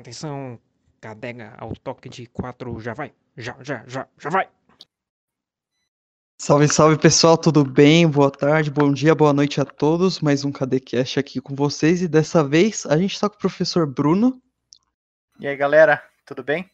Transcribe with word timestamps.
Atenção, 0.00 0.58
cadega 0.98 1.54
ao 1.58 1.76
toque 1.76 2.08
de 2.08 2.24
quatro, 2.24 2.80
já 2.80 2.94
vai, 2.94 3.12
já, 3.36 3.54
já, 3.60 3.84
já, 3.86 4.08
já 4.18 4.30
vai. 4.30 4.48
Salve, 6.38 6.68
salve 6.68 6.96
pessoal, 6.96 7.36
tudo 7.36 7.62
bem? 7.62 8.08
Boa 8.08 8.30
tarde, 8.30 8.70
bom 8.70 8.90
dia, 8.94 9.14
boa 9.14 9.34
noite 9.34 9.60
a 9.60 9.64
todos. 9.66 10.20
Mais 10.20 10.42
um 10.42 10.50
KDCast 10.50 11.20
aqui 11.20 11.38
com 11.38 11.54
vocês 11.54 12.00
e 12.00 12.08
dessa 12.08 12.42
vez 12.42 12.86
a 12.86 12.96
gente 12.96 13.12
está 13.12 13.28
com 13.28 13.34
o 13.34 13.38
professor 13.38 13.86
Bruno. 13.86 14.40
E 15.38 15.46
aí 15.46 15.54
galera, 15.54 16.02
tudo 16.24 16.42
bem? 16.42 16.70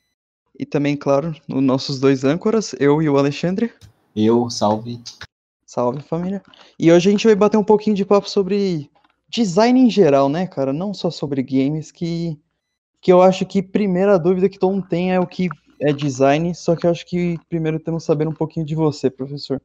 E 0.56 0.64
também, 0.64 0.96
claro, 0.96 1.34
os 1.48 1.62
nossos 1.62 1.98
dois 1.98 2.22
âncoras, 2.22 2.76
eu 2.78 3.02
e 3.02 3.08
o 3.08 3.18
Alexandre. 3.18 3.74
Eu, 4.14 4.48
salve. 4.48 5.02
Salve 5.66 6.00
família. 6.00 6.40
E 6.78 6.92
hoje 6.92 7.08
a 7.08 7.10
gente 7.10 7.26
vai 7.26 7.34
bater 7.34 7.56
um 7.56 7.64
pouquinho 7.64 7.96
de 7.96 8.04
papo 8.04 8.30
sobre 8.30 8.88
design 9.28 9.80
em 9.80 9.90
geral, 9.90 10.28
né, 10.28 10.46
cara? 10.46 10.72
Não 10.72 10.94
só 10.94 11.10
sobre 11.10 11.42
games, 11.42 11.90
que, 11.90 12.40
que 13.06 13.12
eu 13.12 13.22
acho 13.22 13.46
que 13.46 13.62
primeira 13.62 14.18
dúvida 14.18 14.48
que 14.48 14.58
todo 14.58 14.72
mundo 14.72 14.88
tem 14.88 15.14
é 15.14 15.20
o 15.20 15.26
que 15.28 15.48
é 15.80 15.92
design, 15.92 16.52
só 16.56 16.74
que 16.74 16.84
eu 16.88 16.90
acho 16.90 17.06
que 17.06 17.38
primeiro 17.48 17.78
temos 17.78 18.02
que 18.02 18.06
saber 18.08 18.26
um 18.26 18.32
pouquinho 18.32 18.66
de 18.66 18.74
você, 18.74 19.08
professor. 19.08 19.62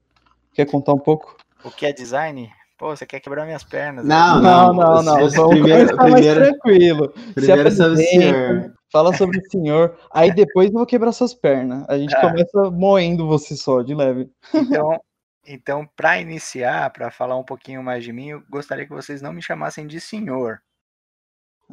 Quer 0.53 0.67
contar 0.69 0.93
um 0.93 0.99
pouco? 0.99 1.37
O 1.63 1.71
que 1.71 1.87
é 1.87 1.91
design? 1.91 2.51
Pô, 2.77 2.95
você 2.95 3.03
quer 3.03 3.19
quebrar 3.19 3.45
minhas 3.45 3.63
pernas? 3.63 4.05
Não, 4.05 4.39
Não, 4.39 4.71
não, 4.75 5.01
não. 5.01 5.19
Você- 5.21 5.37
Vamos 5.37 5.55
primeiro, 5.59 5.89
começar 5.89 5.95
mais 6.03 6.13
primeiro, 6.13 6.39
tranquilo. 6.51 7.13
Se 7.15 7.33
primeiro 7.33 7.71
sobre 7.71 7.93
o 7.93 7.97
senhor. 8.05 8.75
Fala 8.91 9.17
sobre 9.17 9.39
o 9.39 9.49
senhor, 9.49 9.97
aí 10.11 10.31
depois 10.31 10.67
eu 10.67 10.73
vou 10.75 10.85
quebrar 10.85 11.11
suas 11.11 11.33
pernas. 11.33 11.83
A 11.89 11.97
gente 11.97 12.15
Ah. 12.15 12.21
começa 12.21 12.69
moendo 12.69 13.27
você 13.27 13.55
só, 13.55 13.81
de 13.81 13.95
leve. 13.95 14.29
Então, 14.53 15.01
então 15.47 15.89
para 15.95 16.21
iniciar, 16.21 16.91
para 16.91 17.09
falar 17.09 17.37
um 17.37 17.43
pouquinho 17.43 17.81
mais 17.81 18.03
de 18.03 18.13
mim, 18.13 18.27
eu 18.27 18.43
gostaria 18.51 18.85
que 18.85 18.93
vocês 18.93 19.19
não 19.19 19.33
me 19.33 19.41
chamassem 19.41 19.87
de 19.87 19.99
senhor, 19.99 20.61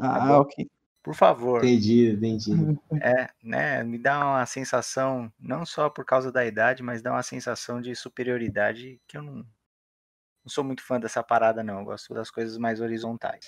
Ah, 0.01 0.21
bom. 0.21 0.41
ok. 0.41 0.67
Por 1.09 1.15
favor. 1.15 1.65
Entendido, 1.65 2.17
entendido. 2.27 2.79
É, 3.01 3.31
né? 3.43 3.83
Me 3.83 3.97
dá 3.97 4.19
uma 4.27 4.45
sensação, 4.45 5.33
não 5.41 5.65
só 5.65 5.89
por 5.89 6.05
causa 6.05 6.31
da 6.31 6.45
idade, 6.45 6.83
mas 6.83 7.01
dá 7.01 7.11
uma 7.11 7.23
sensação 7.23 7.81
de 7.81 7.97
superioridade 7.97 9.01
que 9.09 9.17
eu 9.17 9.23
não, 9.23 9.37
não 9.37 10.49
sou 10.49 10.63
muito 10.63 10.83
fã 10.83 11.01
dessa 11.01 11.23
parada, 11.23 11.65
não. 11.65 11.79
Eu 11.79 11.87
gosto 11.87 12.13
das 12.13 12.31
coisas 12.31 12.59
mais 12.59 12.79
horizontais. 12.83 13.47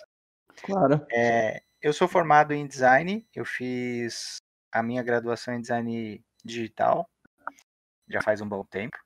Claro. 0.62 1.06
É, 1.12 1.62
eu 1.82 1.92
sou 1.92 2.08
formado 2.08 2.54
em 2.54 2.66
design, 2.66 3.28
eu 3.34 3.44
fiz 3.44 4.38
a 4.72 4.82
minha 4.82 5.02
graduação 5.02 5.52
em 5.52 5.60
design 5.60 6.24
digital, 6.42 7.06
já 8.08 8.22
faz 8.22 8.40
um 8.40 8.48
bom 8.48 8.64
tempo. 8.64 8.96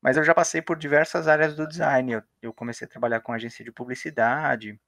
Mas 0.00 0.16
eu 0.16 0.24
já 0.24 0.34
passei 0.34 0.62
por 0.62 0.78
diversas 0.78 1.28
áreas 1.28 1.54
do 1.54 1.68
design. 1.68 2.12
Eu, 2.12 2.22
eu 2.40 2.54
comecei 2.54 2.86
a 2.86 2.90
trabalhar 2.90 3.20
com 3.20 3.30
agência 3.30 3.62
de 3.62 3.70
publicidade, 3.70 4.80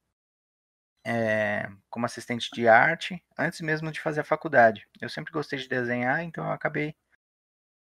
é, 1.05 1.69
como 1.91 2.07
assistente 2.07 2.51
de 2.53 2.67
arte, 2.67 3.23
antes 3.39 3.61
mesmo 3.61 3.93
de 3.93 4.01
fazer 4.01 4.21
a 4.21 4.25
faculdade. 4.25 4.89
Eu 5.01 5.09
sempre 5.09 5.33
gostei 5.33 5.59
de 5.59 5.69
desenhar, 5.69 6.23
então 6.23 6.45
eu 6.45 6.51
acabei 6.51 6.97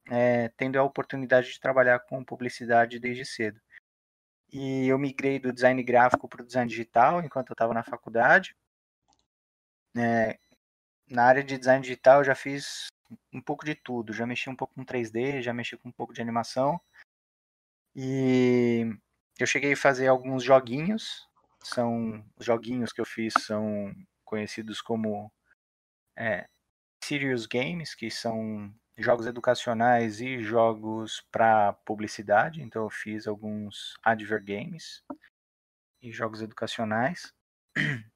é, 0.09 0.50
tendo 0.50 0.78
a 0.80 0.83
oportunidade 0.83 1.52
de 1.52 1.59
trabalhar 1.59 2.00
com 2.00 2.23
publicidade 2.23 3.00
desde 3.00 3.25
cedo. 3.25 3.61
E 4.52 4.88
eu 4.88 5.00
migrei 5.00 5.39
do 5.39 5.53
design 5.53 5.81
gráfico 5.83 6.28
para 6.28 6.41
o 6.41 6.45
design 6.45 6.69
digital 6.69 7.22
enquanto 7.22 7.50
eu 7.52 7.53
estava 7.53 7.73
na 7.73 7.83
faculdade. 7.83 8.55
É, 9.95 10.38
na 11.09 11.23
área 11.25 11.44
de 11.44 11.58
design 11.58 11.81
digital 11.81 12.19
eu 12.19 12.25
já 12.25 12.35
fiz 12.35 12.88
um 13.33 13.41
pouco 13.41 13.66
de 13.66 13.75
tudo. 13.75 14.13
Já 14.13 14.25
mexi 14.25 14.50
um 14.50 14.56
pouco 14.56 14.73
com 14.73 14.83
3D, 14.83 15.41
já 15.41 15.53
mexi 15.53 15.78
com 15.78 15.89
um 15.89 15.91
pouco 15.91 16.13
de 16.13 16.22
animação. 16.22 16.81
E 17.95 18.85
eu 19.39 19.47
cheguei 19.47 19.73
a 19.73 19.78
fazer 19.78 20.08
alguns 20.08 20.44
joguinhos. 20.44 21.28
São 21.63 22.23
os 22.37 22.45
joguinhos 22.45 22.91
que 22.91 23.01
eu 23.01 23.05
fiz 23.05 23.33
são 23.39 23.93
conhecidos 24.25 24.81
como 24.81 25.31
é, 26.17 26.47
serious 27.03 27.45
games, 27.45 27.93
que 27.93 28.09
são 28.09 28.73
jogos 28.97 29.25
educacionais 29.25 30.21
e 30.21 30.41
jogos 30.41 31.21
para 31.31 31.73
publicidade. 31.85 32.61
Então 32.61 32.83
eu 32.83 32.89
fiz 32.89 33.27
alguns 33.27 33.95
advert 34.03 34.44
games 34.44 35.03
e 36.01 36.11
jogos 36.11 36.41
educacionais. 36.41 37.33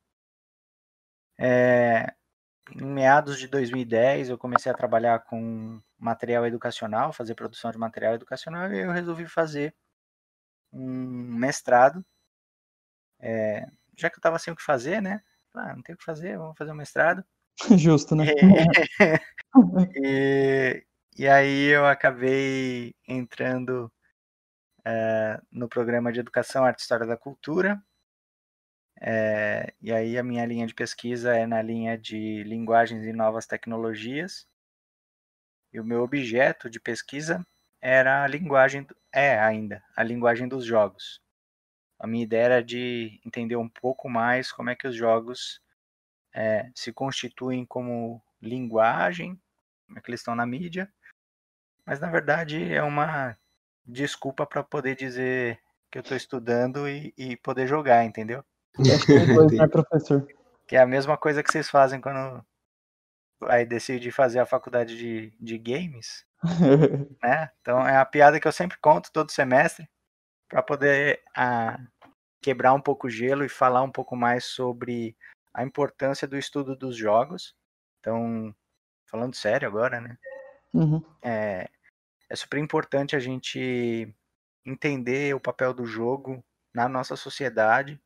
É, 1.38 2.16
em 2.72 2.86
meados 2.86 3.38
de 3.38 3.46
2010 3.50 4.30
eu 4.30 4.38
comecei 4.38 4.72
a 4.72 4.76
trabalhar 4.76 5.20
com 5.26 5.82
material 6.00 6.46
educacional, 6.46 7.12
fazer 7.12 7.36
produção 7.36 7.72
de 7.72 7.78
material 7.78 8.14
educacional 8.14 8.72
e 8.72 8.80
eu 8.80 8.92
resolvi 8.92 9.28
fazer 9.28 9.76
um 10.72 11.38
mestrado. 11.38 12.06
É, 13.28 13.66
já 13.98 14.08
que 14.08 14.18
eu 14.18 14.20
estava 14.20 14.38
sem 14.38 14.54
o 14.54 14.56
que 14.56 14.62
fazer, 14.62 15.02
né? 15.02 15.20
Ah, 15.56 15.74
não 15.74 15.82
tem 15.82 15.96
o 15.96 15.98
que 15.98 16.04
fazer, 16.04 16.38
vamos 16.38 16.56
fazer 16.56 16.72
um 16.72 16.76
mestrado. 16.76 17.26
Justo, 17.76 18.16
né? 18.16 18.26
e, 19.96 20.86
e 21.18 21.28
aí 21.28 21.70
eu 21.70 21.88
acabei 21.88 22.94
entrando 23.08 23.92
eh, 24.86 25.42
no 25.52 25.68
programa 25.68 26.12
de 26.14 26.20
Educação, 26.20 26.64
Arte 26.64 26.80
e 26.80 26.82
História 26.84 27.08
da 27.08 27.18
Cultura. 27.18 27.82
Eh, 29.02 29.74
e 29.82 29.92
aí 29.92 30.20
a 30.20 30.24
minha 30.24 30.46
linha 30.46 30.68
de 30.68 30.76
pesquisa 30.76 31.36
é 31.36 31.48
na 31.48 31.64
linha 31.64 31.98
de 31.98 32.44
linguagens 32.44 33.04
e 33.06 33.12
novas 33.12 33.48
tecnologias. 33.48 34.48
E 35.74 35.80
o 35.80 35.84
meu 35.84 36.04
objeto 36.04 36.70
de 36.70 36.80
pesquisa 36.80 37.44
era 37.82 38.24
a 38.24 38.28
linguagem, 38.28 38.86
é 39.12 39.40
ainda, 39.40 39.84
a 39.96 40.04
linguagem 40.04 40.48
dos 40.48 40.64
jogos. 40.64 41.25
A 42.06 42.08
minha 42.08 42.24
ideia 42.24 42.44
era 42.44 42.64
de 42.64 43.20
entender 43.26 43.56
um 43.56 43.68
pouco 43.68 44.08
mais 44.08 44.52
como 44.52 44.70
é 44.70 44.76
que 44.76 44.88
os 44.88 44.96
jogos 44.96 45.60
eh, 46.36 46.70
se 46.76 46.94
constituem 46.94 47.66
como 47.66 48.22
linguagem, 48.40 49.42
como 49.88 49.98
é 49.98 50.02
que 50.04 50.12
eles 50.12 50.20
estão 50.20 50.36
na 50.36 50.46
mídia, 50.46 50.88
mas 51.84 52.00
na 52.00 52.08
verdade 52.08 52.72
é 52.72 52.84
uma 52.84 53.36
desculpa 53.84 54.46
para 54.46 54.64
poder 54.64 54.96
dizer 54.96 55.60
que 55.90 55.98
eu 55.98 56.04
estou 56.04 56.16
estudando 56.16 56.88
e, 56.88 57.12
e 57.18 57.36
poder 57.38 57.66
jogar, 57.66 58.06
entendeu? 58.06 58.46
É 58.78 59.58
né, 59.58 59.66
professor? 59.68 60.28
Que 60.68 60.76
é 60.76 60.82
a 60.82 60.86
mesma 60.86 61.18
coisa 61.18 61.42
que 61.42 61.52
vocês 61.52 61.68
fazem 61.68 62.00
quando 62.00 62.46
vai 63.40 63.66
decidir 63.66 64.12
fazer 64.12 64.38
a 64.38 64.46
faculdade 64.46 64.96
de, 64.96 65.34
de 65.40 65.58
games, 65.58 66.24
né? 67.24 67.50
Então 67.62 67.80
é 67.88 67.98
a 67.98 68.06
piada 68.06 68.40
que 68.40 68.48
eu 68.48 68.52
sempre 68.52 68.78
conto 68.78 69.12
todo 69.12 69.32
semestre 69.32 69.90
para 70.48 70.62
poder 70.62 71.22
ah, 71.36 71.80
quebrar 72.46 72.76
um 72.76 72.80
pouco 72.80 73.08
o 73.08 73.10
gelo 73.10 73.44
e 73.44 73.50
falar 73.50 73.82
um 73.82 73.92
pouco 73.92 74.16
mais 74.16 74.46
sobre 74.46 75.18
a 75.52 75.64
importância 75.64 76.28
do 76.28 76.38
estudo 76.38 76.76
dos 76.76 76.96
jogos. 76.96 77.56
Então, 78.00 78.56
falando 79.08 79.34
sério 79.36 79.68
agora, 79.68 80.00
né? 80.00 80.16
Uhum. 80.72 81.04
é, 81.24 81.68
é 82.30 82.36
super 82.36 82.60
importante 82.60 83.16
a 83.16 83.20
gente 83.20 84.14
entender 84.64 85.34
o 85.34 85.40
papel 85.40 85.74
do 85.74 85.88
jogo 85.88 86.44
na 86.72 86.88
nossa 86.88 87.16
sociedade. 87.16 88.00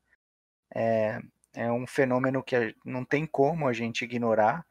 É, 0.74 1.20
é 1.54 1.70
um 1.70 1.86
fenômeno 1.86 2.42
que 2.42 2.74
não 2.86 3.04
tem 3.04 3.26
como 3.26 3.68
a 3.68 3.74
gente 3.74 4.06
ignorar. 4.06 4.66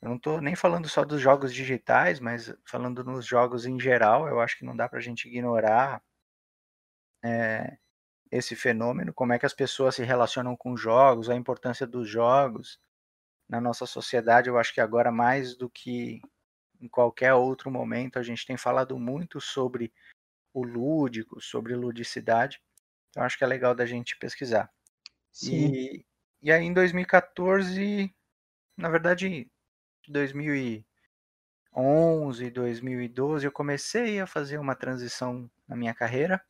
Eu 0.00 0.10
não 0.10 0.16
estou 0.16 0.40
nem 0.40 0.54
falando 0.54 0.88
só 0.88 1.04
dos 1.04 1.20
jogos 1.20 1.52
digitais, 1.52 2.20
mas 2.20 2.54
falando 2.64 3.02
nos 3.02 3.26
jogos 3.26 3.66
em 3.66 3.80
geral, 3.80 4.28
eu 4.28 4.40
acho 4.40 4.56
que 4.56 4.64
não 4.64 4.76
dá 4.76 4.88
para 4.88 5.00
a 5.00 5.02
gente 5.02 5.26
ignorar 5.26 6.00
é, 7.24 7.76
esse 8.30 8.54
fenômeno, 8.54 9.12
como 9.12 9.32
é 9.32 9.38
que 9.38 9.46
as 9.46 9.54
pessoas 9.54 9.94
se 9.94 10.02
relacionam 10.02 10.56
com 10.56 10.76
jogos, 10.76 11.30
a 11.30 11.34
importância 11.34 11.86
dos 11.86 12.08
jogos 12.08 12.78
na 13.48 13.60
nossa 13.60 13.86
sociedade. 13.86 14.48
Eu 14.48 14.58
acho 14.58 14.74
que 14.74 14.80
agora 14.80 15.10
mais 15.10 15.56
do 15.56 15.70
que 15.70 16.20
em 16.80 16.88
qualquer 16.88 17.34
outro 17.34 17.70
momento 17.70 18.18
a 18.18 18.22
gente 18.22 18.46
tem 18.46 18.56
falado 18.56 18.98
muito 18.98 19.40
sobre 19.40 19.92
o 20.52 20.62
lúdico, 20.62 21.40
sobre 21.40 21.74
ludicidade. 21.74 22.62
Então 23.10 23.22
acho 23.22 23.38
que 23.38 23.44
é 23.44 23.46
legal 23.46 23.74
da 23.74 23.86
gente 23.86 24.18
pesquisar. 24.18 24.70
Sim. 25.32 25.72
E, 25.72 26.04
e 26.42 26.52
aí 26.52 26.64
em 26.64 26.72
2014, 26.72 28.14
na 28.76 28.88
verdade, 28.88 29.50
2011, 30.06 32.50
2012, 32.50 33.46
eu 33.46 33.52
comecei 33.52 34.20
a 34.20 34.26
fazer 34.26 34.58
uma 34.58 34.74
transição 34.74 35.50
na 35.66 35.76
minha 35.76 35.94
carreira, 35.94 36.44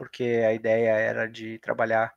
porque 0.00 0.24
a 0.48 0.54
ideia 0.54 0.92
era 0.92 1.28
de 1.28 1.58
trabalhar 1.58 2.14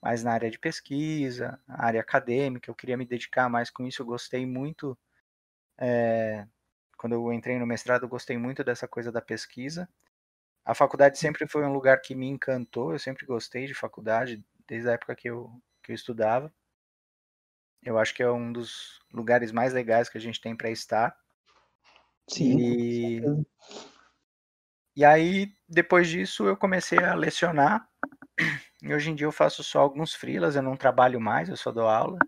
mais 0.00 0.22
na 0.22 0.32
área 0.34 0.48
de 0.48 0.56
pesquisa, 0.56 1.60
na 1.66 1.82
área 1.84 2.00
acadêmica, 2.00 2.70
eu 2.70 2.76
queria 2.76 2.96
me 2.96 3.04
dedicar 3.04 3.48
mais 3.48 3.70
com 3.70 3.84
isso, 3.84 4.02
eu 4.02 4.06
gostei 4.06 4.46
muito, 4.46 4.96
eh, 5.76 6.46
quando 6.96 7.14
eu 7.14 7.32
entrei 7.32 7.58
no 7.58 7.66
mestrado, 7.66 8.04
eu 8.04 8.08
gostei 8.08 8.38
muito 8.38 8.62
dessa 8.62 8.86
coisa 8.86 9.10
da 9.10 9.20
pesquisa. 9.20 9.88
A 10.64 10.76
faculdade 10.76 11.18
sempre 11.18 11.48
foi 11.48 11.64
um 11.64 11.72
lugar 11.72 12.00
que 12.00 12.14
me 12.14 12.28
encantou, 12.28 12.92
eu 12.92 13.00
sempre 13.00 13.26
gostei 13.26 13.66
de 13.66 13.74
faculdade, 13.74 14.44
desde 14.68 14.88
a 14.88 14.92
época 14.92 15.16
que 15.16 15.28
eu, 15.28 15.50
que 15.82 15.90
eu 15.90 15.96
estudava. 15.96 16.54
Eu 17.82 17.98
acho 17.98 18.14
que 18.14 18.22
é 18.22 18.30
um 18.30 18.52
dos 18.52 19.00
lugares 19.12 19.50
mais 19.50 19.72
legais 19.72 20.08
que 20.08 20.18
a 20.18 20.20
gente 20.20 20.40
tem 20.40 20.54
para 20.54 20.70
estar. 20.70 21.18
Sim. 22.28 22.60
E. 22.60 23.20
e 24.96 25.04
aí, 25.04 25.52
depois 25.68 26.08
disso, 26.08 26.46
eu 26.46 26.56
comecei 26.56 26.98
a 26.98 27.14
lecionar. 27.14 27.88
E 28.82 28.92
hoje 28.92 29.10
em 29.10 29.14
dia 29.14 29.26
eu 29.26 29.32
faço 29.32 29.62
só 29.64 29.80
alguns 29.80 30.14
freelas, 30.14 30.56
eu 30.56 30.62
não 30.62 30.76
trabalho 30.76 31.20
mais, 31.20 31.48
eu 31.48 31.56
só 31.56 31.72
dou 31.72 31.88
aula. 31.88 32.18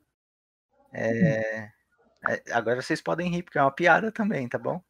É, 0.93 1.71
É, 2.29 2.43
Agora 2.53 2.81
vocês 2.81 3.01
podem 3.01 3.31
rir, 3.31 3.43
porque 3.43 3.59
é 3.59 3.63
uma 3.63 3.71
piada 3.71 4.11
também, 4.11 4.49
tá 4.49 4.59
bom? 4.59 4.83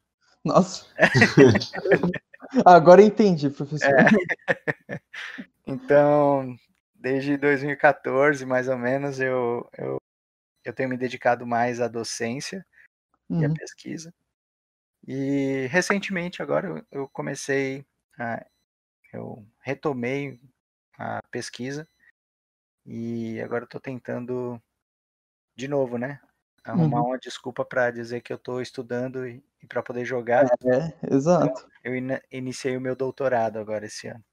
Nossa. 0.44 0.86
Agora 2.64 3.02
eu 3.02 3.06
entendi, 3.06 3.50
professor. 3.50 3.88
Então, 5.68 6.56
desde 6.94 7.36
2014, 7.36 8.46
mais 8.46 8.68
ou 8.68 8.78
menos, 8.78 9.18
eu, 9.18 9.68
eu, 9.76 10.00
eu 10.64 10.72
tenho 10.72 10.88
me 10.88 10.96
dedicado 10.96 11.44
mais 11.44 11.80
à 11.80 11.88
docência 11.88 12.64
e 13.28 13.44
à 13.44 13.48
Uhum. 13.48 13.54
pesquisa. 13.54 14.14
E 15.06 15.66
recentemente, 15.70 16.42
agora, 16.42 16.68
eu- 16.68 16.84
eu 16.90 17.08
comecei, 17.08 17.86
a, 18.18 18.44
eu 19.12 19.46
retomei 19.60 20.40
a 20.98 21.20
pesquisa 21.30 21.86
e 22.84 23.40
agora 23.40 23.64
estou 23.64 23.80
tentando, 23.80 24.60
de 25.54 25.68
novo, 25.68 25.98
né? 25.98 26.20
Arrumar 26.64 27.00
Uhum. 27.02 27.08
uma 27.08 27.18
desculpa 27.18 27.64
para 27.64 27.90
dizer 27.90 28.20
que 28.20 28.32
eu 28.32 28.36
estou 28.36 28.60
estudando 28.60 29.26
e, 29.26 29.42
e 29.62 29.66
para 29.66 29.82
poder 29.82 30.04
jogar. 30.04 30.46
É, 30.64 31.14
exato. 31.14 31.68
Eu 31.84 31.94
ina- 31.94 32.20
iniciei 32.30 32.76
o 32.76 32.80
meu 32.80 32.96
doutorado 32.96 33.58
agora 33.58 33.86
esse 33.86 34.08
ano. 34.08 34.24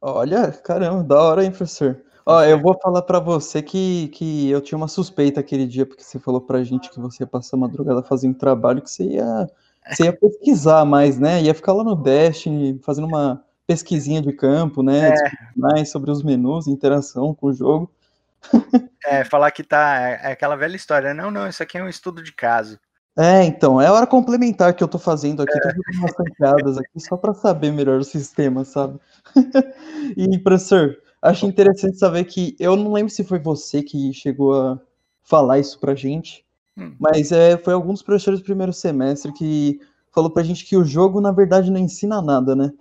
Olha, 0.00 0.52
caramba, 0.52 1.02
da 1.02 1.20
hora, 1.20 1.44
hein, 1.44 1.50
professor? 1.50 2.02
Ó, 2.24 2.42
eu 2.44 2.60
vou 2.60 2.78
falar 2.80 3.02
pra 3.02 3.18
você 3.18 3.60
que, 3.62 4.08
que 4.08 4.48
eu 4.48 4.60
tinha 4.60 4.78
uma 4.78 4.86
suspeita 4.88 5.40
aquele 5.40 5.66
dia, 5.66 5.84
porque 5.84 6.02
você 6.04 6.18
falou 6.18 6.40
pra 6.40 6.62
gente 6.62 6.88
que 6.90 7.00
você 7.00 7.24
ia 7.24 7.26
passar 7.26 7.56
a 7.56 7.60
madrugada 7.60 8.02
fazendo 8.02 8.36
trabalho, 8.38 8.80
que 8.82 8.90
você 8.90 9.04
ia, 9.04 9.50
você 9.88 10.04
ia 10.04 10.12
pesquisar 10.12 10.84
mais, 10.84 11.18
né? 11.18 11.42
Ia 11.42 11.54
ficar 11.54 11.72
lá 11.72 11.82
no 11.82 11.96
Destiny, 11.96 12.78
fazendo 12.82 13.06
uma 13.06 13.44
pesquisinha 13.66 14.20
de 14.20 14.32
campo, 14.32 14.82
né? 14.82 15.10
É. 15.10 15.14
Mais 15.56 15.90
sobre 15.90 16.10
os 16.10 16.22
menus, 16.22 16.66
interação 16.66 17.34
com 17.34 17.48
o 17.48 17.52
jogo. 17.52 17.90
É, 19.06 19.24
falar 19.24 19.50
que 19.50 19.64
tá. 19.64 19.98
É 19.98 20.32
aquela 20.32 20.54
velha 20.56 20.76
história. 20.76 21.14
Não, 21.14 21.30
não, 21.30 21.48
isso 21.48 21.62
aqui 21.62 21.78
é 21.78 21.82
um 21.82 21.88
estudo 21.88 22.22
de 22.22 22.32
caso. 22.34 22.78
É, 23.18 23.42
então, 23.44 23.80
é 23.80 23.86
a 23.86 23.92
hora 23.92 24.06
complementar 24.06 24.74
que 24.74 24.84
eu 24.84 24.88
tô 24.88 24.98
fazendo 24.98 25.42
aqui, 25.42 25.52
tô 25.58 25.68
jogando 25.68 25.98
umas 25.98 26.14
ranqueadas 26.16 26.78
aqui 26.78 27.00
só 27.00 27.16
pra 27.16 27.34
saber 27.34 27.72
melhor 27.72 27.98
o 27.98 28.04
sistema, 28.04 28.64
sabe? 28.64 29.00
E, 30.16 30.38
professor, 30.38 30.96
acho 31.20 31.46
interessante 31.46 31.98
saber 31.98 32.24
que 32.24 32.56
eu 32.58 32.76
não 32.76 32.92
lembro 32.92 33.12
se 33.12 33.24
foi 33.24 33.38
você 33.38 33.82
que 33.82 34.12
chegou 34.12 34.54
a 34.54 34.80
falar 35.22 35.58
isso 35.58 35.78
pra 35.78 35.94
gente, 35.94 36.44
Hum. 36.80 36.96
mas 36.98 37.30
é, 37.30 37.58
foi 37.58 37.74
algum 37.74 37.92
dos 37.92 38.02
professores 38.02 38.40
do 38.40 38.44
primeiro 38.44 38.72
semestre 38.72 39.32
que 39.32 39.78
falou 40.12 40.30
pra 40.30 40.42
gente 40.42 40.64
que 40.64 40.76
o 40.76 40.84
jogo, 40.84 41.20
na 41.20 41.30
verdade, 41.30 41.70
não 41.70 41.78
ensina 41.78 42.22
nada, 42.22 42.56
né? 42.56 42.72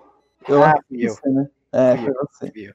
Eu 0.48 0.64
Ah, 0.64 0.72
acho 0.72 0.84
que 0.88 1.04
eu. 1.04 1.14
você, 1.14 1.30
né? 1.30 1.50
É, 1.72 1.98
foi 1.98 2.14
você. 2.14 2.52
Viu? 2.52 2.74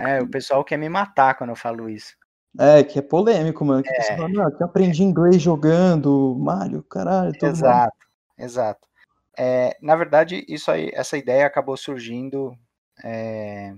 É, 0.00 0.20
o 0.20 0.28
pessoal 0.28 0.64
quer 0.64 0.76
me 0.76 0.88
matar 0.88 1.36
quando 1.36 1.50
eu 1.50 1.56
falo 1.56 1.88
isso. 1.88 2.14
É, 2.58 2.82
que 2.82 2.98
é 2.98 3.02
polêmico, 3.02 3.64
mano. 3.64 3.82
Que 3.82 3.90
É. 3.90 4.16
fala, 4.16 4.28
não, 4.28 4.50
que 4.50 4.62
eu 4.62 4.66
aprendi 4.66 5.02
inglês 5.02 5.40
jogando 5.40 6.36
Mario, 6.38 6.82
caralho, 6.82 7.32
todo 7.38 7.50
mundo. 7.50 7.56
Exato, 7.56 7.96
exato. 8.36 8.88
É, 9.36 9.76
na 9.80 9.94
verdade, 9.94 10.44
isso 10.48 10.70
aí, 10.70 10.90
essa 10.92 11.16
ideia 11.16 11.46
acabou 11.46 11.76
surgindo 11.76 12.56
é, 13.04 13.72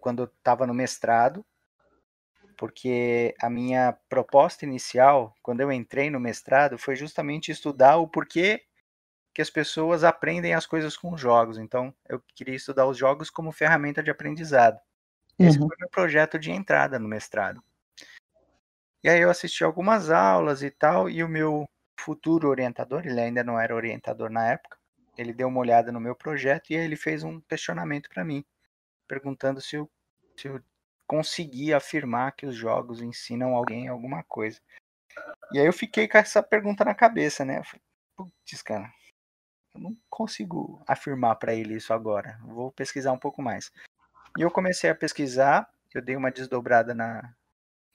quando 0.00 0.22
eu 0.22 0.26
estava 0.26 0.66
no 0.66 0.72
mestrado, 0.72 1.44
porque 2.56 3.34
a 3.40 3.50
minha 3.50 3.92
proposta 4.08 4.64
inicial, 4.64 5.34
quando 5.42 5.60
eu 5.60 5.72
entrei 5.72 6.10
no 6.10 6.20
mestrado, 6.20 6.78
foi 6.78 6.96
justamente 6.96 7.50
estudar 7.52 7.96
o 7.98 8.08
porquê 8.08 8.62
que 9.34 9.42
as 9.42 9.50
pessoas 9.50 10.04
aprendem 10.04 10.54
as 10.54 10.66
coisas 10.66 10.96
com 10.96 11.12
os 11.14 11.20
jogos. 11.20 11.58
Então, 11.58 11.94
eu 12.08 12.22
queria 12.34 12.56
estudar 12.56 12.86
os 12.86 12.98
jogos 12.98 13.30
como 13.30 13.52
ferramenta 13.52 14.02
de 14.02 14.10
aprendizado. 14.10 14.80
Esse 15.40 15.58
Uhum. 15.58 15.66
foi 15.66 15.76
meu 15.80 15.90
projeto 15.90 16.38
de 16.38 16.50
entrada 16.52 16.98
no 16.98 17.08
mestrado. 17.08 17.62
E 19.04 19.08
aí 19.08 19.20
eu 19.20 19.30
assisti 19.30 19.64
algumas 19.64 20.10
aulas 20.10 20.62
e 20.62 20.70
tal, 20.70 21.08
e 21.08 21.22
o 21.22 21.28
meu 21.28 21.66
futuro 21.98 22.48
orientador, 22.48 23.06
ele 23.06 23.20
ainda 23.20 23.42
não 23.44 23.58
era 23.58 23.74
orientador 23.74 24.30
na 24.30 24.46
época, 24.48 24.78
ele 25.16 25.32
deu 25.32 25.48
uma 25.48 25.60
olhada 25.60 25.92
no 25.92 26.00
meu 26.00 26.14
projeto 26.16 26.70
e 26.70 26.76
aí 26.76 26.84
ele 26.84 26.96
fez 26.96 27.22
um 27.22 27.40
questionamento 27.40 28.08
para 28.08 28.24
mim, 28.24 28.44
perguntando 29.08 29.60
se 29.60 29.76
eu, 29.76 29.90
se 30.38 30.48
eu 30.48 30.60
conseguia 31.12 31.76
afirmar 31.76 32.32
que 32.32 32.46
os 32.46 32.56
jogos 32.56 33.02
ensinam 33.02 33.54
alguém 33.54 33.86
alguma 33.86 34.22
coisa. 34.24 34.58
E 35.52 35.58
aí 35.58 35.66
eu 35.66 35.72
fiquei 35.72 36.08
com 36.08 36.16
essa 36.16 36.42
pergunta 36.42 36.86
na 36.86 36.94
cabeça, 36.94 37.44
né? 37.44 37.60
Putz, 38.16 38.62
cara, 38.62 38.90
eu 39.74 39.80
não 39.82 39.94
consigo 40.08 40.82
afirmar 40.88 41.36
para 41.36 41.52
ele 41.52 41.74
isso 41.74 41.92
agora. 41.92 42.40
Vou 42.42 42.72
pesquisar 42.72 43.12
um 43.12 43.18
pouco 43.18 43.42
mais. 43.42 43.70
E 44.38 44.40
eu 44.40 44.50
comecei 44.50 44.88
a 44.88 44.94
pesquisar, 44.94 45.70
eu 45.92 46.00
dei 46.00 46.16
uma 46.16 46.30
desdobrada 46.30 46.94
na, 46.94 47.34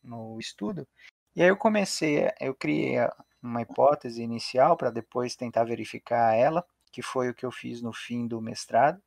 no 0.03 0.39
estudo, 0.39 0.87
e 1.35 1.41
aí 1.41 1.49
eu 1.49 1.57
comecei, 1.57 2.29
eu 2.39 2.53
criei 2.53 2.97
uma 3.41 3.63
hipótese 3.63 4.21
inicial 4.21 4.77
para 4.77 4.91
depois 4.91 5.35
tentar 5.35 5.63
verificar 5.63 6.35
ela, 6.35 6.63
que 6.91 7.01
foi 7.01 7.31
o 7.31 7.33
que 7.33 7.47
eu 7.47 7.51
fiz 7.51 7.81
no 7.81 7.91
fim 7.91 8.27
do 8.27 8.39
mestrado, 8.39 9.01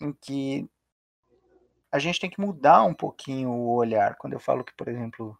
em 0.00 0.12
que 0.12 0.70
a 1.90 1.98
gente 1.98 2.20
tem 2.20 2.30
que 2.30 2.40
mudar 2.40 2.84
um 2.84 2.94
pouquinho 2.94 3.50
o 3.50 3.74
olhar. 3.74 4.16
Quando 4.16 4.34
eu 4.34 4.40
falo 4.40 4.64
que, 4.64 4.74
por 4.74 4.88
exemplo, 4.88 5.38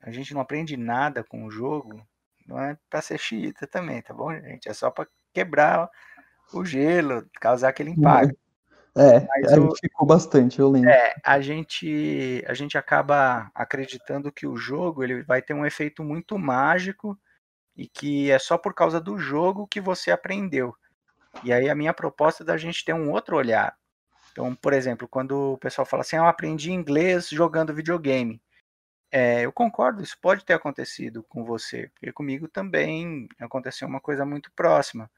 a 0.00 0.10
gente 0.10 0.32
não 0.34 0.40
aprende 0.40 0.76
nada 0.76 1.22
com 1.22 1.44
o 1.44 1.50
jogo, 1.50 2.02
não 2.46 2.58
é 2.58 2.76
para 2.88 3.02
ser 3.02 3.18
xiita 3.18 3.66
também, 3.66 4.02
tá 4.02 4.14
bom, 4.14 4.32
gente? 4.32 4.68
É 4.68 4.74
só 4.74 4.90
para 4.90 5.06
quebrar 5.32 5.88
o 6.52 6.64
gelo, 6.64 7.28
causar 7.40 7.68
aquele 7.68 7.90
impacto. 7.90 8.36
É, 8.96 9.20
Mas 9.28 9.52
a 9.52 9.60
o- 9.60 9.62
gente 9.68 9.78
ficou 9.80 10.06
bastante, 10.06 10.58
eu 10.58 10.68
lembro. 10.70 10.90
É, 10.90 11.14
a 11.24 11.40
gente, 11.40 12.44
a 12.46 12.54
gente 12.54 12.76
acaba 12.76 13.50
acreditando 13.54 14.32
que 14.32 14.46
o 14.46 14.56
jogo 14.56 15.04
ele 15.04 15.22
vai 15.22 15.40
ter 15.40 15.54
um 15.54 15.64
efeito 15.64 16.02
muito 16.02 16.36
mágico 16.38 17.18
e 17.76 17.86
que 17.88 18.30
é 18.30 18.38
só 18.38 18.58
por 18.58 18.74
causa 18.74 19.00
do 19.00 19.18
jogo 19.18 19.66
que 19.68 19.80
você 19.80 20.10
aprendeu. 20.10 20.74
E 21.44 21.52
aí 21.52 21.68
a 21.70 21.74
minha 21.74 21.94
proposta 21.94 22.42
é 22.42 22.46
da 22.46 22.56
gente 22.56 22.84
ter 22.84 22.92
um 22.92 23.10
outro 23.10 23.36
olhar. 23.36 23.76
Então, 24.40 24.54
por 24.54 24.72
exemplo, 24.72 25.06
quando 25.06 25.52
o 25.52 25.58
pessoal 25.58 25.84
fala 25.84 26.00
assim, 26.00 26.16
ah, 26.16 26.20
eu 26.20 26.24
aprendi 26.24 26.72
inglês 26.72 27.28
jogando 27.28 27.74
videogame. 27.74 28.40
É, 29.12 29.42
eu 29.42 29.52
concordo, 29.52 30.02
isso 30.02 30.18
pode 30.18 30.44
ter 30.46 30.54
acontecido 30.54 31.22
com 31.24 31.44
você, 31.44 31.88
porque 31.90 32.10
comigo 32.10 32.48
também 32.48 33.28
aconteceu 33.38 33.86
uma 33.86 34.00
coisa 34.00 34.24
muito 34.24 34.50
próxima. 34.52 35.10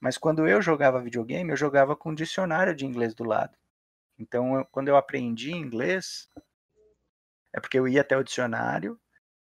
Mas 0.00 0.18
quando 0.18 0.48
eu 0.48 0.62
jogava 0.62 1.02
videogame, 1.02 1.50
eu 1.50 1.56
jogava 1.56 1.94
com 1.94 2.10
um 2.10 2.14
dicionário 2.14 2.74
de 2.74 2.86
inglês 2.86 3.14
do 3.14 3.24
lado. 3.24 3.56
Então, 4.18 4.56
eu- 4.58 4.66
quando 4.72 4.88
eu 4.88 4.96
aprendi 4.96 5.52
inglês, 5.52 6.30
é 7.52 7.60
porque 7.60 7.78
eu 7.78 7.88
ia 7.88 8.00
até 8.00 8.16
o 8.16 8.24
dicionário 8.24 8.98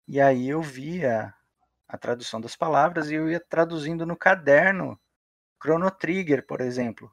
e 0.09 0.21
aí 0.21 0.49
eu 0.49 0.63
via 0.63 1.33
a 1.89 1.99
tradução 1.99 2.41
das 2.41 2.57
palavras 2.57 3.11
e 3.11 3.15
eu 3.15 3.31
ia 3.31 3.41
traduzindo 3.41 4.07
no 4.07 4.17
caderno 4.17 5.01
Chrono 5.63 5.91
Trigger, 5.91 6.47
por 6.47 6.61
exemplo. 6.61 7.13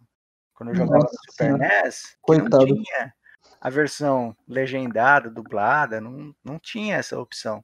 Quando 0.58 0.70
eu 0.70 0.76
jogava 0.76 1.04
Nossa 1.04 1.16
no 1.28 1.32
Super. 1.32 1.58
NES, 1.60 2.18
Coitado. 2.20 2.66
não 2.66 2.84
tinha 2.84 3.14
a 3.62 3.70
versão 3.70 4.36
legendada, 4.48 5.30
dublada, 5.30 6.02
não, 6.02 6.36
não 6.44 6.58
tinha 6.58 6.96
essa 6.96 7.20
opção. 7.20 7.64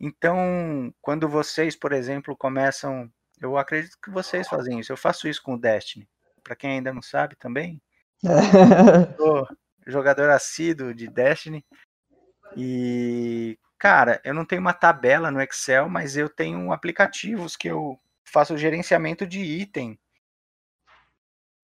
Então, 0.00 0.94
quando 1.02 1.28
vocês, 1.28 1.76
por 1.76 1.92
exemplo, 1.92 2.34
começam. 2.34 3.12
Eu 3.38 3.58
acredito 3.58 3.98
que 4.02 4.10
vocês 4.10 4.48
fazem 4.48 4.80
isso. 4.80 4.90
Eu 4.90 4.96
faço 4.96 5.28
isso 5.28 5.42
com 5.42 5.54
o 5.54 5.60
Destiny. 5.60 6.08
Para 6.42 6.56
quem 6.56 6.72
ainda 6.72 6.92
não 6.92 7.02
sabe 7.02 7.36
também, 7.36 7.80
sou 9.18 9.46
jogador 9.86 10.30
assíduo 10.30 10.94
de 10.94 11.06
Destiny. 11.06 11.62
E, 12.56 13.58
cara, 13.78 14.22
eu 14.24 14.32
não 14.32 14.46
tenho 14.46 14.62
uma 14.62 14.72
tabela 14.72 15.30
no 15.30 15.40
Excel, 15.40 15.86
mas 15.90 16.16
eu 16.16 16.30
tenho 16.30 16.72
aplicativos 16.72 17.56
que 17.56 17.68
eu 17.68 17.98
faço 18.24 18.56
gerenciamento 18.56 19.26
de 19.26 19.40
item 19.40 19.98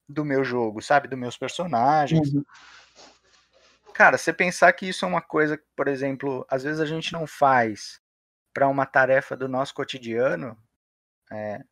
do 0.08 0.25
meu 0.25 0.44
jogo, 0.44 0.80
sabe? 0.80 1.08
Dos 1.08 1.18
meus 1.18 1.36
personagens. 1.36 2.32
Uhum. 2.32 2.44
Cara, 3.92 4.18
você 4.18 4.32
pensar 4.32 4.72
que 4.72 4.86
isso 4.88 5.04
é 5.04 5.08
uma 5.08 5.22
coisa 5.22 5.56
que, 5.56 5.64
por 5.75 5.88
exemplo, 5.88 6.46
às 6.50 6.62
vezes 6.62 6.80
a 6.80 6.86
gente 6.86 7.12
não 7.12 7.26
faz 7.26 8.00
para 8.52 8.68
uma 8.68 8.86
tarefa 8.86 9.36
do 9.36 9.48
nosso 9.48 9.75
cotidiano, 9.75 10.56
é, 11.30 11.62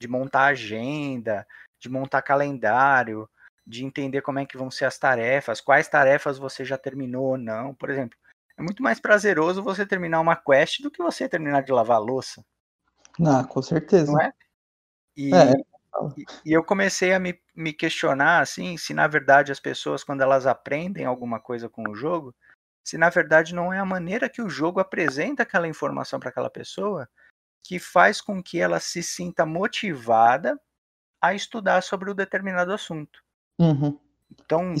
de 0.00 0.08
montar 0.08 0.46
agenda, 0.46 1.46
de 1.80 1.88
montar 1.88 2.22
calendário, 2.22 3.28
de 3.66 3.84
entender 3.84 4.22
como 4.22 4.38
é 4.38 4.46
que 4.46 4.56
vão 4.56 4.70
ser 4.70 4.84
as 4.84 4.98
tarefas, 4.98 5.60
quais 5.60 5.88
tarefas 5.88 6.38
você 6.38 6.64
já 6.64 6.76
terminou 6.76 7.24
ou 7.30 7.38
não. 7.38 7.74
Por 7.74 7.90
exemplo, 7.90 8.18
é 8.56 8.62
muito 8.62 8.82
mais 8.82 9.00
prazeroso 9.00 9.62
você 9.62 9.86
terminar 9.86 10.20
uma 10.20 10.36
quest 10.36 10.82
do 10.82 10.90
que 10.90 11.02
você 11.02 11.28
terminar 11.28 11.62
de 11.62 11.72
lavar 11.72 11.96
a 11.96 12.00
louça, 12.00 12.44
Ah, 13.26 13.44
com 13.44 13.62
certeza. 13.62 14.12
não 14.12 14.20
é? 14.20 14.32
E, 15.16 15.34
É. 15.34 15.54
e- 16.16 16.24
e 16.46 16.52
eu 16.52 16.62
comecei 16.64 17.12
a 17.12 17.18
me, 17.18 17.38
me 17.54 17.72
questionar 17.72 18.40
assim, 18.40 18.76
se 18.76 18.94
na 18.94 19.06
verdade 19.06 19.52
as 19.52 19.60
pessoas 19.60 20.04
quando 20.04 20.22
elas 20.22 20.46
aprendem 20.46 21.04
alguma 21.04 21.40
coisa 21.40 21.68
com 21.68 21.88
o 21.88 21.94
jogo, 21.94 22.34
se 22.84 22.96
na 22.96 23.10
verdade 23.10 23.54
não 23.54 23.72
é 23.72 23.78
a 23.78 23.84
maneira 23.84 24.28
que 24.28 24.42
o 24.42 24.48
jogo 24.48 24.80
apresenta 24.80 25.42
aquela 25.42 25.68
informação 25.68 26.18
para 26.18 26.30
aquela 26.30 26.50
pessoa 26.50 27.08
que 27.62 27.78
faz 27.78 28.20
com 28.20 28.42
que 28.42 28.58
ela 28.58 28.80
se 28.80 29.02
sinta 29.02 29.44
motivada 29.44 30.58
a 31.20 31.34
estudar 31.34 31.82
sobre 31.82 32.10
o 32.10 32.14
determinado 32.14 32.72
assunto. 32.72 33.22
Uhum. 33.58 33.98
Então, 34.32 34.74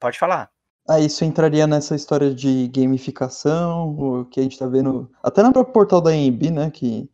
pode 0.00 0.18
falar. 0.18 0.50
Ah, 0.88 0.98
isso 0.98 1.22
entraria 1.22 1.66
nessa 1.66 1.94
história 1.94 2.34
de 2.34 2.66
gamificação, 2.68 3.90
o 3.90 4.24
que 4.24 4.40
a 4.40 4.42
gente 4.42 4.58
tá 4.58 4.66
vendo 4.66 5.12
até 5.22 5.42
no 5.42 5.52
próprio 5.52 5.74
portal 5.74 6.00
da 6.00 6.10
AMB, 6.10 6.50
né? 6.50 6.70
Que 6.70 7.10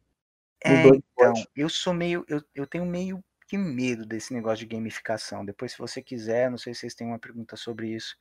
É, 0.64 0.86
então, 0.86 1.34
eu 1.54 1.68
sou 1.68 1.92
meio. 1.92 2.24
Eu, 2.26 2.42
eu 2.54 2.66
tenho 2.66 2.86
meio 2.86 3.22
que 3.46 3.58
medo 3.58 4.06
desse 4.06 4.32
negócio 4.32 4.66
de 4.66 4.74
gamificação. 4.74 5.44
Depois, 5.44 5.72
se 5.72 5.78
você 5.78 6.02
quiser, 6.02 6.50
não 6.50 6.56
sei 6.56 6.72
se 6.72 6.80
vocês 6.80 6.94
têm 6.94 7.06
uma 7.06 7.18
pergunta 7.18 7.54
sobre 7.54 7.88
isso. 7.88 8.16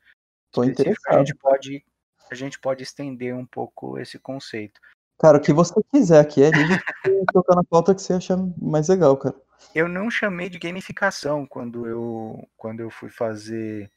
Tô 0.51 0.63
específica, 0.63 0.91
A 0.91 1.21
interessado. 1.21 1.27
gente 1.27 1.35
pode, 1.38 1.85
a 2.29 2.35
gente 2.35 2.59
pode 2.59 2.83
estender 2.83 3.33
um 3.33 3.45
pouco 3.45 3.97
esse 3.97 4.19
conceito. 4.19 4.81
Cara, 5.17 5.38
o 5.38 5.41
que 5.41 5.53
você 5.53 5.73
quiser 5.91 6.19
aqui 6.19 6.43
é 6.43 6.51
tocar 7.33 7.55
na 7.55 7.63
pauta 7.63 7.95
que 7.95 8.01
você 8.01 8.13
achar 8.13 8.38
mais 8.57 8.89
legal, 8.89 9.15
cara. 9.15 9.35
Eu 9.73 9.88
não 9.88 10.12
chamei 10.12 10.50
de 10.50 10.59
gamificação 10.59 11.45
quando 11.45 11.88
eu, 11.88 12.47
quando 12.57 12.81
eu 12.81 12.89
fui 12.89 13.09
fazer 13.09 13.89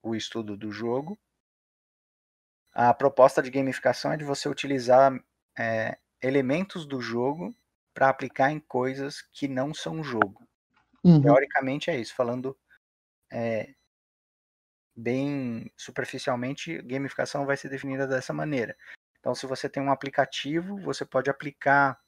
o 0.00 0.14
estudo 0.14 0.56
do 0.56 0.70
jogo. 0.70 1.18
A 2.72 2.94
proposta 2.94 3.42
de 3.42 3.50
gamificação 3.50 4.12
é 4.12 4.16
de 4.16 4.24
você 4.24 4.48
utilizar 4.48 5.12
é, 5.58 5.98
elementos 6.22 6.86
do 6.86 7.00
jogo 7.00 7.52
para 7.94 8.08
aplicar 8.08 8.50
em 8.52 8.60
coisas 8.60 9.22
que 9.32 9.48
não 9.48 9.74
são 9.74 10.02
jogo. 10.02 10.46
Uhum. 11.04 11.38
Teoricamente 11.50 11.90
é 11.90 12.00
isso, 12.00 12.14
falando 12.14 12.58
é, 13.32 13.74
bem 14.94 15.70
superficialmente, 15.76 16.80
gamificação 16.82 17.46
vai 17.46 17.56
ser 17.56 17.68
definida 17.68 18.06
dessa 18.06 18.32
maneira. 18.32 18.76
Então, 19.20 19.34
se 19.34 19.46
você 19.46 19.68
tem 19.68 19.82
um 19.82 19.90
aplicativo, 19.90 20.80
você 20.80 21.04
pode 21.04 21.30
aplicar, 21.30 21.98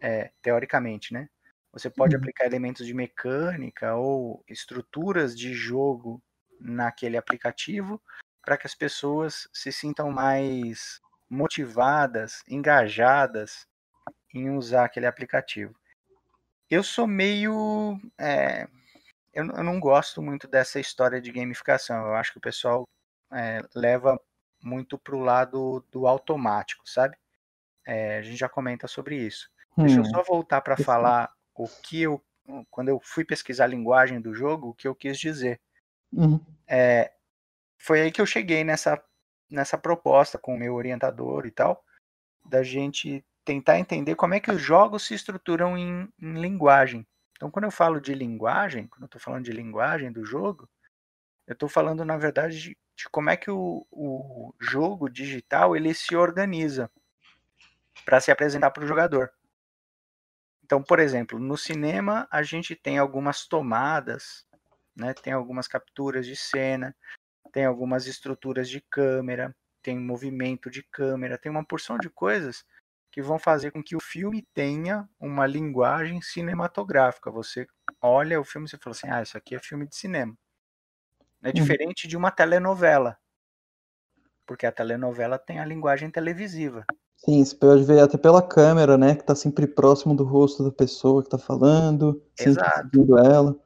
é, 0.00 0.30
teoricamente, 0.42 1.12
né? 1.12 1.28
Você 1.72 1.90
pode 1.90 2.14
Uhum. 2.14 2.16
aplicar 2.16 2.46
elementos 2.46 2.86
de 2.86 2.94
mecânica 2.94 3.94
ou 3.96 4.42
estruturas 4.48 5.36
de 5.36 5.52
jogo 5.52 6.22
naquele 6.58 7.16
aplicativo 7.16 8.02
para 8.42 8.56
que 8.56 8.66
as 8.66 8.74
pessoas 8.74 9.48
se 9.52 9.70
sintam 9.72 10.10
mais 10.10 11.00
motivadas, 11.28 12.42
engajadas 12.48 13.66
em 14.38 14.50
usar 14.50 14.84
aquele 14.84 15.06
aplicativo. 15.06 15.74
Eu 16.70 16.82
sou 16.82 17.06
meio. 17.06 17.98
é, 18.18 18.66
eu, 19.32 19.44
eu 19.46 19.62
não 19.62 19.78
gosto 19.78 20.22
muito 20.22 20.48
dessa 20.48 20.80
história 20.80 21.20
de 21.20 21.30
gamificação. 21.30 22.06
Eu 22.06 22.14
acho 22.14 22.32
que 22.32 22.38
o 22.38 22.42
pessoal 22.42 22.88
é, 23.32 23.60
leva 23.74 24.20
muito 24.62 24.98
pro 24.98 25.20
lado 25.20 25.84
do 25.92 26.06
automático, 26.06 26.88
sabe? 26.88 27.16
É, 27.86 28.18
a 28.18 28.22
gente 28.22 28.36
já 28.36 28.48
comenta 28.48 28.88
sobre 28.88 29.16
isso. 29.16 29.48
Deixa 29.76 30.00
eu 30.00 30.04
Hum, 30.04 30.06
só 30.06 30.22
voltar 30.22 30.60
para 30.60 30.76
falar 30.76 31.32
o 31.54 31.68
que 31.68 32.02
eu. 32.02 32.24
Quando 32.70 32.88
eu 32.88 33.00
fui 33.00 33.24
pesquisar 33.24 33.64
a 33.64 33.68
linguagem 33.68 34.20
do 34.20 34.34
jogo, 34.34 34.68
o 34.68 34.74
que 34.74 34.88
eu 34.88 34.94
quis 34.94 35.18
dizer. 35.18 35.60
uhum. 36.12 36.40
É, 36.66 37.12
foi 37.78 38.00
aí 38.00 38.10
que 38.10 38.20
eu 38.20 38.26
cheguei 38.26 38.64
nessa, 38.64 39.02
nessa 39.50 39.76
proposta 39.76 40.38
com 40.38 40.54
o 40.54 40.58
meu 40.58 40.74
orientador 40.74 41.46
e 41.46 41.50
tal, 41.50 41.84
da 42.44 42.62
gente 42.62 43.24
tentar 43.46 43.78
entender 43.78 44.16
como 44.16 44.34
é 44.34 44.40
que 44.40 44.50
os 44.50 44.60
jogos 44.60 45.06
se 45.06 45.14
estruturam 45.14 45.78
em, 45.78 46.12
em 46.20 46.32
linguagem. 46.34 47.06
Então, 47.36 47.48
quando 47.48 47.66
eu 47.66 47.70
falo 47.70 48.00
de 48.00 48.12
linguagem, 48.12 48.88
quando 48.88 49.02
eu 49.02 49.06
estou 49.06 49.20
falando 49.20 49.44
de 49.44 49.52
linguagem 49.52 50.10
do 50.10 50.24
jogo, 50.24 50.68
eu 51.46 51.52
estou 51.52 51.68
falando, 51.68 52.04
na 52.04 52.16
verdade, 52.16 52.60
de, 52.60 52.78
de 52.96 53.08
como 53.08 53.30
é 53.30 53.36
que 53.36 53.48
o, 53.48 53.86
o 53.90 54.52
jogo 54.60 55.08
digital 55.08 55.76
ele 55.76 55.94
se 55.94 56.16
organiza 56.16 56.90
para 58.04 58.20
se 58.20 58.32
apresentar 58.32 58.72
para 58.72 58.82
o 58.82 58.86
jogador. 58.86 59.32
Então, 60.64 60.82
por 60.82 60.98
exemplo, 60.98 61.38
no 61.38 61.56
cinema 61.56 62.26
a 62.28 62.42
gente 62.42 62.74
tem 62.74 62.98
algumas 62.98 63.46
tomadas, 63.46 64.44
né, 64.96 65.14
tem 65.14 65.32
algumas 65.32 65.68
capturas 65.68 66.26
de 66.26 66.34
cena, 66.34 66.96
tem 67.52 67.64
algumas 67.64 68.08
estruturas 68.08 68.68
de 68.68 68.80
câmera, 68.80 69.54
tem 69.80 69.96
movimento 69.96 70.68
de 70.68 70.82
câmera, 70.82 71.38
tem 71.38 71.52
uma 71.52 71.64
porção 71.64 71.96
de 71.96 72.10
coisas 72.10 72.64
que 73.16 73.22
vão 73.22 73.38
fazer 73.38 73.70
com 73.70 73.82
que 73.82 73.96
o 73.96 74.00
filme 74.00 74.46
tenha 74.52 75.08
uma 75.18 75.46
linguagem 75.46 76.20
cinematográfica. 76.20 77.30
Você 77.30 77.66
olha 77.98 78.38
o 78.38 78.44
filme 78.44 78.66
e 78.66 78.70
você 78.70 78.76
fala 78.76 78.94
assim: 78.94 79.08
ah, 79.08 79.22
isso 79.22 79.38
aqui 79.38 79.54
é 79.54 79.58
filme 79.58 79.88
de 79.88 79.96
cinema. 79.96 80.36
É 81.42 81.50
diferente 81.50 82.06
de 82.06 82.14
uma 82.14 82.30
telenovela. 82.30 83.16
Porque 84.44 84.66
a 84.66 84.70
telenovela 84.70 85.38
tem 85.38 85.60
a 85.60 85.64
linguagem 85.64 86.10
televisiva. 86.10 86.84
Sim, 87.16 87.42
você 87.42 87.56
pode 87.56 87.84
ver 87.84 88.00
até 88.00 88.18
pela 88.18 88.46
câmera, 88.46 88.98
né? 88.98 89.14
Que 89.14 89.24
tá 89.24 89.34
sempre 89.34 89.66
próximo 89.66 90.14
do 90.14 90.22
rosto 90.22 90.62
da 90.62 90.70
pessoa 90.70 91.22
que 91.22 91.30
tá 91.30 91.38
falando, 91.38 92.22
Exato. 92.38 92.90
seguindo 92.90 93.18
ela. 93.18 93.58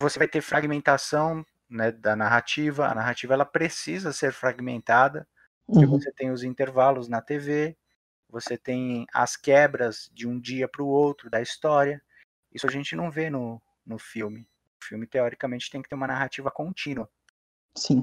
Você 0.00 0.18
vai 0.18 0.26
ter 0.26 0.40
fragmentação 0.40 1.46
né, 1.70 1.92
da 1.92 2.16
narrativa. 2.16 2.88
A 2.88 2.96
narrativa 2.96 3.32
ela 3.32 3.44
precisa 3.44 4.12
ser 4.12 4.32
fragmentada. 4.32 5.24
Porque 5.64 5.86
Uhum. 5.86 6.00
você 6.00 6.10
tem 6.10 6.32
os 6.32 6.42
intervalos 6.42 7.06
na 7.06 7.22
TV, 7.22 7.76
você 8.32 8.56
tem 8.56 9.06
as 9.12 9.36
quebras 9.36 10.10
de 10.10 10.26
um 10.26 10.40
dia 10.40 10.66
para 10.66 10.82
o 10.82 10.88
outro 10.88 11.28
da 11.28 11.42
história. 11.42 12.02
Isso 12.50 12.66
a 12.66 12.70
gente 12.70 12.96
não 12.96 13.10
vê 13.10 13.28
no, 13.28 13.60
no 13.84 13.98
filme. 13.98 14.48
O 14.80 14.84
filme, 14.84 15.06
teoricamente, 15.06 15.70
tem 15.70 15.82
que 15.82 15.88
ter 15.88 15.94
uma 15.94 16.06
narrativa 16.06 16.50
contínua. 16.50 17.10
Sim. 17.76 18.02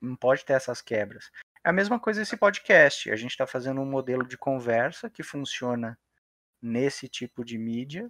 Não 0.00 0.14
pode 0.14 0.44
ter 0.44 0.52
essas 0.52 0.80
quebras. 0.80 1.32
É 1.64 1.68
a 1.68 1.72
mesma 1.72 1.98
coisa 1.98 2.22
esse 2.22 2.36
podcast. 2.36 3.10
A 3.10 3.16
gente 3.16 3.32
está 3.32 3.44
fazendo 3.44 3.80
um 3.80 3.90
modelo 3.90 4.24
de 4.24 4.38
conversa 4.38 5.10
que 5.10 5.24
funciona 5.24 5.98
nesse 6.62 7.08
tipo 7.08 7.44
de 7.44 7.58
mídia, 7.58 8.08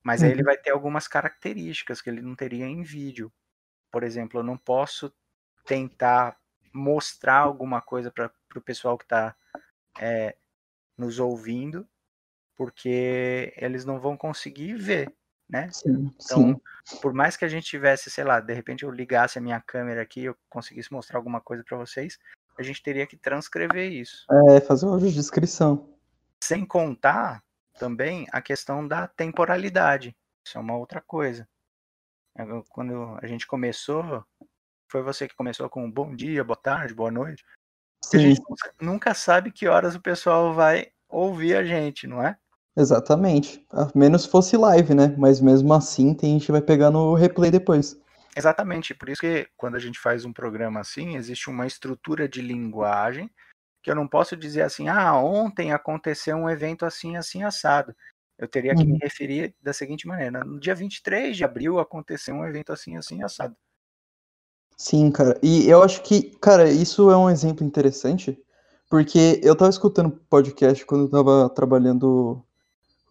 mas 0.00 0.22
aí 0.22 0.30
ele 0.30 0.42
Uhum. 0.42 0.46
vai 0.46 0.56
ter 0.56 0.70
algumas 0.70 1.08
características 1.08 2.00
que 2.00 2.08
ele 2.08 2.22
não 2.22 2.36
teria 2.36 2.66
em 2.66 2.84
vídeo. 2.84 3.32
Por 3.90 4.04
exemplo, 4.04 4.38
eu 4.38 4.44
não 4.44 4.56
posso 4.56 5.12
tentar 5.66 6.38
mostrar 6.72 7.38
alguma 7.38 7.82
coisa 7.82 8.12
para 8.12 8.32
o 8.54 8.60
pessoal 8.60 8.96
que 8.96 9.04
está 9.04 9.36
nos 11.02 11.18
ouvindo, 11.18 11.86
porque 12.56 13.52
eles 13.56 13.84
não 13.84 13.98
vão 13.98 14.16
conseguir 14.16 14.74
ver, 14.74 15.12
né? 15.48 15.68
Sim, 15.72 16.10
Então, 16.24 16.60
sim. 16.84 16.98
por 17.00 17.12
mais 17.12 17.36
que 17.36 17.44
a 17.44 17.48
gente 17.48 17.66
tivesse, 17.66 18.08
sei 18.10 18.22
lá, 18.24 18.40
de 18.40 18.54
repente 18.54 18.84
eu 18.84 18.90
ligasse 18.90 19.38
a 19.38 19.42
minha 19.42 19.60
câmera 19.60 20.00
aqui, 20.00 20.24
eu 20.24 20.36
conseguisse 20.48 20.92
mostrar 20.92 21.18
alguma 21.18 21.40
coisa 21.40 21.64
para 21.64 21.76
vocês, 21.76 22.18
a 22.56 22.62
gente 22.62 22.82
teria 22.82 23.06
que 23.06 23.16
transcrever 23.16 23.90
isso. 23.90 24.24
É, 24.50 24.60
fazer 24.60 24.86
uma 24.86 24.94
audiodescrição. 24.94 25.88
Sem 26.44 26.64
contar 26.64 27.42
também 27.78 28.26
a 28.30 28.40
questão 28.40 28.86
da 28.86 29.08
temporalidade. 29.08 30.14
Isso 30.46 30.56
é 30.56 30.60
uma 30.60 30.76
outra 30.76 31.00
coisa. 31.00 31.48
Eu- 32.36 32.64
Quando 32.70 33.18
a 33.20 33.26
gente 33.26 33.46
começou, 33.46 34.24
foi 34.88 35.02
você 35.02 35.26
que 35.26 35.34
começou 35.34 35.68
com 35.68 35.90
bom 35.90 36.14
dia, 36.14 36.44
boa 36.44 36.56
tarde, 36.56 36.94
boa 36.94 37.10
noite. 37.10 37.44
E 38.12 38.16
a 38.16 38.18
Sim, 38.18 38.28
gente 38.28 38.42
nunca- 38.80 39.14
sabe 39.14 39.50
que 39.50 39.68
horas 39.68 39.94
o 39.94 40.00
pessoal 40.00 40.52
vai 40.54 40.88
ouvir 41.08 41.56
a 41.56 41.64
gente, 41.64 42.06
não 42.06 42.22
é? 42.22 42.36
exatamente. 42.76 43.64
A 43.70 43.88
menos 43.94 44.24
fosse 44.26 44.56
live, 44.56 44.94
né? 44.94 45.14
Mas 45.18 45.40
mesmo 45.40 45.72
assim, 45.74 46.14
tem 46.14 46.32
gente 46.32 46.46
que 46.46 46.52
vai 46.52 46.62
pegar 46.62 46.90
no 46.90 47.14
replay 47.14 47.50
depois. 47.50 47.96
Exatamente, 48.34 48.94
por 48.94 49.10
isso 49.10 49.20
que 49.20 49.46
quando 49.56 49.74
a 49.76 49.78
gente 49.78 49.98
faz 49.98 50.24
um 50.24 50.32
programa 50.32 50.80
assim, 50.80 51.16
existe 51.16 51.50
uma 51.50 51.66
estrutura 51.66 52.26
de 52.28 52.40
linguagem 52.40 53.30
que 53.82 53.90
eu 53.90 53.94
não 53.96 54.08
posso 54.08 54.36
dizer 54.36 54.62
assim, 54.62 54.88
ah, 54.88 55.14
ontem 55.16 55.72
aconteceu 55.72 56.36
um 56.36 56.48
evento 56.48 56.86
assim, 56.86 57.16
assim, 57.16 57.42
assado. 57.42 57.94
Eu 58.38 58.48
teria 58.48 58.74
que 58.74 58.84
me 58.84 58.92
Uhum. 58.92 58.98
referir 59.02 59.54
da 59.60 59.72
seguinte 59.72 60.06
maneira: 60.06 60.44
no 60.44 60.58
dia 60.60 60.74
23 60.74 61.36
de 61.36 61.44
abril 61.44 61.78
aconteceu 61.80 62.34
um 62.34 62.46
evento 62.46 62.72
assim, 62.72 62.96
assim, 62.96 63.22
assado. 63.22 63.56
Sim, 64.76 65.10
cara. 65.10 65.38
E 65.42 65.68
eu 65.68 65.82
acho 65.82 66.02
que, 66.02 66.22
cara, 66.40 66.70
isso 66.70 67.10
é 67.10 67.16
um 67.16 67.30
exemplo 67.30 67.64
interessante, 67.64 68.38
porque 68.90 69.40
eu 69.42 69.54
tava 69.54 69.70
escutando 69.70 70.10
podcast 70.28 70.84
quando 70.84 71.04
eu 71.04 71.08
tava 71.10 71.48
trabalhando, 71.50 72.42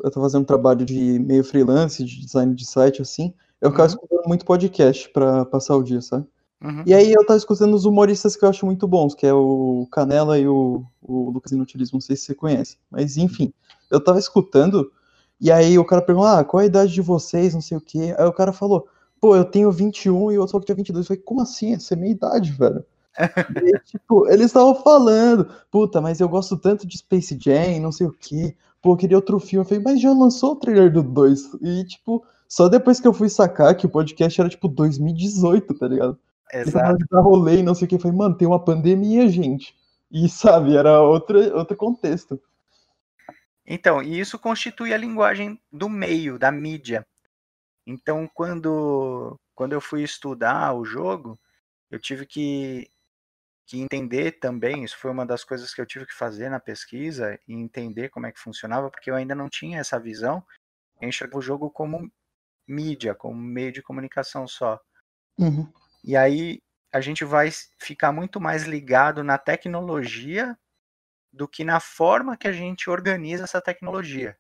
eu 0.04 0.12
tava 0.12 0.26
fazendo 0.26 0.42
um 0.42 0.46
trabalho 0.46 0.86
de 0.86 1.18
meio 1.20 1.44
freelance, 1.44 2.04
de 2.04 2.20
design 2.22 2.54
de 2.54 2.66
site, 2.66 3.02
assim. 3.02 3.34
Eu 3.62 3.72
ficava 3.72 3.90
Uhum. 3.90 3.96
escutando 3.96 4.28
muito 4.28 4.46
podcast 4.46 5.10
pra 5.10 5.46
passar 5.46 5.76
o 5.78 5.84
dia, 5.84 6.02
sabe? 6.02 6.26
Uhum. 6.64 6.84
E 6.86 6.94
aí 6.94 7.12
eu 7.12 7.26
tava 7.26 7.38
escutando 7.38 7.74
os 7.74 7.86
humoristas 7.86 8.36
que 8.36 8.46
eu 8.46 8.50
acho 8.50 8.66
muito 8.66 8.88
bons, 8.88 9.16
que 9.16 9.26
é 9.26 9.34
o 9.34 9.88
Canela 9.92 10.38
e 10.38 10.48
o, 10.48 10.84
o 11.02 11.32
Lucas 11.32 11.52
Inutilismo, 11.52 11.96
não 11.96 12.02
sei 12.02 12.16
se 12.16 12.24
você 12.26 12.36
conhece. 12.36 12.78
Mas 12.90 13.18
enfim, 13.18 13.52
eu 13.90 14.04
tava 14.04 14.20
escutando, 14.20 14.92
e 15.40 15.52
aí 15.52 15.80
o 15.80 15.86
cara 15.86 16.02
perguntou, 16.04 16.28
ah, 16.30 16.44
qual 16.44 16.62
a 16.62 16.66
idade 16.66 16.94
de 16.94 17.02
vocês, 17.02 17.54
não 17.54 17.62
sei 17.62 17.78
o 17.78 17.82
quê. 17.82 18.14
Aí 18.18 18.26
o 18.26 18.34
cara 18.34 18.54
falou, 18.54 18.88
pô, 19.22 19.36
eu 19.36 19.46
tenho 19.46 19.72
21 19.72 20.32
e 20.32 20.38
o 20.38 20.42
outro 20.42 20.54
falou 20.54 20.62
que 20.62 20.66
tinha 20.66 20.76
22. 20.76 21.06
Eu 21.06 21.08
falei, 21.08 21.24
como 21.24 21.42
assim? 21.42 21.76
Essa 21.76 21.94
é 21.94 21.98
minha 21.98 22.12
idade, 22.12 22.52
velho. 22.52 22.84
E, 23.64 23.80
tipo, 23.80 24.28
eles 24.28 24.48
estavam 24.48 24.74
falando, 24.74 25.48
puta, 25.70 26.02
mas 26.02 26.20
eu 26.20 26.28
gosto 26.28 26.58
tanto 26.58 26.88
de 26.88 26.98
Space 26.98 27.38
Jam, 27.40 27.80
não 27.80 27.92
sei 27.92 28.08
o 28.08 28.12
quê. 28.12 28.56
Pô, 28.82 28.94
eu 28.94 28.98
queria 28.98 29.18
outro 29.18 29.40
filme. 29.40 29.64
Eu 29.64 29.68
falei, 29.68 29.84
mas 29.84 30.02
já 30.02 30.12
lançou 30.12 30.54
o 30.54 30.56
trailer 30.56 30.92
do 30.92 31.04
2. 31.04 31.60
E, 31.62 31.86
tipo, 31.86 32.26
só 32.48 32.68
depois 32.68 33.00
que 33.00 33.08
eu 33.08 33.14
fui 33.14 33.30
sacar 33.30 33.76
que 33.76 33.86
o 33.86 33.90
podcast 33.90 34.42
era, 34.42 34.50
tipo, 34.50 34.68
2018, 34.68 35.74
tá 35.76 35.88
ligado? 35.88 36.18
Exato. 36.52 36.98
de 36.98 37.06
dar 37.10 37.22
rolê 37.22 37.60
e 37.60 37.64
não 37.64 37.76
sei 37.76 37.86
o 37.86 37.88
que. 37.88 37.96
Eu 37.96 38.00
falei, 38.00 38.18
mano, 38.18 38.36
tem 38.36 38.48
uma 38.48 38.64
pandemia, 38.64 39.30
gente. 39.30 39.76
E, 40.12 40.28
sabe, 40.28 40.76
era 40.76 41.00
outro, 41.02 41.38
outro 41.56 41.78
contexto. 41.78 42.42
Então, 43.68 44.02
e 44.02 44.20
isso 44.20 44.40
constitui 44.40 44.94
a 44.94 44.98
linguagem 44.98 45.60
do 45.72 45.88
meio, 45.88 46.40
da 46.40 46.52
mídia. 46.52 47.06
Então, 47.86 48.28
quando, 48.34 49.40
quando 49.56 49.74
eu 49.74 49.82
fui 49.82 50.04
estudar 50.04 50.74
o 50.74 50.86
jogo, 50.86 51.40
eu 51.90 52.00
tive 52.00 52.26
que, 52.26 52.90
que 53.66 53.80
entender 53.80 54.34
também, 54.40 54.84
isso 54.84 54.98
foi 54.98 55.12
uma 55.12 55.26
das 55.26 55.44
coisas 55.44 55.74
que 55.74 55.82
eu 55.82 55.86
tive 55.86 56.06
que 56.06 56.14
fazer 56.14 56.50
na 56.50 56.60
pesquisa 56.60 57.40
e 57.48 57.54
entender 57.54 58.10
como 58.10 58.28
é 58.28 58.32
que 58.32 58.40
funcionava, 58.40 58.90
porque 58.90 59.10
eu 59.10 59.16
ainda 59.16 59.36
não 59.36 59.50
tinha 59.50 59.80
essa 59.80 60.00
visão. 60.00 60.46
Eu 61.02 61.10
enxergava 61.10 61.40
o 61.40 61.42
jogo 61.42 61.70
como 61.72 62.12
mídia, 62.68 63.16
como 63.16 63.40
meio 63.40 63.72
de 63.72 63.82
comunicação 63.82 64.48
só. 64.48 64.80
Uhum. 65.38 65.72
E 66.04 66.16
aí 66.16 66.62
a 66.92 67.02
gente 67.02 67.24
vai 67.24 67.50
ficar 67.80 68.12
muito 68.12 68.40
mais 68.40 68.64
ligado 68.64 69.24
na 69.24 69.38
tecnologia 69.38 70.58
do 71.32 71.48
que 71.48 71.64
na 71.64 71.80
forma 71.80 72.38
que 72.38 72.48
a 72.48 72.52
gente 72.52 72.90
organiza 72.90 73.46
essa 73.46 73.62
tecnologia. 73.62 74.38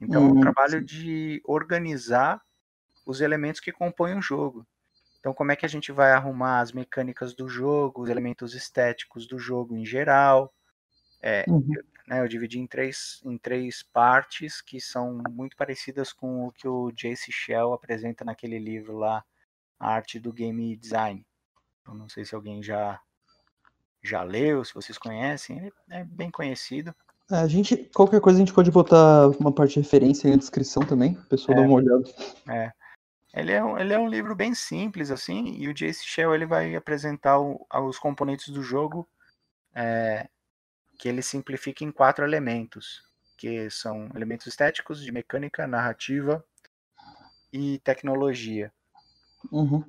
Então, 0.00 0.26
Hum, 0.26 0.32
o 0.32 0.40
trabalho 0.40 0.80
sim. 0.80 0.84
de 0.84 1.42
organizar 1.44 2.42
os 3.04 3.20
elementos 3.20 3.60
que 3.60 3.72
compõem 3.72 4.16
o 4.18 4.22
jogo. 4.22 4.66
Então, 5.20 5.32
como 5.32 5.52
é 5.52 5.56
que 5.56 5.64
a 5.64 5.68
gente 5.68 5.90
vai 5.90 6.12
arrumar 6.12 6.60
as 6.60 6.72
mecânicas 6.72 7.34
do 7.34 7.48
jogo, 7.48 8.02
os 8.02 8.10
elementos 8.10 8.54
estéticos 8.54 9.26
do 9.26 9.38
jogo 9.38 9.76
em 9.76 9.84
geral? 9.84 10.52
É, 11.22 11.44
Uhum. 11.48 11.72
né, 12.06 12.20
eu 12.20 12.28
dividi 12.28 12.58
em 12.58 12.66
três, 12.66 13.22
em 13.24 13.38
três 13.38 13.82
partes 13.82 14.60
que 14.60 14.78
são 14.80 15.22
muito 15.30 15.56
parecidas 15.56 16.12
com 16.12 16.46
o 16.46 16.52
que 16.52 16.68
o 16.68 16.92
Jace 16.92 17.32
Shell 17.32 17.72
apresenta 17.72 18.24
naquele 18.24 18.58
livro 18.58 18.98
lá, 18.98 19.24
A 19.80 19.88
Arte 19.94 20.20
do 20.20 20.30
Game 20.32 20.76
Design. 20.76 21.24
Eu 21.86 21.94
não 21.94 22.08
sei 22.08 22.24
se 22.24 22.34
alguém 22.34 22.62
já 22.62 23.00
já 24.02 24.22
leu, 24.22 24.62
se 24.62 24.74
vocês 24.74 24.98
conhecem, 24.98 25.56
ele 25.56 25.72
é 25.88 26.04
bem 26.04 26.30
conhecido. 26.30 26.94
É, 27.30 27.36
a 27.36 27.46
gente, 27.46 27.74
qualquer 27.94 28.20
coisa 28.20 28.36
a 28.38 28.40
gente 28.44 28.52
pode 28.52 28.70
botar 28.70 29.28
uma 29.40 29.50
parte 29.50 29.74
de 29.74 29.80
referência 29.80 30.26
aí 30.28 30.32
na 30.32 30.38
descrição 30.38 30.84
também, 30.84 31.14
o 31.14 31.24
pessoal 31.24 31.56
É. 31.56 31.60
dá 31.62 31.66
uma 31.66 31.76
olhada. 31.76 32.04
É. 32.50 32.70
Ele 33.34 33.50
é, 33.52 33.62
um, 33.62 33.76
ele 33.76 33.92
é 33.92 33.98
um 33.98 34.08
livro 34.08 34.34
bem 34.34 34.54
simples, 34.54 35.10
assim, 35.10 35.56
e 35.58 35.68
o 35.68 35.74
Jace 35.74 36.04
Shell 36.04 36.34
ele 36.34 36.46
vai 36.46 36.76
apresentar 36.76 37.40
o- 37.40 37.66
os 37.72 37.98
componentes 37.98 38.48
do 38.48 38.62
jogo 38.62 39.08
é, 39.74 40.28
que 40.98 41.08
ele 41.08 41.20
simplifica 41.20 41.82
em 41.84 41.90
quatro 41.90 42.24
elementos, 42.24 43.02
que 43.36 43.68
são 43.70 44.08
elementos 44.14 44.46
estéticos, 44.46 45.02
de 45.02 45.10
mecânica, 45.10 45.66
narrativa 45.66 46.44
e 47.52 47.78
tecnologia. 47.80 48.72
Uhum. 49.50 49.84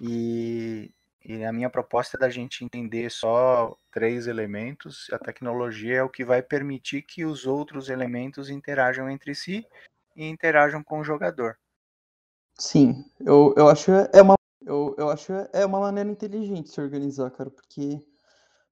E, 0.00 0.92
e 1.24 1.44
a 1.44 1.52
minha 1.52 1.70
proposta 1.70 2.16
é 2.16 2.20
da 2.20 2.30
gente 2.30 2.64
entender 2.64 3.10
só 3.10 3.76
três 3.90 4.28
elementos. 4.28 5.08
A 5.12 5.18
tecnologia 5.18 5.96
é 5.96 6.02
o 6.02 6.08
que 6.08 6.24
vai 6.24 6.42
permitir 6.42 7.02
que 7.02 7.24
os 7.24 7.44
outros 7.44 7.88
elementos 7.88 8.50
interajam 8.50 9.10
entre 9.10 9.34
si 9.34 9.66
e 10.14 10.26
interajam 10.26 10.82
com 10.82 11.00
o 11.00 11.04
jogador. 11.04 11.58
Sim, 12.58 13.04
eu, 13.20 13.52
eu 13.56 13.68
acho 13.68 13.90
é 13.90 14.22
uma 14.22 14.34
eu, 14.66 14.94
eu 14.98 15.10
acho 15.10 15.32
é 15.52 15.66
uma 15.66 15.80
maneira 15.80 16.08
inteligente 16.10 16.64
de 16.66 16.70
se 16.72 16.80
organizar, 16.80 17.30
cara, 17.30 17.50
porque 17.50 18.00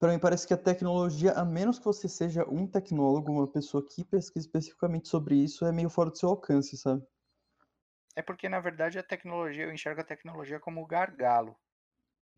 para 0.01 0.13
mim 0.13 0.19
parece 0.21 0.47
que 0.47 0.55
a 0.55 0.59
tecnologia, 0.59 1.33
a 1.35 1.45
menos 1.45 1.79
que 1.79 1.85
você 1.87 2.09
seja 2.09 2.45
um 2.51 2.67
tecnólogo, 2.67 3.33
uma 3.33 3.49
pessoa 3.53 3.87
que 3.87 4.05
pesquisa 4.05 4.47
especificamente 4.47 5.09
sobre 5.09 5.37
isso, 5.37 5.67
é 5.67 5.73
meio 5.73 5.91
fora 5.91 6.11
do 6.11 6.19
seu 6.19 6.31
alcance, 6.31 6.77
sabe? 6.79 7.05
É 8.17 8.23
porque, 8.23 8.49
na 8.49 8.61
verdade, 8.61 8.99
a 8.99 9.03
tecnologia, 9.03 9.65
eu 9.65 9.73
enxergo 9.73 10.01
a 10.01 10.05
tecnologia 10.05 10.61
como 10.61 10.87
gargalo. 10.87 11.57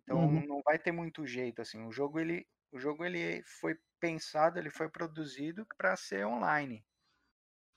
Então 0.03 0.21
Uhum. 0.21 0.45
não 0.47 0.63
vai 0.65 0.79
ter 0.79 0.93
muito 0.93 1.27
jeito 1.27 1.63
assim. 1.63 1.85
O 1.87 1.93
jogo 1.93 2.21
ele, 2.21 2.47
o 2.73 2.79
jogo 2.81 3.05
ele 3.05 3.43
foi 3.45 3.77
pensado, 4.01 4.59
ele 4.59 4.71
foi 4.71 4.89
produzido 4.91 5.67
para 5.79 5.97
ser 5.97 6.27
online. 6.27 6.85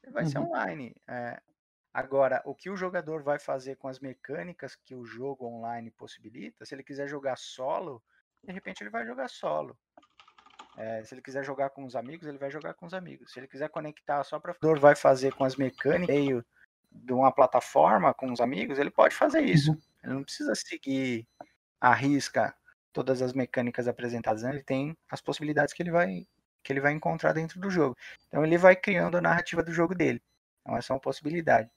Ele 0.03 0.13
vai 0.13 0.25
ser 0.25 0.39
Uhum. 0.39 0.41
online. 0.41 0.95
é. 1.09 1.41
Agora, 1.93 2.41
o 2.45 2.53
que 2.53 2.69
o 2.69 2.77
jogador 2.77 3.23
vai 3.23 3.39
fazer 3.39 3.75
com 3.75 3.87
as 3.87 3.99
mecânicas 3.99 4.75
que 4.75 4.93
o 4.93 5.03
jogo 5.03 5.45
online 5.47 5.89
possibilita, 5.91 6.65
se 6.65 6.75
ele 6.75 6.83
quiser 6.83 7.07
jogar 7.07 7.37
solo, 7.37 8.03
de 8.43 8.53
repente 8.53 8.81
ele 8.81 8.89
vai 8.89 9.05
jogar 9.05 9.27
solo. 9.29 9.77
É, 10.77 11.03
se 11.03 11.15
ele 11.15 11.23
quiser 11.23 11.43
jogar 11.43 11.71
com 11.71 11.83
os 11.83 11.95
amigos, 11.95 12.27
ele 12.27 12.37
vai 12.37 12.51
jogar 12.51 12.75
com 12.75 12.85
os 12.85 12.93
amigos. 12.93 13.31
Se 13.31 13.39
ele 13.39 13.47
quiser 13.47 13.67
conectar 13.69 14.23
só 14.23 14.39
para 14.39 14.51
o 14.51 14.53
jogador 14.53 14.79
vai 14.79 14.95
fazer 14.95 15.33
com 15.33 15.43
as 15.43 15.55
mecânicas 15.55 16.15
meio 16.15 16.45
de 16.91 17.13
uma 17.13 17.31
plataforma 17.31 18.13
com 18.13 18.31
os 18.31 18.39
amigos, 18.39 18.77
ele 18.77 18.91
pode 18.91 19.15
fazer 19.15 19.41
isso. 19.41 19.71
Uhum. 19.71 19.81
Ele 20.03 20.13
não 20.13 20.23
precisa 20.23 20.53
seguir 20.53 21.27
à 21.81 21.93
risca 21.93 22.55
todas 22.93 23.21
as 23.21 23.33
mecânicas 23.33 23.87
apresentadas, 23.87 24.43
né? 24.43 24.49
ele 24.49 24.63
tem 24.63 24.97
as 25.09 25.21
possibilidades 25.21 25.73
que 25.73 25.83
ele 25.83 25.91
vai 25.91 26.27
que 26.63 26.73
ele 26.73 26.81
vai 26.81 26.91
encontrar 26.91 27.31
dentro 27.31 27.59
do 27.61 27.69
jogo. 27.69 27.95
Então 28.27 28.43
ele 28.43 28.57
vai 28.57 28.75
criando 28.75 29.17
a 29.17 29.21
narrativa 29.21 29.63
do 29.63 29.71
jogo 29.71 29.95
dele. 29.95 30.21
Então 30.61 30.75
essa 30.75 30.91
é 30.91 30.95
uma 30.95 30.99
possibilidade. 30.99 31.69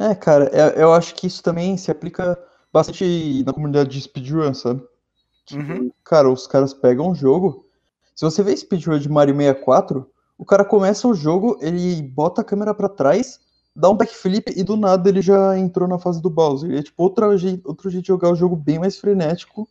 É, 0.00 0.14
cara, 0.14 0.50
é- 0.52 0.82
eu 0.82 0.92
acho 0.92 1.14
que 1.14 1.26
isso 1.26 1.42
também 1.42 1.76
se 1.76 1.90
aplica 1.90 2.38
bastante 2.72 3.44
na 3.44 3.52
comunidade 3.52 3.90
de 3.90 4.00
speedrun, 4.00 4.52
sabe? 4.52 4.82
Que, 5.46 5.56
Uhum. 5.56 5.90
cara, 6.02 6.28
os 6.30 6.46
caras 6.46 6.74
pegam 6.74 7.10
o 7.10 7.14
jogo. 7.14 7.66
Se 8.14 8.24
você 8.24 8.42
vê 8.42 8.56
speedrun 8.56 8.98
de 8.98 9.08
Mario 9.08 9.34
64, 9.36 10.10
o 10.36 10.44
cara 10.44 10.64
começa 10.64 11.06
o 11.06 11.14
jogo, 11.14 11.58
ele 11.60 12.02
bota 12.02 12.40
a 12.40 12.44
câmera 12.44 12.74
pra 12.74 12.88
trás, 12.88 13.38
dá 13.74 13.88
um 13.88 13.96
backflip 13.96 14.52
e 14.56 14.64
do 14.64 14.76
nada 14.76 15.08
ele 15.08 15.22
já 15.22 15.56
entrou 15.58 15.88
na 15.88 15.98
fase 15.98 16.20
do 16.20 16.30
Bowser. 16.30 16.72
É 16.76 16.82
tipo 16.82 17.02
outro 17.02 17.36
jeito, 17.36 17.66
outro 17.68 17.88
jeito 17.90 18.02
de 18.02 18.08
jogar 18.08 18.30
o 18.30 18.36
jogo 18.36 18.56
bem 18.56 18.78
mais 18.78 18.98
frenético 18.98 19.68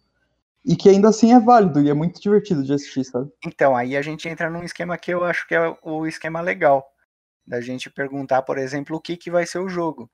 e 0.65 0.75
que 0.75 0.87
ainda 0.87 1.09
assim 1.09 1.33
é 1.33 1.39
válido 1.39 1.81
e 1.81 1.89
é 1.89 1.93
muito 1.93 2.21
divertido 2.21 2.63
de 2.63 2.71
assistir, 2.73 3.03
sabe? 3.03 3.29
Então, 3.45 3.75
aí 3.75 3.97
a 3.97 4.01
gente 4.01 4.27
entra 4.29 4.49
num 4.49 4.63
esquema 4.63 4.97
que 4.97 5.13
eu 5.13 5.23
acho 5.25 5.45
que 5.47 5.55
é 5.55 5.75
o 5.83 6.05
esquema 6.07 6.39
legal. 6.39 6.92
Da 7.45 7.59
gente 7.61 7.89
perguntar, 7.89 8.41
por 8.43 8.57
exemplo, 8.57 8.95
o 8.95 9.01
que, 9.01 9.17
que 9.17 9.29
vai 9.29 9.45
ser 9.45 9.59
o 9.59 9.67
jogo. 9.69 10.09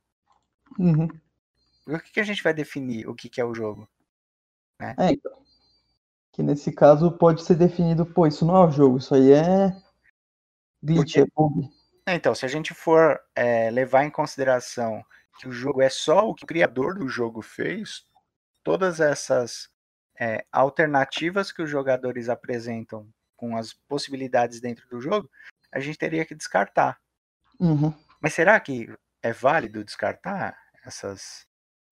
Uhum. 0.78 1.08
O 1.88 2.00
que, 2.00 2.12
que 2.14 2.20
a 2.20 2.24
gente 2.24 2.44
vai 2.44 2.54
definir 2.54 3.08
o 3.08 3.16
que, 3.16 3.30
que 3.30 3.42
é 3.42 3.46
o 3.46 3.54
jogo? 3.54 3.88
É, 4.80 5.12
então. 5.12 5.40
Que 6.32 6.44
nesse 6.44 6.72
caso 6.72 7.12
pode 7.12 7.44
ser 7.44 7.56
definido, 7.56 8.06
pô, 8.06 8.26
isso 8.26 8.46
não 8.46 8.56
é 8.56 8.66
o 8.68 8.72
jogo, 8.72 8.98
isso 8.98 9.14
aí 9.14 9.32
é 9.32 9.76
glitch, 10.82 11.16
Porque- 11.16 11.20
é 11.20 11.26
bug. 11.36 11.70
É, 12.06 12.16
Então, 12.16 12.34
se 12.34 12.46
a 12.46 12.48
gente 12.48 12.74
for 12.74 13.20
é, 13.36 13.70
levar 13.70 14.04
em 14.04 14.10
consideração 14.10 15.04
que 15.40 15.48
o 15.48 15.52
jogo 15.52 15.82
é 15.82 15.90
só 15.90 16.28
o 16.28 16.34
que 16.34 16.44
o 16.44 16.48
criador 16.48 16.98
do 16.98 17.08
jogo 17.08 17.42
fez, 17.42 18.06
todas 18.64 19.00
essas 19.00 19.70
é, 20.20 20.46
alternativas 20.52 21.52
que 21.52 21.62
os 21.62 21.70
jogadores 21.70 22.28
apresentam 22.30 23.08
com 23.36 23.56
as 23.56 23.74
possibilidades 23.74 24.60
dentro 24.60 24.88
do 24.90 25.00
jogo, 25.00 25.30
a 25.72 25.80
gente 25.80 25.98
teria 25.98 26.26
que 26.26 26.36
descartar. 26.36 27.00
Uhum. 27.60 27.94
Mas 28.22 28.34
será 28.34 28.60
que 28.60 28.92
é 29.22 29.34
válido 29.34 29.84
descartar 29.84 30.58
essas, 30.86 31.46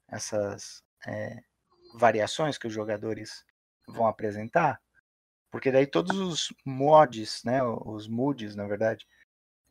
essas 0.10 0.84
é, 1.06 1.42
variações 1.96 2.58
que 2.58 2.68
os 2.68 2.74
jogadores 2.74 3.44
vão 3.88 4.08
apresentar? 4.08 4.82
Porque 5.52 5.72
daí 5.72 5.88
todos 5.88 6.18
os 6.18 6.54
mods, 6.66 7.44
né, 7.44 7.64
os 7.64 8.08
moods, 8.08 8.56
na 8.56 8.68
verdade, 8.68 9.08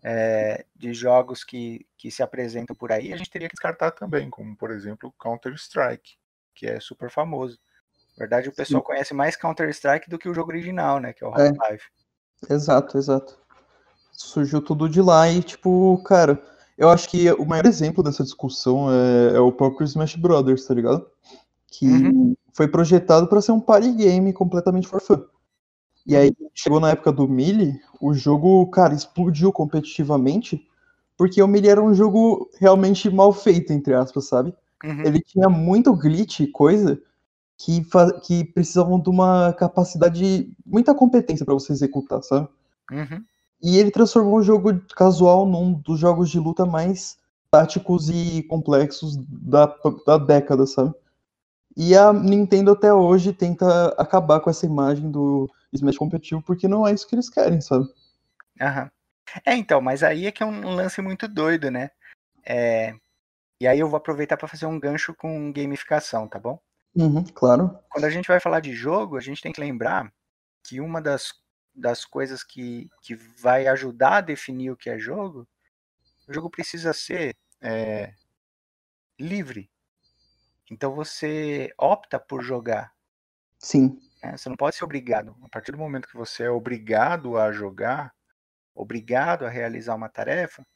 é, 0.02 0.64
de 0.74 0.92
jogos 0.94 1.44
que, 1.44 1.86
que 1.96 2.10
se 2.10 2.22
apresentam 2.22 2.74
por 2.76 2.92
aí, 2.92 3.12
a 3.12 3.16
gente 3.16 3.30
teria 3.30 3.48
que 3.48 3.54
descartar 3.54 3.90
também, 3.90 4.30
como 4.30 4.56
por 4.56 4.70
exemplo 4.70 5.14
Counter-Strike, 5.18 6.16
que 6.54 6.66
é 6.66 6.80
super 6.80 7.10
famoso. 7.10 7.58
Na 8.16 8.24
verdade, 8.24 8.48
o 8.48 8.54
pessoal 8.54 8.82
conhece 8.82 9.12
mais 9.12 9.36
Counter-Strike 9.36 10.08
do 10.08 10.18
que 10.18 10.28
o 10.28 10.34
jogo 10.34 10.50
original, 10.50 10.98
né, 11.00 11.12
que 11.12 11.22
é 11.22 11.26
o 11.26 11.34
É. 11.38 11.48
Half-Life. 11.48 11.90
Exato, 12.48 12.98
exato. 12.98 13.45
Surgiu 14.16 14.62
tudo 14.62 14.88
de 14.88 15.00
lá 15.02 15.28
e, 15.28 15.42
tipo, 15.42 16.00
cara, 16.04 16.42
eu 16.76 16.88
acho 16.88 17.08
que 17.08 17.30
o 17.32 17.44
maior 17.44 17.66
exemplo 17.66 18.02
dessa 18.02 18.22
discussão 18.24 18.88
é, 18.90 19.36
é 19.36 19.40
o 19.40 19.52
próprio 19.52 19.84
Smash 19.84 20.16
Brothers, 20.16 20.66
tá 20.66 20.74
ligado? 20.74 21.06
Que 21.68 21.86
Uhum. 21.86 22.34
foi 22.52 22.66
projetado 22.68 23.26
para 23.28 23.40
ser 23.40 23.52
um 23.52 23.60
party 23.60 23.92
game 23.92 24.32
completamente 24.32 24.88
for 24.88 25.00
fun. 25.00 25.22
E 26.06 26.16
aí, 26.16 26.32
chegou 26.54 26.80
na 26.80 26.90
época 26.90 27.12
do 27.12 27.28
Melee, 27.28 27.80
o 28.00 28.14
jogo, 28.14 28.66
cara, 28.70 28.94
explodiu 28.94 29.52
competitivamente, 29.52 30.64
porque 31.16 31.42
o 31.42 31.48
Melee 31.48 31.70
era 31.70 31.82
um 31.82 31.94
jogo 31.94 32.48
realmente 32.58 33.10
mal 33.10 33.32
feito, 33.32 33.72
entre 33.72 33.92
aspas, 33.94 34.26
sabe? 34.26 34.54
Uhum. 34.84 35.02
Ele 35.04 35.20
tinha 35.20 35.48
muito 35.48 35.92
glitch 35.94 36.40
e 36.40 36.46
coisa 36.46 37.00
que, 37.58 37.82
que 38.22 38.44
precisavam 38.44 39.00
de 39.00 39.08
uma 39.10 39.52
capacidade, 39.54 40.50
muita 40.64 40.94
competência 40.94 41.44
para 41.44 41.54
você 41.54 41.72
executar, 41.72 42.22
sabe? 42.22 42.48
Uhum. 42.92 43.24
E 43.66 43.78
ele 43.78 43.90
transformou 43.90 44.36
o 44.36 44.42
jogo 44.44 44.80
casual 44.94 45.44
num 45.44 45.72
dos 45.72 45.98
jogos 45.98 46.30
de 46.30 46.38
luta 46.38 46.64
mais 46.64 47.18
táticos 47.50 48.08
e 48.08 48.44
complexos 48.44 49.16
da, 49.16 49.66
da 50.06 50.18
década, 50.18 50.64
sabe? 50.66 50.94
E 51.76 51.96
a 51.96 52.12
Nintendo 52.12 52.70
até 52.70 52.94
hoje 52.94 53.32
tenta 53.32 53.88
acabar 53.98 54.38
com 54.38 54.48
essa 54.48 54.64
imagem 54.64 55.10
do 55.10 55.50
Smash 55.72 55.98
competitivo, 55.98 56.40
porque 56.42 56.68
não 56.68 56.86
é 56.86 56.92
isso 56.92 57.08
que 57.08 57.16
eles 57.16 57.28
querem, 57.28 57.60
sabe? 57.60 57.86
Aham. 58.60 58.88
É, 59.44 59.56
então, 59.56 59.80
mas 59.80 60.04
aí 60.04 60.26
é 60.26 60.30
que 60.30 60.44
é 60.44 60.46
um 60.46 60.72
lance 60.72 61.02
muito 61.02 61.26
doido, 61.26 61.68
né? 61.68 61.90
É, 62.46 62.94
E 63.60 63.66
aí 63.66 63.80
eu 63.80 63.88
vou 63.88 63.96
aproveitar 63.96 64.36
para 64.36 64.46
fazer 64.46 64.66
um 64.66 64.78
gancho 64.78 65.12
com 65.12 65.52
gamificação, 65.52 66.28
tá 66.28 66.38
bom? 66.38 66.56
Uhum, 66.94 67.24
claro. 67.34 67.76
Quando 67.90 68.04
a 68.04 68.10
gente 68.10 68.28
vai 68.28 68.38
falar 68.38 68.60
de 68.60 68.72
jogo, 68.72 69.16
a 69.16 69.20
gente 69.20 69.42
tem 69.42 69.50
que 69.50 69.60
lembrar 69.60 70.12
que 70.64 70.80
uma 70.80 71.02
das, 71.02 71.32
das 71.76 72.04
coisas 72.04 72.42
que, 72.42 72.88
que 73.02 73.14
vai 73.14 73.66
ajudar 73.66 74.16
a 74.16 74.20
definir 74.20 74.70
o 74.70 74.76
que 74.76 74.88
é 74.88 74.98
jogo, 74.98 75.46
o 76.28 76.32
jogo 76.32 76.50
precisa 76.50 76.92
ser 76.92 77.36
é, 77.60 78.14
livre. 79.18 79.70
Então 80.70 80.94
você 80.94 81.72
opta 81.78 82.18
por 82.18 82.42
jogar. 82.42 82.92
Sim. 83.58 84.00
né? 84.22 84.36
Você 84.36 84.48
não 84.48 84.56
pode 84.56 84.76
ser 84.76 84.84
obrigado. 84.84 85.36
A 85.42 85.48
partir 85.48 85.72
do 85.72 85.78
momento 85.78 86.08
que 86.08 86.16
você 86.16 86.44
é 86.44 86.50
obrigado 86.50 87.36
a 87.36 87.52
jogar, 87.52 88.14
obrigado 88.74 89.46
a 89.46 89.50
realizar 89.50 89.94
uma 89.94 90.08
tarefa, 90.08 90.66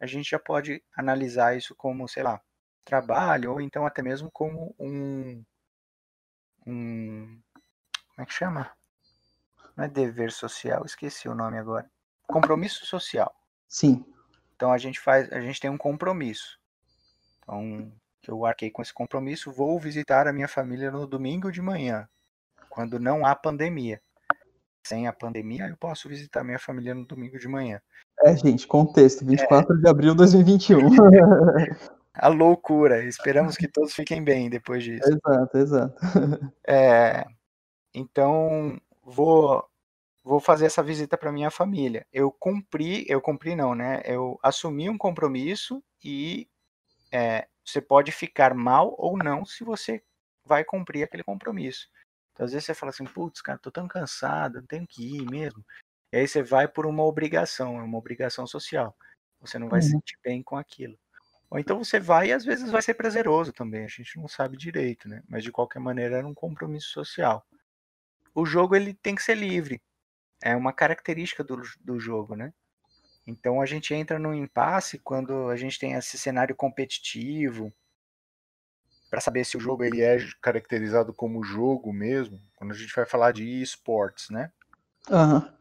a 0.00 0.06
gente 0.06 0.30
já 0.30 0.38
pode 0.38 0.82
analisar 0.94 1.56
isso 1.56 1.74
como, 1.74 2.06
sei 2.08 2.22
lá, 2.22 2.40
trabalho, 2.84 3.52
ou 3.52 3.60
então 3.60 3.86
até 3.86 4.02
mesmo 4.02 4.30
como 4.30 4.74
um. 4.78 5.44
um 6.66 7.40
como 8.14 8.22
é 8.22 8.26
que 8.26 8.32
chama? 8.32 8.77
Não 9.78 9.84
é 9.84 9.88
dever 9.88 10.32
social, 10.32 10.84
esqueci 10.84 11.28
o 11.28 11.36
nome 11.36 11.56
agora. 11.56 11.88
Compromisso 12.26 12.84
social. 12.84 13.32
Sim. 13.68 14.04
Então 14.56 14.72
a 14.72 14.76
gente 14.76 14.98
faz, 14.98 15.32
a 15.32 15.40
gente 15.40 15.60
tem 15.60 15.70
um 15.70 15.78
compromisso. 15.78 16.58
Então, 17.40 17.92
eu 18.26 18.44
arquei 18.44 18.72
com 18.72 18.82
esse 18.82 18.92
compromisso, 18.92 19.52
vou 19.52 19.78
visitar 19.78 20.26
a 20.26 20.32
minha 20.32 20.48
família 20.48 20.90
no 20.90 21.06
domingo 21.06 21.52
de 21.52 21.62
manhã, 21.62 22.08
quando 22.68 22.98
não 22.98 23.24
há 23.24 23.36
pandemia. 23.36 24.02
Sem 24.84 25.06
a 25.06 25.12
pandemia, 25.12 25.68
eu 25.68 25.76
posso 25.76 26.08
visitar 26.08 26.42
minha 26.42 26.58
família 26.58 26.92
no 26.92 27.06
domingo 27.06 27.38
de 27.38 27.46
manhã. 27.46 27.80
É, 28.24 28.36
gente, 28.36 28.66
contexto, 28.66 29.24
24 29.24 29.76
é. 29.76 29.80
de 29.80 29.88
abril 29.88 30.10
de 30.10 30.16
2021. 30.18 30.80
a 32.14 32.26
loucura. 32.26 33.04
Esperamos 33.04 33.56
que 33.56 33.68
todos 33.68 33.94
fiquem 33.94 34.24
bem 34.24 34.50
depois 34.50 34.82
disso. 34.82 35.08
Exato, 35.08 35.56
exato. 35.56 35.94
É, 36.66 37.24
então, 37.94 38.76
vou 39.08 39.66
vou 40.24 40.40
fazer 40.40 40.66
essa 40.66 40.82
visita 40.82 41.16
para 41.16 41.32
minha 41.32 41.50
família. 41.50 42.06
Eu 42.12 42.30
cumpri, 42.30 43.06
eu 43.08 43.20
cumpri 43.20 43.56
não, 43.56 43.74
né? 43.74 44.02
Eu 44.04 44.38
assumi 44.42 44.90
um 44.90 44.98
compromisso 44.98 45.82
e 46.04 46.46
é, 47.10 47.48
você 47.64 47.80
pode 47.80 48.12
ficar 48.12 48.52
mal 48.54 48.94
ou 48.98 49.16
não 49.16 49.46
se 49.46 49.64
você 49.64 50.02
vai 50.44 50.64
cumprir 50.64 51.02
aquele 51.02 51.24
compromisso. 51.24 51.88
Então, 52.32 52.44
às 52.44 52.52
vezes 52.52 52.66
você 52.66 52.74
fala 52.74 52.90
assim, 52.90 53.04
putz, 53.04 53.40
cara, 53.40 53.58
tô 53.58 53.70
tão 53.70 53.88
cansado, 53.88 54.60
não 54.60 54.66
tenho 54.66 54.86
que 54.86 55.16
ir 55.16 55.30
mesmo. 55.30 55.64
E 56.12 56.18
aí 56.18 56.28
você 56.28 56.42
vai 56.42 56.68
por 56.68 56.86
uma 56.86 57.04
obrigação, 57.04 57.78
é 57.78 57.82
uma 57.82 57.98
obrigação 57.98 58.46
social. 58.46 58.94
Você 59.40 59.58
não 59.58 59.68
vai 59.68 59.80
uhum. 59.80 59.82
se 59.82 59.90
sentir 59.92 60.18
bem 60.22 60.42
com 60.42 60.56
aquilo. 60.56 60.98
Ou 61.50 61.58
então 61.58 61.82
você 61.82 61.98
vai 61.98 62.28
e 62.28 62.32
às 62.32 62.44
vezes 62.44 62.70
vai 62.70 62.82
ser 62.82 62.94
prazeroso 62.94 63.52
também, 63.52 63.84
a 63.84 63.88
gente 63.88 64.18
não 64.18 64.28
sabe 64.28 64.56
direito, 64.58 65.08
né? 65.08 65.22
Mas 65.26 65.42
de 65.42 65.50
qualquer 65.50 65.80
maneira 65.80 66.18
era 66.18 66.26
um 66.26 66.34
compromisso 66.34 66.90
social. 66.90 67.46
O 68.38 68.46
jogo 68.46 68.76
ele 68.76 68.94
tem 68.94 69.16
que 69.16 69.22
ser 69.22 69.34
livre. 69.34 69.82
É 70.40 70.54
uma 70.54 70.72
característica 70.72 71.42
do, 71.42 71.60
do 71.80 71.98
jogo, 71.98 72.36
né? 72.36 72.54
Então 73.26 73.60
a 73.60 73.66
gente 73.66 73.92
entra 73.92 74.16
num 74.16 74.32
impasse 74.32 74.96
quando 74.96 75.48
a 75.48 75.56
gente 75.56 75.76
tem 75.76 75.94
esse 75.94 76.16
cenário 76.16 76.54
competitivo 76.54 77.72
para 79.10 79.20
saber 79.20 79.44
se 79.44 79.56
o 79.56 79.60
jogo 79.60 79.82
ele 79.82 80.02
é 80.02 80.18
caracterizado 80.40 81.12
como 81.12 81.42
jogo 81.42 81.92
mesmo. 81.92 82.40
Quando 82.54 82.70
a 82.70 82.76
gente 82.76 82.94
vai 82.94 83.04
falar 83.04 83.32
de 83.32 83.60
esportes, 83.60 84.30
né? 84.30 84.52
Uhum. 85.10 85.52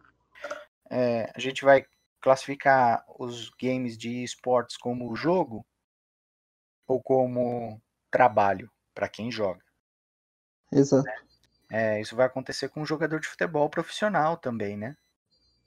É, 0.92 1.32
a 1.36 1.40
gente 1.40 1.66
vai 1.66 1.84
classificar 2.22 3.04
os 3.18 3.50
games 3.60 3.98
de 3.98 4.24
esportes 4.24 4.78
como 4.78 5.16
jogo 5.16 5.66
ou 6.86 7.02
como 7.02 7.82
trabalho 8.12 8.70
para 8.94 9.10
quem 9.10 9.32
joga. 9.32 9.66
Exato. 10.72 11.10
É, 11.70 12.00
isso 12.00 12.16
vai 12.16 12.26
acontecer 12.26 12.70
com 12.70 12.82
um 12.82 12.86
jogador 12.86 13.20
de 13.20 13.28
futebol 13.28 13.70
profissional 13.70 14.38
também, 14.38 14.78
né? 14.78 14.96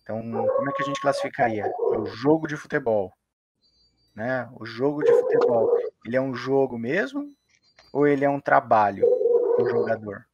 Então, 0.02 0.20
como 0.20 0.70
é 0.70 0.72
que 0.72 0.82
a 0.82 0.86
gente 0.86 1.00
classificaria? 1.00 1.70
O 1.78 2.06
jogo 2.06 2.46
de 2.46 2.56
futebol. 2.56 3.12
Né? 4.14 4.48
O 4.58 4.66
jogo 4.66 5.02
de 5.02 5.12
futebol, 5.12 5.70
ele 6.04 6.16
é 6.16 6.20
um 6.20 6.34
jogo 6.34 6.78
mesmo 6.78 7.32
ou 7.92 8.06
ele 8.06 8.24
é 8.24 8.30
um 8.30 8.40
trabalho 8.40 9.06
do 9.56 9.68
jogador? 9.68 10.26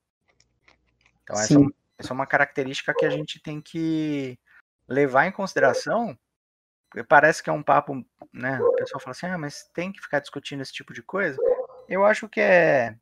Então, 1.22 1.36
essa, 1.36 1.54
é 1.54 1.64
essa 1.98 2.12
é 2.12 2.14
uma 2.14 2.26
característica 2.26 2.94
que 2.94 3.04
a 3.04 3.10
gente 3.10 3.40
tem 3.40 3.60
que 3.60 4.38
levar 4.88 5.26
em 5.26 5.32
consideração 5.32 6.16
parece 7.04 7.42
que 7.42 7.50
é 7.50 7.52
um 7.52 7.62
papo, 7.62 8.04
né? 8.32 8.60
O 8.60 8.72
pessoal 8.72 9.00
fala 9.00 9.12
assim, 9.12 9.26
ah, 9.26 9.38
mas 9.38 9.68
tem 9.74 9.92
que 9.92 10.00
ficar 10.00 10.20
discutindo 10.20 10.62
esse 10.62 10.72
tipo 10.72 10.92
de 10.94 11.02
coisa. 11.02 11.38
Eu 11.88 12.04
acho 12.04 12.28
que 12.28 12.40
é. 12.40 12.96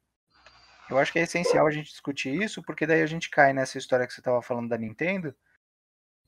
Eu 0.89 0.99
acho 0.99 1.13
que 1.13 1.19
é 1.19 1.23
essencial 1.23 1.67
a 1.67 1.71
gente 1.71 1.91
discutir 1.91 2.35
isso, 2.43 2.63
porque 2.63 2.87
daí 2.87 3.03
a 3.03 3.07
gente 3.07 3.31
cai 3.31 3.53
nessa 3.53 3.79
história 3.79 4.07
que 4.07 4.13
você 4.13 4.21
estava 4.21 4.43
falando 4.43 4.69
da 4.69 4.79
Nintendo. 4.79 5.35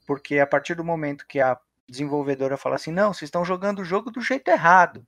Porque 0.07 0.38
a 0.38 0.47
partir 0.47 0.75
do 0.75 0.85
momento 0.85 1.27
que 1.27 1.40
a 1.40 1.59
desenvolvedora 1.88 2.57
fala 2.57 2.77
assim, 2.77 2.90
não, 2.90 3.12
vocês 3.12 3.29
estão 3.29 3.45
jogando 3.45 3.81
o 3.81 3.85
jogo 3.85 4.11
do 4.11 4.21
jeito 4.21 4.49
errado. 4.49 5.07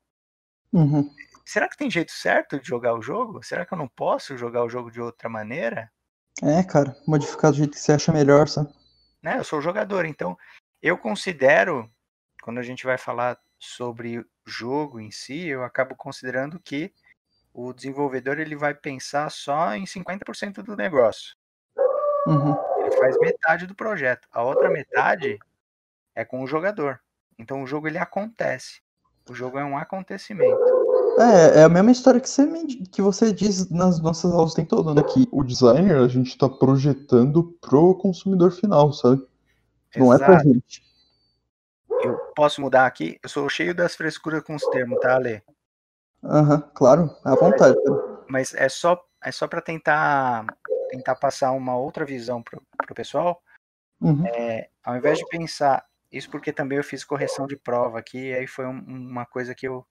Uhum. 0.73 1.11
Será 1.45 1.69
que 1.69 1.77
tem 1.77 1.91
jeito 1.91 2.13
certo 2.13 2.61
de 2.61 2.69
jogar 2.69 2.95
o 2.95 3.03
jogo? 3.03 3.43
Será 3.43 3.65
que 3.65 3.73
eu 3.73 3.79
não 3.79 3.89
posso 3.89 4.37
jogar 4.37 4.65
o 4.65 4.69
jogo 4.69 4.91
de 4.91 5.01
outra 5.01 5.29
maneira? 5.29 5.91
É, 6.43 6.63
cara, 6.63 6.97
modificar 7.07 7.51
do 7.51 7.57
jeito 7.57 7.73
que 7.73 7.81
você 7.81 7.93
acha 7.93 8.13
melhor, 8.13 8.49
sabe? 8.49 8.73
Né, 9.23 9.39
eu 9.39 9.45
sou 9.45 9.61
jogador, 9.61 10.05
então 10.05 10.37
eu 10.81 10.97
considero 10.97 11.91
quando 12.43 12.59
a 12.59 12.63
gente 12.63 12.85
vai 12.85 12.97
falar 12.97 13.39
sobre 13.59 14.25
jogo 14.47 15.01
em 15.01 15.11
si, 15.11 15.47
eu 15.47 15.65
acabo 15.65 15.97
considerando 15.97 16.61
que 16.61 16.93
o 17.61 17.73
desenvolvedor 17.73 18.39
ele 18.39 18.55
vai 18.55 18.73
pensar 18.73 19.29
só 19.33 19.75
em 19.75 19.83
50% 19.83 20.63
do 20.63 20.77
negócio. 20.77 21.35
Uhum. 22.25 22.57
Ele 22.79 22.93
faz 22.93 23.19
metade 23.19 23.67
do 23.67 23.75
projeto. 23.75 24.29
A 24.31 24.45
outra 24.45 24.71
metade 24.71 25.41
é 26.15 26.25
com 26.25 26.45
o 26.45 26.47
jogador. 26.47 27.01
Então 27.37 27.65
o 27.65 27.67
jogo 27.67 27.89
ele 27.89 27.99
acontece. 27.99 28.81
O 29.29 29.35
jogo 29.35 29.59
é 29.59 29.65
um 29.65 29.77
acontecimento. 29.77 30.57
É, 31.19 31.61
é 31.61 31.65
a 31.65 31.69
mesma 31.69 31.91
história 31.91 32.21
que 32.21 32.29
você, 32.29 32.47
que 32.93 33.03
você 33.03 33.33
diz 33.33 33.69
nas 33.71 34.01
nossas 34.01 34.33
aulas 34.33 34.55
tem 34.55 34.65
todo, 34.65 34.95
né? 34.95 35.03
Que 35.03 35.27
o 35.33 35.43
designer 35.43 35.97
a 35.97 36.07
gente 36.07 36.29
está 36.29 36.49
projetando 36.49 37.59
pro 37.61 37.97
consumidor 37.97 38.53
final, 38.53 38.93
sabe? 38.93 39.27
Não 39.97 40.15
Exato. 40.15 40.23
é 40.23 40.27
pra 40.27 40.45
gente. 40.45 40.85
Eu 42.05 42.17
posso 42.37 42.61
mudar 42.61 42.87
aqui? 42.87 43.19
Eu 43.21 43.29
sou 43.29 43.49
cheio 43.49 43.75
das 43.75 43.97
frescuras 43.97 44.45
com 44.45 44.55
os 44.55 44.63
termos, 44.69 45.01
tá, 45.01 45.17
Ale? 45.17 45.43
Aham, 46.25 46.55
uhum, 46.55 46.71
claro, 46.75 47.17
à 47.25 47.35
vontade. 47.35 47.77
Mas, 48.29 48.55
é 48.55 48.69
só 48.69 49.03
é 49.23 49.33
só 49.33 49.49
para 49.49 49.61
tentar 49.61 50.47
tentar 50.91 51.17
passar 51.17 51.53
uma 51.53 51.77
outra 51.77 52.05
visão 52.05 52.43
pro, 52.43 52.63
pro 52.77 52.95
pessoal. 52.95 53.43
Uhum. 54.01 54.25
É, 54.27 54.69
ao 54.83 54.97
invés 54.97 55.19
de 55.19 55.27
pensar 55.27 55.85
isso 56.11 56.31
porque 56.31 56.53
também 56.53 56.79
eu 56.79 56.85
fiz 56.85 57.05
correção 57.05 57.47
de 57.47 57.57
prova 57.57 57.99
aqui, 57.99 58.33
aí 58.33 58.47
foi 58.47 58.67
um, 58.67 58.79
uma 58.79 59.27
coisa 59.27 59.55
que 59.55 59.69
eu 59.69 59.87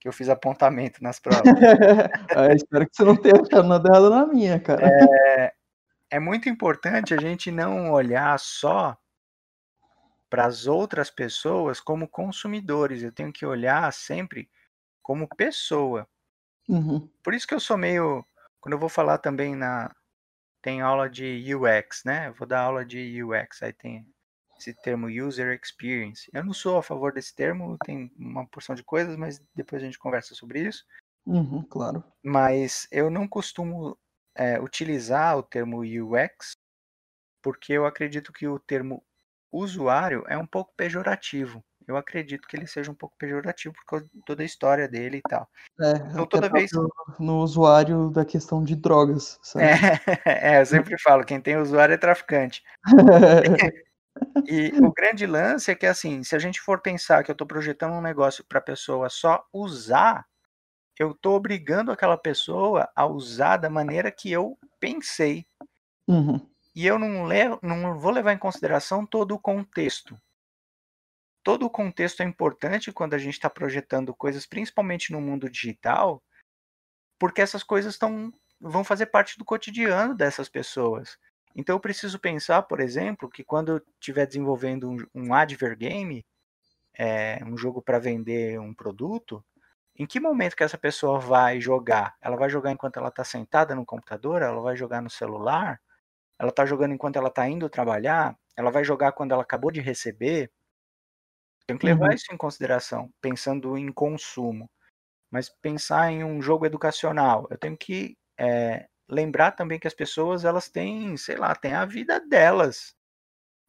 que 0.00 0.08
eu 0.08 0.12
fiz 0.12 0.28
apontamento 0.28 1.00
nas 1.00 1.20
provas. 1.20 1.42
ah, 2.36 2.52
espero 2.52 2.88
que 2.88 2.96
você 2.96 3.04
não 3.04 3.14
tenha 3.14 3.40
achado 3.40 3.68
nada 3.68 3.88
errado 3.88 4.10
na 4.10 4.26
minha, 4.26 4.58
cara. 4.58 4.84
É, 4.84 5.52
é 6.10 6.18
muito 6.18 6.48
importante 6.48 7.14
a 7.14 7.20
gente 7.20 7.52
não 7.52 7.92
olhar 7.92 8.36
só 8.40 8.98
para 10.28 10.46
as 10.46 10.66
outras 10.66 11.08
pessoas 11.08 11.78
como 11.78 12.08
consumidores. 12.08 13.04
Eu 13.04 13.12
tenho 13.12 13.32
que 13.32 13.46
olhar 13.46 13.92
sempre 13.92 14.50
como 15.02 15.28
pessoa. 15.28 16.08
Uhum. 16.68 17.08
Por 17.22 17.34
isso 17.34 17.46
que 17.46 17.54
eu 17.54 17.60
sou 17.60 17.76
meio. 17.76 18.24
Quando 18.60 18.74
eu 18.74 18.78
vou 18.78 18.88
falar 18.88 19.18
também 19.18 19.54
na. 19.54 19.94
Tem 20.62 20.80
aula 20.80 21.10
de 21.10 21.54
UX, 21.54 22.02
né? 22.04 22.28
Eu 22.28 22.34
vou 22.34 22.46
dar 22.46 22.60
aula 22.60 22.84
de 22.84 23.22
UX. 23.22 23.62
Aí 23.62 23.72
tem 23.72 24.06
esse 24.56 24.72
termo 24.74 25.08
User 25.08 25.58
Experience. 25.60 26.30
Eu 26.32 26.44
não 26.44 26.52
sou 26.52 26.78
a 26.78 26.82
favor 26.82 27.12
desse 27.12 27.34
termo, 27.34 27.76
tem 27.84 28.12
uma 28.16 28.46
porção 28.46 28.74
de 28.74 28.84
coisas, 28.84 29.16
mas 29.16 29.42
depois 29.54 29.82
a 29.82 29.84
gente 29.84 29.98
conversa 29.98 30.34
sobre 30.34 30.60
isso. 30.60 30.84
Uhum, 31.26 31.64
claro. 31.64 32.04
Mas 32.22 32.86
eu 32.90 33.10
não 33.10 33.26
costumo 33.26 33.98
é, 34.34 34.60
utilizar 34.60 35.36
o 35.36 35.42
termo 35.42 35.80
UX, 35.80 36.52
porque 37.42 37.72
eu 37.72 37.84
acredito 37.86 38.32
que 38.32 38.46
o 38.46 38.58
termo 38.58 39.04
usuário 39.50 40.24
é 40.28 40.38
um 40.38 40.46
pouco 40.46 40.72
pejorativo. 40.76 41.62
Eu 41.86 41.96
acredito 41.96 42.46
que 42.46 42.56
ele 42.56 42.66
seja 42.66 42.90
um 42.90 42.94
pouco 42.94 43.16
pejorativo 43.18 43.74
por 43.74 43.84
causa 43.84 44.06
de 44.12 44.22
toda 44.24 44.42
a 44.42 44.46
história 44.46 44.88
dele 44.88 45.18
e 45.18 45.22
tal. 45.28 45.48
É, 45.80 45.90
então 46.10 46.26
toda 46.26 46.48
vez 46.48 46.70
no 47.18 47.38
usuário 47.38 48.10
da 48.10 48.24
questão 48.24 48.62
de 48.62 48.76
drogas. 48.76 49.38
Sabe? 49.42 49.64
É, 49.64 49.66
é, 50.56 50.60
eu 50.60 50.66
sempre 50.66 50.98
falo, 50.98 51.24
quem 51.24 51.40
tem 51.40 51.56
usuário 51.56 51.94
é 51.94 51.98
traficante. 51.98 52.62
e 54.46 54.72
o 54.82 54.92
grande 54.92 55.26
lance 55.26 55.70
é 55.70 55.74
que 55.74 55.86
assim, 55.86 56.22
se 56.22 56.36
a 56.36 56.38
gente 56.38 56.60
for 56.60 56.80
pensar 56.80 57.22
que 57.24 57.30
eu 57.30 57.34
estou 57.34 57.46
projetando 57.46 57.94
um 57.94 58.02
negócio 58.02 58.44
para 58.44 58.58
a 58.58 58.62
pessoa 58.62 59.08
só 59.08 59.44
usar, 59.52 60.26
eu 60.98 61.12
estou 61.12 61.34
obrigando 61.34 61.90
aquela 61.90 62.16
pessoa 62.16 62.88
a 62.94 63.06
usar 63.06 63.56
da 63.56 63.70
maneira 63.70 64.10
que 64.10 64.30
eu 64.30 64.58
pensei. 64.78 65.46
Uhum. 66.06 66.40
E 66.74 66.86
eu 66.86 66.98
não, 66.98 67.24
levo, 67.24 67.58
não 67.62 67.98
vou 67.98 68.10
levar 68.10 68.32
em 68.32 68.38
consideração 68.38 69.04
todo 69.04 69.34
o 69.34 69.38
contexto. 69.38 70.18
Todo 71.42 71.66
o 71.66 71.70
contexto 71.70 72.22
é 72.22 72.24
importante 72.24 72.92
quando 72.92 73.14
a 73.14 73.18
gente 73.18 73.34
está 73.34 73.50
projetando 73.50 74.14
coisas, 74.14 74.46
principalmente 74.46 75.12
no 75.12 75.20
mundo 75.20 75.50
digital, 75.50 76.22
porque 77.18 77.42
essas 77.42 77.62
coisas 77.62 77.98
tão, 77.98 78.32
vão 78.60 78.84
fazer 78.84 79.06
parte 79.06 79.38
do 79.38 79.44
cotidiano 79.44 80.14
dessas 80.14 80.48
pessoas. 80.48 81.18
Então 81.54 81.76
eu 81.76 81.80
preciso 81.80 82.18
pensar, 82.18 82.62
por 82.62 82.80
exemplo, 82.80 83.28
que 83.28 83.44
quando 83.44 83.72
eu 83.72 83.82
estiver 84.00 84.26
desenvolvendo 84.26 84.90
um, 84.90 84.96
um 85.14 85.34
adver 85.34 85.76
game, 85.76 86.24
é, 86.94 87.40
um 87.44 87.56
jogo 87.56 87.82
para 87.82 87.98
vender 87.98 88.58
um 88.60 88.72
produto, 88.72 89.44
em 89.96 90.06
que 90.06 90.20
momento 90.20 90.56
que 90.56 90.64
essa 90.64 90.78
pessoa 90.78 91.18
vai 91.18 91.60
jogar? 91.60 92.16
Ela 92.20 92.36
vai 92.36 92.48
jogar 92.48 92.72
enquanto 92.72 92.98
ela 92.98 93.08
está 93.08 93.24
sentada 93.24 93.74
no 93.74 93.84
computador? 93.84 94.42
Ela 94.42 94.60
vai 94.60 94.76
jogar 94.76 95.02
no 95.02 95.10
celular? 95.10 95.80
ela 96.42 96.50
está 96.50 96.66
jogando 96.66 96.92
enquanto 96.92 97.16
ela 97.16 97.28
está 97.28 97.48
indo 97.48 97.70
trabalhar, 97.70 98.36
ela 98.56 98.68
vai 98.68 98.82
jogar 98.82 99.12
quando 99.12 99.30
ela 99.30 99.42
acabou 99.42 99.70
de 99.70 99.80
receber. 99.80 100.50
Tem 101.66 101.78
que 101.78 101.86
levar 101.86 102.12
Uhum. 102.12 102.14
isso 102.14 102.32
em 102.32 102.36
consideração, 102.36 103.10
pensando 103.20 103.76
em 103.78 103.92
consumo. 103.92 104.68
Mas 105.30 105.48
pensar 105.50 106.12
em 106.12 106.24
um 106.24 106.42
jogo 106.42 106.66
educacional, 106.66 107.46
eu 107.50 107.58
tenho 107.58 107.76
que 107.78 108.16
é, 108.38 108.86
lembrar 109.08 109.52
também 109.52 109.78
que 109.80 109.88
as 109.88 109.94
pessoas 109.94 110.44
elas 110.44 110.68
têm, 110.70 111.16
sei 111.16 111.36
lá, 111.36 111.54
têm 111.54 111.74
a 111.74 111.86
vida 111.86 112.20
delas. 112.20 112.94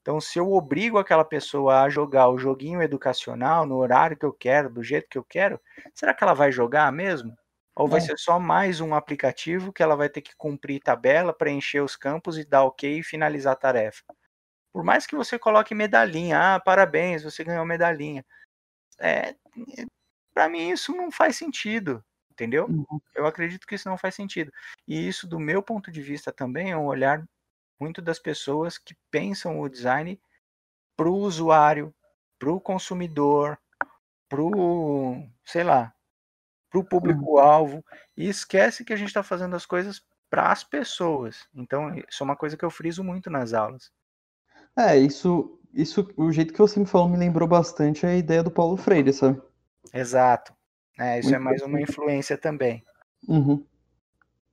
Então, 0.01 0.19
se 0.21 0.37
eu 0.39 0.51
obrigo 0.51 0.97
aquela 0.97 1.23
pessoa 1.25 1.81
a 1.83 1.89
jogar 1.89 2.29
o 2.29 2.37
joguinho 2.37 2.81
educacional 2.81 3.65
no 3.65 3.77
horário 3.77 4.17
que 4.17 4.25
eu 4.25 4.33
quero, 4.33 4.69
do 4.69 4.83
jeito 4.83 5.07
que 5.09 5.17
eu 5.17 5.23
quero, 5.23 5.59
será 5.95 6.13
que 6.13 6.23
ela 6.23 6.33
vai 6.33 6.51
jogar 6.51 6.91
mesmo? 6.91 7.35
Ou 7.75 7.87
vai 7.87 7.99
É. 7.99 8.01
ser 8.01 8.17
só 8.17 8.39
mais 8.39 8.81
um 8.81 8.93
aplicativo 8.95 9.73
que 9.73 9.81
ela 9.83 9.95
vai 9.95 10.09
ter 10.09 10.21
que 10.21 10.35
cumprir 10.37 10.81
tabela, 10.81 11.33
preencher 11.33 11.81
os 11.81 11.95
campos 11.95 12.37
e 12.37 12.45
dar 12.45 12.63
ok 12.65 12.99
e 12.99 13.03
finalizar 13.03 13.53
a 13.53 13.55
tarefa? 13.55 14.03
Por 14.73 14.83
mais 14.83 15.05
que 15.05 15.15
você 15.15 15.37
coloque 15.37 15.75
medalhinha, 15.75 16.55
ah, 16.55 16.59
parabéns, 16.59 17.23
você 17.23 17.43
ganhou 17.43 17.63
medalhinha. 17.63 18.25
É, 18.99 19.35
para 20.33 20.49
mim 20.49 20.71
isso 20.71 20.91
não 20.95 21.11
faz 21.11 21.37
sentido, 21.37 22.03
entendeu? 22.31 22.65
Uhum. 22.65 22.99
Eu 23.13 23.27
acredito 23.27 23.67
que 23.67 23.75
isso 23.75 23.87
não 23.87 23.97
faz 23.97 24.15
sentido. 24.15 24.51
E 24.87 25.07
isso, 25.07 25.27
do 25.27 25.39
meu 25.39 25.61
ponto 25.61 25.91
de 25.91 26.01
vista, 26.01 26.31
também 26.31 26.71
é 26.71 26.77
um 26.77 26.87
olhar 26.87 27.23
muito 27.79 28.01
das 28.01 28.17
pessoas 28.17 28.77
que 28.77 28.95
pensam 29.11 29.59
o 29.59 29.69
design 29.69 30.19
para 30.97 31.07
o 31.07 31.15
usuário, 31.15 31.93
para 32.39 32.51
o 32.51 32.59
consumidor, 32.59 33.59
para 34.27 34.41
o, 34.41 35.23
sei 35.45 35.63
lá, 35.63 35.93
para 36.71 36.79
o 36.79 36.83
público-alvo, 36.83 37.85
e 38.17 38.27
esquece 38.27 38.83
que 38.83 38.93
a 38.93 38.95
gente 38.95 39.09
está 39.09 39.21
fazendo 39.21 39.55
as 39.55 39.65
coisas 39.65 40.03
para 40.29 40.51
as 40.51 40.63
pessoas. 40.63 41.47
Então, 41.53 41.93
isso 42.09 42.23
é 42.23 42.25
uma 42.25 42.35
coisa 42.35 42.57
que 42.57 42.65
eu 42.65 42.71
friso 42.71 43.03
muito 43.03 43.29
nas 43.29 43.53
aulas. 43.53 43.91
É, 44.77 44.97
isso, 44.97 45.59
isso, 45.73 46.07
o 46.15 46.31
jeito 46.31 46.53
que 46.53 46.59
você 46.59 46.79
me 46.79 46.85
falou 46.85 47.09
me 47.09 47.17
lembrou 47.17 47.47
bastante 47.47 48.05
a 48.05 48.15
ideia 48.15 48.43
do 48.43 48.51
Paulo 48.51 48.77
Freire, 48.77 49.11
sabe? 49.13 49.41
Exato. 49.93 50.53
É, 50.99 51.19
isso 51.19 51.29
Muito 51.29 51.35
é 51.35 51.39
mais 51.39 51.61
uma 51.61 51.81
influência 51.81 52.37
também. 52.37 52.83
Uhum. 53.27 53.63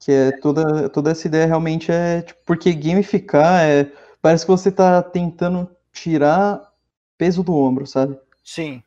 Que 0.00 0.12
é 0.12 0.32
toda, 0.32 0.88
toda 0.90 1.10
essa 1.12 1.28
ideia 1.28 1.46
realmente 1.46 1.92
é, 1.92 2.22
tipo, 2.22 2.40
porque 2.46 2.72
gamificar 2.74 3.62
é, 3.64 3.92
parece 4.22 4.44
que 4.46 4.50
você 4.52 4.72
tá 4.72 5.02
tentando 5.02 5.70
tirar 5.92 6.72
peso 7.18 7.42
do 7.44 7.54
ombro, 7.54 7.86
sabe? 7.86 8.18
Sim, 8.44 8.82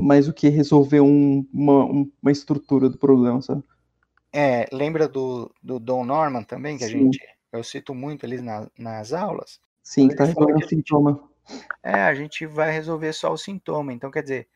Mais 0.00 0.26
do 0.26 0.32
que 0.34 0.48
resolver 0.48 1.00
um- 1.00 1.46
uma, 1.52 1.84
um- 1.84 2.10
uma 2.20 2.32
estrutura 2.32 2.88
do 2.88 2.98
problema, 2.98 3.40
sabe? 3.40 3.62
É, 4.32 4.66
lembra 4.72 5.08
do, 5.08 5.52
do 5.62 5.78
Don 5.80 6.04
Norman 6.04 6.44
também, 6.44 6.78
que 6.78 6.84
a 6.84 6.88
Sim. 6.88 7.10
gente, 7.10 7.18
eu 7.52 7.64
cito 7.64 7.94
muito 7.94 8.24
ali 8.26 8.40
na- 8.40 8.70
nas 8.78 9.12
aulas? 9.12 9.60
Sim, 9.90 10.06
tá 10.06 10.18
fala 10.18 10.28
resolvendo 10.28 10.62
o 10.62 10.68
sintoma. 10.68 11.30
É, 11.82 11.94
a 11.94 12.14
gente 12.14 12.46
vai 12.46 12.70
resolver 12.70 13.12
só 13.12 13.32
o 13.32 13.36
sintoma. 13.36 13.92
Então, 13.92 14.08
quer 14.08 14.22
dizer, 14.22 14.48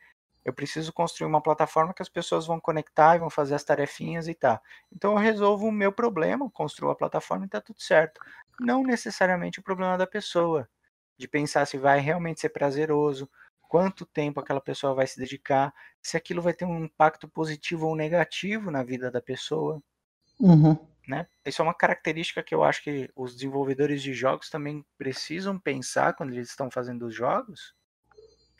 eu 0.45 0.53
preciso 0.53 0.93
construir 0.93 1.27
uma 1.27 1.41
plataforma 1.41 1.93
que 1.93 2.01
as 2.01 2.07
pessoas 2.07 2.47
vão 2.47 2.57
conectar 2.57 3.17
e 3.17 3.19
vão 3.19 3.29
fazer 3.29 3.53
as 3.53 3.63
tarefinhas 3.63 4.29
e 4.29 4.33
tá. 4.33 4.61
Então, 4.89 5.11
eu 5.11 5.17
resolvo 5.17 5.67
o 5.67 5.73
meu 5.73 5.91
problema, 5.91 6.49
construo 6.49 6.89
a 6.89 6.95
plataforma 6.95 7.45
e 7.45 7.49
tá 7.49 7.59
tudo 7.59 7.81
certo. 7.81 8.21
Não 8.61 8.81
necessariamente 8.81 9.59
o 9.59 9.63
problema 9.63 9.97
da 9.97 10.07
pessoa, 10.07 10.69
de 11.17 11.27
pensar 11.27 11.67
se 11.67 11.77
vai 11.77 11.99
realmente 11.99 12.39
ser 12.39 12.49
prazeroso, 12.49 13.29
quanto 13.67 14.05
tempo 14.05 14.39
aquela 14.39 14.61
pessoa 14.61 14.93
vai 14.93 15.05
se 15.05 15.19
dedicar, 15.19 15.73
se 16.01 16.15
aquilo 16.15 16.41
vai 16.41 16.53
ter 16.53 16.63
um 16.63 16.85
impacto 16.85 17.27
positivo 17.27 17.87
ou 17.87 17.95
negativo 17.95 18.71
na 18.71 18.83
vida 18.83 19.11
da 19.11 19.21
pessoa. 19.21 19.83
Uhum. 20.39 20.77
Né? 21.07 21.27
Isso 21.45 21.61
é 21.61 21.63
uma 21.63 21.73
característica 21.73 22.43
que 22.43 22.53
eu 22.53 22.63
acho 22.63 22.83
que 22.83 23.09
os 23.15 23.35
desenvolvedores 23.35 24.01
de 24.01 24.13
jogos 24.13 24.49
também 24.49 24.85
precisam 24.97 25.59
pensar 25.59 26.13
quando 26.13 26.33
eles 26.33 26.49
estão 26.49 26.69
fazendo 26.71 27.05
os 27.05 27.15
jogos, 27.15 27.73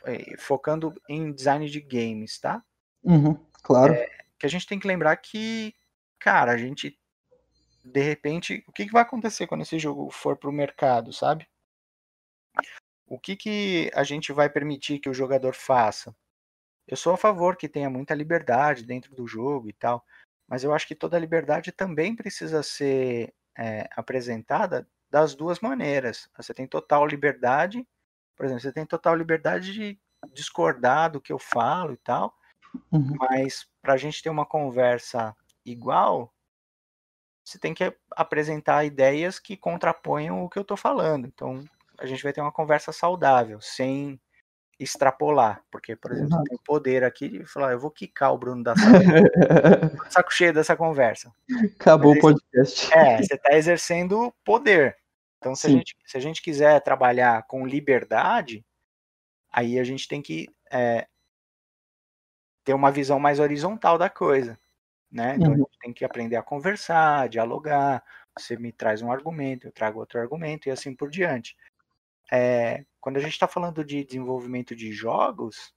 eh, 0.05 0.35
focando 0.37 0.93
em 1.09 1.31
design 1.31 1.69
de 1.69 1.81
games, 1.81 2.39
tá? 2.39 2.63
Uhum. 3.03 3.37
Claro. 3.63 3.93
Que 4.37 4.45
a 4.45 4.49
gente 4.49 4.67
tem 4.67 4.79
que 4.79 4.87
lembrar 4.87 5.15
que, 5.17 5.73
cara, 6.19 6.51
a 6.51 6.57
gente 6.57 6.97
de 7.85 8.01
repente, 8.01 8.63
o 8.67 8.71
que, 8.71 8.87
que 8.87 8.91
vai 8.91 9.03
acontecer 9.03 9.45
quando 9.45 9.61
esse 9.61 9.77
jogo 9.77 10.09
for 10.09 10.35
para 10.35 10.49
o 10.49 10.53
mercado, 10.53 11.13
sabe? 11.13 11.47
O 13.07 13.19
que, 13.19 13.35
que 13.35 13.91
a 13.93 14.03
gente 14.03 14.33
vai 14.33 14.49
permitir 14.49 14.97
que 14.97 15.09
o 15.09 15.13
jogador 15.13 15.53
faça? 15.53 16.15
Eu 16.87 16.97
sou 16.97 17.13
a 17.13 17.17
favor 17.17 17.55
que 17.55 17.69
tenha 17.69 17.89
muita 17.89 18.15
liberdade 18.15 18.83
dentro 18.83 19.13
do 19.15 19.27
jogo 19.27 19.69
e 19.69 19.73
tal, 19.73 20.03
mas 20.47 20.63
eu 20.63 20.73
acho 20.73 20.87
que 20.87 20.95
toda 20.95 21.19
liberdade 21.19 21.71
também 21.71 22.15
precisa 22.15 22.63
ser 22.63 23.33
é, 23.57 23.87
apresentada 23.95 24.87
das 25.09 25.35
duas 25.35 25.59
maneiras. 25.59 26.29
Você 26.37 26.53
tem 26.53 26.67
total 26.67 27.05
liberdade, 27.07 27.87
por 28.35 28.45
exemplo, 28.45 28.61
você 28.61 28.73
tem 28.73 28.85
total 28.85 29.15
liberdade 29.15 29.73
de 29.73 29.99
discordar 30.33 31.11
do 31.11 31.21
que 31.21 31.31
eu 31.33 31.39
falo 31.39 31.93
e 31.93 31.97
tal, 31.97 32.35
Uhum. 32.91 33.19
mas 33.19 33.67
para 33.81 33.93
a 33.93 33.97
gente 33.97 34.21
ter 34.23 34.29
uma 34.29 34.45
conversa 34.45 35.35
igual, 35.65 36.33
você 37.43 37.59
tem 37.59 37.73
que 37.73 37.95
apresentar 38.11 38.83
ideias 38.85 39.39
que 39.39 39.55
contraponham 39.55 40.43
o 40.43 40.49
que 40.49 40.57
eu 40.57 40.63
estou 40.63 40.77
falando. 40.77 41.27
Então, 41.27 41.63
a 41.97 42.05
gente 42.05 42.23
vai 42.23 42.33
ter 42.33 42.41
uma 42.41 42.51
conversa 42.51 42.91
saudável, 42.91 43.61
sem 43.61 44.19
extrapolar. 44.79 45.63
Porque, 45.71 45.95
por 45.95 46.11
exemplo, 46.11 46.43
tem 46.43 46.57
poder 46.65 47.03
aqui 47.03 47.29
de 47.29 47.45
falar, 47.45 47.71
eu 47.71 47.79
vou 47.79 47.91
quicar 47.91 48.33
o 48.33 48.37
Bruno 48.37 48.63
da 48.63 48.75
sala. 48.75 48.99
Saco 50.09 50.33
cheio 50.33 50.53
dessa 50.53 50.75
conversa. 50.75 51.33
Acabou 51.79 52.11
o 52.11 52.15
Mas 52.15 52.21
podcast. 52.21 52.93
É, 52.93 53.17
você 53.21 53.35
está 53.35 53.55
exercendo 53.55 54.33
poder. 54.43 54.97
Então, 55.37 55.55
se 55.55 55.67
a, 55.67 55.69
gente, 55.69 55.95
se 56.05 56.17
a 56.17 56.19
gente 56.19 56.41
quiser 56.41 56.81
trabalhar 56.81 57.43
com 57.47 57.65
liberdade, 57.67 58.65
aí 59.51 59.79
a 59.79 59.83
gente 59.83 60.07
tem 60.07 60.21
que 60.21 60.47
é, 60.71 61.07
ter 62.63 62.73
uma 62.73 62.91
visão 62.91 63.19
mais 63.19 63.39
horizontal 63.39 63.97
da 63.97 64.09
coisa. 64.09 64.59
Né? 65.11 65.35
Então, 65.35 65.47
a 65.47 65.51
Uhum. 65.51 65.57
gente 65.59 65.79
tem 65.79 65.93
que 65.93 66.03
aprender 66.03 66.35
a 66.35 66.43
conversar, 66.43 67.29
dialogar. 67.29 68.03
Você 68.37 68.57
me 68.57 68.71
traz 68.71 69.01
um 69.01 69.11
argumento, 69.11 69.67
eu 69.67 69.71
trago 69.71 69.99
outro 69.99 70.19
argumento 70.19 70.67
e 70.67 70.71
assim 70.71 70.93
por 70.93 71.09
diante. 71.09 71.55
É, 72.31 72.85
quando 72.99 73.17
a 73.17 73.19
gente 73.19 73.33
está 73.33 73.47
falando 73.47 73.83
de 73.83 74.03
desenvolvimento 74.03 74.75
de 74.75 74.91
jogos, 74.91 75.73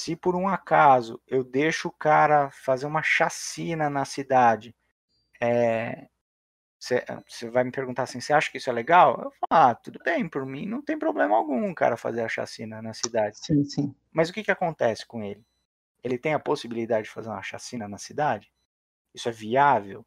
se 0.00 0.16
por 0.16 0.34
um 0.34 0.48
acaso 0.48 1.20
eu 1.26 1.44
deixo 1.44 1.88
o 1.88 1.92
cara 1.92 2.50
fazer 2.50 2.86
uma 2.86 3.02
chacina 3.02 3.88
na 3.88 4.04
cidade, 4.04 4.74
você 6.78 7.48
vai 7.48 7.64
me 7.64 7.70
perguntar 7.70 8.02
assim, 8.04 8.20
você 8.20 8.32
acha 8.32 8.50
que 8.50 8.58
isso 8.58 8.68
é 8.68 8.72
legal? 8.72 9.12
Eu 9.12 9.30
falo, 9.30 9.48
ah, 9.50 9.74
tudo 9.74 10.00
bem, 10.04 10.28
por 10.28 10.44
mim 10.44 10.66
não 10.66 10.82
tem 10.82 10.98
problema 10.98 11.36
algum 11.36 11.70
o 11.70 11.74
cara 11.74 11.96
fazer 11.96 12.22
a 12.22 12.28
chacina 12.28 12.82
na 12.82 12.92
cidade. 12.92 13.36
Sim, 13.38 13.64
sim. 13.64 13.94
Mas 14.12 14.28
o 14.28 14.32
que, 14.32 14.42
que 14.42 14.50
acontece 14.50 15.06
com 15.06 15.22
ele? 15.22 15.44
Ele 16.02 16.18
tem 16.18 16.34
a 16.34 16.40
possibilidade 16.40 17.04
de 17.04 17.10
fazer 17.12 17.28
uma 17.28 17.42
chacina 17.42 17.88
na 17.88 17.98
cidade? 17.98 18.52
Isso 19.14 19.28
é 19.28 19.32
viável 19.32 20.04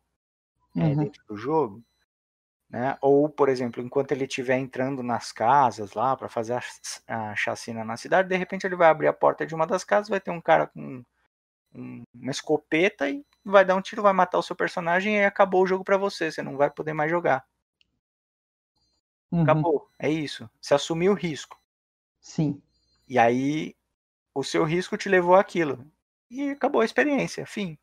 é, 0.75 0.81
Uhum. 0.81 0.95
dentro 0.97 1.23
do 1.27 1.37
jogo? 1.37 1.81
Né? 2.75 2.97
Ou, 3.01 3.29
por 3.29 3.47
exemplo, 3.47 3.81
enquanto 3.81 4.11
ele 4.11 4.25
estiver 4.25 4.57
entrando 4.57 5.01
nas 5.01 5.31
casas 5.31 5.93
lá 5.93 6.13
para 6.17 6.27
fazer 6.27 6.55
a, 7.07 7.31
a 7.31 7.35
chacina 7.37 7.85
na 7.85 7.95
cidade, 7.95 8.27
de 8.27 8.35
repente 8.35 8.67
ele 8.67 8.75
vai 8.75 8.89
abrir 8.89 9.07
a 9.07 9.13
porta 9.13 9.45
de 9.45 9.55
uma 9.55 9.65
das 9.65 9.85
casas, 9.85 10.09
vai 10.09 10.19
ter 10.19 10.31
um 10.31 10.41
cara 10.41 10.67
com 10.67 11.01
um- 11.75 12.03
uma 12.15 12.31
escopeta 12.31 13.09
e 13.09 13.25
vai 13.45 13.65
dar 13.65 13.75
um 13.75 13.81
tiro, 13.81 14.01
vai 14.03 14.13
matar 14.13 14.39
o 14.39 14.43
seu 14.43 14.55
personagem 14.55 15.17
e 15.17 15.25
acabou 15.25 15.63
o 15.63 15.67
jogo 15.67 15.83
para 15.85 15.97
você. 15.97 16.31
Você 16.31 16.41
não 16.43 16.57
vai 16.57 16.69
poder 16.71 16.93
mais 16.93 17.11
jogar. 17.11 17.45
Uhum. 19.31 19.43
Acabou. 19.43 19.89
É 19.99 20.09
isso. 20.09 20.49
Você 20.59 20.73
assumiu 20.73 21.11
o 21.11 21.15
risco. 21.15 21.59
Sim. 22.19 22.61
E 23.07 23.17
aí 23.17 23.75
o 24.35 24.43
seu 24.43 24.63
risco 24.65 24.97
te 24.97 25.09
levou 25.09 25.35
àquilo. 25.35 25.85
E 26.31 26.51
acabou 26.51 26.81
a 26.81 26.85
experiência. 26.85 27.45
Fim. 27.47 27.77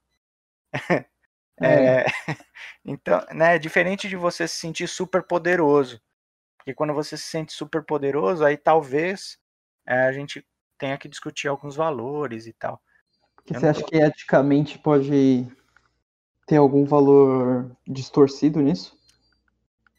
É. 1.60 2.00
É, 2.00 2.04
então, 2.84 3.24
né, 3.32 3.56
é 3.56 3.58
diferente 3.58 4.08
de 4.08 4.16
você 4.16 4.46
se 4.48 4.56
sentir 4.56 4.88
super 4.88 5.22
poderoso. 5.22 6.00
Porque 6.56 6.74
quando 6.74 6.94
você 6.94 7.16
se 7.16 7.24
sente 7.24 7.52
super 7.52 7.84
poderoso, 7.84 8.44
aí 8.44 8.56
talvez 8.56 9.38
é, 9.86 10.04
a 10.04 10.12
gente 10.12 10.46
tenha 10.78 10.96
que 10.96 11.08
discutir 11.08 11.48
alguns 11.48 11.76
valores 11.76 12.46
e 12.46 12.52
tal. 12.52 12.80
Você 13.46 13.66
acha 13.66 13.82
que 13.82 13.96
eticamente 13.96 14.78
pode 14.78 15.46
ter 16.46 16.56
algum 16.56 16.84
valor 16.84 17.76
distorcido 17.86 18.60
nisso? 18.60 18.96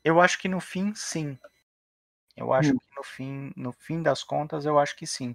Eu 0.04 0.22
acho 0.22 0.40
que 0.40 0.48
no 0.48 0.60
fim, 0.60 0.94
sim. 0.96 1.38
Eu 2.36 2.52
acho 2.52 2.74
Hum. 2.74 2.78
que 2.78 2.96
no 2.96 3.04
fim, 3.04 3.54
no 3.56 3.72
fim 3.74 4.02
das 4.02 4.24
contas, 4.24 4.66
eu 4.66 4.80
acho 4.80 4.96
que 4.96 5.06
sim. 5.06 5.34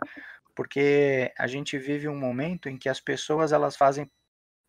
Porque 0.54 1.32
a 1.38 1.46
gente 1.46 1.78
vive 1.78 2.08
um 2.08 2.18
momento 2.18 2.68
em 2.68 2.76
que 2.76 2.88
as 2.88 3.00
pessoas 3.00 3.52
elas 3.52 3.76
fazem 3.76 4.10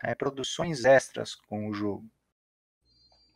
é, 0.03 0.15
produções 0.15 0.85
extras 0.85 1.35
com 1.35 1.69
o 1.69 1.73
jogo. 1.73 2.09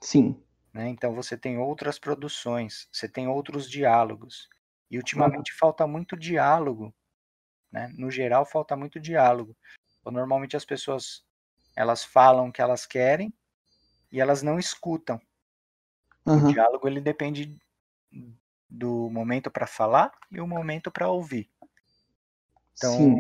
Sim. 0.02 0.44
né? 0.74 0.90
Então 0.90 1.14
você 1.14 1.38
tem 1.38 1.58
outras 1.58 2.00
produções, 2.00 2.88
você 2.92 3.08
tem 3.08 3.28
outros 3.28 3.70
diálogos. 3.70 4.50
E 4.92 4.98
ultimamente 4.98 5.52
falta 5.54 5.88
muito 5.88 6.16
diálogo, 6.18 6.94
né? 7.72 7.90
No 7.98 8.12
geral 8.12 8.46
falta 8.46 8.76
muito 8.78 9.00
diálogo. 9.00 9.58
Então, 10.02 10.14
normalmente 10.14 10.58
as 10.58 10.66
pessoas 10.66 11.26
elas 11.76 12.04
falam 12.06 12.50
o 12.50 12.54
que 12.54 12.62
elas 12.62 12.86
querem 12.88 13.34
e 14.12 14.22
elas 14.22 14.44
não 14.44 14.60
escutam. 14.60 15.20
O 16.34 16.42
Aham. 16.42 16.54
diálogo 16.54 16.86
ele 16.88 17.00
depende 17.00 17.58
do 18.70 19.10
momento 19.10 19.50
para 19.50 19.66
falar 19.66 20.12
e 20.32 20.42
o 20.42 20.48
momento 20.48 20.92
para 20.92 21.10
ouvir. 21.10 21.50
Então, 22.78 22.98
Sim. 22.98 23.20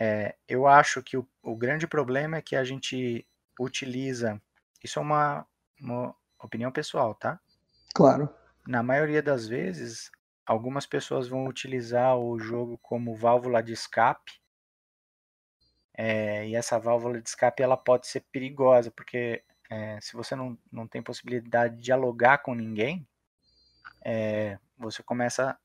É, 0.00 0.36
eu 0.48 0.66
acho 0.66 1.02
que 1.02 1.16
o, 1.16 1.28
o 1.42 1.56
grande 1.56 1.86
problema 1.86 2.36
é 2.36 2.42
que 2.42 2.56
a 2.56 2.64
gente 2.64 3.26
utiliza. 3.58 4.40
Isso 4.82 4.98
é 4.98 5.02
uma, 5.02 5.46
uma 5.80 6.14
opinião 6.42 6.72
pessoal, 6.72 7.14
tá? 7.14 7.40
Claro. 7.94 8.28
Na 8.66 8.82
maioria 8.82 9.22
das 9.22 9.46
vezes, 9.46 10.10
algumas 10.46 10.86
pessoas 10.86 11.28
vão 11.28 11.46
utilizar 11.46 12.16
o 12.18 12.38
jogo 12.38 12.78
como 12.78 13.14
válvula 13.16 13.62
de 13.62 13.72
escape. 13.72 14.32
é, 15.96 16.46
e 16.48 16.54
essa 16.56 16.78
válvula 16.78 17.20
de 17.20 17.28
escape 17.28 17.62
ela 17.62 17.76
pode 17.76 18.06
ser 18.06 18.20
perigosa, 18.32 18.90
porque 18.90 19.44
é, 19.70 20.00
se 20.00 20.14
você 20.14 20.34
não, 20.34 20.58
não 20.70 20.86
tem 20.88 21.02
possibilidade 21.02 21.76
de 21.76 21.82
dialogar 21.82 22.38
com 22.38 22.54
ninguém, 22.54 23.06
é, 24.04 24.58
você 24.76 25.02
começa 25.02 25.58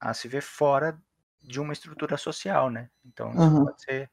a 0.00 0.14
se 0.14 0.28
ver 0.28 0.42
fora 0.42 1.00
de 1.42 1.60
uma 1.60 1.72
estrutura 1.72 2.16
social, 2.16 2.70
né? 2.70 2.90
Então 3.04 3.30
isso 3.30 3.40
Aham. 3.40 3.64
pode 3.64 3.82
ser, 3.82 4.10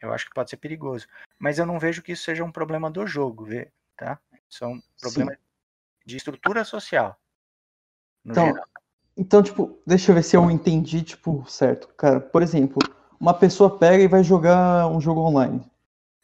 eu 0.00 0.12
acho 0.12 0.26
que 0.26 0.34
pode 0.34 0.50
ser 0.50 0.56
perigoso. 0.56 1.06
Mas 1.38 1.58
eu 1.58 1.66
não 1.66 1.78
vejo 1.78 2.02
que 2.02 2.12
isso 2.12 2.24
seja 2.24 2.44
um 2.44 2.52
problema 2.52 2.90
do 2.90 3.06
jogo, 3.06 3.46
tá? 3.96 4.18
Isso 4.48 4.64
é 4.64 4.66
um 4.66 4.80
problema 5.00 5.36
de 6.04 6.16
estrutura 6.16 6.64
social. 6.64 7.18
Então, 8.24 8.46
geral. 8.46 8.64
Então, 9.16 9.42
tipo, 9.42 9.78
deixa 9.86 10.10
eu 10.10 10.14
ver 10.14 10.22
se 10.22 10.36
eu 10.36 10.50
entendi, 10.50 11.02
tipo, 11.02 11.44
certo. 11.46 11.88
Cara, 11.88 12.20
por 12.20 12.42
exemplo, 12.42 12.78
uma 13.20 13.34
pessoa 13.34 13.78
pega 13.78 14.02
e 14.02 14.08
vai 14.08 14.24
jogar 14.24 14.86
um 14.88 15.00
jogo 15.00 15.20
online. 15.20 15.70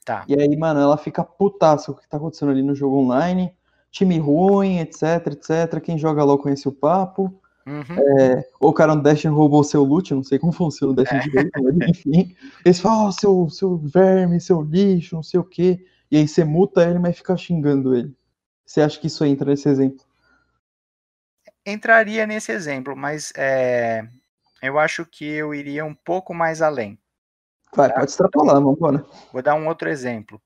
Tá. 0.04 0.24
E 0.26 0.40
aí, 0.40 0.56
mano, 0.56 0.80
ela 0.80 0.96
fica 0.96 1.22
putaça 1.22 1.92
com 1.92 1.98
o 1.98 2.00
que 2.00 2.08
tá 2.08 2.16
acontecendo 2.16 2.52
ali 2.52 2.62
no 2.62 2.74
jogo 2.74 2.96
online. 2.96 3.54
Time 3.90 4.18
ruim, 4.18 4.78
etc, 4.78 5.26
etc. 5.26 5.80
Quem 5.82 5.98
joga 5.98 6.24
LOL 6.24 6.38
conhece 6.38 6.68
o 6.68 6.72
papo. 6.72 7.38
Uhum. 7.66 8.20
É, 8.20 8.48
ou 8.60 8.70
o 8.70 8.72
cara 8.72 8.94
no 8.94 9.02
Destiny 9.02 9.34
roubou 9.34 9.64
seu 9.64 9.82
loot, 9.82 10.14
não 10.14 10.22
sei 10.22 10.38
como 10.38 10.52
funciona 10.54 10.92
o 10.92 10.96
Destiny 10.96 11.22
direito, 11.22 11.62
mas 11.62 11.88
enfim. 11.88 12.36
Eles 12.64 12.78
falam, 12.78 13.06
ó, 13.06 13.10
seu, 13.10 13.48
seu 13.50 13.76
verme, 13.76 14.40
seu 14.40 14.62
lixo, 14.62 15.16
não 15.16 15.22
sei 15.22 15.40
o 15.40 15.44
quê. 15.44 15.84
E 16.10 16.16
aí 16.16 16.28
você 16.28 16.44
muta 16.44 16.88
ele, 16.88 16.98
mas 16.98 17.16
fica 17.16 17.36
xingando 17.36 17.94
ele. 17.94 18.14
Você 18.64 18.80
acha 18.80 18.98
que 18.98 19.08
isso 19.08 19.24
entra 19.24 19.50
nesse 19.50 19.68
exemplo? 19.68 20.04
Entraria 21.64 22.26
nesse 22.26 22.52
exemplo, 22.52 22.96
mas 22.96 23.32
é, 23.36 24.06
eu 24.62 24.78
acho 24.78 25.04
que 25.04 25.24
eu 25.24 25.52
iria 25.52 25.84
um 25.84 25.94
pouco 25.94 26.32
mais 26.32 26.62
além. 26.62 26.96
Vai, 27.74 27.92
pode 27.92 28.10
extrapolar, 28.10 28.60
vambora. 28.60 29.04
Vou 29.32 29.42
dar 29.42 29.56
um 29.56 29.66
outro 29.66 29.88
exemplo. 29.88 30.40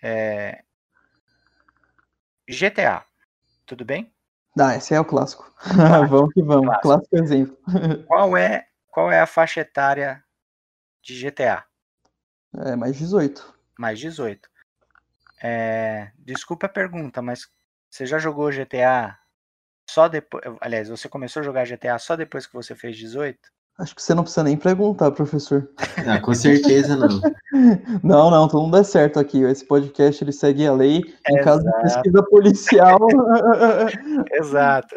É, 0.00 0.62
GTA. 2.48 3.04
Tudo 3.66 3.84
bem? 3.84 4.12
Ah, 4.58 4.76
esse 4.76 4.94
é 4.94 5.00
o 5.00 5.04
clássico. 5.04 5.50
Clássico, 5.62 6.08
vamos 6.08 6.34
que 6.34 6.42
vamos. 6.42 6.66
clássico. 6.66 6.82
Clássico 6.82 7.16
exemplo. 7.16 7.58
Qual 8.06 8.36
é, 8.36 8.66
qual 8.88 9.10
é 9.10 9.20
a 9.20 9.26
faixa 9.26 9.60
etária 9.60 10.22
de 11.02 11.14
GTA? 11.14 11.64
É, 12.58 12.76
mais 12.76 12.96
18. 12.96 13.54
Mais 13.78 13.98
18. 13.98 14.48
É, 15.42 16.12
desculpa 16.18 16.66
a 16.66 16.68
pergunta, 16.68 17.22
mas 17.22 17.48
você 17.90 18.06
já 18.06 18.18
jogou 18.18 18.52
GTA 18.52 19.18
só 19.88 20.08
depois. 20.08 20.42
Aliás, 20.60 20.88
você 20.88 21.08
começou 21.08 21.40
a 21.40 21.44
jogar 21.44 21.66
GTA 21.66 21.98
só 21.98 22.14
depois 22.14 22.46
que 22.46 22.52
você 22.52 22.74
fez 22.76 22.96
18? 22.96 23.38
Acho 23.78 23.94
que 23.94 24.02
você 24.02 24.14
não 24.14 24.22
precisa 24.22 24.44
nem 24.44 24.56
perguntar, 24.56 25.10
professor. 25.10 25.68
Ah, 26.06 26.20
com 26.20 26.34
certeza 26.34 26.96
não. 26.96 27.20
Não, 28.02 28.30
não, 28.30 28.48
todo 28.48 28.62
mundo 28.62 28.78
é 28.78 28.82
certo 28.82 29.20
aqui. 29.20 29.42
Esse 29.42 29.64
podcast 29.64 30.24
ele 30.24 30.32
segue 30.32 30.66
a 30.66 30.72
lei 30.72 31.02
em 31.28 31.42
caso 31.42 31.62
de 31.62 31.82
pesquisa 31.82 32.22
policial. 32.24 32.98
Exato. 34.32 34.96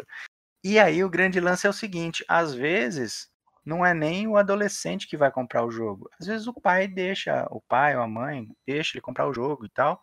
E 0.64 0.78
aí 0.80 1.04
o 1.04 1.10
grande 1.10 1.38
lance 1.38 1.66
é 1.66 1.70
o 1.70 1.72
seguinte: 1.72 2.24
às 2.26 2.54
vezes 2.54 3.28
não 3.64 3.84
é 3.84 3.92
nem 3.92 4.26
o 4.26 4.36
adolescente 4.36 5.06
que 5.06 5.16
vai 5.16 5.30
comprar 5.30 5.64
o 5.64 5.70
jogo. 5.70 6.08
Às 6.18 6.26
vezes 6.26 6.46
o 6.46 6.54
pai 6.54 6.88
deixa, 6.88 7.46
o 7.50 7.60
pai 7.68 7.96
ou 7.96 8.02
a 8.02 8.08
mãe 8.08 8.48
deixa 8.66 8.96
ele 8.96 9.02
comprar 9.02 9.28
o 9.28 9.34
jogo 9.34 9.66
e 9.66 9.70
tal. 9.70 10.02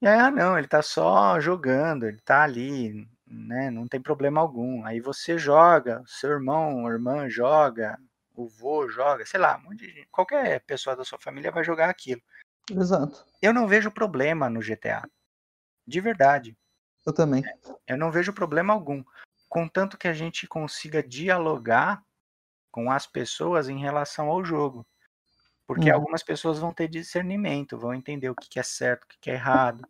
E 0.00 0.06
aí, 0.06 0.18
ah, 0.18 0.30
não, 0.30 0.58
ele 0.58 0.68
tá 0.68 0.82
só 0.82 1.40
jogando, 1.40 2.06
ele 2.06 2.20
tá 2.22 2.42
ali, 2.42 3.06
né? 3.34 3.70
Não 3.70 3.86
tem 3.86 4.00
problema 4.00 4.40
algum. 4.40 4.84
Aí 4.84 5.00
você 5.00 5.38
joga, 5.38 6.02
seu 6.06 6.30
irmão 6.30 6.82
ou 6.82 6.90
irmã 6.90 7.28
joga, 7.28 7.98
o 8.34 8.48
vô 8.48 8.88
joga, 8.88 9.24
sei 9.26 9.40
lá, 9.40 9.62
um 9.66 9.74
de 9.74 10.06
qualquer 10.10 10.60
pessoa 10.64 10.96
da 10.96 11.04
sua 11.04 11.18
família 11.18 11.50
vai 11.50 11.64
jogar 11.64 11.88
aquilo. 11.88 12.22
Exato. 12.70 13.24
Eu 13.42 13.52
não 13.52 13.66
vejo 13.66 13.90
problema 13.90 14.48
no 14.48 14.60
GTA. 14.60 15.02
De 15.86 16.00
verdade. 16.00 16.56
Eu 17.06 17.12
também. 17.12 17.44
Eu 17.86 17.98
não 17.98 18.10
vejo 18.10 18.32
problema 18.32 18.72
algum. 18.72 19.04
Contanto 19.48 19.98
que 19.98 20.08
a 20.08 20.12
gente 20.12 20.46
consiga 20.46 21.02
dialogar 21.02 22.02
com 22.70 22.90
as 22.90 23.06
pessoas 23.06 23.68
em 23.68 23.78
relação 23.78 24.28
ao 24.28 24.44
jogo. 24.44 24.86
Porque 25.66 25.90
Uhum. 25.90 25.96
algumas 25.96 26.22
pessoas 26.22 26.58
vão 26.58 26.72
ter 26.72 26.88
discernimento, 26.88 27.78
vão 27.78 27.94
entender 27.94 28.30
o 28.30 28.34
que 28.34 28.48
que 28.48 28.58
é 28.58 28.62
certo, 28.62 29.04
o 29.04 29.08
que 29.08 29.18
que 29.20 29.30
é 29.30 29.34
errado, 29.34 29.86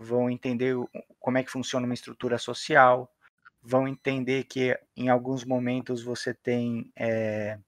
vão 0.00 0.30
entender 0.30 0.76
como 1.18 1.38
é 1.38 1.42
que 1.42 1.50
funciona 1.50 1.84
uma 1.84 1.94
estrutura 1.94 2.38
social, 2.38 3.12
vão 3.60 3.88
entender 3.88 4.44
que 4.44 4.78
em 4.96 5.08
alguns 5.08 5.44
momentos 5.44 6.00
você 6.04 6.32
tem 6.32 6.92
é, 6.96 7.58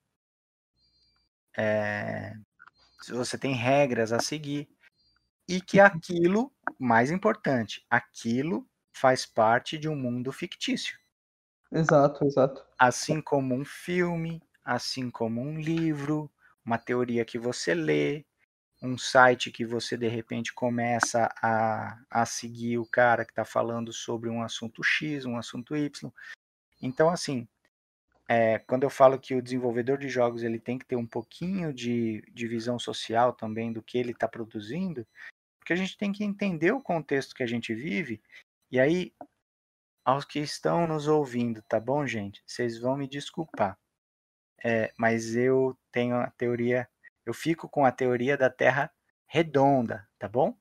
é, 1.59 2.33
você 3.09 3.37
tem 3.37 3.53
regras 3.53 4.13
a 4.13 4.21
seguir 4.21 4.69
e 5.49 5.61
que 5.61 5.81
aquilo, 5.81 6.53
mais 6.79 7.11
importante, 7.11 7.85
aquilo 7.91 8.65
faz 8.93 9.27
parte 9.27 9.77
de 9.77 9.89
um 9.89 9.97
mundo 9.97 10.31
fictício. 10.31 10.97
Exato, 11.73 12.25
exato. 12.25 12.65
Assim 12.79 13.21
como 13.21 13.57
um 13.57 13.65
filme, 13.65 14.41
assim 14.65 15.11
como 15.11 15.41
um 15.41 15.59
livro, 15.59 16.31
uma 16.65 16.79
teoria 16.79 17.25
que 17.25 17.39
você 17.39 17.75
lê, 17.75 18.25
um 18.83 18.97
site 18.97 19.51
que 19.51 19.65
você 19.65 19.97
de 19.97 20.09
repente 20.09 20.53
começa 20.53 21.29
a, 21.43 21.99
a 22.11 22.25
seguir 22.25 22.79
o 22.79 22.87
cara 22.87 23.25
que 23.25 23.33
está 23.33 23.45
falando 23.45 23.93
sobre 23.93 24.29
um 24.31 24.43
assunto 24.43 24.83
X, 24.83 25.25
um 25.25 25.37
assunto 25.37 25.77
Y. 25.77 26.11
Então, 26.81 27.11
assim, 27.11 27.47
é, 28.27 28.59
quando 28.61 28.85
eu 28.85 28.91
falo 28.91 29.19
que 29.19 29.35
o 29.35 29.43
desenvolvedor 29.43 29.99
de 29.99 30.09
jogos 30.09 30.43
ele 30.43 30.59
tem 30.59 30.79
que 30.79 30.87
ter 30.87 30.97
um 30.97 31.07
pouquinho 31.07 31.75
de, 31.75 32.23
de 32.33 32.47
visão 32.47 32.79
social 32.79 33.33
também 33.33 33.73
do 33.73 33.83
que 33.83 33.99
ele 33.99 34.13
está 34.13 34.27
produzindo, 34.27 35.07
porque 35.59 35.73
a 35.73 35.77
gente 35.77 35.99
tem 35.99 36.11
que 36.13 36.25
entender 36.25 36.73
o 36.73 36.81
contexto 36.81 37.35
que 37.35 37.43
a 37.43 37.47
gente 37.47 37.75
vive, 37.75 38.23
e 38.71 38.79
aí, 38.79 39.13
aos 40.05 40.25
que 40.25 40.39
estão 40.39 40.87
nos 40.87 41.09
ouvindo, 41.09 41.61
tá 41.63 41.81
bom, 41.81 42.07
gente? 42.07 42.41
Vocês 42.47 42.79
vão 42.79 42.97
me 42.97 43.09
desculpar. 43.09 43.77
É, 44.63 44.93
mas 44.97 45.35
eu 45.35 45.77
tenho 45.91 46.17
a 46.17 46.31
teoria, 46.31 46.89
eu 47.31 47.35
fico 47.35 47.69
com 47.69 47.85
a 47.85 47.93
teoria 47.93 48.37
da 48.37 48.51
Terra 48.51 48.91
redonda, 49.25 50.07
tá 50.19 50.29
bom? 50.29 50.59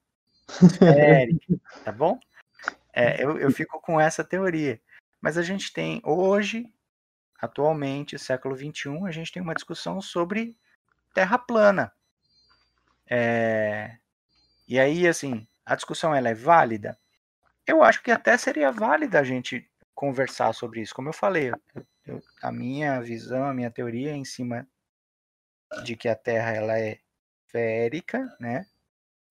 Esférica, 0.71 1.59
tá 1.83 1.91
bom? 1.91 2.19
É, 2.93 3.23
eu, 3.23 3.39
eu 3.39 3.51
fico 3.51 3.81
com 3.81 3.99
essa 3.99 4.23
teoria. 4.23 4.79
Mas 5.19 5.35
a 5.35 5.41
gente 5.41 5.73
tem 5.73 5.99
hoje, 6.05 6.71
atualmente, 7.39 8.19
século 8.19 8.55
XXI, 8.55 9.07
a 9.07 9.11
gente 9.11 9.31
tem 9.31 9.41
uma 9.41 9.55
discussão 9.55 9.99
sobre 9.99 10.55
Terra 11.11 11.39
plana. 11.39 11.91
É, 13.09 13.97
e 14.67 14.79
aí, 14.79 15.07
assim, 15.07 15.47
a 15.65 15.75
discussão 15.75 16.13
ela 16.13 16.29
é 16.29 16.35
válida? 16.35 16.99
Eu 17.65 17.83
acho 17.83 18.03
que 18.03 18.11
até 18.11 18.37
seria 18.37 18.71
válida 18.71 19.19
a 19.19 19.23
gente 19.23 19.67
conversar 19.95 20.53
sobre 20.53 20.81
isso. 20.81 20.93
Como 20.93 21.09
eu 21.09 21.13
falei, 21.13 21.49
eu- 21.49 21.85
eu- 22.05 22.23
a 22.43 22.51
minha 22.51 23.01
visão, 23.01 23.45
a 23.45 23.53
minha 23.55 23.71
teoria 23.71 24.11
é 24.11 24.15
em 24.15 24.25
cima 24.25 24.67
de 25.83 25.95
que 25.95 26.07
a 26.07 26.15
Terra 26.15 26.51
ela 26.51 26.79
é 26.79 26.99
esférica, 27.45 28.35
né? 28.39 28.65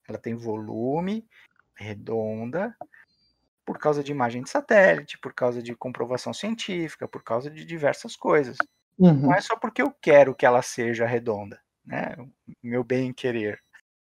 Ela 0.08 0.18
tem 0.18 0.34
volume, 0.34 1.26
redonda, 1.74 2.76
por 3.64 3.78
causa 3.78 4.02
de 4.02 4.10
imagem 4.10 4.42
de 4.42 4.50
satélite, 4.50 5.18
por 5.18 5.32
causa 5.32 5.62
de 5.62 5.74
comprovação 5.74 6.32
científica, 6.32 7.06
por 7.06 7.22
causa 7.22 7.50
de 7.50 7.64
diversas 7.64 8.16
coisas. 8.16 8.56
Uhum. 8.98 9.14
Não 9.14 9.34
é 9.34 9.40
só 9.40 9.56
porque 9.56 9.82
eu 9.82 9.94
quero 10.00 10.34
que 10.34 10.46
ela 10.46 10.62
seja 10.62 11.06
redonda, 11.06 11.60
né? 11.84 12.16
Meu 12.62 12.82
bem 12.82 13.12
querer. 13.12 13.60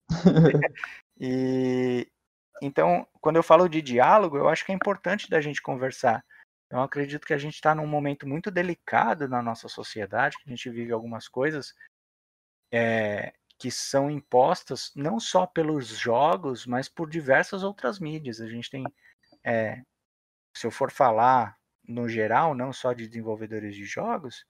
E 1.19 2.07
então, 2.61 3.07
quando 3.19 3.37
eu 3.37 3.43
falo 3.43 3.67
de 3.67 3.81
diálogo, 3.81 4.37
eu 4.37 4.47
acho 4.47 4.63
que 4.63 4.71
é 4.71 4.75
importante 4.75 5.29
da 5.29 5.41
gente 5.41 5.61
conversar. 5.61 6.23
Eu 6.69 6.79
acredito 6.81 7.25
que 7.25 7.33
a 7.33 7.37
gente 7.37 7.55
está 7.55 7.73
num 7.73 7.87
momento 7.87 8.27
muito 8.27 8.51
delicado 8.51 9.27
na 9.27 9.41
nossa 9.41 9.67
sociedade, 9.67 10.37
que 10.37 10.43
a 10.45 10.49
gente 10.49 10.69
vive 10.69 10.91
algumas 10.91 11.27
coisas 11.27 11.73
é, 12.71 13.33
que 13.59 13.71
são 13.71 14.09
impostas 14.11 14.91
não 14.95 15.19
só 15.19 15.45
pelos 15.47 15.87
jogos, 15.87 16.65
mas 16.65 16.89
por 16.89 17.09
diversas 17.09 17.63
outras 17.63 17.99
mídias. 17.99 18.41
A 18.41 18.47
gente 18.47 18.69
tem, 18.69 18.93
é, 19.43 19.83
se 20.55 20.67
eu 20.67 20.71
for 20.71 20.91
falar 20.91 21.57
no 21.87 22.07
geral, 22.09 22.53
não 22.55 22.73
só 22.73 22.93
de 22.93 23.07
desenvolvedores 23.07 23.75
de 23.75 23.85
jogos, 23.85 24.45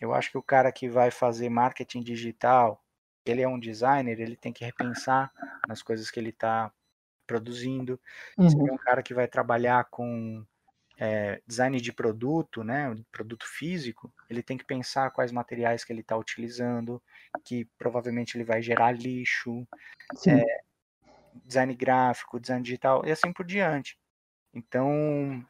eu 0.00 0.14
acho 0.14 0.30
que 0.30 0.38
o 0.38 0.42
cara 0.42 0.72
que 0.72 0.88
vai 0.88 1.10
fazer 1.10 1.48
marketing 1.50 2.02
digital, 2.02 2.84
ele 3.26 3.42
é 3.42 3.48
um 3.48 3.60
designer, 3.60 4.20
ele 4.20 4.36
tem 4.36 4.52
que 4.52 4.64
repensar 4.64 5.32
nas 5.68 5.82
coisas 5.82 6.10
que 6.10 6.20
ele 6.20 6.30
está 6.30 6.72
produzindo. 7.26 8.00
Você 8.40 8.56
Uhum. 8.56 8.62
vê 8.62 8.72
um 8.72 8.78
cara 8.78 9.02
que 9.02 9.14
vai 9.14 9.28
trabalhar 9.28 9.84
com 9.90 10.46
é, 11.00 11.40
design 11.46 11.80
de 11.80 11.92
produto, 11.94 12.62
né, 12.62 12.94
produto 13.10 13.46
físico, 13.46 14.12
ele 14.28 14.42
tem 14.42 14.58
que 14.58 14.66
pensar 14.66 15.10
quais 15.10 15.32
materiais 15.32 15.82
que 15.82 15.90
ele 15.90 16.02
está 16.02 16.14
utilizando, 16.14 17.02
que 17.42 17.64
provavelmente 17.78 18.36
ele 18.36 18.44
vai 18.44 18.60
gerar 18.60 18.92
lixo, 18.92 19.66
Sim. 20.14 20.42
design 21.42 21.74
gráfico, 21.74 22.38
design 22.38 22.62
digital 22.62 23.02
e 23.06 23.10
assim 23.10 23.32
por 23.32 23.46
diante. 23.46 23.98
Então, 24.52 25.42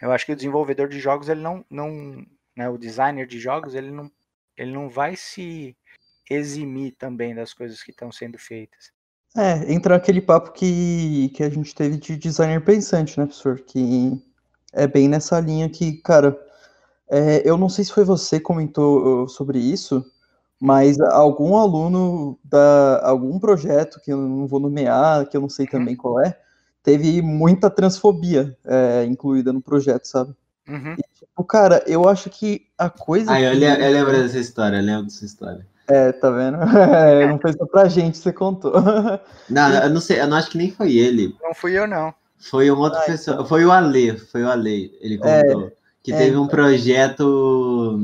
eu 0.00 0.10
acho 0.10 0.24
que 0.24 0.32
o 0.32 0.36
desenvolvedor 0.36 0.88
de 0.88 0.98
jogos, 0.98 1.28
ele 1.28 1.42
não, 1.42 1.62
não 1.68 2.26
né, 2.56 2.66
o 2.70 2.78
designer 2.78 3.26
de 3.26 3.38
jogos, 3.38 3.74
ele 3.74 3.90
não, 3.90 4.10
ele 4.56 4.72
não 4.72 4.88
vai 4.88 5.16
se 5.16 5.76
eximir 6.30 6.94
também 6.96 7.34
das 7.34 7.52
coisas 7.52 7.82
que 7.82 7.90
estão 7.90 8.10
sendo 8.10 8.38
feitas. 8.38 8.90
É, 9.36 9.70
entra 9.70 9.96
aquele 9.96 10.22
papo 10.22 10.52
que, 10.52 11.28
que 11.34 11.42
a 11.42 11.50
gente 11.50 11.74
teve 11.74 11.98
de 11.98 12.16
designer 12.16 12.64
pensante, 12.64 13.18
né, 13.18 13.26
professor? 13.26 13.60
Que 13.60 14.26
é 14.72 14.86
bem 14.86 15.08
nessa 15.08 15.40
linha 15.40 15.68
que, 15.68 15.92
cara, 15.92 16.38
é, 17.10 17.42
eu 17.48 17.56
não 17.56 17.68
sei 17.68 17.84
se 17.84 17.92
foi 17.92 18.04
você 18.04 18.38
que 18.38 18.44
comentou 18.44 19.28
sobre 19.28 19.58
isso, 19.58 20.04
mas 20.60 21.00
algum 21.00 21.56
aluno 21.56 22.38
da 22.44 23.00
algum 23.04 23.38
projeto 23.38 24.00
que 24.00 24.12
eu 24.12 24.18
não 24.18 24.46
vou 24.46 24.60
nomear, 24.60 25.26
que 25.26 25.36
eu 25.36 25.40
não 25.40 25.48
sei 25.48 25.66
também 25.66 25.96
qual 25.96 26.20
é, 26.20 26.38
teve 26.82 27.22
muita 27.22 27.70
transfobia 27.70 28.56
é, 28.64 29.04
incluída 29.04 29.52
no 29.52 29.60
projeto, 29.60 30.06
sabe? 30.06 30.34
Uhum. 30.68 30.96
O 31.36 31.44
cara, 31.44 31.82
eu 31.86 32.08
acho 32.08 32.28
que 32.28 32.66
a 32.76 32.90
coisa 32.90 33.32
Ah, 33.32 33.40
eu, 33.40 33.56
que... 33.56 33.64
eu 33.64 33.92
lembro 33.92 34.12
dessa 34.12 34.38
história, 34.38 34.76
eu 34.76 34.82
lembro 34.82 35.04
dessa 35.04 35.24
história. 35.24 35.66
É, 35.86 36.12
tá 36.12 36.30
vendo? 36.30 36.58
É, 36.94 37.26
não 37.26 37.38
foi 37.38 37.52
só 37.54 37.64
pra 37.64 37.88
gente, 37.88 38.18
você 38.18 38.32
contou. 38.32 38.72
Não, 39.48 39.72
eu 39.82 39.90
não 39.90 40.00
sei, 40.00 40.20
eu 40.20 40.26
não 40.26 40.36
acho 40.36 40.50
que 40.50 40.58
nem 40.58 40.70
foi 40.70 40.96
ele. 40.96 41.34
Não 41.42 41.54
fui 41.54 41.78
eu, 41.78 41.86
não. 41.86 42.12
Foi 42.38 42.70
um 42.70 42.78
outro 42.78 43.00
pessoa. 43.04 43.44
Foi 43.44 43.64
o 43.64 43.72
Ale, 43.72 44.16
foi 44.16 44.44
o 44.44 44.50
Ale, 44.50 44.96
ele 45.00 45.18
contou. 45.18 45.72
que 46.02 46.12
é, 46.12 46.16
teve 46.16 46.36
um 46.36 46.46
projeto 46.46 48.00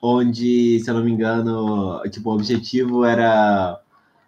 onde, 0.00 0.80
se 0.80 0.88
eu 0.88 0.94
não 0.94 1.04
me 1.04 1.10
engano, 1.10 2.00
tipo, 2.10 2.30
o 2.30 2.34
objetivo 2.34 3.04
era 3.04 3.80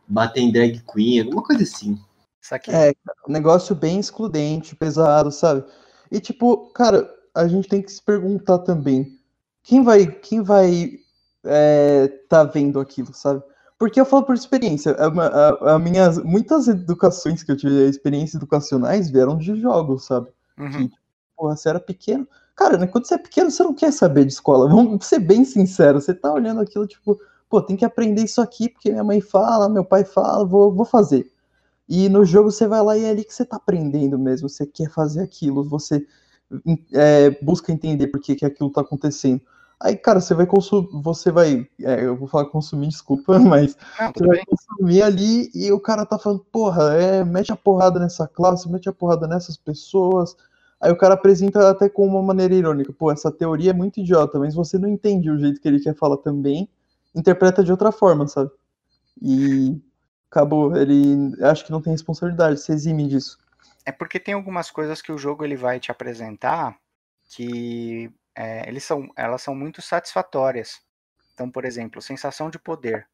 bater 0.08 0.40
em 0.40 0.50
drag 0.50 0.82
queen, 0.92 1.20
alguma 1.20 1.42
coisa 1.42 1.62
assim. 1.62 1.98
Isso 2.40 2.54
aqui. 2.54 2.70
É, 2.70 2.94
um 3.28 3.32
negócio 3.32 3.74
bem 3.74 3.98
excludente, 3.98 4.76
pesado, 4.76 5.30
sabe? 5.30 5.64
E 6.10 6.20
tipo, 6.20 6.70
cara, 6.72 7.08
a 7.34 7.46
gente 7.46 7.68
tem 7.68 7.82
que 7.82 7.92
se 7.92 8.02
perguntar 8.02 8.60
também, 8.60 9.18
quem 9.62 9.82
vai, 9.82 10.06
quem 10.06 10.42
vai 10.42 10.92
é, 11.44 12.08
tá 12.28 12.44
vendo 12.44 12.80
aquilo, 12.80 13.12
sabe? 13.12 13.42
Porque 13.78 14.00
eu 14.00 14.06
falo 14.06 14.24
por 14.24 14.34
experiência, 14.34 14.92
a, 14.92 15.06
a, 15.06 15.74
a 15.74 15.78
minhas, 15.78 16.18
muitas 16.18 16.66
educações 16.66 17.42
que 17.42 17.52
eu 17.52 17.56
tive, 17.56 17.88
experiências 17.88 18.34
educacionais 18.34 19.10
vieram 19.10 19.36
de 19.36 19.54
jogos, 19.60 20.06
sabe? 20.06 20.28
Uhum. 20.58 20.88
Porra, 21.36 21.56
você 21.56 21.68
era 21.68 21.80
pequeno. 21.80 22.26
Cara, 22.54 22.78
né, 22.78 22.86
quando 22.86 23.06
você 23.06 23.14
é 23.14 23.18
pequeno, 23.18 23.50
você 23.50 23.62
não 23.62 23.74
quer 23.74 23.92
saber 23.92 24.24
de 24.24 24.32
escola. 24.32 24.66
Vamos 24.70 25.04
ser 25.06 25.18
bem 25.18 25.44
sinceros. 25.44 26.04
Você 26.04 26.14
tá 26.14 26.32
olhando 26.32 26.60
aquilo, 26.60 26.86
tipo, 26.86 27.20
pô, 27.50 27.60
tem 27.60 27.76
que 27.76 27.84
aprender 27.84 28.22
isso 28.22 28.40
aqui, 28.40 28.70
porque 28.70 28.90
minha 28.90 29.04
mãe 29.04 29.20
fala, 29.20 29.68
meu 29.68 29.84
pai 29.84 30.04
fala, 30.04 30.44
vou, 30.44 30.72
vou 30.72 30.86
fazer. 30.86 31.30
E 31.86 32.08
no 32.08 32.24
jogo 32.24 32.50
você 32.50 32.66
vai 32.66 32.82
lá 32.82 32.96
e 32.96 33.04
é 33.04 33.10
ali 33.10 33.24
que 33.24 33.34
você 33.34 33.44
tá 33.44 33.56
aprendendo 33.56 34.18
mesmo. 34.18 34.48
Você 34.48 34.66
quer 34.66 34.90
fazer 34.90 35.22
aquilo, 35.22 35.62
você 35.62 36.04
é, 36.94 37.30
busca 37.42 37.72
entender 37.72 38.06
por 38.08 38.20
que, 38.20 38.34
que 38.34 38.44
aquilo 38.44 38.70
tá 38.70 38.80
acontecendo. 38.80 39.42
Aí, 39.78 39.94
cara, 39.94 40.20
você 40.20 40.32
vai 40.32 40.46
consumir, 40.46 40.88
você 41.02 41.30
vai, 41.30 41.68
é, 41.82 42.04
eu 42.04 42.16
vou 42.16 42.26
falar 42.26 42.46
consumir, 42.46 42.88
desculpa, 42.88 43.38
mas 43.38 43.76
você 44.14 44.26
vai 44.26 44.36
bem. 44.36 44.44
consumir 44.46 45.02
ali 45.02 45.50
e 45.54 45.70
o 45.70 45.78
cara 45.78 46.06
tá 46.06 46.18
falando, 46.18 46.44
porra, 46.50 46.94
é, 46.94 47.24
mete 47.24 47.52
a 47.52 47.56
porrada 47.56 48.00
nessa 48.00 48.26
classe, 48.26 48.70
mete 48.70 48.88
a 48.88 48.92
porrada 48.92 49.26
nessas 49.26 49.56
pessoas. 49.56 50.34
Aí 50.80 50.90
o 50.90 50.96
cara 50.96 51.14
apresenta 51.14 51.70
até 51.70 51.88
com 51.88 52.06
uma 52.06 52.22
maneira 52.22 52.54
irônica, 52.54 52.92
pô, 52.92 53.10
essa 53.10 53.30
teoria 53.30 53.70
é 53.70 53.74
muito 53.74 54.00
idiota, 54.00 54.38
mas 54.38 54.54
você 54.54 54.78
não 54.78 54.88
entende 54.88 55.30
o 55.30 55.38
jeito 55.38 55.60
que 55.60 55.68
ele 55.68 55.80
quer 55.80 55.94
falar 55.94 56.18
também, 56.18 56.68
interpreta 57.14 57.62
de 57.62 57.70
outra 57.70 57.92
forma, 57.92 58.26
sabe? 58.26 58.50
E 59.20 59.78
acabou, 60.30 60.76
ele 60.76 61.34
acho 61.42 61.64
que 61.64 61.70
não 61.70 61.80
tem 61.80 61.92
responsabilidade, 61.92 62.60
se 62.60 62.72
exime 62.72 63.08
disso. 63.08 63.38
É 63.84 63.92
porque 63.92 64.18
tem 64.18 64.34
algumas 64.34 64.70
coisas 64.70 65.00
que 65.00 65.12
o 65.12 65.18
jogo 65.18 65.44
ele 65.44 65.56
vai 65.56 65.80
te 65.80 65.90
apresentar 65.90 66.76
que 67.30 68.10
é, 68.36 68.68
eles 68.68 68.84
são, 68.84 69.08
elas 69.16 69.42
são 69.42 69.54
muito 69.54 69.82
satisfatórias. 69.82 70.80
Então, 71.34 71.50
por 71.50 71.64
exemplo, 71.64 72.02
sensação 72.02 72.50
de 72.50 72.58
poder. 72.58 73.08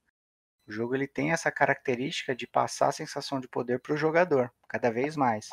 O 0.67 0.73
jogo 0.73 0.95
ele 0.95 1.09
tem 1.09 1.33
essa 1.33 1.51
característica 1.53 2.35
de 2.37 2.47
passar 2.47 2.89
a 2.89 2.93
sensação 2.93 3.41
de 3.41 3.49
poder 3.49 3.81
para 3.81 3.95
o 3.95 3.97
jogador, 3.97 4.53
cada 4.69 4.91
vez 4.91 5.17
mais. 5.17 5.49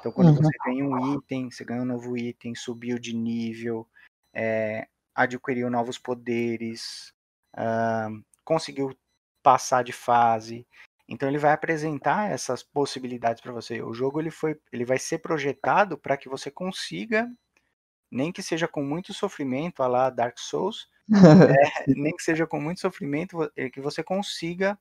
Então, 0.00 0.12
quando 0.12 0.28
Uhum. 0.28 0.36
você 0.36 0.56
ganha 0.66 0.84
um 0.84 1.14
item, 1.16 1.50
você 1.50 1.64
ganha 1.64 1.82
um 1.82 1.86
novo 1.86 2.16
item, 2.16 2.54
subiu 2.54 2.98
de 2.98 3.14
nível, 3.14 3.88
é, 4.34 4.86
adquiriu 5.14 5.70
novos 5.70 5.98
poderes, 5.98 7.12
ah, 7.56 8.08
conseguiu 8.44 8.96
passar 9.42 9.82
de 9.84 9.92
fase. 9.92 10.66
Então 11.08 11.28
ele 11.28 11.38
vai 11.38 11.52
apresentar 11.52 12.30
essas 12.30 12.62
possibilidades 12.62 13.42
para 13.42 13.52
você. 13.52 13.82
O 13.82 13.92
jogo 13.94 14.20
ele 14.20 14.30
foi, 14.30 14.58
ele 14.72 14.84
vai 14.84 14.98
ser 14.98 15.18
projetado 15.18 15.98
para 15.98 16.16
que 16.16 16.28
você 16.28 16.50
consiga, 16.50 17.30
nem 18.14 18.32
que 18.32 18.42
seja 18.42 18.68
com 18.68 18.84
muito 18.84 19.14
sofrimento, 19.14 19.82
a 19.82 19.88
lá 19.88 20.10
Dark 20.10 20.38
Souls, 20.38 20.88
é, 21.48 21.94
nem 21.96 22.14
que 22.16 22.22
seja 22.22 22.46
com 22.46 22.60
muito 22.60 22.80
sofrimento, 22.80 23.50
é 23.56 23.70
que 23.70 23.80
você 23.80 24.02
consiga 24.04 24.78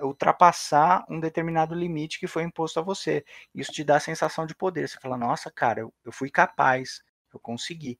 ultrapassar 0.00 1.04
um 1.10 1.20
determinado 1.20 1.74
limite 1.74 2.20
que 2.20 2.26
foi 2.28 2.44
imposto 2.44 2.80
a 2.80 2.82
você. 2.82 3.24
Isso 3.54 3.72
te 3.72 3.84
dá 3.84 3.96
a 3.96 4.00
sensação 4.00 4.46
de 4.46 4.54
poder. 4.54 4.88
Você 4.88 4.98
fala, 5.00 5.16
nossa, 5.18 5.50
cara, 5.50 5.80
eu, 5.80 5.94
eu 6.04 6.12
fui 6.12 6.30
capaz, 6.30 7.02
eu 7.34 7.40
consegui. 7.40 7.98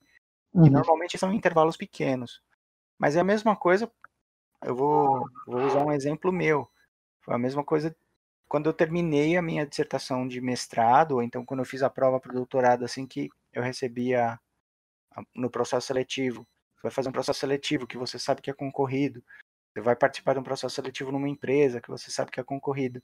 E 0.63 0.69
Uhum. 0.69 0.71
normalmente 0.71 1.19
são 1.19 1.33
intervalos 1.33 1.77
pequenos. 1.77 2.43
Mas 2.99 3.17
é 3.17 3.21
a 3.21 3.25
mesma 3.25 3.57
coisa, 3.57 3.91
eu 4.65 4.75
vou, 4.75 5.29
vou 5.47 5.65
usar 5.65 5.83
um 5.85 5.93
exemplo 5.93 6.33
meu. 6.33 6.69
Foi 7.23 7.35
a 7.35 7.39
mesma 7.39 7.65
coisa 7.65 7.95
quando 8.49 8.69
eu 8.69 8.75
terminei 8.75 9.37
a 9.37 9.43
minha 9.43 9.67
dissertação 9.67 10.29
de 10.29 10.41
mestrado, 10.41 11.13
ou 11.17 11.23
então 11.23 11.45
quando 11.45 11.61
eu 11.61 11.67
fiz 11.67 11.83
a 11.83 11.91
prova 11.91 12.21
para 12.21 12.33
o 12.33 12.35
doutorado, 12.37 12.85
assim 12.85 13.07
que 13.07 13.31
eu 13.53 13.63
recebia 13.63 14.33
a- 14.35 14.41
no 15.35 15.51
processo 15.51 15.87
seletivo. 15.87 16.47
Você 16.77 16.83
vai 16.83 16.91
fazer 16.91 17.09
um 17.09 17.13
processo 17.13 17.41
seletivo 17.41 17.87
que 17.87 17.99
você 17.99 18.19
sabe 18.19 18.41
que 18.41 18.51
é 18.51 18.55
concorrido. 18.55 19.23
Você 19.73 19.81
vai 19.81 19.97
participar 19.97 20.35
de 20.35 20.41
um 20.41 20.45
processo 20.45 20.75
seletivo 20.75 21.13
numa 21.13 21.29
empresa 21.29 21.81
que 21.81 21.89
você 21.89 22.11
sabe 22.11 22.31
que 22.31 22.41
é 22.41 22.45
concorrido. 22.45 23.03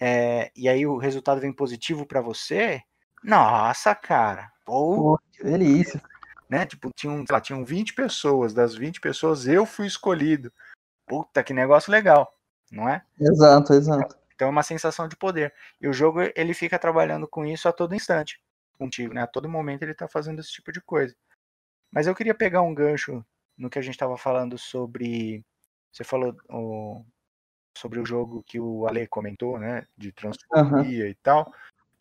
É, 0.00 0.50
e 0.56 0.68
aí 0.68 0.86
o 0.86 0.96
resultado 0.96 1.40
vem 1.40 1.52
positivo 1.52 2.06
para 2.06 2.20
você. 2.20 2.82
Nossa, 3.22 3.94
cara. 3.94 4.50
Pô, 4.64 4.96
Pô, 4.96 5.20
que 5.32 5.44
delícia. 5.44 6.00
né? 6.48 6.64
Tipo, 6.64 6.90
tinham, 6.94 7.18
sei 7.18 7.26
lá, 7.30 7.40
tinham 7.40 7.64
20 7.64 7.94
pessoas. 7.94 8.54
Das 8.54 8.74
20 8.74 9.00
pessoas, 9.00 9.46
eu 9.46 9.66
fui 9.66 9.86
escolhido. 9.86 10.52
Puta, 11.06 11.42
que 11.42 11.52
negócio 11.52 11.90
legal, 11.90 12.32
não 12.70 12.88
é? 12.88 13.04
Exato, 13.20 13.74
exato. 13.74 14.16
Então 14.34 14.48
é 14.48 14.50
uma 14.50 14.62
sensação 14.62 15.06
de 15.06 15.16
poder. 15.16 15.52
E 15.80 15.86
o 15.86 15.92
jogo, 15.92 16.20
ele 16.34 16.54
fica 16.54 16.78
trabalhando 16.78 17.28
com 17.28 17.44
isso 17.44 17.68
a 17.68 17.72
todo 17.72 17.94
instante 17.94 18.40
contigo, 18.78 19.12
né? 19.12 19.22
A 19.22 19.26
todo 19.26 19.48
momento 19.48 19.82
ele 19.82 19.92
tá 19.92 20.08
fazendo 20.08 20.40
esse 20.40 20.50
tipo 20.50 20.72
de 20.72 20.80
coisa. 20.80 21.14
Mas 21.90 22.06
eu 22.06 22.14
queria 22.14 22.34
pegar 22.34 22.62
um 22.62 22.74
gancho 22.74 23.24
no 23.56 23.68
que 23.68 23.78
a 23.78 23.82
gente 23.82 23.94
estava 23.94 24.16
falando 24.16 24.56
sobre. 24.56 25.44
Você 25.92 26.04
falou 26.04 26.36
o- 26.48 27.04
sobre 27.76 27.98
o 28.00 28.06
jogo 28.06 28.42
que 28.44 28.60
o 28.60 28.86
Ale 28.86 29.06
comentou, 29.06 29.58
né? 29.58 29.86
De 29.96 30.12
transfobia 30.12 31.08
e 31.08 31.14
tal. 31.16 31.52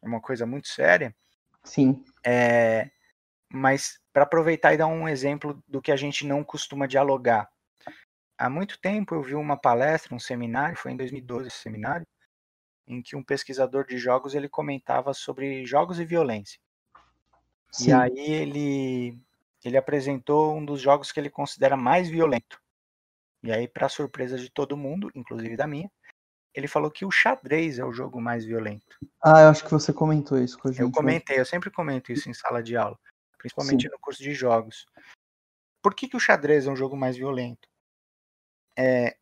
É 0.02 0.08
uma 0.08 0.22
coisa 0.22 0.46
muito 0.46 0.68
séria. 0.68 1.16
Sim. 1.64 2.04
É, 2.26 2.90
mas 3.52 4.00
para 4.14 4.24
aproveitar 4.24 4.74
e 4.74 4.78
dar 4.78 4.88
um 4.88 5.08
exemplo 5.08 5.62
do 5.68 5.82
que 5.82 5.92
a 5.92 5.96
gente 5.96 6.26
não 6.26 6.44
costuma 6.44 6.88
dialogar. 6.88 7.50
Há 8.38 8.50
muito 8.50 8.80
tempo 8.80 9.16
eu 9.16 9.22
vi 9.22 9.36
uma 9.36 9.58
palestra, 9.58 10.16
um 10.16 10.20
seminário, 10.20 10.78
foi 10.78 10.92
em 10.92 10.98
2012 10.98 11.48
esse 11.48 11.58
seminário, 11.58 12.08
em 12.88 13.02
que 13.02 13.16
um 13.16 13.24
pesquisador 13.24 13.86
de 13.86 13.98
jogos 13.98 14.34
ele 14.34 14.48
comentava 14.48 15.14
sobre 15.14 15.66
jogos 15.66 16.00
e 16.00 16.06
violência. 16.06 16.60
Sim. 17.72 17.90
E 17.90 17.94
aí 17.94 18.18
ele 18.18 19.20
ele 19.68 19.78
apresentou 19.78 20.56
um 20.56 20.64
dos 20.64 20.80
jogos 20.80 21.12
que 21.12 21.20
ele 21.20 21.30
considera 21.30 21.76
mais 21.76 22.10
violento. 22.10 22.62
E 23.44 23.52
aí, 23.52 23.68
para 23.68 23.90
surpresa 23.90 24.38
de 24.38 24.50
todo 24.50 24.78
mundo, 24.78 25.12
inclusive 25.16 25.56
da 25.56 25.68
minha, 25.68 25.90
ele 26.54 26.68
falou 26.68 26.92
que 26.92 27.06
o 27.06 27.12
xadrez 27.12 27.80
é 27.80 27.86
o 27.86 27.94
jogo 27.94 28.20
mais 28.20 28.46
violento. 28.46 28.98
Ah, 29.24 29.42
eu 29.42 29.50
acho 29.50 29.64
que 29.64 29.72
você 29.72 29.94
comentou 29.94 30.38
isso 30.38 30.58
com 30.58 30.68
a 30.68 30.72
gente. 30.72 30.82
Eu 30.82 30.88
né? 30.88 30.94
comentei, 30.94 31.40
eu 31.40 31.46
sempre 31.46 31.70
comento 31.70 32.12
isso 32.12 32.30
em 32.30 32.34
sala 32.34 32.62
de 32.62 32.76
aula, 32.76 32.98
principalmente 33.38 33.88
no 33.90 34.00
curso 34.00 34.22
de 34.22 34.34
jogos. 34.34 34.86
Por 35.82 35.94
que, 35.94 36.08
que 36.08 36.18
o 36.18 36.20
xadrez 36.20 36.66
é 36.66 36.72
um 36.72 36.76
jogo 36.76 36.98
mais 36.98 37.16
violento? 37.16 37.68
É, 38.78 39.16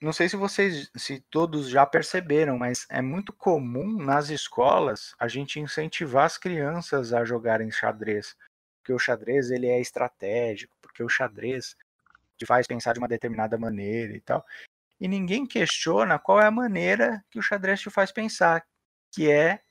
não 0.00 0.12
sei 0.14 0.28
se 0.28 0.36
vocês, 0.36 0.90
se 0.96 1.20
todos 1.30 1.68
já 1.68 1.84
perceberam, 1.84 2.56
mas 2.56 2.86
é 2.88 3.02
muito 3.02 3.32
comum 3.32 3.98
nas 3.98 4.30
escolas 4.30 5.14
a 5.18 5.28
gente 5.28 5.60
incentivar 5.60 6.24
as 6.24 6.38
crianças 6.38 7.12
a 7.12 7.22
jogarem 7.24 7.70
xadrez, 7.70 8.34
porque 8.90 8.92
o 8.92 8.98
xadrez 8.98 9.50
ele 9.50 9.68
é 9.68 9.80
estratégico, 9.80 10.74
porque 10.82 11.02
o 11.02 11.08
xadrez 11.08 11.76
te 12.36 12.44
faz 12.44 12.66
pensar 12.66 12.92
de 12.92 12.98
uma 12.98 13.06
determinada 13.06 13.56
maneira 13.56 14.16
e 14.16 14.20
tal. 14.20 14.44
E 15.00 15.06
ninguém 15.06 15.46
questiona 15.46 16.18
qual 16.18 16.40
é 16.40 16.46
a 16.46 16.50
maneira 16.50 17.24
que 17.30 17.38
o 17.38 17.42
xadrez 17.42 17.80
te 17.80 17.90
faz 17.90 18.10
pensar, 18.10 18.66
que 19.12 19.30
é 19.30 19.62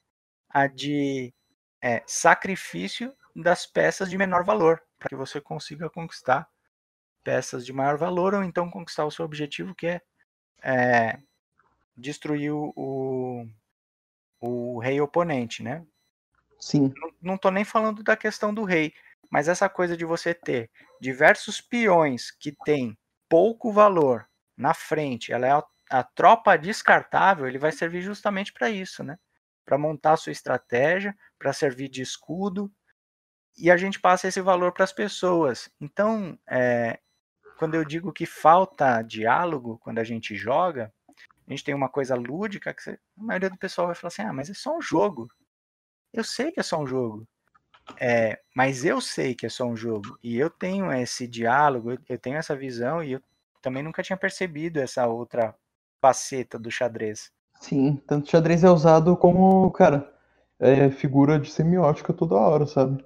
a 0.49 0.67
de 0.67 1.33
é, 1.81 2.01
sacrifício 2.07 3.13
das 3.35 3.65
peças 3.65 4.09
de 4.09 4.17
menor 4.17 4.43
valor, 4.43 4.81
para 4.97 5.09
que 5.09 5.15
você 5.15 5.41
consiga 5.41 5.89
conquistar 5.89 6.47
peças 7.23 7.65
de 7.65 7.73
maior 7.73 7.97
valor 7.97 8.33
ou 8.33 8.43
então 8.43 8.71
conquistar 8.71 9.05
o 9.05 9.11
seu 9.11 9.25
objetivo, 9.25 9.75
que 9.75 9.87
é, 9.87 10.01
é 10.63 11.19
destruir 11.95 12.51
o, 12.53 13.45
o, 14.39 14.79
rei 14.79 15.01
oponente, 15.01 15.61
né? 15.61 15.85
Sim. 16.59 16.93
Não, 16.97 17.11
não 17.21 17.37
tô 17.37 17.51
nem 17.51 17.63
falando 17.63 18.03
da 18.03 18.17
questão 18.17 18.53
do 18.53 18.63
rei, 18.63 18.93
mas 19.29 19.47
essa 19.47 19.69
coisa 19.69 19.95
de 19.95 20.05
você 20.05 20.33
ter 20.33 20.69
diversos 20.99 21.61
peões 21.61 22.31
que 22.31 22.51
têm 22.65 22.97
pouco 23.27 23.71
valor 23.71 24.27
na 24.57 24.73
frente, 24.73 25.31
ela 25.31 25.47
é 25.47 25.51
a, 25.51 25.63
a 25.89 26.03
tropa 26.03 26.57
descartável, 26.57 27.47
ele 27.47 27.59
vai 27.59 27.71
servir 27.71 28.01
justamente 28.01 28.51
para 28.51 28.69
isso, 28.69 29.03
né? 29.03 29.17
Para 29.65 29.77
montar 29.77 30.17
sua 30.17 30.31
estratégia, 30.31 31.15
para 31.37 31.53
servir 31.53 31.89
de 31.89 32.01
escudo, 32.01 32.71
e 33.57 33.69
a 33.69 33.77
gente 33.77 33.99
passa 33.99 34.27
esse 34.27 34.41
valor 34.41 34.71
para 34.71 34.83
as 34.83 34.93
pessoas. 34.93 35.69
Então, 35.79 36.37
é, 36.49 36.99
quando 37.57 37.75
eu 37.75 37.83
digo 37.83 38.13
que 38.13 38.25
falta 38.25 39.01
diálogo 39.01 39.77
quando 39.79 39.99
a 39.99 40.03
gente 40.03 40.35
joga, 40.35 40.93
a 41.47 41.51
gente 41.51 41.63
tem 41.63 41.75
uma 41.75 41.89
coisa 41.89 42.15
lúdica 42.15 42.73
que 42.73 42.81
você, 42.81 42.91
a 42.91 43.23
maioria 43.23 43.49
do 43.49 43.57
pessoal 43.57 43.87
vai 43.87 43.95
falar 43.95 44.09
assim: 44.09 44.21
ah, 44.21 44.33
mas 44.33 44.49
é 44.49 44.53
só 44.53 44.77
um 44.77 44.81
jogo. 44.81 45.27
Eu 46.13 46.23
sei 46.23 46.51
que 46.51 46.59
é 46.59 46.63
só 46.63 46.79
um 46.79 46.87
jogo. 46.87 47.27
É, 47.99 48.39
mas 48.55 48.83
eu 48.85 48.99
sei 49.01 49.35
que 49.35 49.45
é 49.45 49.49
só 49.49 49.65
um 49.65 49.75
jogo. 49.75 50.17
E 50.23 50.37
eu 50.37 50.49
tenho 50.49 50.91
esse 50.93 51.27
diálogo, 51.27 51.91
eu 52.07 52.17
tenho 52.19 52.37
essa 52.37 52.55
visão, 52.55 53.03
e 53.03 53.13
eu 53.13 53.21
também 53.61 53.83
nunca 53.83 54.03
tinha 54.03 54.17
percebido 54.17 54.79
essa 54.79 55.07
outra 55.07 55.55
faceta 56.01 56.57
do 56.57 56.71
xadrez. 56.71 57.31
Sim, 57.59 58.01
tanto 58.07 58.29
xadrez 58.29 58.63
é 58.63 58.69
usado 58.69 59.17
como, 59.17 59.69
cara, 59.71 60.11
é 60.59 60.89
figura 60.89 61.39
de 61.39 61.51
semiótica 61.51 62.13
toda 62.13 62.35
hora, 62.35 62.65
sabe? 62.65 63.03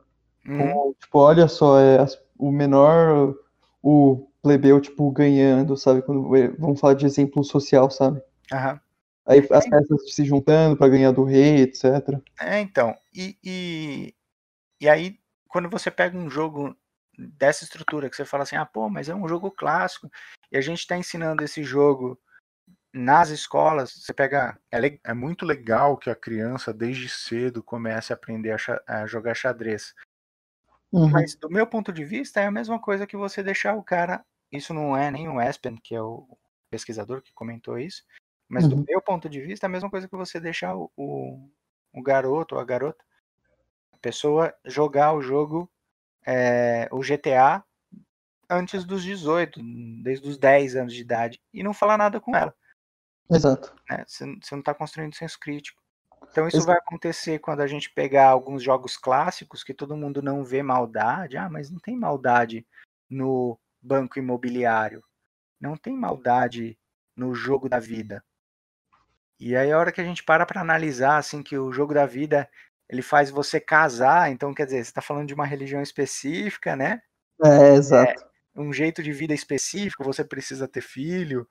Uhum. 0.48 0.58
Como, 0.58 0.96
tipo, 1.00 1.20
olha 1.20 1.48
só, 1.48 1.80
é 1.80 2.00
as- 2.00 2.20
o 2.38 2.52
menor, 2.52 3.36
o 3.82 4.28
plebeu, 4.42 4.80
tipo, 4.82 5.10
ganhando, 5.12 5.76
sabe? 5.78 6.02
Quando 6.02 6.36
é, 6.36 6.50
vamos 6.50 6.80
falar 6.80 6.94
de 6.94 7.06
exemplo 7.06 7.44
social, 7.44 7.90
sabe? 7.90 8.22
Aham. 8.52 8.80
Aí 9.26 9.40
as 9.52 9.68
peças 9.70 10.14
se 10.14 10.26
juntando 10.26 10.76
pra 10.76 10.90
ganhar 10.90 11.12
do 11.12 11.24
rei, 11.24 11.62
etc. 11.62 12.22
É, 12.40 12.60
então. 12.60 12.94
E, 13.16 13.38
e, 13.44 14.14
e 14.84 14.90
aí, 14.90 15.18
quando 15.48 15.70
você 15.70 15.90
pega 15.90 16.18
um 16.18 16.30
jogo 16.30 16.76
dessa 17.18 17.64
estrutura, 17.64 18.10
que 18.10 18.18
você 18.18 18.26
fala 18.26 18.44
assim, 18.44 18.58
ah, 18.58 18.66
pô, 18.66 18.90
mas 18.90 19.08
é 19.08 19.16
um 19.16 19.30
jogo 19.30 19.50
clássico, 19.50 20.12
e 20.52 20.58
a 20.58 20.62
gente 20.62 20.80
está 20.80 20.98
ensinando 20.98 21.42
esse 21.42 21.64
jogo 21.64 22.20
nas 22.94 23.30
escolas, 23.30 23.94
você 23.94 24.14
pega. 24.14 24.60
É, 24.70 25.00
é 25.06 25.14
muito 25.14 25.46
legal 25.46 25.96
que 25.96 26.10
a 26.10 26.16
criança, 26.16 26.74
desde 26.74 27.08
cedo, 27.08 27.64
comece 27.64 28.12
a 28.12 28.16
aprender 28.18 28.52
a, 28.52 28.58
a 29.02 29.08
jogar 29.08 29.36
xadrez. 29.36 29.96
Uhum. 30.92 31.10
Mas, 31.10 31.34
do 31.34 31.50
meu 31.50 31.66
ponto 31.66 31.94
de 31.94 32.04
vista, 32.04 32.42
é 32.42 32.46
a 32.46 32.52
mesma 32.52 32.78
coisa 32.78 33.08
que 33.08 33.16
você 33.16 33.42
deixar 33.42 33.76
o 33.76 33.84
cara. 33.84 34.26
Isso 34.52 34.74
não 34.74 34.98
é 34.98 35.10
nem 35.10 35.30
o 35.30 35.42
Espen, 35.42 35.78
que 35.78 35.96
é 35.96 36.02
o 36.02 36.28
pesquisador 36.70 37.22
que 37.22 37.32
comentou 37.34 37.80
isso, 37.80 38.04
mas 38.50 38.68
do 38.68 38.76
Uhum. 38.76 38.86
meu 38.86 39.02
ponto 39.02 39.30
de 39.30 39.40
vista, 39.40 39.66
é 39.66 39.68
a 39.68 39.72
mesma 39.72 39.90
coisa 39.90 40.10
que 40.10 40.16
você 40.18 40.42
deixar 40.42 40.76
o, 40.76 40.92
o, 40.98 41.50
o 41.94 42.04
garoto 42.04 42.56
ou 42.56 42.62
a 42.62 42.66
garota, 42.66 43.02
pessoa 44.04 44.54
jogar 44.66 45.14
o 45.14 45.22
jogo, 45.22 45.72
é, 46.28 46.90
o 46.92 47.00
GTA, 47.02 47.64
antes 48.50 48.84
dos 48.84 49.02
18, 49.02 49.62
desde 50.04 50.28
os 50.28 50.38
10 50.38 50.76
anos 50.76 50.94
de 50.94 51.02
idade, 51.02 51.42
e 51.54 51.64
não 51.64 51.74
falar 51.74 51.98
nada 51.98 52.20
com 52.20 52.36
ela. 52.36 52.54
Exato. 53.32 53.74
né? 53.90 54.04
Você, 54.06 54.26
você 54.26 54.54
não 54.54 54.60
está 54.60 54.74
construindo 54.74 55.16
senso 55.16 55.40
crítico. 55.40 55.82
Então 56.30 56.48
isso 56.48 56.58
Ex- 56.58 56.66
vai 56.66 56.78
acontecer 56.78 57.40
quando 57.40 57.62
a 57.62 57.68
gente 57.68 57.90
pegar 57.90 58.28
alguns 58.28 58.62
jogos 58.62 58.98
clássicos 58.98 59.64
que 59.64 59.74
todo 59.74 59.98
mundo 59.98 60.22
não 60.22 60.44
vê 60.44 60.62
maldade. 60.62 61.38
Ah, 61.38 61.50
mas 61.50 61.72
não 61.72 61.80
tem 61.80 61.98
maldade 61.98 62.68
no 63.10 63.58
banco 63.82 64.20
imobiliário. 64.20 65.04
Não 65.60 65.78
tem 65.78 65.96
maldade 65.96 66.78
no 67.16 67.34
jogo 67.34 67.70
da 67.70 67.80
vida. 67.80 68.24
E 69.40 69.56
aí 69.56 69.72
a 69.72 69.78
hora 69.78 69.92
que 69.92 70.02
a 70.02 70.04
gente 70.04 70.24
para 70.24 70.46
para 70.46 70.62
analisar 70.62 71.18
assim 71.18 71.42
que 71.42 71.58
o 71.58 71.72
jogo 71.72 71.94
da 71.94 72.06
vida 72.06 72.50
ele 72.90 73.02
faz 73.02 73.30
você 73.30 73.60
casar, 73.60 74.32
então 74.32 74.54
quer 74.54 74.66
dizer, 74.66 74.78
você 74.78 74.90
está 74.90 75.02
falando 75.02 75.28
de 75.28 75.34
uma 75.34 75.46
religião 75.46 75.82
específica, 75.82 76.76
né? 76.76 77.02
É, 77.44 77.74
exato. 77.74 78.24
um 78.56 78.72
jeito 78.72 79.02
de 79.02 79.12
vida 79.12 79.34
específico, 79.34 80.04
você 80.04 80.24
precisa 80.24 80.68
ter 80.68 80.82
filho, 80.82 81.48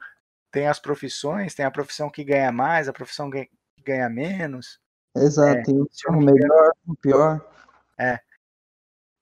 tem 0.51 0.69
as 0.69 0.79
profissões, 0.79 1.55
tem 1.55 1.65
a 1.65 1.71
profissão 1.71 2.11
que 2.11 2.23
ganha 2.23 2.53
mais, 2.53 2.89
a 2.89 2.93
profissão 2.93 3.31
que 3.31 3.51
ganha 3.85 4.09
menos. 4.09 4.79
Exato. 5.17 5.73
Não 5.73 5.87
o 6.09 6.19
me 6.19 6.27
melhor, 6.27 6.71
o 6.87 6.97
pior. 6.97 7.53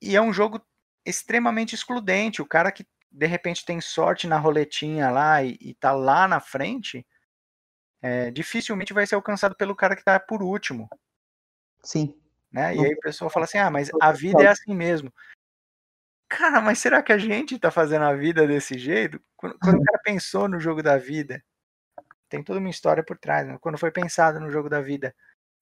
E 0.03 0.17
é 0.17 0.21
um 0.21 0.33
jogo 0.33 0.61
extremamente 1.05 1.75
excludente. 1.75 2.43
O 2.43 2.47
cara 2.47 2.71
que 2.71 2.87
de 3.11 3.27
repente 3.27 3.65
tem 3.65 3.81
sorte 3.81 4.27
na 4.27 4.39
roletinha 4.39 5.11
lá 5.11 5.43
e, 5.43 5.57
e 5.61 5.75
tá 5.75 5.93
lá 5.93 6.29
na 6.29 6.41
frente, 6.41 7.07
é, 8.01 8.31
dificilmente 8.31 8.93
vai 8.93 9.07
ser 9.07 9.17
alcançado 9.17 9.55
pelo 9.57 9.75
cara 9.75 9.97
que 9.97 10.05
tá 10.05 10.19
por 10.19 10.43
último. 10.43 10.89
Sim. 11.83 12.15
Né? 12.53 12.77
E 12.77 12.85
aí 12.85 12.95
o 12.95 13.01
pessoal 13.01 13.31
fala 13.31 13.45
assim: 13.45 13.59
ah, 13.59 13.71
mas 13.71 13.91
a 14.01 14.13
vida 14.13 14.43
é 14.43 14.49
assim 14.49 14.75
mesmo. 14.75 15.13
Cara, 16.29 16.61
mas 16.61 16.79
será 16.79 17.03
que 17.03 17.13
a 17.13 17.19
gente 17.19 17.59
tá 17.59 17.71
fazendo 17.71 18.05
a 18.05 18.15
vida 18.15 18.47
desse 18.47 18.79
jeito? 18.79 19.21
Quando, 19.37 19.59
quando 19.59 19.81
o 19.81 19.85
cara 19.85 19.99
pensou 20.05 20.49
no 20.49 20.61
jogo 20.61 20.83
da 20.83 20.97
vida, 20.97 21.43
tem 22.29 22.43
toda 22.43 22.61
uma 22.61 22.71
história 22.71 23.03
por 23.03 23.19
trás. 23.19 23.47
Né? 23.47 23.59
Quando 23.61 23.79
foi 23.79 23.91
pensado 23.91 24.39
no 24.39 24.51
jogo 24.51 24.69
da 24.69 24.81
vida, 24.81 25.15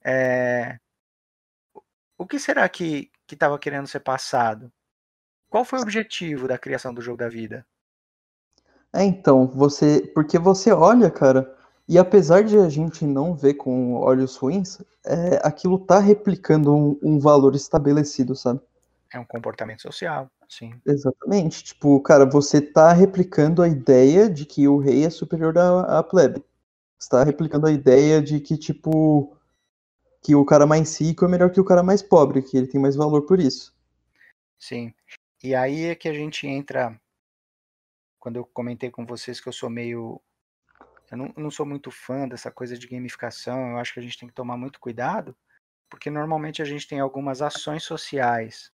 é, 0.05 0.79
o 2.19 2.27
que 2.27 2.39
será 2.39 2.69
que 2.69 3.11
estava 3.31 3.59
querendo 3.59 3.87
ser 3.87 4.01
passado? 4.01 4.71
Qual 5.49 5.65
foi 5.65 5.79
o 5.79 5.83
objetivo 5.83 6.47
da 6.47 6.59
criação 6.59 6.93
do 6.93 7.01
jogo 7.01 7.17
da 7.17 7.29
vida? 7.29 7.67
É, 8.93 9.05
então, 9.05 9.47
você. 9.47 10.11
Porque 10.15 10.39
você 10.39 10.73
olha, 10.73 11.11
cara, 11.11 11.58
e 11.89 11.99
apesar 11.99 12.45
de 12.45 12.59
a 12.59 12.69
gente 12.69 13.05
não 13.07 13.35
ver 13.35 13.55
com 13.55 13.95
olhos 13.95 14.37
ruins, 14.37 14.79
é, 15.05 15.41
aquilo 15.43 15.79
tá 15.79 15.99
replicando 15.99 16.75
um, 16.75 16.99
um 17.03 17.19
valor 17.19 17.55
estabelecido, 17.55 18.37
sabe? 18.37 18.61
É 19.11 19.19
um 19.19 19.25
comportamento 19.25 19.81
social, 19.83 20.31
sim. 20.49 20.75
Exatamente. 20.85 21.65
Tipo, 21.65 21.99
cara, 22.01 22.27
você 22.27 22.61
tá 22.61 22.93
replicando 22.93 23.63
a 23.63 23.69
ideia 23.69 24.29
de 24.29 24.45
que 24.45 24.69
o 24.69 24.79
rei 24.79 25.05
é 25.05 25.11
superior 25.11 25.57
à, 25.57 25.99
à 25.99 26.03
plebe. 26.03 26.45
Você 26.99 27.09
tá 27.09 27.25
replicando 27.25 27.67
a 27.67 27.73
ideia 27.73 28.21
de 28.21 28.39
que, 28.41 28.59
tipo, 28.59 29.35
que 30.21 30.35
o 30.35 30.45
cara 30.45 30.67
mais 30.67 31.01
rico 31.01 31.25
é 31.25 31.29
melhor 31.29 31.51
que 31.51 31.61
o 31.61 31.65
cara 31.65 31.83
mais 31.83 32.03
pobre, 32.03 32.43
que 32.43 32.57
ele 32.57 32.67
tem 32.67 32.81
mais 32.81 32.97
valor 32.97 33.23
por 33.23 33.41
isso. 33.41 33.75
Sim. 34.59 34.93
E 35.43 35.55
aí 35.55 35.87
é 35.87 35.95
que 35.95 36.09
a 36.09 36.13
gente 36.13 36.47
entra. 36.47 37.01
Quando 38.19 38.37
eu 38.37 38.45
comentei 38.45 38.91
com 38.91 39.07
vocês 39.07 39.41
que 39.41 39.49
eu 39.49 39.53
sou 39.53 39.71
meio. 39.71 40.21
Eu 41.11 41.17
não, 41.17 41.33
não 41.37 41.51
sou 41.51 41.65
muito 41.65 41.91
fã 41.91 42.29
dessa 42.29 42.51
coisa 42.51 42.77
de 42.77 42.87
gamificação, 42.87 43.71
eu 43.71 43.79
acho 43.79 43.95
que 43.95 44.01
a 44.01 44.03
gente 44.03 44.19
tem 44.19 44.29
que 44.29 44.35
tomar 44.35 44.57
muito 44.57 44.79
cuidado, 44.79 45.37
porque 45.89 46.11
normalmente 46.11 46.61
a 46.61 46.65
gente 46.65 46.87
tem 46.87 47.01
algumas 47.01 47.41
ações 47.43 47.83
sociais. 47.85 48.71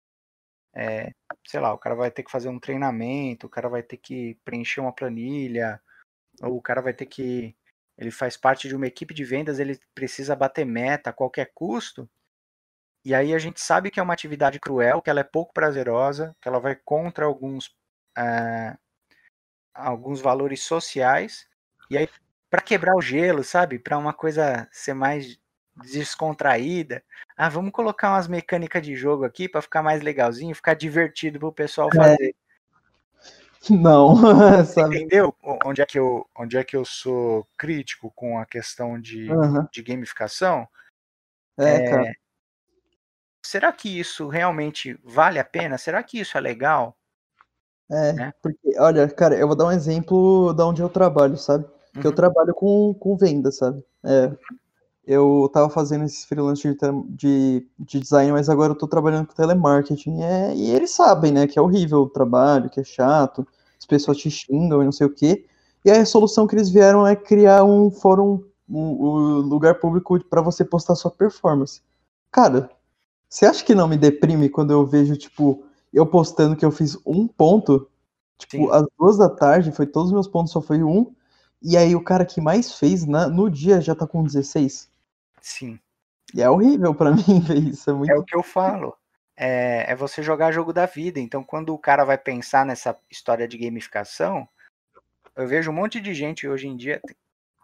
É, 0.73 1.11
sei 1.47 1.59
lá, 1.61 1.73
o 1.73 1.77
cara 1.77 1.95
vai 1.95 2.11
ter 2.11 2.23
que 2.23 2.31
fazer 2.31 2.49
um 2.49 2.59
treinamento, 2.59 3.47
o 3.47 3.49
cara 3.49 3.69
vai 3.69 3.81
ter 3.81 3.97
que 3.97 4.37
preencher 4.43 4.81
uma 4.81 4.93
planilha, 4.93 5.81
ou 6.41 6.57
o 6.57 6.61
cara 6.61 6.81
vai 6.81 6.93
ter 6.93 7.05
que. 7.05 7.55
Ele 7.97 8.11
faz 8.11 8.35
parte 8.35 8.67
de 8.67 8.75
uma 8.75 8.87
equipe 8.87 9.13
de 9.13 9.23
vendas, 9.23 9.57
ele 9.59 9.79
precisa 9.93 10.35
bater 10.35 10.65
meta 10.65 11.11
a 11.11 11.13
qualquer 11.13 11.51
custo. 11.53 12.09
E 13.05 13.13
aí 13.15 13.33
a 13.33 13.39
gente 13.39 13.61
sabe 13.61 13.91
que 13.91 13.99
é 13.99 14.03
uma 14.03 14.13
atividade 14.13 14.59
cruel, 14.59 15.01
que 15.01 15.09
ela 15.09 15.21
é 15.21 15.23
pouco 15.23 15.53
prazerosa, 15.53 16.35
que 16.41 16.47
ela 16.47 16.59
vai 16.59 16.75
contra 16.75 17.25
alguns, 17.25 17.73
ah, 18.17 18.77
alguns 19.73 20.19
valores 20.19 20.63
sociais. 20.63 21.47
E 21.89 21.97
aí, 21.97 22.09
para 22.55 22.61
quebrar 22.61 22.95
o 22.95 23.01
gelo, 23.01 23.43
sabe? 23.43 23.77
Para 23.77 23.97
uma 23.97 24.13
coisa 24.13 24.65
ser 24.71 24.93
mais 24.93 25.37
descontraída, 25.75 27.03
ah, 27.35 27.49
vamos 27.49 27.73
colocar 27.73 28.11
umas 28.11 28.29
mecânicas 28.29 28.81
de 28.81 28.95
jogo 28.95 29.25
aqui 29.25 29.49
para 29.49 29.61
ficar 29.61 29.83
mais 29.83 30.01
legalzinho, 30.01 30.55
ficar 30.55 30.73
divertido 30.73 31.37
para 31.37 31.49
o 31.49 31.51
pessoal 31.51 31.89
fazer. 31.93 32.33
Não, 33.69 34.15
sabe? 34.63 34.99
Entendeu? 34.99 35.35
Onde 35.65 35.81
é 35.81 35.85
que 35.85 35.99
eu, 35.99 36.25
onde 36.33 36.55
é 36.55 36.63
que 36.63 36.77
eu 36.77 36.85
sou 36.85 37.45
crítico 37.57 38.09
com 38.15 38.39
a 38.39 38.45
questão 38.45 38.97
de, 39.01 39.29
Aham. 39.29 39.67
de 39.69 39.83
gamificação? 39.83 40.65
É, 41.57 41.81
cara. 41.89 42.13
Será 43.45 43.73
que 43.73 43.99
isso 43.99 44.29
realmente 44.29 44.97
vale 45.03 45.39
a 45.39 45.43
pena? 45.43 45.77
Será 45.77 46.01
que 46.01 46.21
isso 46.21 46.37
é 46.37 46.41
legal? 46.41 46.97
É, 47.91 48.13
né? 48.13 48.33
porque, 48.41 48.79
olha, 48.79 49.09
cara, 49.09 49.35
eu 49.35 49.45
vou 49.45 49.57
dar 49.57 49.65
um 49.65 49.71
exemplo 49.73 50.53
da 50.53 50.65
onde 50.65 50.81
eu 50.81 50.87
trabalho, 50.87 51.35
sabe? 51.37 51.74
Que 51.99 52.05
eu 52.07 52.11
Uhum. 52.11 52.15
trabalho 52.15 52.53
com, 52.53 52.93
com 52.93 53.15
venda, 53.15 53.51
sabe? 53.51 53.83
É, 54.03 54.31
eu 55.07 55.49
tava 55.53 55.69
fazendo 55.69 56.05
esses 56.05 56.25
freelance 56.25 56.61
de, 56.63 56.77
de, 57.09 57.67
de 57.77 57.99
design, 57.99 58.31
mas 58.31 58.49
agora 58.49 58.73
eu 58.73 58.77
tô 58.77 58.87
trabalhando 58.87 59.27
com 59.27 59.33
telemarketing. 59.35 60.21
É, 60.21 60.55
e 60.55 60.71
eles 60.71 60.91
sabem, 60.91 61.31
né, 61.31 61.47
que 61.47 61.59
é 61.59 61.61
horrível 61.61 62.01
o 62.01 62.09
trabalho, 62.09 62.69
que 62.69 62.79
é 62.79 62.83
chato, 62.83 63.47
as 63.79 63.85
pessoas 63.85 64.17
te 64.17 64.29
xingam 64.31 64.81
e 64.81 64.85
não 64.85 64.91
sei 64.91 65.07
o 65.07 65.09
quê. 65.13 65.45
E 65.83 65.91
aí 65.91 65.99
a 65.99 66.05
solução 66.05 66.47
que 66.47 66.55
eles 66.55 66.69
vieram 66.69 67.05
é 67.05 67.15
criar 67.15 67.63
um 67.63 67.91
fórum, 67.91 68.43
um, 68.67 68.79
um 68.79 69.37
lugar 69.41 69.75
público 69.75 70.19
para 70.25 70.41
você 70.41 70.65
postar 70.65 70.95
sua 70.95 71.11
performance. 71.11 71.81
Cara, 72.31 72.69
você 73.29 73.45
acha 73.45 73.63
que 73.63 73.75
não 73.75 73.87
me 73.87 73.97
deprime 73.97 74.49
quando 74.49 74.71
eu 74.71 74.85
vejo, 74.85 75.15
tipo, 75.15 75.63
eu 75.93 76.05
postando 76.05 76.55
que 76.55 76.65
eu 76.65 76.71
fiz 76.71 76.97
um 77.05 77.27
ponto? 77.27 77.87
Tipo, 78.37 78.57
Sim. 78.57 78.69
às 78.71 78.85
duas 78.97 79.17
da 79.17 79.29
tarde, 79.29 79.71
foi 79.71 79.85
todos 79.85 80.09
os 80.09 80.13
meus 80.13 80.27
pontos, 80.27 80.51
só 80.51 80.61
foi 80.61 80.83
um. 80.83 81.13
E 81.67 81.75
aí 81.75 81.95
o 81.95 82.03
cara 82.03 82.23
que 82.25 82.39
mais 82.39 82.77
fez 82.77 83.05
na- 83.07 83.27
no 83.27 83.49
dia 83.49 83.81
já 83.81 83.95
tá 83.95 84.05
com 84.05 84.23
16. 84.23 84.87
Sim. 85.41 85.79
E 86.33 86.41
é 86.41 86.49
horrível 86.49 86.93
pra 86.93 87.11
mim 87.33 87.39
ver 87.41 87.57
isso. 87.57 87.89
É 87.89 87.93
muito. 87.93 88.11
É 88.11 88.15
o 88.15 88.23
que 88.23 88.35
eu 88.35 88.43
falo. 88.43 88.95
É, 89.35 89.91
é 89.91 89.95
você 89.95 90.21
jogar 90.21 90.51
jogo 90.51 90.71
da 90.71 90.85
vida. 90.85 91.19
Então, 91.19 91.43
quando 91.43 91.73
o 91.73 91.77
cara 91.79 92.05
vai 92.05 92.17
pensar 92.17 92.65
nessa 92.65 92.95
história 93.09 93.47
de 93.47 93.57
gamificação, 93.57 94.47
eu 95.35 95.47
vejo 95.47 95.71
um 95.71 95.73
monte 95.73 95.99
de 95.99 96.13
gente 96.13 96.47
hoje 96.47 96.67
em 96.67 96.77
dia. 96.77 97.01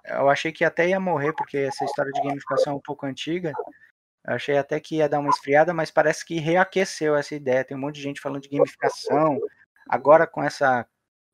Eu 0.03 0.29
achei 0.29 0.51
que 0.51 0.65
até 0.65 0.89
ia 0.89 0.99
morrer, 0.99 1.33
porque 1.33 1.57
essa 1.57 1.85
história 1.85 2.11
de 2.11 2.21
gamificação 2.21 2.73
é 2.73 2.75
um 2.75 2.81
pouco 2.81 3.05
antiga. 3.05 3.53
Eu 4.27 4.33
achei 4.33 4.57
até 4.57 4.79
que 4.79 4.95
ia 4.97 5.07
dar 5.07 5.19
uma 5.19 5.29
esfriada, 5.29 5.73
mas 5.73 5.91
parece 5.91 6.25
que 6.25 6.39
reaqueceu 6.39 7.15
essa 7.15 7.35
ideia. 7.35 7.63
Tem 7.63 7.77
um 7.77 7.79
monte 7.79 7.95
de 7.95 8.01
gente 8.01 8.19
falando 8.21 8.41
de 8.41 8.49
gamificação. 8.49 9.39
Agora, 9.87 10.25
com 10.25 10.41
essa. 10.43 10.85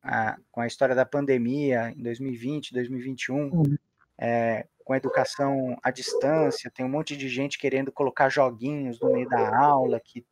A- 0.08 0.38
com 0.52 0.62
a 0.62 0.68
história 0.68 0.96
da 0.96 1.06
pandemia 1.06 1.92
em 1.96 2.02
2020, 2.02 2.74
2021, 2.74 3.50
Uhum. 3.52 3.78
é, 4.18 4.66
com 4.84 4.94
a 4.94 4.98
educação 4.98 5.78
à 5.84 5.92
distância, 5.92 6.72
tem 6.72 6.86
um 6.86 6.90
monte 6.90 7.16
de 7.18 7.28
gente 7.28 7.58
querendo 7.60 7.92
colocar 7.92 8.30
joguinhos 8.30 9.00
no 9.02 9.12
meio 9.12 9.28
da 9.28 9.56
aula, 9.58 10.00
que, 10.00 10.26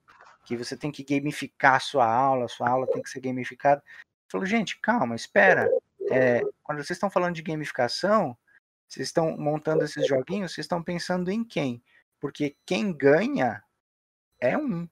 que 0.45 0.55
você 0.55 0.78
tem 0.78 0.91
que 0.91 1.03
gamificar 1.03 1.76
a 1.76 1.80
sua 1.80 2.05
aula, 2.11 2.45
a 2.45 2.47
sua 2.47 2.69
aula 2.69 2.88
tem 2.88 3.01
que 3.01 3.09
ser 3.09 3.19
gamificada. 3.19 3.84
Eu 3.86 4.32
falo, 4.32 4.45
gente, 4.45 4.80
calma, 4.80 5.15
espera. 5.15 5.69
É, 6.09 6.41
quando 6.63 6.78
vocês 6.78 6.91
estão 6.91 7.09
falando 7.09 7.36
de 7.36 7.41
gamificação, 7.41 8.38
vocês 8.88 9.07
estão 9.07 9.36
montando 9.38 9.84
esses 9.84 10.07
joguinhos, 10.07 10.53
vocês 10.53 10.65
estão 10.65 10.82
pensando 10.82 11.30
em 11.32 11.43
quem? 11.43 11.84
Porque 12.19 12.55
quem 12.65 12.93
ganha 12.95 13.61
é 14.39 14.57
um. 14.57 14.88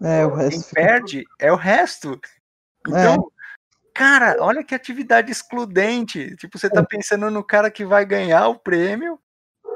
É, 0.00 0.24
o 0.26 0.30
Quem 0.32 0.38
resto 0.44 0.68
fica. 0.68 0.80
perde 0.80 1.24
é 1.38 1.52
o 1.52 1.56
resto. 1.56 2.20
Então, 2.86 3.30
cara, 3.98 4.36
olha 4.38 4.62
que 4.62 4.76
atividade 4.76 5.32
excludente. 5.32 6.36
Tipo, 6.36 6.56
você 6.56 6.70
tá 6.70 6.84
pensando 6.84 7.28
no 7.32 7.42
cara 7.42 7.68
que 7.68 7.84
vai 7.84 8.06
ganhar 8.06 8.46
o 8.46 8.56
prêmio 8.56 9.18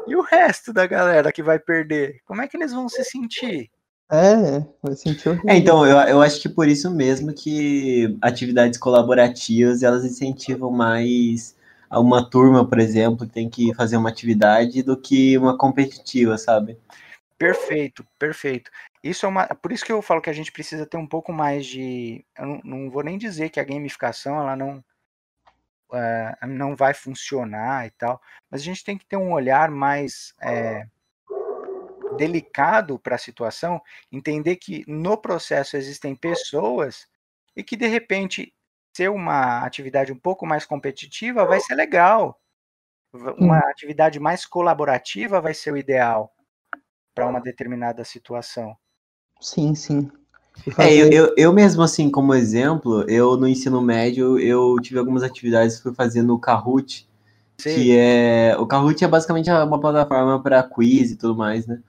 e 0.06 0.14
o 0.14 0.22
resto 0.22 0.72
da 0.72 0.86
galera 0.86 1.32
que 1.32 1.42
vai 1.42 1.58
perder. 1.58 2.20
Como 2.24 2.40
é 2.40 2.46
que 2.46 2.56
eles 2.56 2.72
vão 2.72 2.88
se 2.88 3.02
sentir? 3.02 3.68
É, 4.08 4.64
vai 4.80 4.94
sentir 4.94 5.28
horrível. 5.28 5.50
É, 5.50 5.56
então, 5.56 5.84
eu, 5.84 5.96
eu 6.02 6.22
acho 6.22 6.40
que 6.40 6.48
por 6.48 6.68
isso 6.68 6.88
mesmo 6.88 7.34
que 7.34 8.16
atividades 8.22 8.78
colaborativas, 8.78 9.82
elas 9.82 10.04
incentivam 10.04 10.70
mais 10.70 11.56
a 11.90 11.98
uma 11.98 12.24
turma, 12.24 12.64
por 12.64 12.78
exemplo, 12.78 13.26
que 13.26 13.32
tem 13.32 13.50
que 13.50 13.74
fazer 13.74 13.96
uma 13.96 14.08
atividade 14.08 14.84
do 14.84 14.96
que 14.96 15.36
uma 15.36 15.58
competitiva, 15.58 16.38
sabe? 16.38 16.78
Perfeito, 17.42 18.06
perfeito. 18.20 18.70
Isso 19.02 19.26
é 19.26 19.28
uma, 19.28 19.48
por 19.48 19.72
isso 19.72 19.84
que 19.84 19.90
eu 19.90 20.00
falo 20.00 20.22
que 20.22 20.30
a 20.30 20.32
gente 20.32 20.52
precisa 20.52 20.86
ter 20.86 20.96
um 20.96 21.08
pouco 21.08 21.32
mais 21.32 21.66
de, 21.66 22.24
eu 22.38 22.46
não, 22.46 22.60
não 22.62 22.90
vou 22.90 23.02
nem 23.02 23.18
dizer 23.18 23.50
que 23.50 23.58
a 23.58 23.64
gamificação 23.64 24.40
ela 24.40 24.54
não 24.54 24.84
eh, 25.92 26.46
não 26.46 26.76
vai 26.76 26.94
funcionar 26.94 27.84
e 27.84 27.90
tal, 27.90 28.20
mas 28.48 28.60
a 28.60 28.64
gente 28.64 28.84
tem 28.84 28.96
que 28.96 29.04
ter 29.04 29.16
um 29.16 29.32
olhar 29.32 29.72
mais 29.72 30.32
eh, 30.40 30.86
delicado 32.16 32.96
para 32.96 33.16
a 33.16 33.18
situação, 33.18 33.82
entender 34.12 34.54
que 34.54 34.84
no 34.86 35.18
processo 35.18 35.76
existem 35.76 36.14
pessoas 36.14 37.08
e 37.56 37.64
que 37.64 37.76
de 37.76 37.88
repente 37.88 38.54
ser 38.96 39.10
uma 39.10 39.66
atividade 39.66 40.12
um 40.12 40.18
pouco 40.18 40.46
mais 40.46 40.64
competitiva 40.64 41.44
vai 41.44 41.58
ser 41.58 41.74
legal. 41.74 42.40
Uma 43.36 43.58
atividade 43.58 44.20
mais 44.20 44.46
colaborativa 44.46 45.40
vai 45.40 45.54
ser 45.54 45.72
o 45.72 45.76
ideal 45.76 46.32
para 47.14 47.28
uma 47.28 47.40
determinada 47.40 48.04
situação. 48.04 48.74
Sim, 49.40 49.74
sim. 49.74 50.10
É, 50.78 50.94
eu, 50.94 51.10
eu, 51.10 51.34
eu 51.36 51.52
mesmo, 51.52 51.82
assim, 51.82 52.10
como 52.10 52.34
exemplo, 52.34 53.02
eu 53.08 53.36
no 53.36 53.48
ensino 53.48 53.80
médio, 53.80 54.38
eu 54.38 54.76
tive 54.80 54.98
algumas 54.98 55.22
atividades 55.22 55.76
que 55.76 55.82
fui 55.82 55.94
fazer 55.94 56.22
no 56.22 56.38
Kahoot, 56.38 57.08
Sei. 57.58 57.74
que 57.74 57.96
é... 57.96 58.56
O 58.58 58.66
Kahoot 58.66 59.02
é 59.02 59.08
basicamente 59.08 59.50
uma 59.50 59.80
plataforma 59.80 60.42
para 60.42 60.62
quiz 60.62 61.10
e 61.10 61.16
tudo 61.16 61.36
mais, 61.36 61.66
né? 61.66 61.80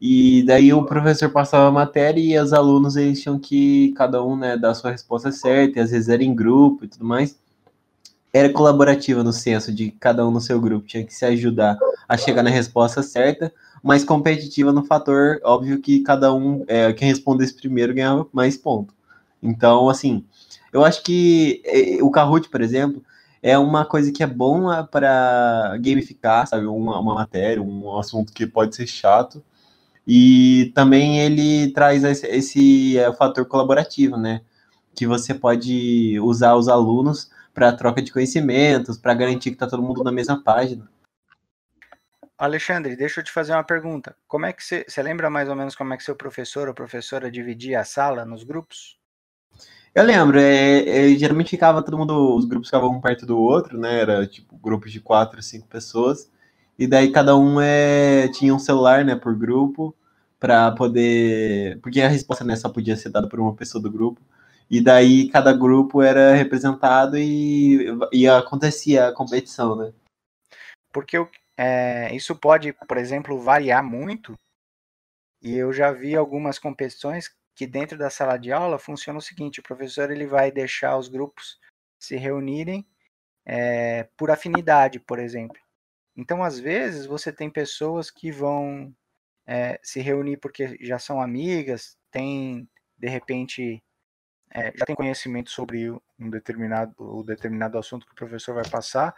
E 0.00 0.42
daí 0.44 0.72
o 0.72 0.84
professor 0.84 1.30
passava 1.30 1.68
a 1.68 1.72
matéria 1.72 2.20
e 2.20 2.38
os 2.38 2.52
alunos, 2.52 2.96
eles 2.96 3.22
tinham 3.22 3.38
que, 3.38 3.92
cada 3.96 4.22
um, 4.22 4.36
né, 4.36 4.56
dar 4.56 4.70
a 4.70 4.74
sua 4.74 4.90
resposta 4.90 5.32
certa, 5.32 5.78
e 5.78 5.82
às 5.82 5.90
vezes 5.90 6.08
era 6.08 6.22
em 6.22 6.34
grupo 6.34 6.84
e 6.84 6.88
tudo 6.88 7.04
mais. 7.04 7.38
Era 8.34 8.52
colaborativa 8.52 9.22
no 9.22 9.32
senso 9.32 9.72
de 9.72 9.92
cada 9.92 10.26
um 10.26 10.30
no 10.32 10.40
seu 10.40 10.60
grupo, 10.60 10.88
tinha 10.88 11.04
que 11.04 11.14
se 11.14 11.24
ajudar 11.24 11.78
a 12.08 12.16
chegar 12.16 12.42
na 12.42 12.50
resposta 12.50 13.00
certa, 13.00 13.52
mas 13.80 14.02
competitiva 14.02 14.72
no 14.72 14.84
fator, 14.84 15.38
óbvio 15.44 15.80
que 15.80 16.00
cada 16.00 16.34
um, 16.34 16.64
é, 16.66 16.92
quem 16.92 17.06
respondesse 17.06 17.54
primeiro 17.54 17.94
ganhava 17.94 18.26
mais 18.32 18.56
ponto. 18.56 18.92
Então, 19.40 19.88
assim, 19.88 20.24
eu 20.72 20.84
acho 20.84 21.04
que 21.04 21.62
é, 21.64 22.02
o 22.02 22.10
Kahoot, 22.10 22.48
por 22.48 22.60
exemplo, 22.60 23.00
é 23.40 23.56
uma 23.56 23.84
coisa 23.84 24.10
que 24.10 24.24
é 24.24 24.26
bom 24.26 24.64
para 24.90 25.76
gamificar, 25.78 26.48
sabe, 26.48 26.66
uma, 26.66 26.98
uma 26.98 27.14
matéria, 27.14 27.62
um 27.62 27.96
assunto 27.96 28.32
que 28.32 28.48
pode 28.48 28.74
ser 28.74 28.88
chato, 28.88 29.44
e 30.04 30.72
também 30.74 31.20
ele 31.20 31.70
traz 31.70 32.02
esse, 32.02 32.26
esse 32.26 32.98
é, 32.98 33.12
fator 33.12 33.46
colaborativo, 33.46 34.16
né? 34.16 34.40
Que 34.92 35.06
você 35.06 35.32
pode 35.32 36.18
usar 36.20 36.56
os 36.56 36.66
alunos 36.66 37.30
para 37.54 37.72
troca 37.72 38.02
de 38.02 38.12
conhecimentos, 38.12 38.98
para 38.98 39.14
garantir 39.14 39.50
que 39.50 39.56
está 39.56 39.66
todo 39.66 39.82
mundo 39.82 40.02
na 40.02 40.12
mesma 40.12 40.42
página. 40.42 40.86
Alexandre, 42.36 42.96
deixa 42.96 43.20
eu 43.20 43.24
te 43.24 43.30
fazer 43.30 43.52
uma 43.52 43.62
pergunta. 43.62 44.16
Como 44.26 44.44
é 44.44 44.52
que 44.52 44.62
você, 44.62 44.84
você 44.86 45.00
lembra 45.02 45.30
mais 45.30 45.48
ou 45.48 45.54
menos 45.54 45.76
como 45.76 45.94
é 45.94 45.96
que 45.96 46.02
seu 46.02 46.16
professor 46.16 46.66
ou 46.66 46.74
professora 46.74 47.30
dividia 47.30 47.80
a 47.80 47.84
sala 47.84 48.24
nos 48.24 48.42
grupos? 48.42 48.98
Eu 49.94 50.02
lembro, 50.02 50.40
é, 50.40 51.12
é, 51.12 51.16
geralmente 51.16 51.50
ficava 51.50 51.80
todo 51.80 51.96
mundo, 51.96 52.36
os 52.36 52.44
grupos 52.44 52.66
ficavam 52.68 52.90
um 52.90 53.00
perto 53.00 53.24
do 53.24 53.38
outro, 53.38 53.78
né? 53.78 54.00
Era 54.00 54.26
tipo 54.26 54.56
grupos 54.56 54.90
de 54.90 55.00
quatro, 55.00 55.40
cinco 55.40 55.68
pessoas. 55.68 56.28
E 56.76 56.86
daí 56.88 57.12
cada 57.12 57.36
um 57.36 57.60
é, 57.60 58.26
tinha 58.28 58.52
um 58.52 58.58
celular, 58.58 59.04
né, 59.04 59.14
por 59.14 59.36
grupo, 59.36 59.94
para 60.40 60.72
poder. 60.72 61.78
Porque 61.80 62.00
a 62.00 62.08
resposta 62.08 62.44
né, 62.44 62.56
só 62.56 62.68
podia 62.68 62.96
ser 62.96 63.10
dada 63.10 63.28
por 63.28 63.38
uma 63.38 63.54
pessoa 63.54 63.80
do 63.80 63.90
grupo. 63.90 64.20
E 64.70 64.82
daí 64.82 65.28
cada 65.28 65.52
grupo 65.52 66.02
era 66.02 66.34
representado 66.34 67.18
e, 67.18 67.86
e 68.12 68.26
acontecia 68.26 69.08
a 69.08 69.14
competição, 69.14 69.76
né? 69.76 69.92
Porque 70.92 71.16
é, 71.56 72.14
isso 72.14 72.34
pode, 72.34 72.72
por 72.72 72.96
exemplo, 72.96 73.38
variar 73.38 73.84
muito. 73.84 74.34
E 75.42 75.54
eu 75.56 75.72
já 75.72 75.92
vi 75.92 76.16
algumas 76.16 76.58
competições 76.58 77.30
que 77.54 77.66
dentro 77.66 77.96
da 77.96 78.10
sala 78.10 78.36
de 78.36 78.52
aula 78.52 78.78
funciona 78.78 79.18
o 79.18 79.22
seguinte: 79.22 79.60
o 79.60 79.62
professor 79.62 80.10
ele 80.10 80.26
vai 80.26 80.50
deixar 80.50 80.96
os 80.96 81.08
grupos 81.08 81.58
se 81.98 82.16
reunirem 82.16 82.86
é, 83.44 84.08
por 84.16 84.30
afinidade, 84.30 84.98
por 84.98 85.18
exemplo. 85.18 85.58
Então, 86.16 86.42
às 86.42 86.58
vezes, 86.58 87.06
você 87.06 87.32
tem 87.32 87.50
pessoas 87.50 88.10
que 88.10 88.30
vão 88.30 88.94
é, 89.46 89.78
se 89.82 90.00
reunir 90.00 90.36
porque 90.38 90.76
já 90.80 90.98
são 90.98 91.20
amigas, 91.20 91.96
tem, 92.10 92.68
de 92.96 93.08
repente, 93.08 93.82
é, 94.54 94.72
já 94.76 94.86
tem 94.86 94.94
conhecimento 94.94 95.50
sobre 95.50 95.90
um 95.90 96.30
determinado, 96.30 96.94
o 96.98 97.24
determinado 97.24 97.76
assunto 97.76 98.06
que 98.06 98.12
o 98.12 98.16
professor 98.16 98.54
vai 98.54 98.68
passar. 98.68 99.14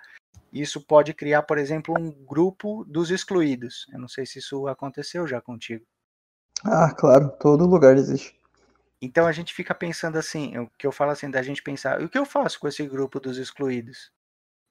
Isso 0.50 0.80
pode 0.80 1.12
criar, 1.12 1.42
por 1.42 1.58
exemplo, 1.58 1.94
um 1.98 2.10
grupo 2.10 2.84
dos 2.86 3.10
excluídos. 3.10 3.86
Eu 3.92 3.98
não 3.98 4.08
sei 4.08 4.24
se 4.24 4.38
isso 4.38 4.66
aconteceu 4.66 5.26
já 5.26 5.40
contigo. 5.40 5.84
Ah, 6.64 6.90
claro, 6.96 7.30
todo 7.38 7.66
lugar 7.66 7.96
existe. 7.96 8.34
Então 9.00 9.26
a 9.26 9.32
gente 9.32 9.52
fica 9.52 9.74
pensando 9.74 10.16
assim, 10.16 10.56
o 10.56 10.70
que 10.78 10.86
eu 10.86 10.92
falo 10.92 11.10
assim, 11.10 11.30
da 11.30 11.42
gente 11.42 11.62
pensar, 11.62 12.00
e 12.00 12.06
o 12.06 12.08
que 12.08 12.16
eu 12.16 12.24
faço 12.24 12.58
com 12.58 12.66
esse 12.66 12.86
grupo 12.86 13.20
dos 13.20 13.36
excluídos? 13.36 14.10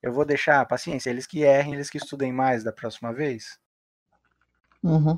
Eu 0.01 0.11
vou 0.11 0.26
deixar, 0.26 0.66
paciência, 0.66 1.11
eles 1.11 1.28
que 1.28 1.41
errem, 1.41 1.76
eles 1.76 1.91
que 1.91 1.97
estudem 1.97 2.34
mais 2.34 2.63
da 2.63 2.72
próxima 2.72 3.13
vez? 3.13 3.59
Uhum. 4.84 5.18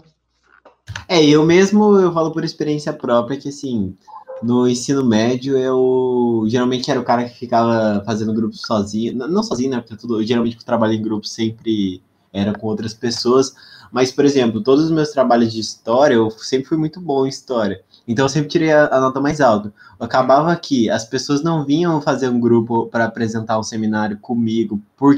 É, 1.07 1.23
eu 1.23 1.45
mesmo, 1.45 1.97
eu 1.97 2.13
falo 2.13 2.33
por 2.33 2.43
experiência 2.43 2.91
própria 2.91 3.39
que, 3.39 3.49
assim, 3.49 3.97
no 4.41 4.67
ensino 4.67 5.03
médio, 5.03 5.57
eu 5.57 6.45
geralmente 6.47 6.89
era 6.89 6.99
o 6.99 7.03
cara 7.03 7.23
que 7.25 7.37
ficava 7.37 8.03
fazendo 8.05 8.33
grupos 8.33 8.61
sozinho, 8.61 9.15
não 9.15 9.43
sozinho, 9.43 9.71
né, 9.71 9.79
porque 9.79 9.95
tudo, 9.95 10.23
geralmente 10.23 10.57
eu 10.57 10.63
trabalho 10.63 10.93
em 10.93 11.01
grupo 11.01 11.27
sempre 11.27 12.01
era 12.31 12.53
com 12.53 12.67
outras 12.67 12.93
pessoas, 12.93 13.53
mas, 13.91 14.11
por 14.11 14.25
exemplo, 14.25 14.61
todos 14.61 14.85
os 14.85 14.91
meus 14.91 15.09
trabalhos 15.09 15.51
de 15.51 15.59
história, 15.59 16.15
eu 16.15 16.29
sempre 16.31 16.67
fui 16.67 16.77
muito 16.77 16.99
bom 16.99 17.25
em 17.25 17.29
história, 17.29 17.81
então 18.07 18.25
eu 18.25 18.29
sempre 18.29 18.49
tirei 18.49 18.71
a, 18.71 18.87
a 18.87 18.99
nota 18.99 19.19
mais 19.19 19.41
alta. 19.41 19.73
Acabava 19.99 20.55
que 20.55 20.89
as 20.89 21.05
pessoas 21.05 21.41
não 21.41 21.65
vinham 21.65 22.01
fazer 22.01 22.29
um 22.29 22.39
grupo 22.39 22.87
para 22.87 23.05
apresentar 23.05 23.57
um 23.57 23.63
seminário 23.63 24.17
comigo 24.19 24.81
por, 24.95 25.15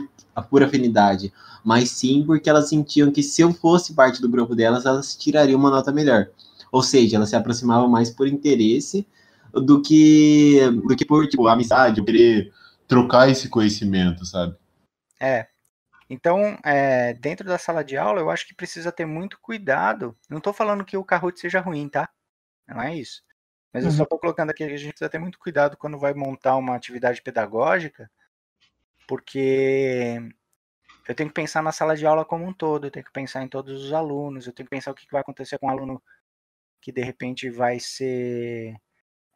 por 0.49 0.63
afinidade, 0.63 1.33
mas 1.63 1.91
sim 1.91 2.23
porque 2.25 2.49
elas 2.49 2.69
sentiam 2.69 3.11
que 3.11 3.21
se 3.21 3.41
eu 3.41 3.53
fosse 3.53 3.93
parte 3.93 4.21
do 4.21 4.29
grupo 4.29 4.55
delas, 4.55 4.85
elas 4.85 5.15
tirariam 5.15 5.59
uma 5.59 5.69
nota 5.69 5.91
melhor. 5.91 6.27
Ou 6.71 6.83
seja, 6.83 7.17
elas 7.17 7.29
se 7.29 7.35
aproximavam 7.35 7.89
mais 7.89 8.09
por 8.09 8.27
interesse 8.27 9.07
do 9.53 9.81
que, 9.81 10.59
do 10.87 10.95
que 10.95 11.05
por 11.05 11.27
tipo, 11.27 11.47
amizade, 11.47 12.03
querer 12.03 12.51
trocar 12.87 13.29
esse 13.29 13.49
conhecimento, 13.49 14.25
sabe? 14.25 14.55
É. 15.19 15.47
Então, 16.09 16.59
é, 16.65 17.13
dentro 17.15 17.47
da 17.47 17.57
sala 17.57 17.83
de 17.83 17.97
aula, 17.97 18.21
eu 18.21 18.29
acho 18.31 18.47
que 18.47 18.55
precisa 18.55 18.91
ter 18.91 19.05
muito 19.05 19.39
cuidado. 19.41 20.17
Não 20.29 20.39
estou 20.39 20.53
falando 20.53 20.85
que 20.85 20.97
o 20.97 21.05
Kahoot 21.05 21.39
seja 21.39 21.59
ruim, 21.61 21.89
tá? 21.89 22.09
Não 22.67 22.81
é 22.81 22.95
isso. 22.95 23.23
Mas 23.73 23.85
eu 23.85 23.91
só 23.91 23.99
Uhum. 23.99 24.03
estou 24.03 24.19
colocando 24.19 24.51
aqui 24.51 24.65
que 24.67 24.73
a 24.73 24.77
gente 24.77 24.91
precisa 24.91 25.09
ter 25.09 25.19
muito 25.19 25.39
cuidado 25.39 25.77
quando 25.77 25.99
vai 25.99 26.13
montar 26.13 26.57
uma 26.57 26.75
atividade 26.75 27.21
pedagógica, 27.21 28.11
porque 29.07 30.19
eu 31.07 31.15
tenho 31.15 31.29
que 31.29 31.35
pensar 31.35 31.63
na 31.63 31.71
sala 31.71 31.95
de 31.95 32.05
aula 32.05 32.25
como 32.25 32.45
um 32.45 32.53
todo, 32.53 32.87
eu 32.87 32.91
tenho 32.91 33.05
que 33.05 33.11
pensar 33.11 33.43
em 33.43 33.47
todos 33.49 33.83
os 33.85 33.93
alunos, 33.93 34.47
eu 34.47 34.53
tenho 34.53 34.67
que 34.67 34.75
pensar 34.75 34.91
o 34.91 34.95
que 34.95 35.07
vai 35.11 35.21
acontecer 35.21 35.57
com 35.59 35.67
um 35.67 35.71
aluno 35.71 36.01
que 36.81 36.91
de 36.91 37.01
repente 37.01 37.49
vai 37.49 37.79
ser 37.79 38.75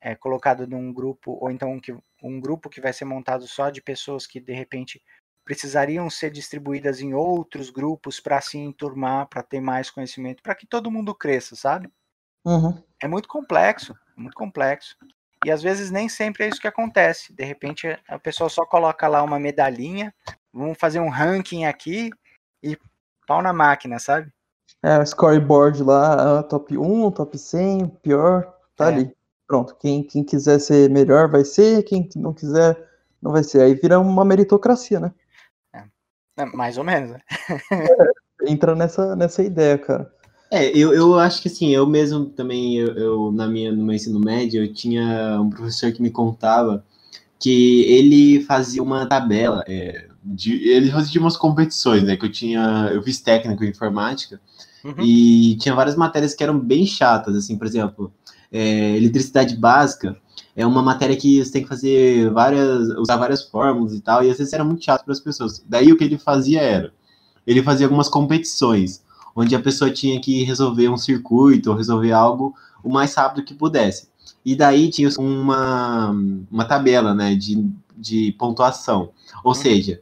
é, 0.01 0.15
colocado 0.15 0.67
num 0.67 0.93
grupo, 0.93 1.37
ou 1.41 1.49
então 1.49 1.79
que, 1.79 1.95
um 2.21 2.39
grupo 2.39 2.69
que 2.69 2.81
vai 2.81 2.91
ser 2.91 3.05
montado 3.05 3.47
só 3.47 3.69
de 3.69 3.81
pessoas 3.81 4.27
que 4.27 4.39
de 4.39 4.53
repente 4.53 5.01
precisariam 5.45 6.09
ser 6.09 6.31
distribuídas 6.31 7.01
em 7.01 7.13
outros 7.13 7.69
grupos 7.69 8.19
para 8.19 8.39
se 8.41 8.57
enturmar, 8.57 9.27
para 9.27 9.43
ter 9.43 9.59
mais 9.59 9.89
conhecimento, 9.89 10.41
para 10.41 10.55
que 10.55 10.65
todo 10.65 10.91
mundo 10.91 11.13
cresça, 11.13 11.55
sabe? 11.55 11.89
Uhum. 12.45 12.81
É 13.01 13.07
muito 13.07 13.27
complexo, 13.27 13.93
muito 14.15 14.35
complexo. 14.35 14.97
E 15.45 15.51
às 15.51 15.61
vezes 15.61 15.91
nem 15.91 16.07
sempre 16.07 16.45
é 16.45 16.47
isso 16.47 16.61
que 16.61 16.67
acontece. 16.67 17.33
De 17.33 17.43
repente 17.43 17.87
a 18.07 18.17
pessoa 18.17 18.49
só 18.49 18.65
coloca 18.65 19.07
lá 19.07 19.21
uma 19.21 19.39
medalhinha, 19.39 20.13
vamos 20.51 20.77
fazer 20.77 20.99
um 20.99 21.09
ranking 21.09 21.65
aqui 21.65 22.09
e 22.61 22.77
pau 23.27 23.41
na 23.41 23.51
máquina, 23.51 23.99
sabe? 23.99 24.31
É, 24.83 24.99
o 24.99 25.05
scoreboard 25.05 25.81
lá, 25.81 26.39
ah, 26.39 26.43
top 26.43 26.77
1, 26.77 27.11
top 27.11 27.37
100, 27.37 27.87
pior, 28.01 28.53
tá 28.75 28.91
É. 28.91 28.93
ali. 28.93 29.11
Pronto, 29.47 29.75
quem, 29.79 30.03
quem 30.03 30.23
quiser 30.23 30.59
ser 30.59 30.89
melhor 30.89 31.29
vai 31.29 31.45
ser, 31.45 31.83
quem 31.83 32.09
não 32.15 32.33
quiser 32.33 32.77
não 33.21 33.31
vai 33.31 33.43
ser. 33.43 33.61
Aí 33.61 33.73
vira 33.75 33.99
uma 33.99 34.25
meritocracia, 34.25 34.99
né? 34.99 35.11
É, 36.37 36.45
Mais 36.47 36.77
ou 36.77 36.83
menos, 36.83 37.11
né? 37.11 37.19
Entra 38.45 38.75
nessa, 38.75 39.15
nessa 39.15 39.41
ideia, 39.41 39.77
cara. 39.77 40.11
É, 40.51 40.69
eu, 40.77 40.93
eu 40.93 41.17
acho 41.17 41.41
que 41.41 41.47
assim, 41.47 41.69
eu 41.69 41.87
mesmo 41.87 42.25
também, 42.25 42.77
eu, 42.77 42.95
eu, 42.95 43.31
na 43.31 43.47
minha, 43.47 43.71
no 43.71 43.83
meu 43.83 43.95
ensino 43.95 44.19
médio, 44.19 44.63
eu 44.63 44.73
tinha 44.73 45.39
um 45.41 45.49
professor 45.49 45.91
que 45.91 46.01
me 46.01 46.11
contava 46.11 46.83
que 47.39 47.83
ele 47.85 48.41
fazia 48.43 48.81
uma 48.81 49.05
tabela, 49.07 49.63
é, 49.67 50.07
de, 50.23 50.69
ele 50.69 50.91
fazia 50.91 51.19
umas 51.19 51.35
competições, 51.35 52.03
né, 52.03 52.15
que 52.15 52.25
eu 52.25 52.31
tinha, 52.31 52.89
eu 52.93 53.01
fiz 53.01 53.19
técnico 53.19 53.63
em 53.63 53.69
informática, 53.69 54.39
Uhum. 54.83 54.95
e 54.99 55.55
tinha 55.57 55.73
várias 55.73 55.95
matérias 55.95 56.35
que 56.35 56.43
eram 56.43 56.59
bem 56.59 56.85
chatas, 56.85 57.35
assim, 57.35 57.57
por 57.57 57.65
exemplo, 57.65 58.11
é, 58.51 58.97
eletricidade 58.97 59.55
básica 59.55 60.17
é 60.55 60.65
uma 60.65 60.83
matéria 60.83 61.17
que 61.17 61.43
você 61.43 61.51
tem 61.51 61.63
que 61.63 61.69
fazer 61.69 62.29
várias, 62.31 62.89
usar 62.97 63.17
várias 63.17 63.43
fórmulas 63.43 63.93
e 63.93 64.01
tal, 64.01 64.23
e 64.23 64.29
às 64.29 64.37
vezes 64.37 64.53
era 64.53 64.63
muito 64.63 64.83
chato 64.83 65.03
para 65.03 65.13
as 65.13 65.19
pessoas. 65.19 65.63
Daí 65.67 65.91
o 65.91 65.97
que 65.97 66.03
ele 66.03 66.17
fazia 66.17 66.61
era, 66.61 66.93
ele 67.45 67.63
fazia 67.63 67.87
algumas 67.87 68.07
competições, 68.07 69.03
onde 69.35 69.55
a 69.55 69.61
pessoa 69.61 69.89
tinha 69.89 70.19
que 70.21 70.43
resolver 70.43 70.89
um 70.89 70.97
circuito 70.97 71.71
ou 71.71 71.75
resolver 71.75 72.11
algo 72.11 72.53
o 72.83 72.89
mais 72.89 73.15
rápido 73.15 73.43
que 73.43 73.55
pudesse. 73.55 74.09
E 74.45 74.55
daí 74.55 74.89
tinha 74.89 75.09
uma, 75.17 76.11
uma 76.51 76.65
tabela, 76.65 77.15
né, 77.15 77.33
de, 77.33 77.67
de 77.97 78.33
pontuação. 78.37 79.09
Ou 79.43 79.55
seja, 79.55 80.01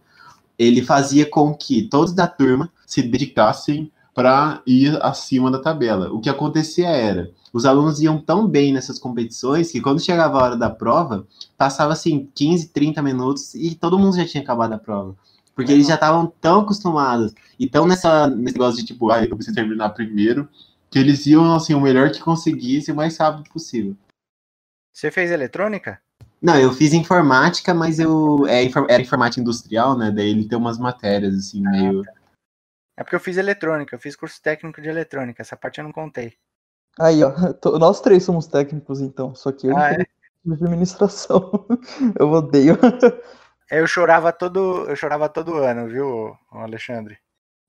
ele 0.59 0.81
fazia 0.81 1.25
com 1.25 1.53
que 1.53 1.83
todos 1.83 2.13
da 2.13 2.27
turma 2.27 2.69
se 2.85 3.01
dedicassem 3.01 3.89
para 4.21 4.61
ir 4.67 4.99
acima 5.01 5.49
da 5.49 5.57
tabela. 5.57 6.13
O 6.13 6.21
que 6.21 6.29
acontecia 6.29 6.89
era, 6.89 7.31
os 7.51 7.65
alunos 7.65 7.99
iam 7.99 8.21
tão 8.21 8.47
bem 8.47 8.71
nessas 8.71 8.99
competições 8.99 9.71
que 9.71 9.81
quando 9.81 9.99
chegava 9.99 10.37
a 10.37 10.43
hora 10.43 10.55
da 10.55 10.69
prova, 10.69 11.25
passava 11.57 11.93
assim 11.93 12.29
15, 12.35 12.67
30 12.67 13.01
minutos 13.01 13.55
e 13.55 13.73
todo 13.73 13.97
mundo 13.97 14.15
já 14.15 14.23
tinha 14.23 14.43
acabado 14.43 14.73
a 14.73 14.77
prova. 14.77 15.15
Porque 15.55 15.71
eles 15.71 15.87
já 15.87 15.95
estavam 15.95 16.31
tão 16.39 16.61
acostumados 16.61 17.33
e 17.59 17.67
tão 17.67 17.87
nessa, 17.87 18.27
nesse 18.27 18.53
negócio 18.53 18.79
de 18.79 18.85
tipo, 18.85 19.09
ah, 19.09 19.25
eu 19.25 19.35
preciso 19.35 19.55
terminar 19.55 19.89
primeiro, 19.89 20.47
que 20.91 20.99
eles 20.99 21.25
iam 21.25 21.55
assim, 21.55 21.73
o 21.73 21.81
melhor 21.81 22.11
que 22.11 22.19
conseguisse 22.19 22.91
o 22.91 22.95
mais 22.95 23.17
rápido 23.17 23.49
possível. 23.49 23.95
Você 24.93 25.09
fez 25.09 25.31
eletrônica? 25.31 25.99
Não, 26.39 26.59
eu 26.59 26.71
fiz 26.71 26.93
informática, 26.93 27.73
mas 27.73 27.97
eu 27.97 28.45
é, 28.45 28.69
era 28.87 29.01
informática 29.01 29.41
industrial, 29.41 29.97
né? 29.97 30.11
Daí 30.11 30.29
ele 30.29 30.47
tem 30.47 30.59
umas 30.59 30.77
matérias 30.77 31.35
assim 31.35 31.63
meio 31.63 32.03
É 32.97 33.03
porque 33.03 33.15
eu 33.15 33.19
fiz 33.19 33.37
eletrônica, 33.37 33.95
eu 33.95 33.99
fiz 33.99 34.15
curso 34.15 34.41
técnico 34.41 34.81
de 34.81 34.89
eletrônica, 34.89 35.41
essa 35.41 35.57
parte 35.57 35.79
eu 35.79 35.83
não 35.85 35.91
contei. 35.91 36.37
Aí, 36.99 37.23
ó, 37.23 37.31
to- 37.53 37.79
nós 37.79 38.01
três 38.01 38.23
somos 38.23 38.47
técnicos, 38.47 39.01
então, 39.01 39.33
só 39.35 39.51
que 39.51 39.67
eu 39.67 39.77
Ah, 39.77 39.89
não 39.89 39.95
tenho 39.97 40.07
de 40.45 40.53
administração. 40.65 41.67
eu 42.19 42.29
odeio. 42.31 42.77
Eu 43.69 43.87
chorava 43.87 44.33
todo, 44.33 44.85
eu 44.89 44.95
chorava 44.95 45.29
todo 45.29 45.55
ano, 45.55 45.87
viu, 45.87 46.35
Alexandre? 46.51 47.17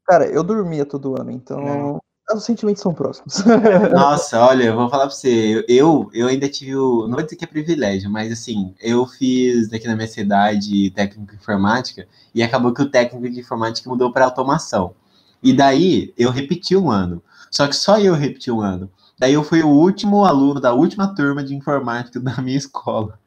Cara, 0.07 0.27
eu 0.27 0.43
dormia 0.43 0.85
todo 0.85 1.21
ano, 1.21 1.31
então 1.31 1.61
Não. 1.63 2.01
os 2.35 2.45
sentimentos 2.45 2.83
são 2.83 2.93
próximos. 2.93 3.45
Nossa, 3.93 4.41
olha, 4.45 4.65
eu 4.65 4.75
vou 4.75 4.89
falar 4.91 5.07
pra 5.07 5.15
você, 5.15 5.65
eu, 5.69 6.11
eu 6.13 6.27
ainda 6.27 6.49
tive 6.49 6.75
o. 6.77 7.07
Não 7.07 7.15
vou 7.15 7.23
dizer 7.23 7.37
que 7.37 7.45
é 7.45 7.47
privilégio, 7.47 8.11
mas 8.11 8.33
assim, 8.33 8.75
eu 8.81 9.07
fiz 9.07 9.73
aqui 9.73 9.87
na 9.87 9.95
minha 9.95 10.09
cidade 10.09 10.91
técnico 10.91 11.33
em 11.33 11.37
informática 11.37 12.09
e 12.35 12.43
acabou 12.43 12.73
que 12.75 12.83
o 12.83 12.91
técnico 12.91 13.29
de 13.31 13.41
informática 13.41 13.89
mudou 13.89 14.13
para 14.13 14.25
automação. 14.25 14.95
E 15.43 15.53
daí 15.53 16.15
eu 16.17 16.31
repeti 16.31 16.77
um 16.77 16.91
ano. 16.91 17.23
Só 17.51 17.67
que 17.67 17.75
só 17.75 17.99
eu 17.99 18.15
repeti 18.15 18.51
um 18.51 18.61
ano. 18.61 18.91
Daí 19.19 19.35
eu 19.35 19.45
fui 19.45 19.63
o 19.63 19.69
último 19.69 20.25
aluno 20.25 20.61
da 20.61 20.73
última 20.73 21.15
turma 21.15 21.43
de 21.43 21.55
informática 21.55 22.19
da 22.21 22.41
minha 22.41 22.57
escola. 22.57 23.19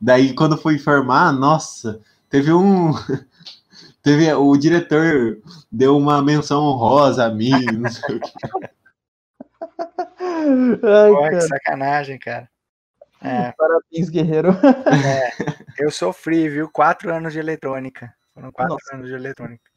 Daí 0.00 0.34
quando 0.34 0.56
fui 0.56 0.78
formar, 0.78 1.32
nossa, 1.32 2.00
teve 2.28 2.52
um. 2.52 2.92
Teve, 4.00 4.32
o 4.32 4.56
diretor 4.56 5.42
deu 5.70 5.96
uma 5.96 6.22
menção 6.22 6.62
honrosa 6.62 7.26
a 7.26 7.30
mim, 7.30 7.50
não 7.76 7.90
sei 7.90 8.16
o 8.16 8.20
quê. 8.20 8.30
Ai, 10.20 11.10
Pô, 11.10 11.22
que 11.24 11.30
cara, 11.30 11.40
sacanagem, 11.42 12.18
cara. 12.18 12.48
É, 13.20 13.52
parabéns, 13.52 14.08
guerreiro. 14.08 14.56
eu 15.78 15.90
sofri, 15.90 16.48
viu? 16.48 16.70
Quatro 16.70 17.12
anos 17.12 17.32
de 17.32 17.38
eletrônica. 17.40 18.14
Foram 18.32 18.52
quatro 18.52 18.74
Nossa. 18.74 18.94
anos 18.94 19.08
de 19.08 19.14
eletrônica. 19.14 19.70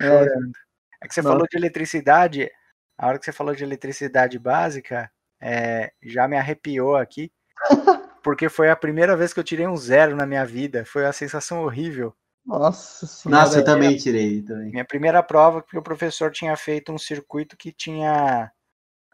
É. 0.00 0.06
Chorando. 0.06 0.52
É 0.56 0.69
que 1.08 1.14
você 1.14 1.22
falou 1.22 1.46
de 1.48 1.56
eletricidade, 1.56 2.50
a 2.98 3.06
hora 3.06 3.18
que 3.18 3.24
você 3.24 3.32
falou 3.32 3.54
de 3.54 3.64
eletricidade 3.64 4.38
básica, 4.38 5.10
é, 5.40 5.92
já 6.02 6.28
me 6.28 6.36
arrepiou 6.36 6.96
aqui, 6.96 7.32
porque 8.22 8.48
foi 8.48 8.70
a 8.70 8.76
primeira 8.76 9.16
vez 9.16 9.32
que 9.32 9.40
eu 9.40 9.44
tirei 9.44 9.66
um 9.66 9.76
zero 9.76 10.14
na 10.14 10.26
minha 10.26 10.44
vida. 10.44 10.84
Foi 10.84 11.04
uma 11.04 11.12
sensação 11.12 11.62
horrível. 11.62 12.14
Nossa 12.44 13.06
senhora. 13.06 13.44
Nossa, 13.44 13.58
eu 13.60 13.64
também 13.64 13.96
tirei 13.96 14.42
também. 14.42 14.70
Minha 14.70 14.84
primeira 14.84 15.22
prova, 15.22 15.62
porque 15.62 15.78
o 15.78 15.82
professor 15.82 16.30
tinha 16.30 16.56
feito 16.56 16.92
um 16.92 16.98
circuito 16.98 17.56
que 17.56 17.72
tinha 17.72 18.50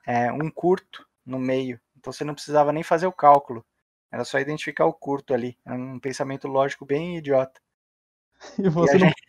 é, 0.07 0.33
um 0.33 0.51
curto 0.51 1.07
no 1.25 1.39
meio. 1.39 1.81
Então 1.97 2.13
você 2.13 2.25
não 2.25 2.35
precisava 2.35 2.73
nem 2.73 2.83
fazer 2.83 3.07
o 3.07 3.13
cálculo. 3.13 3.65
Era 4.13 4.25
só 4.25 4.39
identificar 4.39 4.87
o 4.87 4.95
curto 4.95 5.35
ali. 5.35 5.59
Era 5.67 5.77
um 5.77 5.99
pensamento 5.99 6.47
lógico 6.49 6.87
bem 6.87 7.19
idiota. 7.19 7.61
E 8.59 8.63
E 8.67 8.69
você 8.69 8.97
a 8.97 8.99
não 8.99 9.07
gente, 9.09 9.23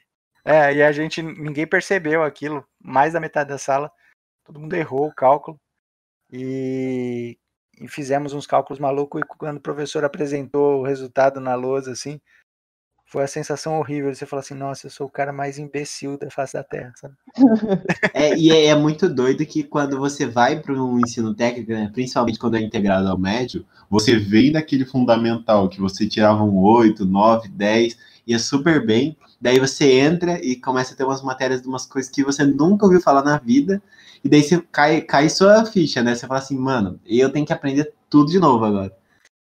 é, 0.47 0.73
e 0.73 0.81
a 0.81 0.93
gente, 0.93 1.21
ninguém 1.21 1.67
percebeu 1.67 2.23
aquilo. 2.23 2.65
Mais 2.79 3.11
da 3.11 3.19
metade 3.19 3.49
da 3.49 3.57
sala, 3.57 3.91
todo 4.45 4.61
mundo 4.61 4.73
errou 4.75 5.07
o 5.07 5.13
cálculo. 5.13 5.59
E, 6.31 7.37
e 7.77 7.87
fizemos 7.89 8.31
uns 8.31 8.47
cálculos 8.47 8.79
malucos. 8.79 9.21
E 9.21 9.25
quando 9.25 9.57
o 9.57 9.61
professor 9.61 10.05
apresentou 10.05 10.79
o 10.79 10.85
resultado 10.85 11.41
na 11.41 11.53
lousa, 11.53 11.91
assim, 11.91 12.21
foi 13.07 13.23
a 13.23 13.27
sensação 13.27 13.79
horrível. 13.79 14.13
Você 14.13 14.25
fala 14.25 14.41
assim: 14.41 14.53
nossa, 14.53 14.85
eu 14.85 14.91
sou 14.91 15.07
o 15.07 15.09
cara 15.09 15.33
mais 15.33 15.57
imbecil 15.57 16.17
da 16.17 16.29
face 16.29 16.53
da 16.53 16.63
terra, 16.63 16.93
sabe? 16.95 17.15
É, 18.13 18.37
e 18.37 18.51
é, 18.51 18.65
é 18.67 18.75
muito 18.75 19.07
doido 19.07 19.45
que 19.45 19.63
quando 19.63 19.97
você 19.97 20.25
vai 20.25 20.59
para 20.59 20.73
um 20.73 20.99
ensino 20.99 21.33
técnico, 21.33 21.71
né, 21.71 21.89
principalmente 21.93 22.39
quando 22.39 22.57
é 22.57 22.61
integrado 22.61 23.07
ao 23.07 23.17
médio, 23.17 23.65
você 23.89 24.17
vem 24.17 24.51
daquele 24.51 24.85
fundamental 24.85 25.69
que 25.69 25.79
você 25.79 26.07
tirava 26.07 26.43
um 26.43 26.57
8, 26.57 27.05
9, 27.05 27.47
10, 27.49 27.97
ia 28.25 28.39
super 28.39 28.85
bem. 28.85 29.15
Daí 29.39 29.59
você 29.59 29.99
entra 29.99 30.43
e 30.43 30.55
começa 30.55 30.93
a 30.93 30.97
ter 30.97 31.03
umas 31.03 31.21
matérias 31.21 31.61
de 31.61 31.67
umas 31.67 31.85
coisas 31.85 32.11
que 32.11 32.23
você 32.23 32.43
nunca 32.43 32.85
ouviu 32.85 32.99
falar 32.99 33.23
na 33.23 33.37
vida. 33.37 33.81
E 34.23 34.27
daí 34.27 34.41
você 34.41 34.61
cai, 34.71 35.01
cai 35.01 35.29
sua 35.29 35.63
ficha, 35.65 36.01
né? 36.01 36.15
Você 36.15 36.25
fala 36.25 36.39
assim, 36.39 36.57
mano, 36.57 36.99
eu 37.05 37.31
tenho 37.31 37.45
que 37.45 37.53
aprender 37.53 37.93
tudo 38.09 38.31
de 38.31 38.39
novo 38.39 38.65
agora. 38.65 38.96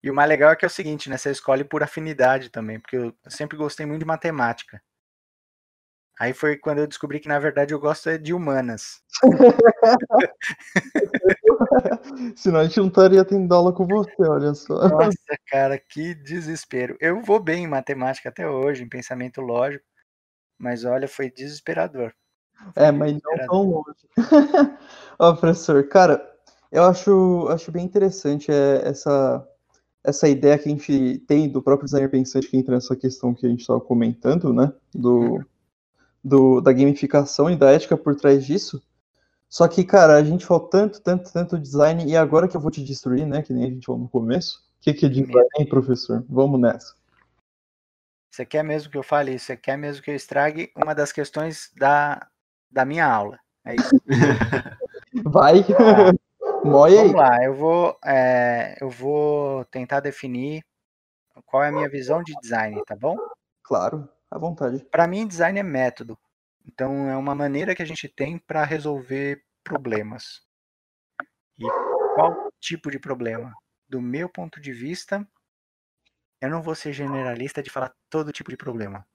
E 0.07 0.09
o 0.09 0.13
mais 0.13 0.29
legal 0.29 0.51
é 0.51 0.55
que 0.55 0.63
é 0.63 0.67
o 0.67 0.71
seguinte, 0.71 1.09
né? 1.09 1.17
Você 1.17 1.31
escolhe 1.31 1.65
por 1.65 1.83
afinidade 1.83 2.49
também, 2.49 2.79
porque 2.79 2.95
eu 2.95 3.13
sempre 3.27 3.57
gostei 3.57 3.85
muito 3.85 3.99
de 3.99 4.05
matemática. 4.05 4.81
Aí 6.17 6.31
foi 6.31 6.55
quando 6.55 6.77
eu 6.77 6.87
descobri 6.87 7.19
que, 7.19 7.27
na 7.27 7.37
verdade, 7.37 7.73
eu 7.73 7.79
gosto 7.79 8.09
é 8.09 8.17
de 8.17 8.33
humanas. 8.33 9.01
Senão 12.37 12.61
a 12.61 12.63
gente 12.63 12.79
não 12.79 12.87
estaria 12.87 13.25
tendo 13.25 13.53
aula 13.53 13.73
com 13.73 13.85
você, 13.85 14.21
olha 14.21 14.53
só. 14.53 14.87
Nossa, 14.87 15.37
cara, 15.45 15.77
que 15.77 16.15
desespero. 16.15 16.95
Eu 17.01 17.21
vou 17.21 17.43
bem 17.43 17.65
em 17.65 17.67
matemática 17.67 18.29
até 18.29 18.47
hoje, 18.47 18.83
em 18.83 18.89
pensamento 18.89 19.41
lógico, 19.41 19.83
mas 20.57 20.85
olha, 20.85 21.09
foi 21.09 21.29
desesperador. 21.29 22.13
É, 22.77 22.93
mas 22.93 23.11
não 23.11 23.45
tão 23.45 23.63
longe. 23.63 24.07
Ó, 25.19 25.33
professor, 25.33 25.85
cara, 25.89 26.25
eu 26.71 26.85
acho, 26.85 27.49
acho 27.49 27.73
bem 27.73 27.83
interessante 27.83 28.49
é, 28.49 28.87
essa, 28.87 29.45
essa 30.07 30.29
ideia 30.29 30.57
que 30.57 30.69
a 30.69 30.71
gente 30.71 31.21
tem 31.27 31.49
do 31.49 31.61
próprio 31.61 31.85
designer 31.85 32.09
pensante 32.09 32.47
que 32.47 32.55
entra 32.55 32.75
nessa 32.75 32.95
questão 32.95 33.33
que 33.33 33.45
a 33.45 33.49
gente 33.49 33.59
estava 33.59 33.81
comentando, 33.81 34.53
né? 34.53 34.71
Do, 34.95 35.45
do, 36.23 36.61
da 36.61 36.71
gamificação 36.71 37.49
e 37.49 37.57
da 37.57 37.71
ética 37.71 37.97
por 37.97 38.15
trás 38.15 38.45
disso. 38.45 38.81
Só 39.49 39.67
que, 39.67 39.83
cara, 39.83 40.15
a 40.15 40.23
gente 40.23 40.45
falou 40.45 40.65
tanto, 40.65 41.01
tanto, 41.01 41.31
tanto 41.31 41.59
design, 41.59 42.05
e 42.05 42.15
agora 42.15 42.47
que 42.47 42.55
eu 42.55 42.61
vou 42.61 42.71
te 42.71 42.81
destruir, 42.81 43.27
né? 43.27 43.41
Que 43.41 43.51
nem 43.51 43.65
a 43.65 43.69
gente 43.69 43.85
falou 43.85 43.99
no 43.99 44.07
começo. 44.07 44.65
O 44.79 44.81
que, 44.81 44.93
que 44.93 45.05
é 45.05 45.09
design, 45.09 45.49
hein, 45.59 45.67
professor? 45.67 46.23
Vamos 46.29 46.57
nessa. 46.57 46.95
Você 48.31 48.45
quer 48.45 48.63
mesmo 48.63 48.89
que 48.89 48.97
eu 48.97 49.03
fale 49.03 49.35
isso? 49.35 49.47
Você 49.47 49.57
quer 49.57 49.77
mesmo 49.77 50.01
que 50.01 50.11
eu 50.11 50.15
estrague 50.15 50.71
uma 50.73 50.95
das 50.95 51.11
questões 51.11 51.69
da, 51.75 52.25
da 52.71 52.85
minha 52.85 53.05
aula? 53.05 53.37
É 53.65 53.75
isso? 53.75 53.89
Vai, 55.25 55.65
moia 55.67 56.13
aí. 56.85 56.95
Vamos 56.95 57.13
lá, 57.13 57.43
eu 57.43 57.53
vou, 57.53 57.99
é, 58.05 58.77
eu 58.81 58.89
vou 58.89 59.65
tentar 59.65 59.99
definir 59.99 60.63
qual 61.45 61.63
é 61.63 61.69
a 61.69 61.71
minha 61.71 61.89
visão 61.89 62.23
de 62.23 62.33
design, 62.41 62.81
tá 62.85 62.95
bom? 62.95 63.15
Claro, 63.63 64.09
à 64.29 64.37
vontade. 64.37 64.83
Para 64.85 65.07
mim, 65.07 65.27
design 65.27 65.59
é 65.59 65.63
método. 65.63 66.17
Então, 66.65 67.09
é 67.09 67.15
uma 67.15 67.33
maneira 67.33 67.73
que 67.73 67.81
a 67.81 67.85
gente 67.85 68.07
tem 68.09 68.37
para 68.37 68.63
resolver 68.63 69.43
problemas. 69.63 70.41
E 71.57 71.65
qual 72.15 72.51
tipo 72.59 72.91
de 72.91 72.99
problema? 72.99 73.53
Do 73.87 74.01
meu 74.01 74.27
ponto 74.27 74.59
de 74.59 74.73
vista, 74.73 75.25
eu 76.41 76.49
não 76.49 76.61
vou 76.61 76.75
ser 76.75 76.93
generalista 76.93 77.63
de 77.63 77.69
falar 77.69 77.93
todo 78.09 78.33
tipo 78.33 78.51
de 78.51 78.57
problema. 78.57 79.05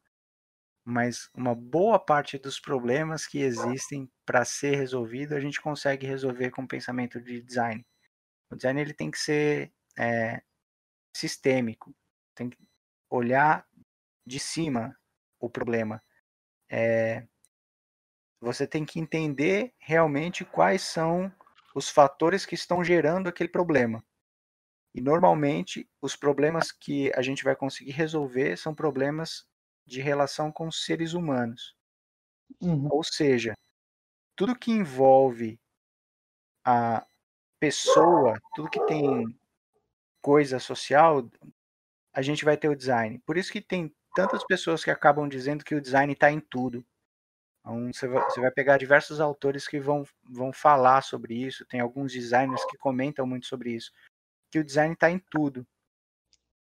Mas 0.85 1.31
uma 1.35 1.55
boa 1.55 1.99
parte 1.99 2.39
dos 2.39 2.59
problemas 2.59 3.27
que 3.27 3.39
existem 3.39 4.11
para 4.27 4.45
ser 4.45 4.77
resolvido, 4.77 5.35
a 5.35 5.41
gente 5.41 5.61
consegue 5.61 6.07
resolver 6.07 6.51
com 6.51 6.63
o 6.63 6.69
pensamento 6.69 7.21
de 7.21 7.41
design. 7.41 7.87
O 8.51 8.57
design 8.57 8.81
ele 8.81 8.93
tem 8.93 9.11
que 9.11 9.19
ser 9.19 9.73
é, 9.97 10.43
sistêmico, 11.17 11.95
tem 12.35 12.51
que 12.51 12.59
olhar 13.09 13.67
de 14.27 14.41
cima 14.41 14.97
o 15.39 15.49
problema. 15.49 16.03
É, 16.69 17.27
você 18.41 18.67
tem 18.67 18.85
que 18.85 18.99
entender 18.99 19.73
realmente 19.79 20.45
quais 20.45 20.83
são 20.83 21.33
os 21.75 21.89
fatores 21.89 22.45
que 22.45 22.55
estão 22.55 22.83
gerando 22.83 23.29
aquele 23.29 23.49
problema. 23.49 24.05
E 24.95 25.01
normalmente 25.01 25.89
os 26.01 26.17
problemas 26.17 26.71
que 26.71 27.13
a 27.15 27.23
gente 27.23 27.45
vai 27.45 27.57
conseguir 27.57 27.93
resolver 27.93 28.57
são 28.57 28.75
problemas 28.75 29.47
de 29.87 30.01
relação 30.01 30.51
com 30.51 30.69
os 30.69 30.85
seres 30.85 31.13
humanos. 31.13 31.75
Uhum. 32.61 32.89
Ou 32.91 33.03
seja, 33.03 33.55
tudo 34.37 34.59
que 34.59 34.71
envolve 34.71 35.59
a 36.65 37.07
pessoa, 37.59 38.41
tudo 38.55 38.71
que 38.71 38.85
tem 38.87 39.25
coisa 40.21 40.59
social, 40.59 41.29
a 42.13 42.23
gente 42.23 42.45
vai 42.45 42.57
ter 42.57 42.69
o 42.69 42.77
design. 42.77 43.19
Por 43.21 43.37
isso 43.37 43.53
que 43.53 43.61
tem 43.61 43.95
tantas 44.15 44.45
pessoas 44.45 44.85
que 44.85 44.91
acabam 44.91 45.29
dizendo 45.29 45.65
que 45.65 45.75
o 45.75 45.81
design 45.81 46.13
está 46.13 46.31
em 46.31 46.41
tudo. 46.41 46.85
Então, 47.61 47.93
você, 47.93 48.09
vai, 48.41 48.51
pegar 48.51 48.77
diversos 48.77 49.21
autores 49.21 49.69
que 49.69 49.79
vão, 49.79 50.05
vão 50.25 50.53
falar 50.53 51.03
sobre 51.03 51.35
isso. 51.35 51.65
Tem 51.67 51.81
alguns 51.81 52.13
designers 52.13 52.65
que 52.65 52.77
comentam 52.77 53.27
muito 53.27 53.47
sobre 53.47 53.71
isso. 53.71 53.93
Que 54.51 54.59
o 54.59 54.65
design 54.65 54.95
está 54.95 55.11
em 55.11 55.19
tudo. 55.19 55.67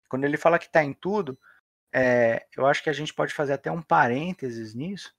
Quando 0.09 0.25
ele 0.25 0.37
fala 0.37 0.59
que 0.59 0.67
está 0.67 0.83
em 0.83 0.93
tudo, 0.93 1.39
é, 1.93 2.47
eu 2.57 2.67
acho 2.67 2.83
que 2.83 2.91
a 2.91 2.93
gente 2.93 3.13
pode 3.13 3.35
fazer 3.35 3.55
até 3.55 3.71
um 3.71 3.83
parênteses 3.83 4.75
nisso 4.75 5.15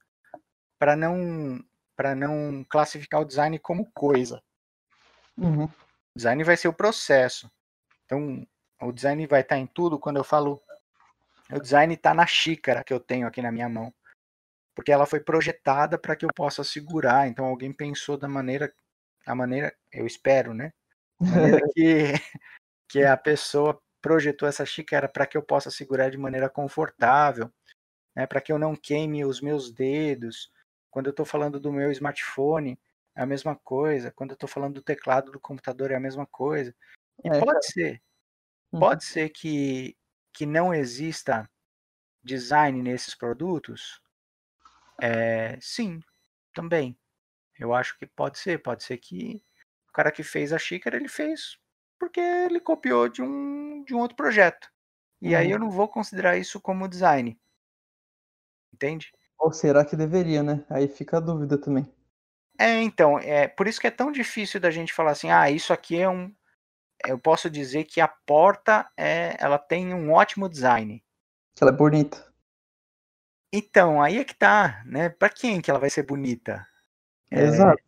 para 0.80 0.96
não 0.96 1.64
para 1.96 2.16
não 2.16 2.66
classificar 2.68 3.22
o 3.22 3.26
design 3.26 3.60
como 3.60 3.92
coisa. 3.92 4.42
Uhum. 5.38 5.66
O 5.66 5.72
design 6.16 6.44
vai 6.44 6.58
ser 6.58 6.68
o 6.68 6.74
processo. 6.74 7.52
Então, 8.06 8.48
o 8.82 8.92
design 8.92 9.28
vai 9.28 9.42
estar 9.42 9.58
em 9.58 9.68
tudo. 9.68 10.00
Quando 10.00 10.18
eu 10.18 10.24
falo, 10.24 10.60
o 11.52 11.60
design 11.60 11.94
está 11.94 12.14
na 12.14 12.26
xícara 12.26 12.84
que 12.84 12.92
eu 12.92 13.00
tenho 13.00 13.28
aqui 13.28 13.40
na 13.40 13.52
minha 13.52 13.70
mão, 13.70 13.94
porque 14.74 14.92
ela 14.92 15.06
foi 15.06 15.20
projetada 15.20 16.00
para 16.00 16.16
que 16.16 16.26
eu 16.26 16.30
possa 16.36 16.64
segurar. 16.64 17.28
Então, 17.28 17.46
alguém 17.46 17.72
pensou 17.72 18.18
da 18.18 18.28
maneira, 18.28 18.74
a 19.24 19.36
maneira, 19.36 19.72
eu 19.92 20.08
espero, 20.08 20.56
né? 20.56 20.74
A 21.20 21.26
maneira 21.26 21.62
que 21.76 22.14
que 22.92 23.06
a 23.06 23.16
pessoa 23.16 23.82
projetou 24.02 24.48
essa 24.48 24.66
xícara 24.66 25.08
para 25.08 25.26
que 25.26 25.38
eu 25.38 25.44
possa 25.44 25.70
segurar 25.70 26.10
de 26.10 26.18
maneira 26.18 26.50
confortável, 26.50 27.52
né? 28.16 28.26
Para 28.26 28.42
que 28.42 28.52
eu 28.52 28.60
não 28.60 28.76
queime 28.76 29.24
os 29.26 29.42
meus 29.42 29.72
dedos. 29.72 30.52
Quando 30.90 31.08
eu 31.08 31.12
estou 31.12 31.26
falando 31.26 31.60
do 31.60 31.72
meu 31.72 31.92
smartphone, 31.92 32.80
é 33.16 33.22
a 33.22 33.26
mesma 33.26 33.56
coisa. 33.56 34.12
Quando 34.12 34.32
eu 34.32 34.36
estou 34.36 34.50
falando 34.50 34.76
do 34.76 34.82
teclado 34.82 35.32
do 35.32 35.40
computador, 35.40 35.92
é 35.92 35.96
a 35.96 36.00
mesma 36.00 36.26
coisa. 36.26 36.76
E 37.24 37.30
É, 37.30 37.40
pode 37.40 37.66
ser, 37.66 38.02
Uhum. 38.72 38.80
pode 38.80 39.04
ser 39.04 39.30
que, 39.30 39.98
que 40.34 40.46
não 40.46 40.74
exista 40.74 41.50
design 42.24 42.82
nesses 42.82 43.14
produtos? 43.14 44.02
É, 45.02 45.58
sim, 45.60 46.00
também. 46.54 46.98
Eu 47.60 47.74
acho 47.74 47.98
que 47.98 48.06
pode 48.06 48.40
ser. 48.40 48.62
Pode 48.62 48.84
ser 48.84 48.98
que 48.98 49.44
o 49.90 49.92
cara 49.92 50.12
que 50.12 50.24
fez 50.24 50.54
a 50.54 50.58
xícara, 50.58 50.96
ele 50.96 51.10
fez 51.10 51.60
porque 52.02 52.20
ele 52.20 52.60
copiou 52.60 53.08
de 53.08 53.22
um, 53.22 53.84
de 53.84 53.94
um 53.94 54.00
outro 54.00 54.18
projeto. 54.18 54.68
E 55.22 55.36
aí 55.36 55.50
Uhum. 55.50 55.54
eu 55.54 55.60
não 55.60 55.70
vou 55.70 55.88
considerar 55.88 56.36
isso 56.36 56.60
como 56.60 56.88
design. 56.88 57.40
Entende? 58.74 59.14
Ou 59.38 59.52
será 59.52 59.86
que 59.86 59.96
deveria, 59.96 60.42
né? 60.42 60.66
Aí 60.68 60.88
fica 60.88 61.18
a 61.18 61.20
dúvida 61.20 61.60
também. 61.60 61.88
É, 62.58 62.82
então, 62.82 63.20
é 63.20 63.48
por 63.48 63.68
isso 63.68 63.80
que 63.80 63.86
é 63.86 63.92
tão 63.92 64.12
difícil 64.12 64.60
da 64.60 64.72
gente 64.72 64.92
falar 64.92 65.12
assim, 65.12 65.30
ah, 65.30 65.52
isso 65.52 65.72
aqui 65.72 66.00
é 66.00 66.10
um. 66.10 66.34
Eu 67.06 67.20
posso 67.20 67.52
dizer 67.52 67.84
que 67.84 68.02
a 68.02 68.08
porta 68.08 68.90
é, 68.98 69.36
ela 69.40 69.60
tem 69.60 69.94
um 69.94 70.12
ótimo 70.12 70.50
design. 70.50 71.04
Que 71.56 71.64
ela 71.64 71.72
é 71.72 71.76
bonita. 71.76 72.34
Então, 73.54 74.02
aí 74.02 74.18
é 74.18 74.24
que 74.24 74.34
tá, 74.34 74.82
né? 74.88 75.10
Para 75.10 75.30
quem 75.30 75.62
que 75.62 75.70
ela 75.70 75.80
vai 75.80 75.90
ser 75.92 76.02
bonita? 76.02 76.66
É, 77.30 77.42
Exato. 77.42 77.84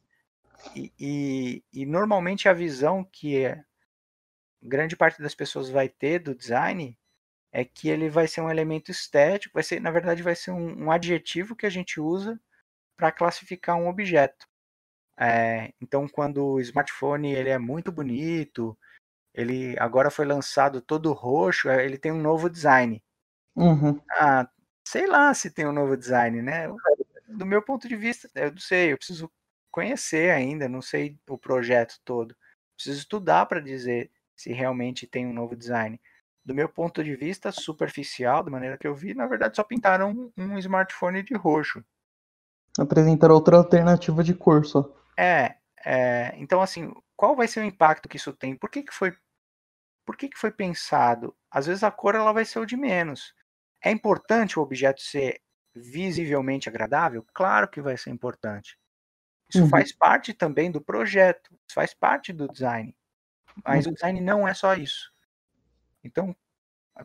E, 0.75 0.93
e, 0.99 1.63
e 1.73 1.85
normalmente 1.85 2.47
a 2.47 2.53
visão 2.53 3.03
que 3.03 3.43
é, 3.43 3.63
grande 4.63 4.95
parte 4.95 5.21
das 5.21 5.35
pessoas 5.35 5.69
vai 5.69 5.89
ter 5.89 6.19
do 6.19 6.35
design 6.35 6.97
é 7.51 7.63
que 7.63 7.87
ele 7.87 8.09
vai 8.09 8.27
ser 8.27 8.41
um 8.41 8.49
elemento 8.49 8.89
estético, 8.89 9.53
vai 9.53 9.63
ser, 9.63 9.79
na 9.79 9.91
verdade, 9.91 10.23
vai 10.23 10.35
ser 10.35 10.51
um, 10.51 10.85
um 10.85 10.91
adjetivo 10.91 11.55
que 11.55 11.67
a 11.67 11.69
gente 11.69 11.99
usa 11.99 12.39
para 12.97 13.11
classificar 13.11 13.75
um 13.75 13.87
objeto. 13.87 14.47
É, 15.15 15.71
então, 15.79 16.07
quando 16.07 16.43
o 16.43 16.59
smartphone 16.59 17.31
ele 17.31 17.49
é 17.49 17.59
muito 17.59 17.91
bonito, 17.91 18.75
ele 19.33 19.75
agora 19.77 20.09
foi 20.09 20.25
lançado 20.25 20.81
todo 20.81 21.13
roxo, 21.13 21.69
é, 21.69 21.85
ele 21.85 21.97
tem 21.97 22.11
um 22.11 22.21
novo 22.21 22.49
design. 22.49 23.03
Uhum. 23.55 24.01
Ah, 24.11 24.49
sei 24.87 25.05
lá 25.05 25.31
se 25.33 25.51
tem 25.51 25.67
um 25.67 25.71
novo 25.71 25.95
design, 25.95 26.41
né? 26.41 26.67
Do 27.27 27.45
meu 27.45 27.61
ponto 27.61 27.87
de 27.87 27.95
vista, 27.95 28.29
eu 28.33 28.51
não 28.51 28.59
sei, 28.59 28.93
eu 28.93 28.97
preciso 28.97 29.31
conhecer 29.71 30.31
ainda, 30.31 30.67
não 30.67 30.81
sei 30.81 31.19
o 31.27 31.37
projeto 31.37 31.99
todo. 32.03 32.35
Preciso 32.75 32.99
estudar 32.99 33.45
para 33.45 33.59
dizer 33.59 34.11
se 34.35 34.51
realmente 34.51 35.07
tem 35.07 35.25
um 35.25 35.33
novo 35.33 35.55
design. 35.55 35.99
Do 36.45 36.53
meu 36.53 36.67
ponto 36.67 37.03
de 37.03 37.15
vista 37.15 37.51
superficial, 37.51 38.43
da 38.43 38.51
maneira 38.51 38.77
que 38.77 38.87
eu 38.87 38.93
vi, 38.93 39.13
na 39.13 39.27
verdade 39.27 39.55
só 39.55 39.63
pintaram 39.63 40.31
um, 40.37 40.57
smartphone 40.57 41.23
de 41.23 41.33
roxo. 41.35 41.83
Apresentar 42.77 43.31
outra 43.31 43.57
alternativa 43.57 44.23
de 44.23 44.33
cor 44.33 44.65
só. 44.65 44.93
É, 45.17 45.55
é, 45.85 46.33
então 46.37 46.61
assim, 46.61 46.91
qual 47.15 47.35
vai 47.35 47.47
ser 47.47 47.61
o 47.61 47.65
impacto 47.65 48.09
que 48.09 48.17
isso 48.17 48.33
tem? 48.33 48.55
Por 48.55 48.69
que, 48.69 48.83
que 48.83 48.93
foi 48.93 49.15
por 50.05 50.17
que, 50.17 50.27
que 50.27 50.37
foi 50.37 50.51
pensado? 50.51 51.33
Às 51.49 51.67
vezes 51.67 51.83
a 51.83 51.91
cor 51.91 52.15
ela 52.15 52.33
vai 52.33 52.43
ser 52.43 52.59
o 52.59 52.65
de 52.65 52.75
menos. 52.75 53.33
É 53.81 53.89
importante 53.89 54.59
o 54.59 54.61
objeto 54.61 55.01
ser 55.01 55.41
visivelmente 55.73 56.69
agradável? 56.69 57.25
Claro 57.33 57.69
que 57.69 57.81
vai 57.81 57.97
ser 57.97 58.09
importante. 58.09 58.77
Isso 59.49 59.63
Uhum. 59.63 59.69
faz 59.69 59.91
parte 59.91 60.33
também 60.33 60.71
do 60.71 60.81
projeto, 60.81 61.51
isso 61.51 61.73
faz 61.75 61.93
parte 61.93 62.33
do 62.33 62.47
design. 62.47 62.95
Mas 63.63 63.85
o 63.85 63.91
design 63.91 64.19
não 64.21 64.47
é 64.47 64.53
só 64.53 64.73
isso. 64.73 65.11
Então, 66.03 66.35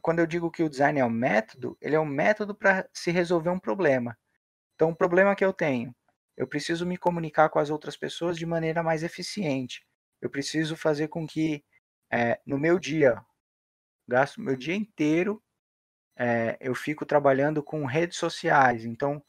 quando 0.02 0.18
eu 0.18 0.26
digo 0.26 0.50
que 0.50 0.62
o 0.62 0.68
design 0.68 0.98
é 1.00 1.04
um 1.04 1.10
método, 1.10 1.76
ele 1.80 1.94
é 1.94 2.00
um 2.00 2.04
método 2.04 2.54
para 2.54 2.88
se 2.92 3.10
resolver 3.10 3.50
um 3.50 3.58
problema. 3.58 4.18
Então, 4.74 4.90
o 4.90 4.96
problema 4.96 5.34
que 5.34 5.44
eu 5.44 5.52
tenho, 5.52 5.94
eu 6.36 6.46
preciso 6.46 6.86
me 6.86 6.96
comunicar 6.96 7.48
com 7.48 7.58
as 7.58 7.70
outras 7.70 7.96
pessoas 7.96 8.36
de 8.36 8.46
maneira 8.46 8.82
mais 8.82 9.02
eficiente. 9.02 9.84
Eu 10.20 10.30
preciso 10.30 10.76
fazer 10.76 11.08
com 11.08 11.26
que 11.26 11.64
é, 12.10 12.40
no 12.46 12.58
meu 12.58 12.78
dia, 12.78 13.20
gasto 14.06 14.40
meu 14.40 14.56
dia 14.56 14.74
inteiro, 14.74 15.42
é, 16.16 16.56
eu 16.60 16.74
fico 16.74 17.06
trabalhando 17.06 17.62
com 17.62 17.84
redes 17.84 18.18
sociais. 18.18 18.84
Então, 18.84 19.22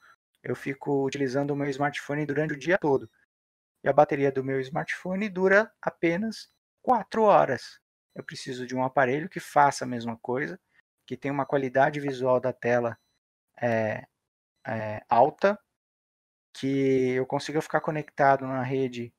eu 0.44 0.56
fico 0.56 1.06
utilizando 1.06 1.52
o 1.52 1.56
meu 1.56 1.70
smartphone 1.70 2.26
durante 2.26 2.54
o 2.54 2.60
dia 2.60 2.78
todo. 2.78 3.10
E 3.84 3.90
a 3.90 3.94
bateria 3.94 4.32
do 4.32 4.44
meu 4.44 4.60
smartphone 4.60 5.30
dura 5.30 5.72
apenas 5.82 6.52
4 6.90 7.22
horas. 7.22 7.80
Eu 8.16 8.24
preciso 8.24 8.66
de 8.66 8.76
um 8.76 8.84
aparelho 8.84 9.30
que 9.30 9.40
faça 9.40 9.86
a 9.86 9.88
mesma 9.88 10.18
coisa, 10.18 10.60
que 11.06 11.16
tenha 11.16 11.32
uma 11.32 11.46
qualidade 11.46 12.00
visual 12.00 12.40
da 12.40 12.52
tela 12.52 12.98
é, 13.62 14.08
é, 14.66 15.04
alta, 15.08 15.60
que 16.52 17.12
eu 17.12 17.28
consiga 17.28 17.62
ficar 17.62 17.80
conectado 17.80 18.48
na 18.48 18.64
rede 18.64 19.14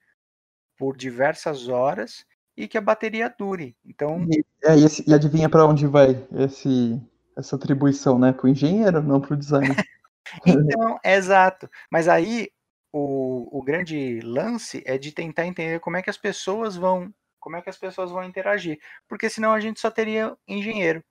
por 0.76 0.96
diversas 0.96 1.68
horas 1.68 2.26
e 2.56 2.66
que 2.66 2.76
a 2.76 2.80
bateria 2.80 3.32
dure. 3.38 3.76
Então, 3.84 4.26
E, 4.28 4.44
é, 4.64 4.76
e, 4.76 4.84
esse- 4.84 5.08
e 5.08 5.14
adivinha 5.14 5.48
pra 5.48 5.64
onde 5.64 5.86
vai 5.86 6.26
esse, 6.32 7.00
essa 7.38 7.54
atribuição, 7.54 8.18
né? 8.18 8.32
Pro 8.32 8.48
engenheiro, 8.48 9.00
não 9.00 9.20
pro 9.20 9.36
designer. 9.36 9.76
Então, 10.80 10.98
exato. 11.04 11.70
Mas 11.90 12.06
aí 12.08 12.50
o, 12.92 13.58
o 13.58 13.62
grande 13.62 14.20
lance 14.20 14.82
é 14.84 14.98
de 14.98 15.12
tentar 15.12 15.46
entender 15.46 15.78
como 15.80 15.96
é 15.96 16.02
que 16.02 16.10
as 16.10 16.18
pessoas 16.18 16.76
vão, 16.76 17.12
como 17.40 17.56
é 17.56 17.62
que 17.62 17.70
as 17.70 17.78
pessoas 17.78 18.10
vão 18.10 18.22
interagir, 18.22 18.78
porque 19.08 19.28
senão 19.28 19.52
a 19.52 19.60
gente 19.60 19.80
só 19.80 19.90
teria 19.90 20.36
engenheiro. 20.46 21.02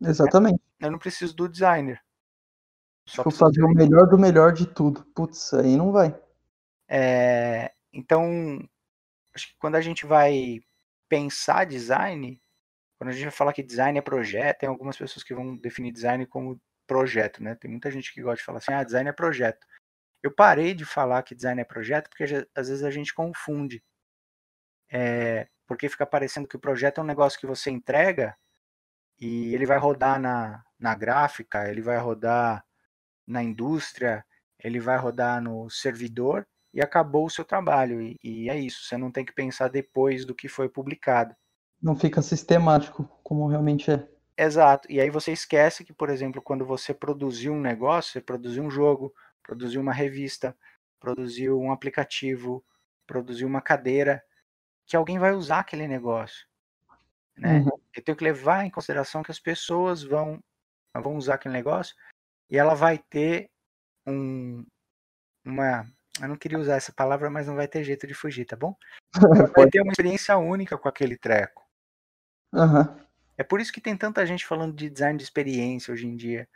Exatamente. 0.00 0.60
Eu 0.80 0.90
não 0.90 0.98
preciso 0.98 1.34
do 1.36 1.48
designer. 1.48 2.02
Só 3.06 3.22
preciso 3.22 3.44
fazer 3.44 3.62
o 3.62 3.68
melhor 3.68 4.08
do 4.08 4.18
melhor 4.18 4.52
de 4.52 4.66
tudo. 4.66 5.04
Putz, 5.14 5.52
aí 5.54 5.76
não 5.76 5.92
vai. 5.92 6.18
É, 6.88 7.72
então, 7.92 8.58
acho 9.34 9.48
que 9.48 9.58
quando 9.58 9.76
a 9.76 9.80
gente 9.80 10.06
vai 10.06 10.60
pensar 11.08 11.66
design, 11.66 12.40
quando 12.98 13.10
a 13.10 13.12
gente 13.12 13.24
vai 13.24 13.32
falar 13.32 13.52
que 13.52 13.62
design 13.62 13.98
é 13.98 14.02
projeto, 14.02 14.58
tem 14.58 14.68
algumas 14.68 14.96
pessoas 14.96 15.22
que 15.22 15.34
vão 15.34 15.56
definir 15.56 15.92
design 15.92 16.26
como 16.26 16.60
projeto, 16.86 17.42
né? 17.42 17.54
Tem 17.54 17.70
muita 17.70 17.90
gente 17.90 18.12
que 18.12 18.22
gosta 18.22 18.36
de 18.36 18.44
falar 18.44 18.58
assim, 18.58 18.72
ah, 18.72 18.84
design 18.84 19.08
é 19.08 19.12
projeto. 19.12 19.66
Eu 20.22 20.32
parei 20.32 20.74
de 20.74 20.84
falar 20.84 21.22
que 21.22 21.34
design 21.34 21.60
é 21.60 21.64
projeto 21.64 22.08
porque 22.08 22.24
às 22.54 22.68
vezes 22.68 22.84
a 22.84 22.90
gente 22.90 23.12
confunde. 23.14 23.82
É, 24.92 25.48
porque 25.66 25.88
fica 25.88 26.04
parecendo 26.04 26.46
que 26.46 26.56
o 26.56 26.60
projeto 26.60 26.98
é 26.98 27.02
um 27.02 27.06
negócio 27.06 27.40
que 27.40 27.46
você 27.46 27.70
entrega 27.70 28.36
e 29.18 29.54
ele 29.54 29.64
vai 29.64 29.78
rodar 29.78 30.20
na, 30.20 30.62
na 30.78 30.94
gráfica, 30.94 31.66
ele 31.70 31.80
vai 31.80 31.96
rodar 31.96 32.62
na 33.26 33.42
indústria, 33.42 34.22
ele 34.62 34.78
vai 34.78 34.98
rodar 34.98 35.40
no 35.40 35.70
servidor 35.70 36.46
e 36.74 36.82
acabou 36.82 37.24
o 37.24 37.30
seu 37.30 37.44
trabalho. 37.44 38.02
E, 38.02 38.18
e 38.22 38.50
é 38.50 38.58
isso, 38.58 38.84
você 38.84 38.98
não 38.98 39.10
tem 39.10 39.24
que 39.24 39.32
pensar 39.32 39.68
depois 39.68 40.26
do 40.26 40.34
que 40.34 40.48
foi 40.48 40.68
publicado. 40.68 41.34
Não 41.80 41.96
fica 41.96 42.20
sistemático, 42.20 43.08
como 43.22 43.46
realmente 43.46 43.90
é. 43.90 44.06
Exato. 44.36 44.90
E 44.90 45.00
aí 45.00 45.08
você 45.08 45.32
esquece 45.32 45.84
que, 45.84 45.92
por 45.92 46.10
exemplo, 46.10 46.42
quando 46.42 46.64
você 46.64 46.92
produziu 46.92 47.52
um 47.52 47.60
negócio, 47.60 48.12
você 48.12 48.20
produziu 48.20 48.62
um 48.62 48.70
jogo, 48.70 49.12
produziu 49.42 49.80
uma 49.80 49.92
revista, 49.92 50.56
produziu 51.00 51.58
um 51.58 51.72
aplicativo, 51.72 52.64
produziu 53.06 53.48
uma 53.48 53.60
cadeira, 53.60 54.22
que 54.86 54.96
alguém 54.96 55.18
vai 55.18 55.32
usar 55.32 55.60
aquele 55.60 55.86
negócio. 55.86 56.46
Né? 57.36 57.58
Uhum. 57.58 57.70
Eu 57.94 58.02
tenho 58.02 58.16
que 58.16 58.24
levar 58.24 58.64
em 58.64 58.70
consideração 58.70 59.22
que 59.22 59.30
as 59.30 59.40
pessoas 59.40 60.02
vão, 60.02 60.42
vão 60.94 61.16
usar 61.16 61.34
aquele 61.34 61.54
negócio 61.54 61.94
e 62.50 62.58
ela 62.58 62.74
vai 62.74 62.98
ter 62.98 63.50
um, 64.06 64.64
uma. 65.44 65.86
Eu 66.20 66.28
não 66.28 66.36
queria 66.36 66.58
usar 66.58 66.76
essa 66.76 66.92
palavra, 66.92 67.30
mas 67.30 67.46
não 67.46 67.56
vai 67.56 67.66
ter 67.66 67.82
jeito 67.84 68.06
de 68.06 68.14
fugir, 68.14 68.44
tá 68.44 68.54
bom? 68.54 68.76
Ela 69.46 69.46
vai 69.46 69.68
ter 69.70 69.80
uma 69.80 69.90
experiência 69.90 70.36
única 70.36 70.76
com 70.76 70.88
aquele 70.88 71.16
treco. 71.16 71.66
Aham. 72.54 72.98
É 73.38 73.42
por 73.42 73.60
isso 73.60 73.72
que 73.72 73.80
tem 73.80 73.96
tanta 73.96 74.26
gente 74.26 74.46
falando 74.46 74.74
de 74.74 74.90
design 74.90 75.16
de 75.16 75.24
experiência 75.24 75.92
hoje 75.92 76.06
em 76.06 76.14
dia. 76.14 76.46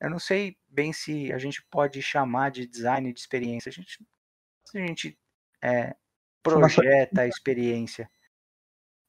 Eu 0.00 0.08
não 0.08 0.18
sei 0.18 0.56
bem 0.66 0.92
se 0.92 1.30
a 1.32 1.38
gente 1.38 1.62
pode 1.70 2.00
chamar 2.00 2.50
de 2.50 2.66
design 2.66 3.12
de 3.12 3.20
experiência. 3.20 3.68
A 3.68 3.72
gente, 3.72 3.98
se 4.66 4.78
a 4.78 4.86
gente 4.86 5.18
é, 5.62 5.94
projeta 6.42 7.22
a 7.22 7.26
experiência, 7.26 8.10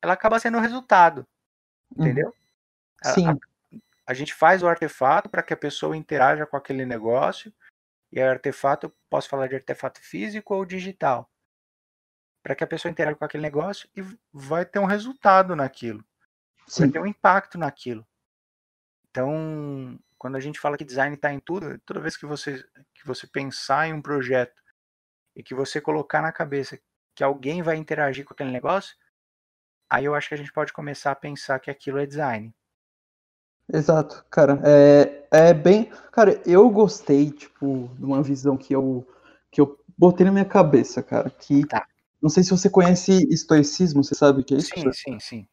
ela 0.01 0.13
acaba 0.13 0.39
sendo 0.39 0.57
o 0.57 0.61
resultado, 0.61 1.27
Uhum. 1.95 2.05
entendeu? 2.05 2.33
Sim, 3.03 3.27
A, 3.27 3.35
a 4.07 4.13
gente 4.13 4.33
faz 4.33 4.63
o 4.63 4.67
artefato 4.67 5.29
para 5.29 5.43
que 5.43 5.53
a 5.53 5.57
pessoa 5.57 5.95
interaja 5.95 6.45
com 6.45 6.57
aquele 6.57 6.85
negócio. 6.85 7.53
E 8.11 8.19
o 8.19 8.29
artefato, 8.29 8.87
eu 8.87 8.93
posso 9.09 9.27
falar 9.29 9.47
de 9.47 9.55
artefato 9.55 9.99
físico 9.99 10.53
ou 10.53 10.65
digital. 10.65 11.29
Para 12.41 12.55
que 12.55 12.63
a 12.63 12.67
pessoa 12.67 12.91
interaja 12.91 13.15
com 13.15 13.25
aquele 13.25 13.43
negócio 13.43 13.89
e 13.95 14.01
vai 14.31 14.65
ter 14.65 14.79
um 14.79 14.85
resultado 14.85 15.55
naquilo 15.55 16.03
vai 16.67 16.87
sim. 16.87 16.91
ter 16.91 16.99
um 16.99 17.05
impacto 17.05 17.57
naquilo. 17.57 18.05
Então, 19.09 19.99
quando 20.17 20.35
a 20.35 20.39
gente 20.39 20.59
fala 20.59 20.77
que 20.77 20.85
design 20.85 21.15
está 21.15 21.31
em 21.31 21.39
tudo, 21.39 21.77
toda 21.79 21.99
vez 21.99 22.17
que 22.17 22.25
você, 22.25 22.63
que 22.93 23.05
você 23.05 23.27
pensar 23.27 23.87
em 23.87 23.93
um 23.93 24.01
projeto 24.01 24.61
e 25.35 25.43
que 25.43 25.53
você 25.53 25.79
colocar 25.79 26.21
na 26.21 26.31
cabeça 26.31 26.79
que 27.15 27.23
alguém 27.23 27.61
vai 27.61 27.75
interagir 27.77 28.25
com 28.25 28.33
aquele 28.33 28.51
negócio, 28.51 28.95
aí 29.89 30.05
eu 30.05 30.15
acho 30.15 30.29
que 30.29 30.33
a 30.33 30.37
gente 30.37 30.51
pode 30.51 30.73
começar 30.73 31.11
a 31.11 31.15
pensar 31.15 31.59
que 31.59 31.69
aquilo 31.69 31.99
é 31.99 32.05
design. 32.05 32.53
Exato, 33.71 34.25
cara. 34.29 34.59
É, 34.63 35.27
é 35.31 35.53
bem. 35.53 35.89
Cara, 36.11 36.41
eu 36.45 36.69
gostei, 36.69 37.31
tipo, 37.31 37.89
de 37.97 38.05
uma 38.05 38.21
visão 38.21 38.57
que 38.57 38.73
eu, 38.75 39.07
que 39.49 39.61
eu 39.61 39.79
botei 39.97 40.25
na 40.25 40.31
minha 40.31 40.45
cabeça, 40.45 41.01
cara. 41.01 41.29
Que. 41.29 41.65
Tá. 41.65 41.85
Não 42.21 42.29
sei 42.29 42.43
se 42.43 42.51
você 42.51 42.69
conhece 42.69 43.27
estoicismo, 43.29 44.03
você 44.03 44.15
sabe 44.15 44.41
o 44.41 44.43
que 44.43 44.53
é 44.53 44.57
isso? 44.57 44.71
Sim, 44.73 44.91
sim, 44.93 45.19
sim. 45.19 45.47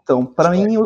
Então, 0.00 0.24
pra 0.24 0.50
mim, 0.50 0.76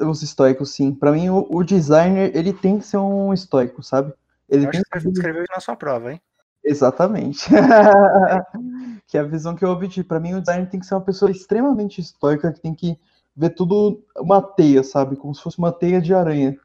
os 0.00 0.22
estoicos, 0.22 0.74
sim. 0.74 0.94
Pra 0.94 1.12
mim, 1.12 1.28
o, 1.28 1.46
o 1.50 1.62
designer, 1.62 2.34
ele 2.34 2.52
tem 2.52 2.78
que 2.78 2.86
ser 2.86 2.96
um 2.96 3.32
estoico, 3.32 3.82
sabe? 3.82 4.14
Ele 4.48 4.64
Eu 4.64 4.70
acho 4.70 4.82
tem 4.82 4.90
que 4.90 5.00
você 5.00 5.08
escreveu 5.10 5.42
isso 5.42 5.52
na 5.52 5.60
sua 5.60 5.76
prova, 5.76 6.12
hein? 6.12 6.22
Exatamente. 6.64 7.48
que 9.06 9.16
é 9.16 9.20
a 9.20 9.24
visão 9.24 9.54
que 9.54 9.64
eu 9.64 9.70
obtive. 9.70 10.06
Pra 10.06 10.20
mim, 10.20 10.34
o 10.34 10.40
designer 10.40 10.68
tem 10.68 10.80
que 10.80 10.86
ser 10.86 10.94
uma 10.94 11.00
pessoa 11.00 11.30
extremamente 11.30 12.00
estoica, 12.00 12.52
que 12.52 12.60
tem 12.60 12.74
que 12.74 12.98
ver 13.36 13.50
tudo 13.50 14.02
uma 14.18 14.42
teia, 14.42 14.82
sabe? 14.82 15.16
Como 15.16 15.34
se 15.34 15.42
fosse 15.42 15.58
uma 15.58 15.72
teia 15.72 16.00
de 16.00 16.14
aranha. 16.14 16.56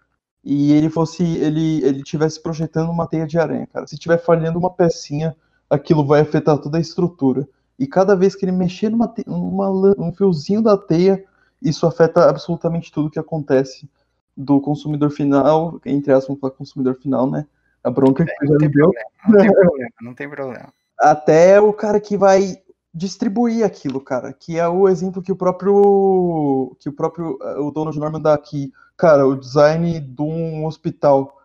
E 0.44 0.72
ele 0.74 0.90
fosse, 0.90 1.24
ele, 1.24 1.84
ele 1.84 2.04
tivesse 2.04 2.42
projetando 2.42 2.90
uma 2.90 3.08
teia 3.08 3.28
de 3.28 3.38
aranha, 3.38 3.68
cara. 3.68 3.88
Se 3.88 3.98
tiver 3.98 4.18
falhando 4.18 4.60
uma 4.60 4.70
pecinha, 4.70 5.36
aquilo 5.70 6.06
vai 6.06 6.22
afetar 6.22 6.58
toda 6.60 6.78
a 6.78 6.82
estrutura. 6.82 7.48
E 7.78 7.86
cada 7.88 8.16
vez 8.16 8.36
que 8.36 8.46
ele 8.46 8.52
mexer 8.54 8.90
numa, 8.90 9.70
lã- 9.70 9.96
um 9.98 10.12
fiozinho 10.14 10.62
da 10.62 10.78
teia, 10.78 11.24
isso 11.62 11.86
afeta 11.86 12.30
absolutamente 12.30 12.92
tudo 12.92 13.10
que 13.12 13.20
acontece 13.20 13.90
do 14.36 14.62
consumidor 14.62 15.10
final, 15.12 15.80
entre 15.86 16.14
aspas, 16.14 16.40
falar 16.40 16.54
consumidor 16.54 16.96
final, 16.96 17.30
né? 17.30 17.46
A 17.88 17.92
bronca 17.92 18.26
que 18.26 18.48
já 18.48 18.54
me 18.60 18.68
deu 18.70 18.92
não 19.28 19.38
tem 19.38 19.52
problema, 19.54 19.90
não 20.02 20.14
tem 20.14 20.30
problema. 20.30 20.74
até 21.00 21.60
o 21.62 21.72
cara 21.72 22.00
que 22.00 22.18
vai 22.18 22.58
distribuir 22.94 23.64
aquilo, 23.66 24.02
cara, 24.02 24.34
que 24.34 24.58
é 24.58 24.68
o 24.68 24.90
exemplo 24.90 25.22
que 25.22 25.32
o 25.32 25.36
próprio 25.36 26.76
que 26.80 26.90
o 26.90 26.94
próprio 26.94 27.38
eh, 27.42 27.60
o 27.60 27.72
dono 27.72 27.92
de 27.92 28.00
Norman 28.00 28.20
dá 28.22 28.34
aqui, 28.34 28.74
cara, 28.98 29.26
o 29.28 29.36
design 29.36 30.00
de 30.00 30.22
um 30.22 30.66
hospital. 30.66 31.38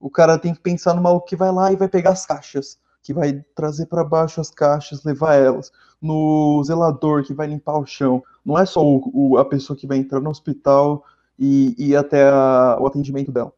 O 0.00 0.10
cara 0.10 0.38
tem 0.38 0.52
que 0.52 0.60
pensar 0.60 0.92
no 0.94 1.00
maluco 1.02 1.26
que 1.26 1.36
vai 1.36 1.50
lá 1.52 1.72
e 1.72 1.76
vai 1.76 1.88
pegar 1.88 2.10
as 2.10 2.26
caixas, 2.26 2.78
que 3.02 3.14
vai 3.14 3.42
trazer 3.54 3.86
para 3.86 4.04
baixo 4.04 4.40
as 4.40 4.50
caixas, 4.50 5.02
levar 5.04 5.34
elas, 5.36 5.72
no 6.02 6.62
zelador 6.64 7.22
que 7.24 7.32
vai 7.32 7.46
limpar 7.46 7.78
o 7.78 7.86
chão. 7.86 8.22
Não 8.44 8.58
é 8.58 8.66
só 8.66 8.84
o, 8.84 9.00
o- 9.14 9.38
a 9.38 9.44
pessoa 9.44 9.76
que 9.76 9.86
vai 9.86 9.96
entrar 9.98 10.20
no 10.20 10.30
hospital 10.30 11.04
e 11.38 11.74
e 11.78 11.90
ir 11.92 11.96
até 11.96 12.28
a- 12.28 12.76
o 12.80 12.86
atendimento 12.86 13.30
dela. 13.32 13.52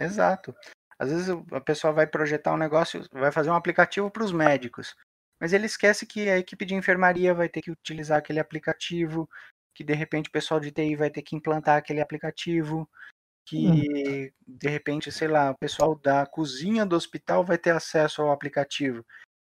Exato. 0.00 0.54
Às 1.02 1.10
vezes 1.10 1.28
a 1.50 1.60
pessoa 1.60 1.92
vai 1.92 2.06
projetar 2.06 2.54
um 2.54 2.56
negócio, 2.56 3.04
vai 3.12 3.32
fazer 3.32 3.50
um 3.50 3.56
aplicativo 3.56 4.08
para 4.08 4.22
os 4.22 4.30
médicos, 4.30 4.94
mas 5.40 5.52
ele 5.52 5.66
esquece 5.66 6.06
que 6.06 6.28
a 6.30 6.38
equipe 6.38 6.64
de 6.64 6.76
enfermaria 6.76 7.34
vai 7.34 7.48
ter 7.48 7.60
que 7.60 7.72
utilizar 7.72 8.18
aquele 8.18 8.38
aplicativo, 8.38 9.28
que 9.74 9.82
de 9.82 9.94
repente 9.94 10.28
o 10.28 10.32
pessoal 10.32 10.60
de 10.60 10.70
TI 10.70 10.94
vai 10.94 11.10
ter 11.10 11.22
que 11.22 11.34
implantar 11.34 11.76
aquele 11.76 12.00
aplicativo, 12.00 12.88
que 13.44 14.32
de 14.46 14.68
repente, 14.68 15.10
sei 15.10 15.26
lá, 15.26 15.50
o 15.50 15.58
pessoal 15.58 15.96
da 15.96 16.24
cozinha 16.24 16.86
do 16.86 16.94
hospital 16.94 17.44
vai 17.44 17.58
ter 17.58 17.70
acesso 17.70 18.22
ao 18.22 18.30
aplicativo. 18.30 19.04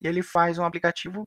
E 0.01 0.07
ele 0.07 0.23
faz 0.23 0.59
um 0.59 0.65
aplicativo, 0.65 1.27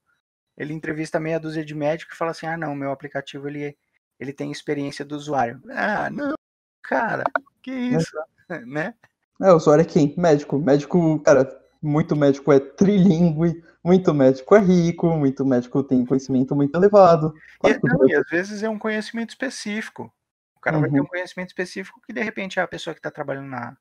ele 0.57 0.74
entrevista 0.74 1.20
meia 1.20 1.41
dúzia 1.41 1.66
de 1.66 1.76
médicos 1.76 2.16
e 2.16 2.18
fala 2.18 2.32
assim: 2.32 2.47
"Ah, 2.47 2.57
não, 2.57 2.74
meu 2.74 2.91
aplicativo 2.91 3.49
ele 3.49 3.78
ele 4.18 4.32
tem 4.32 4.51
experiência 4.51 5.03
do 5.03 5.18
usuário". 5.18 5.61
Ah, 5.72 6.09
não, 6.09 6.36
cara, 6.82 7.26
que 7.61 7.72
isso, 7.72 8.18
né? 8.66 8.95
É, 9.41 9.51
o 9.51 9.55
usuário 9.55 9.81
é 9.81 9.86
quem? 9.86 10.13
Médico. 10.17 10.57
Médico, 10.57 11.19
cara, 11.19 11.49
muito 11.81 12.15
médico 12.15 12.51
é 12.51 12.59
trilingue, 12.59 13.63
muito 13.83 14.13
médico 14.13 14.55
é 14.55 14.59
rico, 14.59 15.09
muito 15.15 15.45
médico 15.45 15.83
tem 15.83 16.05
conhecimento 16.05 16.55
muito 16.55 16.75
elevado. 16.75 17.33
Claro 17.59 17.79
E, 17.83 17.86
o 17.86 17.97
não, 17.97 18.09
e 18.09 18.15
às 18.15 18.27
vezes 18.29 18.63
é 18.63 18.69
um 18.69 18.79
conhecimento 18.79 19.29
específico. 19.29 20.11
O 20.55 20.59
cara 20.59 20.79
vai 20.79 20.89
ter 20.89 20.97
Uhum. 20.97 21.03
um 21.03 21.07
conhecimento 21.07 21.49
específico 21.49 22.01
que 22.05 22.13
de 22.13 22.21
repente 22.21 22.59
a 22.59 22.67
pessoa 22.67 22.93
que 22.93 22.99
está 22.99 23.11
trabalhando 23.11 23.49
na, 23.49 23.77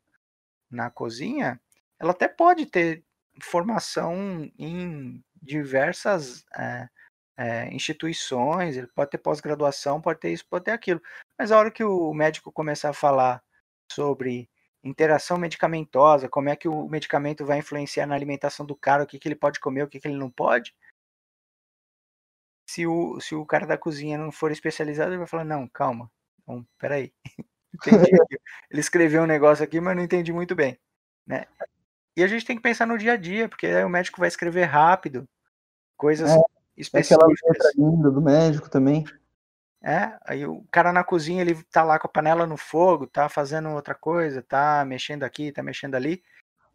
na 0.70 0.90
cozinha, 0.90 1.58
ela 1.98 2.10
até 2.10 2.28
pode 2.28 2.66
ter 2.66 3.02
formação 3.42 4.50
em 4.58 5.24
diversas 5.40 6.44
é, 6.56 6.88
é, 7.36 7.74
instituições, 7.74 8.76
ele 8.76 8.86
pode 8.88 9.10
ter 9.10 9.18
pós-graduação, 9.18 10.00
pode 10.00 10.20
ter 10.20 10.32
isso, 10.32 10.46
pode 10.48 10.64
ter 10.64 10.72
aquilo. 10.72 11.00
Mas 11.38 11.50
a 11.50 11.58
hora 11.58 11.70
que 11.70 11.82
o 11.82 12.12
médico 12.12 12.52
começar 12.52 12.90
a 12.90 12.94
falar 12.94 13.42
sobre 13.90 14.48
interação 14.84 15.38
medicamentosa, 15.38 16.28
como 16.28 16.48
é 16.48 16.56
que 16.56 16.68
o 16.68 16.88
medicamento 16.88 17.44
vai 17.44 17.58
influenciar 17.58 18.06
na 18.06 18.14
alimentação 18.14 18.64
do 18.66 18.76
cara, 18.76 19.04
o 19.04 19.06
que, 19.06 19.18
que 19.18 19.26
ele 19.26 19.34
pode 19.34 19.58
comer, 19.58 19.82
o 19.82 19.88
que, 19.88 19.98
que 19.98 20.06
ele 20.06 20.18
não 20.18 20.30
pode, 20.30 20.74
se 22.66 22.86
o, 22.86 23.20
se 23.20 23.34
o 23.34 23.44
cara 23.44 23.66
da 23.66 23.78
cozinha 23.78 24.18
não 24.18 24.32
for 24.32 24.50
especializado, 24.50 25.10
ele 25.10 25.18
vai 25.18 25.26
falar, 25.26 25.44
não, 25.44 25.68
calma, 25.68 26.10
então, 26.42 26.66
peraí. 26.78 27.12
Ele 28.70 28.80
escreveu 28.80 29.22
um 29.22 29.26
negócio 29.26 29.64
aqui, 29.64 29.80
mas 29.80 29.96
não 29.96 30.02
entendi 30.04 30.32
muito 30.32 30.54
bem. 30.54 30.78
Né? 31.26 31.44
E 32.16 32.22
a 32.22 32.26
gente 32.28 32.46
tem 32.46 32.56
que 32.56 32.62
pensar 32.62 32.86
no 32.86 32.98
dia 32.98 33.14
a 33.14 33.16
dia, 33.16 33.48
porque 33.48 33.66
aí 33.66 33.84
o 33.84 33.88
médico 33.88 34.20
vai 34.20 34.28
escrever 34.28 34.64
rápido, 34.64 35.28
coisas 35.96 36.30
É, 36.30 36.34
Aquela 36.34 36.48
específicas. 36.76 37.28
letra 37.42 37.70
linda 37.76 38.10
do 38.10 38.22
médico 38.22 38.70
também. 38.70 39.04
É, 39.86 40.18
aí 40.24 40.46
o 40.46 40.64
cara 40.72 40.94
na 40.94 41.04
cozinha, 41.04 41.42
ele 41.42 41.62
tá 41.64 41.84
lá 41.84 41.98
com 41.98 42.06
a 42.06 42.10
panela 42.10 42.46
no 42.46 42.56
fogo, 42.56 43.06
tá 43.06 43.28
fazendo 43.28 43.68
outra 43.68 43.94
coisa, 43.94 44.40
tá 44.42 44.82
mexendo 44.86 45.24
aqui, 45.24 45.52
tá 45.52 45.62
mexendo 45.62 45.94
ali. 45.94 46.24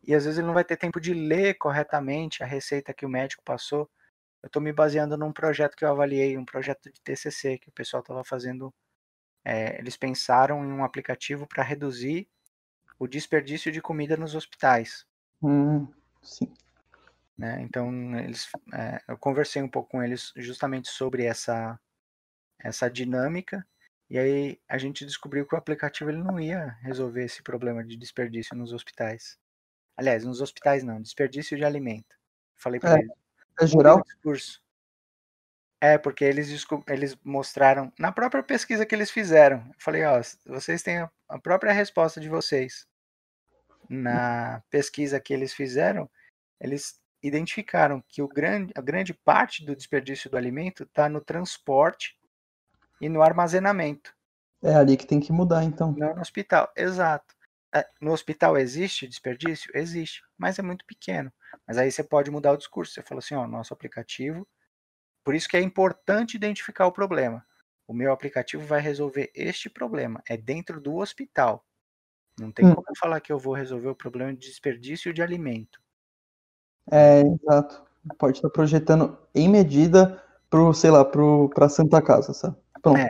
e 0.03 0.13
às 0.15 0.25
vezes 0.25 0.37
ele 0.37 0.47
não 0.47 0.53
vai 0.53 0.63
ter 0.63 0.77
tempo 0.77 0.99
de 1.01 1.13
ler 1.13 1.55
corretamente 1.55 2.43
a 2.43 2.45
receita 2.45 2.93
que 2.93 3.05
o 3.05 3.09
médico 3.09 3.43
passou. 3.43 3.89
Eu 4.43 4.47
estou 4.47 4.61
me 4.61 4.71
baseando 4.71 5.17
num 5.17 5.33
projeto 5.33 5.75
que 5.75 5.83
eu 5.83 5.89
avaliei, 5.89 6.37
um 6.37 6.45
projeto 6.45 6.91
de 6.91 7.01
TCC 7.01 7.57
que 7.57 7.69
o 7.69 7.71
pessoal 7.71 8.01
estava 8.01 8.23
fazendo. 8.23 8.73
É, 9.43 9.79
eles 9.79 9.97
pensaram 9.97 10.63
em 10.63 10.71
um 10.71 10.83
aplicativo 10.83 11.47
para 11.47 11.63
reduzir 11.63 12.29
o 12.99 13.07
desperdício 13.07 13.71
de 13.71 13.81
comida 13.81 14.15
nos 14.17 14.35
hospitais. 14.35 15.05
Hum, 15.41 15.87
sim. 16.21 16.53
Né? 17.37 17.61
Então, 17.61 18.19
eles, 18.19 18.49
é, 18.73 19.01
eu 19.07 19.17
conversei 19.17 19.61
um 19.61 19.69
pouco 19.69 19.89
com 19.91 20.03
eles 20.03 20.31
justamente 20.35 20.89
sobre 20.89 21.25
essa, 21.25 21.79
essa 22.59 22.89
dinâmica, 22.89 23.65
e 24.09 24.17
aí 24.17 24.59
a 24.67 24.77
gente 24.77 25.05
descobriu 25.05 25.45
que 25.45 25.55
o 25.55 25.57
aplicativo 25.57 26.09
ele 26.09 26.23
não 26.23 26.39
ia 26.39 26.77
resolver 26.81 27.23
esse 27.23 27.41
problema 27.43 27.83
de 27.83 27.95
desperdício 27.95 28.55
nos 28.55 28.73
hospitais. 28.73 29.37
Aliás, 29.95 30.23
nos 30.25 30.41
hospitais 30.41 30.83
não, 30.83 31.01
desperdício 31.01 31.57
de 31.57 31.63
alimento. 31.63 32.15
Falei 32.55 32.79
para 32.79 32.97
É, 32.97 32.99
eles. 32.99 33.11
É 33.61 33.67
geral? 33.67 34.01
discurso. 34.03 34.61
É, 35.81 35.97
porque 35.97 36.25
eles, 36.25 36.65
eles 36.87 37.17
mostraram, 37.23 37.91
na 37.97 38.11
própria 38.11 38.43
pesquisa 38.43 38.85
que 38.85 38.93
eles 38.93 39.09
fizeram, 39.11 39.65
eu 39.67 39.75
falei, 39.77 40.03
ó, 40.03 40.21
vocês 40.45 40.83
têm 40.83 40.97
a- 40.97 41.11
a 41.27 41.39
própria 41.39 41.71
resposta 41.71 42.19
de 42.19 42.27
vocês. 42.27 42.85
Na 43.87 44.61
pesquisa 44.69 45.19
que 45.19 45.33
eles 45.33 45.53
fizeram, 45.53 46.09
eles 46.59 47.01
identificaram 47.23 48.03
que 48.07 48.21
o 48.21 48.27
grande, 48.27 48.73
a 48.75 48.81
grande 48.81 49.13
parte 49.13 49.65
do 49.65 49.75
desperdício 49.75 50.29
do 50.29 50.37
alimento 50.37 50.83
está 50.83 51.07
no 51.09 51.21
transporte 51.21 52.18
e 53.01 53.09
no 53.09 53.21
armazenamento, 53.21 54.13
É 54.63 54.73
ali 54.75 54.97
que 54.97 55.05
tem 55.07 55.19
que 55.19 55.31
mudar, 55.31 55.63
então. 55.63 55.93
não 55.93 56.15
no 56.15 56.21
hospital. 56.21 56.71
Exato. 56.75 57.35
É, 57.73 57.87
No 58.01 58.11
hospital 58.11 58.57
existe 58.57 59.07
desperdício? 59.07 59.71
Existe, 59.75 60.23
mas 60.37 60.57
é 60.59 60.61
muito 60.61 60.85
pequeno. 60.85 61.31
Mas 61.67 61.77
aí 61.77 61.91
você 61.91 62.03
pode 62.03 62.31
mudar 62.31 62.51
o 62.53 62.57
discurso. 62.57 62.93
Você 62.93 63.01
fala 63.03 63.19
assim, 63.19 63.35
ó, 63.35 63.47
nosso 63.47 63.73
aplicativo. 63.73 64.47
Por 65.23 65.35
isso 65.35 65.47
que 65.47 65.57
é 65.57 65.61
importante 65.61 66.35
identificar 66.35 66.87
o 66.87 66.91
problema. 66.91 67.45
O 67.87 67.93
meu 67.93 68.11
aplicativo 68.11 68.65
vai 68.65 68.81
resolver 68.81 69.31
este 69.35 69.69
problema. 69.69 70.21
É 70.27 70.37
dentro 70.37 70.79
do 70.81 70.95
hospital. 70.97 71.65
Não 72.39 72.51
tem 72.51 72.65
Hum. 72.65 72.75
como 72.75 72.87
falar 72.97 73.19
que 73.21 73.31
eu 73.31 73.39
vou 73.39 73.53
resolver 73.53 73.89
o 73.89 73.95
problema 73.95 74.33
de 74.33 74.39
desperdício 74.47 75.13
de 75.13 75.21
alimento. 75.21 75.79
É, 76.91 77.21
exato. 77.21 77.83
Pode 78.17 78.37
estar 78.37 78.49
projetando 78.49 79.17
em 79.35 79.47
medida 79.49 80.23
pro, 80.49 80.73
sei 80.73 80.89
lá, 80.89 81.03
pro, 81.05 81.49
pra 81.49 81.69
Santa 81.69 82.01
Casa, 82.01 82.33
sabe? 82.33 82.55
Pronto. 82.81 82.97
É. 82.97 83.09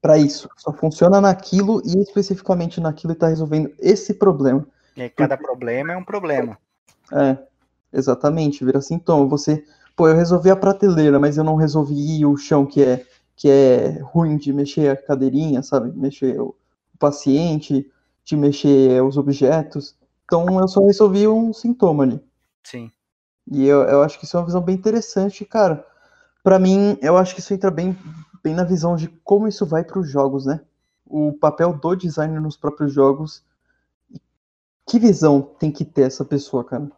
Pra 0.00 0.18
isso. 0.18 0.48
Só 0.56 0.72
funciona 0.72 1.20
naquilo 1.20 1.80
e 1.84 1.98
especificamente 2.00 2.80
naquilo 2.80 3.12
e 3.12 3.16
tá 3.16 3.28
resolvendo 3.28 3.72
esse 3.78 4.14
problema. 4.14 4.66
E 4.96 5.02
aí 5.02 5.10
cada 5.10 5.36
problema 5.36 5.92
é 5.92 5.96
um 5.96 6.04
problema. 6.04 6.58
É, 7.12 7.38
exatamente, 7.92 8.64
vira 8.64 8.80
sintoma. 8.80 9.26
Você, 9.26 9.64
pô, 9.94 10.08
eu 10.08 10.16
resolvi 10.16 10.50
a 10.50 10.56
prateleira, 10.56 11.20
mas 11.20 11.36
eu 11.36 11.44
não 11.44 11.54
resolvi 11.54 12.24
o 12.26 12.36
chão 12.36 12.66
que 12.66 12.82
é 12.82 13.06
que 13.34 13.48
é 13.48 13.98
ruim 14.02 14.36
de 14.36 14.52
mexer 14.52 14.90
a 14.90 14.96
cadeirinha, 14.96 15.62
sabe? 15.62 15.90
Mexer 15.98 16.40
o 16.40 16.54
paciente, 16.98 17.90
de 18.24 18.36
mexer 18.36 19.02
os 19.02 19.16
objetos. 19.16 19.96
Então 20.24 20.60
eu 20.60 20.68
só 20.68 20.84
resolvi 20.84 21.26
um 21.26 21.52
sintoma 21.52 22.04
ali. 22.04 22.20
Sim. 22.62 22.90
E 23.50 23.66
eu, 23.66 23.82
eu 23.82 24.02
acho 24.02 24.18
que 24.18 24.24
isso 24.24 24.36
é 24.36 24.40
uma 24.40 24.46
visão 24.46 24.60
bem 24.60 24.76
interessante, 24.76 25.44
cara. 25.44 25.84
Pra 26.42 26.58
mim, 26.58 26.96
eu 27.02 27.16
acho 27.16 27.34
que 27.34 27.40
isso 27.40 27.52
entra 27.52 27.70
bem, 27.70 27.96
bem 28.42 28.54
na 28.54 28.64
visão 28.64 28.96
de 28.96 29.08
como 29.24 29.48
isso 29.48 29.64
vai 29.64 29.84
para 29.84 29.98
os 29.98 30.10
jogos, 30.10 30.46
né? 30.46 30.60
O 31.06 31.32
papel 31.32 31.72
do 31.72 31.94
designer 31.94 32.40
nos 32.40 32.56
próprios 32.56 32.92
jogos. 32.92 33.44
Que 34.86 34.98
visão 34.98 35.42
tem 35.42 35.70
que 35.70 35.84
ter 35.84 36.02
essa 36.02 36.24
pessoa, 36.24 36.64
cara? 36.64 36.90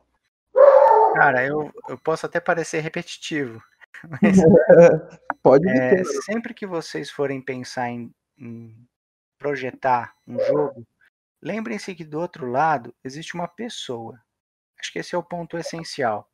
Cara, 1.15 1.47
eu, 1.47 1.73
eu 1.89 1.99
posso 1.99 2.27
até 2.27 2.41
parecer 2.41 2.81
repetitivo, 2.81 3.63
mas 4.09 4.39
Pode 5.45 5.69
é, 5.69 5.97
ter. 5.97 6.05
sempre 6.23 6.55
que 6.55 6.67
vocês 6.67 7.11
forem 7.11 7.39
pensar 7.39 7.91
em, 7.91 8.11
em 8.39 8.75
projetar 9.37 10.15
um 10.27 10.41
jogo, 10.41 10.87
lembrem-se 11.43 11.95
que 11.95 12.03
do 12.03 12.19
outro 12.19 12.51
lado 12.51 12.95
existe 13.05 13.35
uma 13.35 13.47
pessoa. 13.47 14.19
Acho 14.81 14.91
que 14.91 14.99
esse 14.99 15.15
é 15.15 15.19
o 15.19 15.23
ponto 15.23 15.59
essencial. 15.59 16.31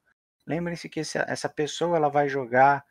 Lembrem-se 0.47 0.89
que 0.89 1.01
essa 1.01 1.49
pessoa 1.49 1.97
ela 1.97 2.09
vai 2.09 2.29
jogar 2.29 2.85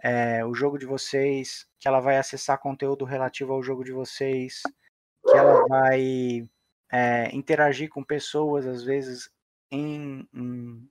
é, 0.00 0.44
o 0.44 0.54
jogo 0.54 0.78
de 0.78 0.86
vocês, 0.86 1.66
que 1.78 1.88
ela 1.88 2.00
vai 2.00 2.16
acessar 2.16 2.58
conteúdo 2.60 3.04
relativo 3.04 3.52
ao 3.52 3.62
jogo 3.62 3.84
de 3.84 3.92
vocês, 3.92 4.62
que 5.24 5.36
ela 5.36 5.66
vai 5.66 6.48
é, 6.90 7.34
interagir 7.34 7.88
com 7.88 8.02
pessoas, 8.02 8.66
às 8.66 8.82
vezes, 8.82 9.30
em, 9.70 10.26
em, 10.32 10.88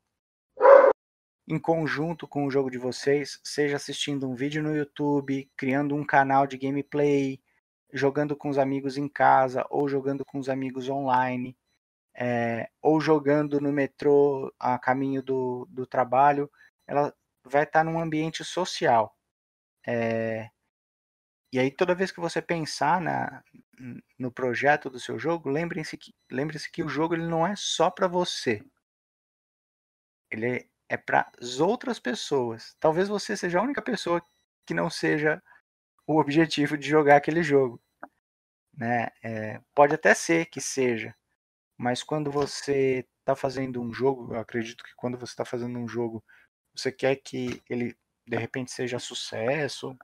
em 1.48 1.60
conjunto 1.60 2.28
com 2.28 2.46
o 2.46 2.52
jogo 2.52 2.70
de 2.70 2.78
vocês, 2.78 3.40
seja 3.44 3.78
assistindo 3.78 4.30
um 4.30 4.36
vídeo 4.36 4.62
no 4.62 4.76
YouTube, 4.76 5.50
criando 5.56 5.96
um 5.96 6.06
canal 6.06 6.46
de 6.46 6.58
gameplay, 6.58 7.40
jogando 7.94 8.36
com 8.36 8.50
os 8.50 8.58
amigos 8.58 8.98
em 8.98 9.08
casa, 9.08 9.66
ou 9.70 9.88
jogando 9.88 10.26
com 10.26 10.40
os 10.40 10.50
amigos 10.50 10.90
online, 10.90 11.58
é, 12.14 12.70
ou 12.82 13.00
jogando 13.00 13.62
no 13.62 13.72
metrô 13.72 14.54
a 14.60 14.78
caminho 14.78 15.22
do, 15.22 15.68
do 15.70 15.86
trabalho, 15.86 16.52
ela 16.86 17.14
vai 17.48 17.64
estar 17.64 17.84
num 17.84 18.00
ambiente 18.00 18.44
social. 18.44 19.16
É, 19.86 20.50
e 21.52 21.60
aí, 21.60 21.72
toda 21.72 21.96
vez 21.96 22.12
que 22.12 22.20
você 22.20 22.42
pensar 22.42 23.00
na, 23.00 23.44
no 24.20 24.32
projeto 24.32 24.90
do 24.90 25.00
seu 25.00 25.18
jogo, 25.18 25.50
lembre-se 25.50 25.98
que, 25.98 26.14
lembre 26.32 26.58
que 26.72 26.84
o 26.84 26.90
jogo 26.90 27.16
ele 27.16 27.26
não 27.28 27.48
é 27.48 27.56
só 27.56 27.90
para 27.90 28.08
você. 28.08 28.62
Ele 30.30 30.70
é 30.90 30.98
para 30.98 31.32
as 31.42 31.60
outras 31.60 32.00
pessoas. 32.00 32.76
Talvez 32.80 33.08
você 33.08 33.36
seja 33.38 33.60
a 33.60 33.62
única 33.64 33.82
pessoa 33.82 34.22
que 34.66 34.74
não 34.74 34.90
seja 34.90 35.42
o 36.06 36.20
objetivo 36.20 36.78
de 36.78 36.88
jogar 36.90 37.18
aquele 37.18 37.44
jogo. 37.44 37.82
Né? 38.74 39.10
É, 39.24 39.62
pode 39.74 39.96
até 39.96 40.14
ser 40.14 40.46
que 40.48 40.62
seja, 40.62 41.16
mas 41.78 42.04
quando 42.04 42.32
você 42.32 43.08
está 43.20 43.36
fazendo 43.36 43.82
um 43.82 43.94
jogo, 43.94 44.34
eu 44.34 44.40
acredito 44.40 44.84
que 44.84 44.94
quando 44.96 45.18
você 45.18 45.32
está 45.34 45.46
fazendo 45.46 45.80
um 45.80 45.88
jogo, 45.88 46.24
você 46.78 46.92
quer 46.92 47.16
que 47.18 47.62
ele 47.70 47.96
de 48.28 48.38
repente 48.38 48.72
seja 48.72 49.00
sucesso, 49.00 49.98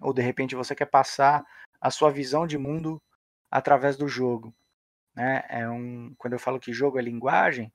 ou 0.00 0.12
de 0.12 0.20
repente 0.20 0.54
você 0.54 0.74
quer 0.74 0.86
passar 0.86 1.44
a 1.80 1.90
sua 1.90 2.10
visão 2.10 2.46
de 2.46 2.58
mundo 2.58 3.02
através 3.50 3.96
do 3.96 4.06
jogo. 4.06 4.54
Né? 5.14 5.42
É 5.48 5.68
um, 5.68 6.14
quando 6.18 6.34
eu 6.34 6.38
falo 6.38 6.60
que 6.60 6.72
jogo 6.72 6.98
é 6.98 7.02
linguagem, 7.02 7.72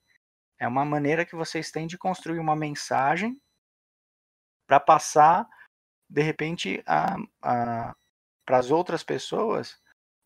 é 0.60 0.68
uma 0.68 0.86
maneira 0.86 1.26
que 1.26 1.36
vocês 1.36 1.72
têm 1.72 1.88
de 1.88 1.98
construir 1.98 2.40
uma 2.40 2.56
mensagem 2.56 3.40
para 4.68 4.80
passar, 4.80 5.48
de 6.10 6.22
repente, 6.22 6.84
para 7.40 7.96
as 8.48 8.72
outras 8.72 9.04
pessoas 9.04 9.80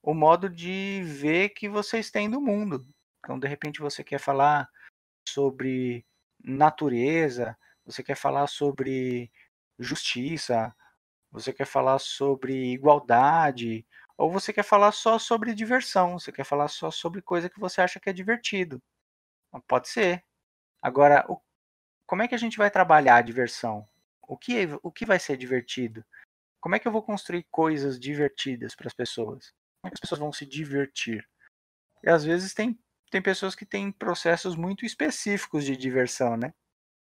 o 0.03 0.14
modo 0.14 0.49
de 0.49 1.03
ver 1.03 1.49
que 1.49 1.69
vocês 1.69 2.10
têm 2.10 2.30
do 2.30 2.41
mundo. 2.41 2.85
Então, 3.19 3.38
de 3.38 3.47
repente, 3.47 3.80
você 3.80 4.03
quer 4.03 4.19
falar 4.19 4.68
sobre 5.30 6.03
natureza, 6.43 7.55
você 7.91 8.03
quer 8.03 8.15
falar 8.15 8.47
sobre 8.47 9.31
justiça, 9.77 10.73
você 11.31 11.53
quer 11.53 11.65
falar 11.65 11.99
sobre 11.99 12.73
igualdade, 12.73 13.85
ou 14.18 14.31
você 14.31 14.53
quer 14.53 14.63
falar 14.63 14.91
só 14.91 15.18
sobre 15.18 15.53
diversão, 15.53 16.19
você 16.19 16.31
quer 16.31 16.43
falar 16.43 16.68
só 16.68 16.91
sobre 16.91 17.22
coisa 17.22 17.49
que 17.49 17.59
você 17.59 17.81
acha 17.81 17.99
que 17.99 18.09
é 18.09 18.13
divertido. 18.13 18.81
Pode 19.68 19.89
ser. 19.89 20.23
Agora, 20.81 21.26
o, 21.30 21.41
como 22.05 22.22
é 22.22 22.27
que 22.27 22.35
a 22.35 22.38
gente 22.38 22.57
vai 22.57 22.69
trabalhar 22.72 23.18
a 23.18 23.22
diversão? 23.22 23.88
O 24.22 24.38
que, 24.38 24.68
o 24.81 24.91
que 24.91 25.05
vai 25.05 25.19
ser 25.19 25.38
divertido? 25.38 26.05
Como 26.59 26.76
é 26.76 26.80
que 26.80 26.88
eu 26.88 26.91
vou 26.91 27.03
construir 27.03 27.45
coisas 27.51 27.99
divertidas 27.99 28.76
para 28.76 28.88
as 28.88 28.93
pessoas? 28.93 29.53
Como 29.81 29.88
é 29.88 29.89
que 29.89 29.95
as 29.95 29.99
pessoas 29.99 30.19
vão 30.19 30.31
se 30.31 30.45
divertir? 30.45 31.27
E 32.03 32.09
às 32.09 32.23
vezes 32.23 32.53
tem, 32.53 32.80
tem 33.09 33.22
pessoas 33.22 33.55
que 33.55 33.65
têm 33.65 33.91
processos 33.91 34.55
muito 34.55 34.85
específicos 34.85 35.65
de 35.65 35.76
diversão, 35.76 36.38
né? 36.38 36.53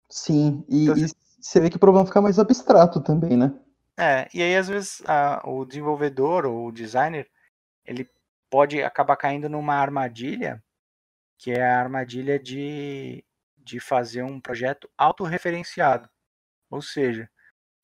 Sim, 0.08 0.64
e, 0.68 0.84
Então, 0.84 0.96
e 0.96 1.06
você 1.40 1.60
vê 1.60 1.70
que 1.70 1.76
o 1.76 1.80
problema 1.80 2.06
fica 2.06 2.20
mais 2.20 2.38
abstrato 2.38 3.00
também, 3.00 3.36
né? 3.36 3.52
É, 3.98 4.28
e 4.34 4.42
aí 4.42 4.56
às 4.56 4.68
vezes 4.68 5.02
a, 5.06 5.42
o 5.48 5.64
desenvolvedor 5.64 6.44
ou 6.44 6.66
o 6.66 6.72
designer, 6.72 7.30
ele 7.84 8.10
pode 8.50 8.82
acabar 8.82 9.16
caindo 9.16 9.48
numa 9.48 9.74
armadilha, 9.74 10.62
que 11.38 11.52
é 11.52 11.62
a 11.62 11.80
armadilha 11.80 12.38
de, 12.38 13.24
de 13.58 13.80
fazer 13.80 14.22
um 14.22 14.40
projeto 14.40 14.88
autorreferenciado. 14.98 16.08
Ou 16.70 16.82
seja, 16.82 17.30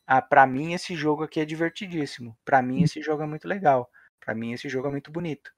ah, 0.07 0.20
para 0.20 0.47
mim 0.47 0.74
esse 0.74 0.94
jogo 0.94 1.24
aqui 1.24 1.40
é 1.40 1.44
divertidíssimo, 1.44 2.36
para 2.44 2.62
mim 2.62 2.82
esse 2.82 3.01
jogo 3.01 3.23
é 3.23 3.27
muito 3.27 3.49
legal, 3.49 3.90
para 4.20 4.35
mim 4.35 4.53
esse 4.53 4.69
jogo 4.69 4.89
é 4.89 4.90
muito 4.90 5.11
bonito, 5.11 5.53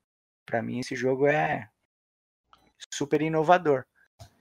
para 0.47 0.63
mim 0.63 0.79
esse 0.79 0.95
jogo 0.95 1.27
é 1.27 1.69
super 2.93 3.23
inovador. 3.23 3.85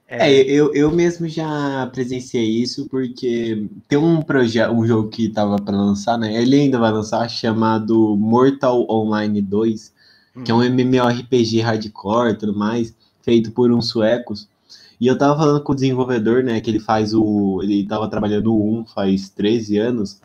É, 0.06 0.30
eu, 0.30 0.74
eu 0.74 0.90
mesmo 0.90 1.26
já 1.26 1.88
presenciei 1.92 2.44
isso, 2.44 2.86
porque 2.88 3.66
tem 3.88 3.98
um 3.98 4.20
projeto, 4.20 4.72
um 4.72 4.86
jogo 4.86 5.08
que 5.08 5.28
tava 5.28 5.56
para 5.56 5.76
lançar, 5.76 6.18
né? 6.18 6.40
Ele 6.40 6.60
ainda 6.60 6.78
vai 6.78 6.92
lançar, 6.92 7.28
chamado 7.28 8.14
Mortal 8.16 8.86
Online 8.88 9.40
2, 9.40 9.92
que 10.44 10.50
é 10.50 10.54
um 10.54 10.62
MMORPG 10.62 11.60
hardcore 11.60 12.32
e 12.32 12.34
tudo 12.34 12.54
mais, 12.54 12.94
feito 13.22 13.50
por 13.52 13.72
uns 13.72 13.88
suecos. 13.88 14.48
E 15.00 15.06
eu 15.06 15.16
tava 15.18 15.36
falando 15.38 15.62
com 15.62 15.72
o 15.72 15.74
desenvolvedor, 15.74 16.42
né, 16.42 16.60
que 16.60 16.70
ele 16.70 16.80
faz 16.80 17.14
o. 17.14 17.60
Ele 17.62 17.86
tava 17.86 18.08
trabalhando 18.08 18.54
o 18.54 18.80
1 18.80 18.86
faz 18.86 19.28
13 19.30 19.78
anos, 19.78 20.20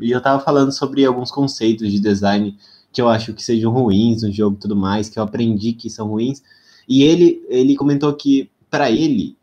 e 0.00 0.10
eu 0.10 0.20
tava 0.20 0.42
falando 0.42 0.72
sobre 0.72 1.04
alguns 1.04 1.30
conceitos 1.30 1.90
de 1.90 2.00
design 2.00 2.56
que 2.92 3.00
eu 3.00 3.08
acho 3.08 3.34
que 3.34 3.42
sejam 3.42 3.72
ruins 3.72 4.22
no 4.22 4.32
jogo 4.32 4.56
e 4.56 4.60
tudo 4.60 4.76
mais, 4.76 5.08
que 5.08 5.18
eu 5.18 5.22
aprendi 5.22 5.72
que 5.72 5.90
são 5.90 6.08
ruins. 6.08 6.42
E 6.88 7.02
ele, 7.02 7.44
ele 7.48 7.76
comentou 7.76 8.12
que, 8.14 8.48
para 8.70 8.90
ele, 8.90 9.36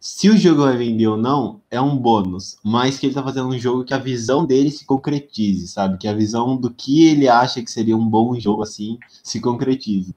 se 0.00 0.30
o 0.30 0.36
jogo 0.36 0.62
vai 0.62 0.76
vender 0.76 1.06
ou 1.06 1.16
não, 1.16 1.60
é 1.70 1.78
um 1.78 1.94
bônus, 1.94 2.58
mas 2.64 2.98
que 2.98 3.06
ele 3.06 3.14
tá 3.14 3.22
fazendo 3.22 3.48
um 3.48 3.58
jogo 3.58 3.84
que 3.84 3.92
a 3.92 3.98
visão 3.98 4.46
dele 4.46 4.70
se 4.70 4.86
concretize, 4.86 5.68
sabe? 5.68 5.98
Que 5.98 6.08
a 6.08 6.14
visão 6.14 6.56
do 6.56 6.72
que 6.72 7.06
ele 7.06 7.28
acha 7.28 7.62
que 7.62 7.70
seria 7.70 7.94
um 7.96 8.08
bom 8.08 8.38
jogo 8.40 8.62
assim 8.62 8.98
se 9.22 9.40
concretize. 9.40 10.16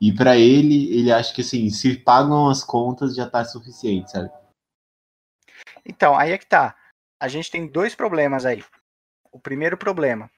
E 0.00 0.12
para 0.12 0.36
ele, 0.38 0.90
ele 0.96 1.12
acha 1.12 1.34
que 1.34 1.42
assim, 1.42 1.68
se 1.68 1.94
pagam 1.98 2.48
as 2.48 2.64
contas 2.64 3.14
já 3.14 3.28
tá 3.28 3.44
suficiente, 3.44 4.10
sabe? 4.10 4.30
Então, 5.84 6.16
aí 6.16 6.32
é 6.32 6.38
que 6.38 6.46
tá. 6.46 6.74
A 7.20 7.28
gente 7.28 7.50
tem 7.50 7.66
dois 7.66 7.94
problemas 7.94 8.46
aí. 8.46 8.64
O 9.30 9.38
primeiro 9.38 9.76
problema 9.76 10.30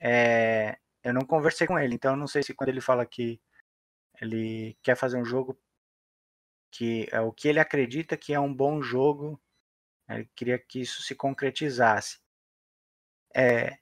é. 0.00 0.78
Eu 1.04 1.14
não 1.14 1.22
conversei 1.22 1.66
com 1.66 1.78
ele, 1.78 1.94
então 1.94 2.12
eu 2.12 2.16
não 2.16 2.26
sei 2.26 2.42
se 2.42 2.52
quando 2.54 2.70
ele 2.70 2.80
fala 2.80 3.06
que 3.06 3.40
ele 4.20 4.76
quer 4.82 4.96
fazer 4.96 5.16
um 5.16 5.24
jogo 5.24 5.56
que 6.70 7.08
é 7.10 7.20
o 7.20 7.32
que 7.32 7.48
ele 7.48 7.60
acredita 7.60 8.16
que 8.16 8.32
é 8.34 8.40
um 8.40 8.52
bom 8.52 8.82
jogo, 8.82 9.40
ele 10.08 10.28
queria 10.34 10.58
que 10.58 10.80
isso 10.80 11.02
se 11.02 11.14
concretizasse. 11.14 12.18
É, 13.34 13.78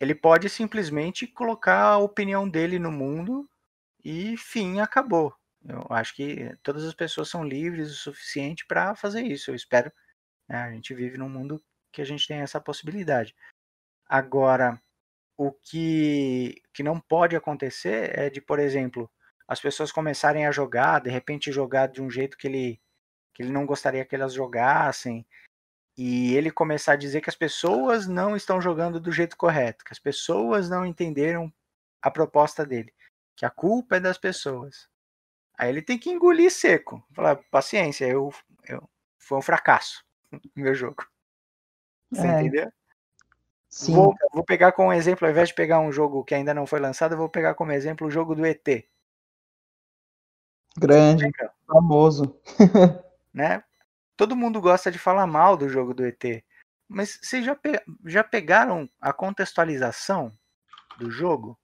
ele 0.00 0.14
pode 0.14 0.48
simplesmente 0.48 1.26
colocar 1.26 1.82
a 1.82 1.98
opinião 1.98 2.48
dele 2.48 2.78
no 2.78 2.92
mundo 2.92 3.48
e 4.04 4.36
fim, 4.36 4.80
acabou. 4.80 5.34
Eu 5.64 5.84
acho 5.90 6.14
que 6.14 6.56
todas 6.62 6.84
as 6.84 6.94
pessoas 6.94 7.28
são 7.28 7.44
livres 7.44 7.90
o 7.90 7.94
suficiente 7.94 8.64
para 8.66 8.94
fazer 8.94 9.22
isso. 9.22 9.50
Eu 9.50 9.54
espero. 9.54 9.92
Né, 10.48 10.56
a 10.56 10.72
gente 10.72 10.94
vive 10.94 11.18
num 11.18 11.28
mundo 11.28 11.62
que 11.92 12.00
a 12.00 12.04
gente 12.04 12.26
tem 12.26 12.38
essa 12.38 12.60
possibilidade. 12.60 13.34
Agora, 14.08 14.80
o 15.36 15.52
que, 15.52 16.62
que 16.72 16.82
não 16.82 17.00
pode 17.00 17.36
acontecer 17.36 18.16
é 18.18 18.30
de, 18.30 18.40
por 18.40 18.58
exemplo, 18.58 19.10
as 19.48 19.60
pessoas 19.60 19.90
começarem 19.90 20.46
a 20.46 20.52
jogar, 20.52 21.00
de 21.00 21.08
repente 21.10 21.50
jogar 21.50 21.88
de 21.88 22.02
um 22.02 22.10
jeito 22.10 22.36
que 22.36 22.46
ele, 22.46 22.80
que 23.32 23.42
ele 23.42 23.50
não 23.50 23.64
gostaria 23.64 24.04
que 24.04 24.14
elas 24.14 24.34
jogassem, 24.34 25.26
e 25.96 26.36
ele 26.36 26.50
começar 26.50 26.92
a 26.92 26.96
dizer 26.96 27.22
que 27.22 27.30
as 27.30 27.34
pessoas 27.34 28.06
não 28.06 28.36
estão 28.36 28.60
jogando 28.60 29.00
do 29.00 29.10
jeito 29.10 29.36
correto, 29.36 29.84
que 29.84 29.92
as 29.92 29.98
pessoas 29.98 30.68
não 30.68 30.84
entenderam 30.84 31.52
a 32.02 32.10
proposta 32.10 32.64
dele, 32.64 32.94
que 33.34 33.46
a 33.46 33.50
culpa 33.50 33.96
é 33.96 34.00
das 34.00 34.18
pessoas. 34.18 34.88
Aí 35.58 35.70
ele 35.70 35.82
tem 35.82 35.98
que 35.98 36.10
engolir 36.10 36.52
seco, 36.52 37.02
falar, 37.12 37.36
paciência, 37.50 38.06
eu, 38.06 38.32
eu 38.68 38.88
foi 39.18 39.38
um 39.38 39.42
fracasso 39.42 40.04
no 40.54 40.62
meu 40.62 40.74
jogo. 40.74 41.04
Você 42.12 42.26
É. 42.26 42.42
entendeu? 42.42 42.70
Sim, 43.70 43.94
Vou, 43.94 44.14
vou 44.32 44.44
pegar 44.44 44.72
como 44.72 44.92
exemplo, 44.92 45.26
ao 45.26 45.30
invés 45.30 45.48
de 45.48 45.54
pegar 45.54 45.80
um 45.80 45.92
jogo 45.92 46.24
que 46.24 46.34
ainda 46.34 46.54
não 46.54 46.66
foi 46.66 46.80
lançado, 46.80 47.12
eu 47.12 47.18
vou 47.18 47.28
pegar 47.28 47.54
como 47.54 47.72
exemplo 47.72 48.06
o 48.06 48.10
jogo 48.10 48.34
do 48.34 48.46
ET. 48.46 48.88
Grande, 50.76 51.24
Lembra? 51.24 51.52
famoso. 51.66 52.40
né? 53.32 53.62
Todo 54.16 54.36
mundo 54.36 54.60
gosta 54.60 54.90
de 54.90 54.98
falar 54.98 55.26
mal 55.26 55.56
do 55.56 55.68
jogo 55.68 55.94
do 55.94 56.04
ET, 56.04 56.44
mas 56.88 57.18
vocês 57.22 57.44
já, 57.44 57.54
pe- 57.54 57.82
já 58.06 58.24
pegaram 58.24 58.88
a 59.00 59.12
contextualização 59.12 60.32
do 60.98 61.10
jogo? 61.10 61.58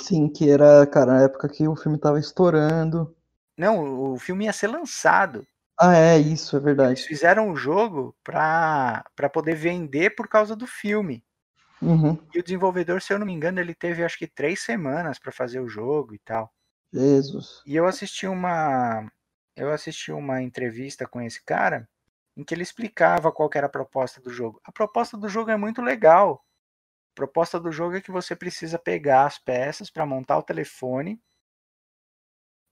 Sim, 0.00 0.28
que 0.28 0.48
era, 0.50 0.86
cara, 0.86 1.14
na 1.14 1.22
época 1.22 1.48
que 1.48 1.66
o 1.68 1.76
filme 1.76 1.98
tava 1.98 2.18
estourando. 2.18 3.14
Não, 3.56 4.12
o 4.12 4.18
filme 4.18 4.44
ia 4.44 4.52
ser 4.52 4.68
lançado. 4.68 5.46
Ah, 5.80 5.96
é, 5.96 6.18
isso, 6.18 6.56
é 6.56 6.58
Eles 6.58 6.64
verdade. 6.64 7.02
fizeram 7.02 7.50
o 7.50 7.56
jogo 7.56 8.16
para 8.24 9.04
poder 9.32 9.54
vender 9.54 10.10
por 10.10 10.28
causa 10.28 10.56
do 10.56 10.66
filme. 10.66 11.24
Uhum. 11.80 12.18
E 12.34 12.40
o 12.40 12.42
desenvolvedor, 12.42 13.00
se 13.00 13.12
eu 13.12 13.18
não 13.18 13.26
me 13.26 13.32
engano, 13.32 13.60
ele 13.60 13.74
teve 13.74 14.04
acho 14.04 14.18
que 14.18 14.26
três 14.26 14.60
semanas 14.60 15.18
para 15.18 15.30
fazer 15.30 15.60
o 15.60 15.68
jogo 15.68 16.14
e 16.14 16.18
tal. 16.18 16.52
Jesus. 16.92 17.66
E 17.66 17.76
eu 17.76 17.86
assisti 17.86 18.26
uma 18.26 19.10
eu 19.56 19.70
assisti 19.72 20.12
uma 20.12 20.40
entrevista 20.42 21.06
com 21.06 21.20
esse 21.20 21.42
cara 21.44 21.88
em 22.36 22.44
que 22.44 22.54
ele 22.54 22.62
explicava 22.62 23.32
qual 23.32 23.50
era 23.54 23.66
a 23.66 23.70
proposta 23.70 24.20
do 24.20 24.30
jogo. 24.30 24.60
A 24.64 24.70
proposta 24.72 25.16
do 25.16 25.28
jogo 25.28 25.50
é 25.50 25.56
muito 25.56 25.82
legal. 25.82 26.44
A 27.12 27.16
proposta 27.16 27.60
do 27.60 27.72
jogo 27.72 27.96
é 27.96 28.00
que 28.00 28.12
você 28.12 28.36
precisa 28.36 28.78
pegar 28.78 29.26
as 29.26 29.38
peças 29.38 29.90
para 29.90 30.06
montar 30.06 30.38
o 30.38 30.42
telefone 30.44 31.20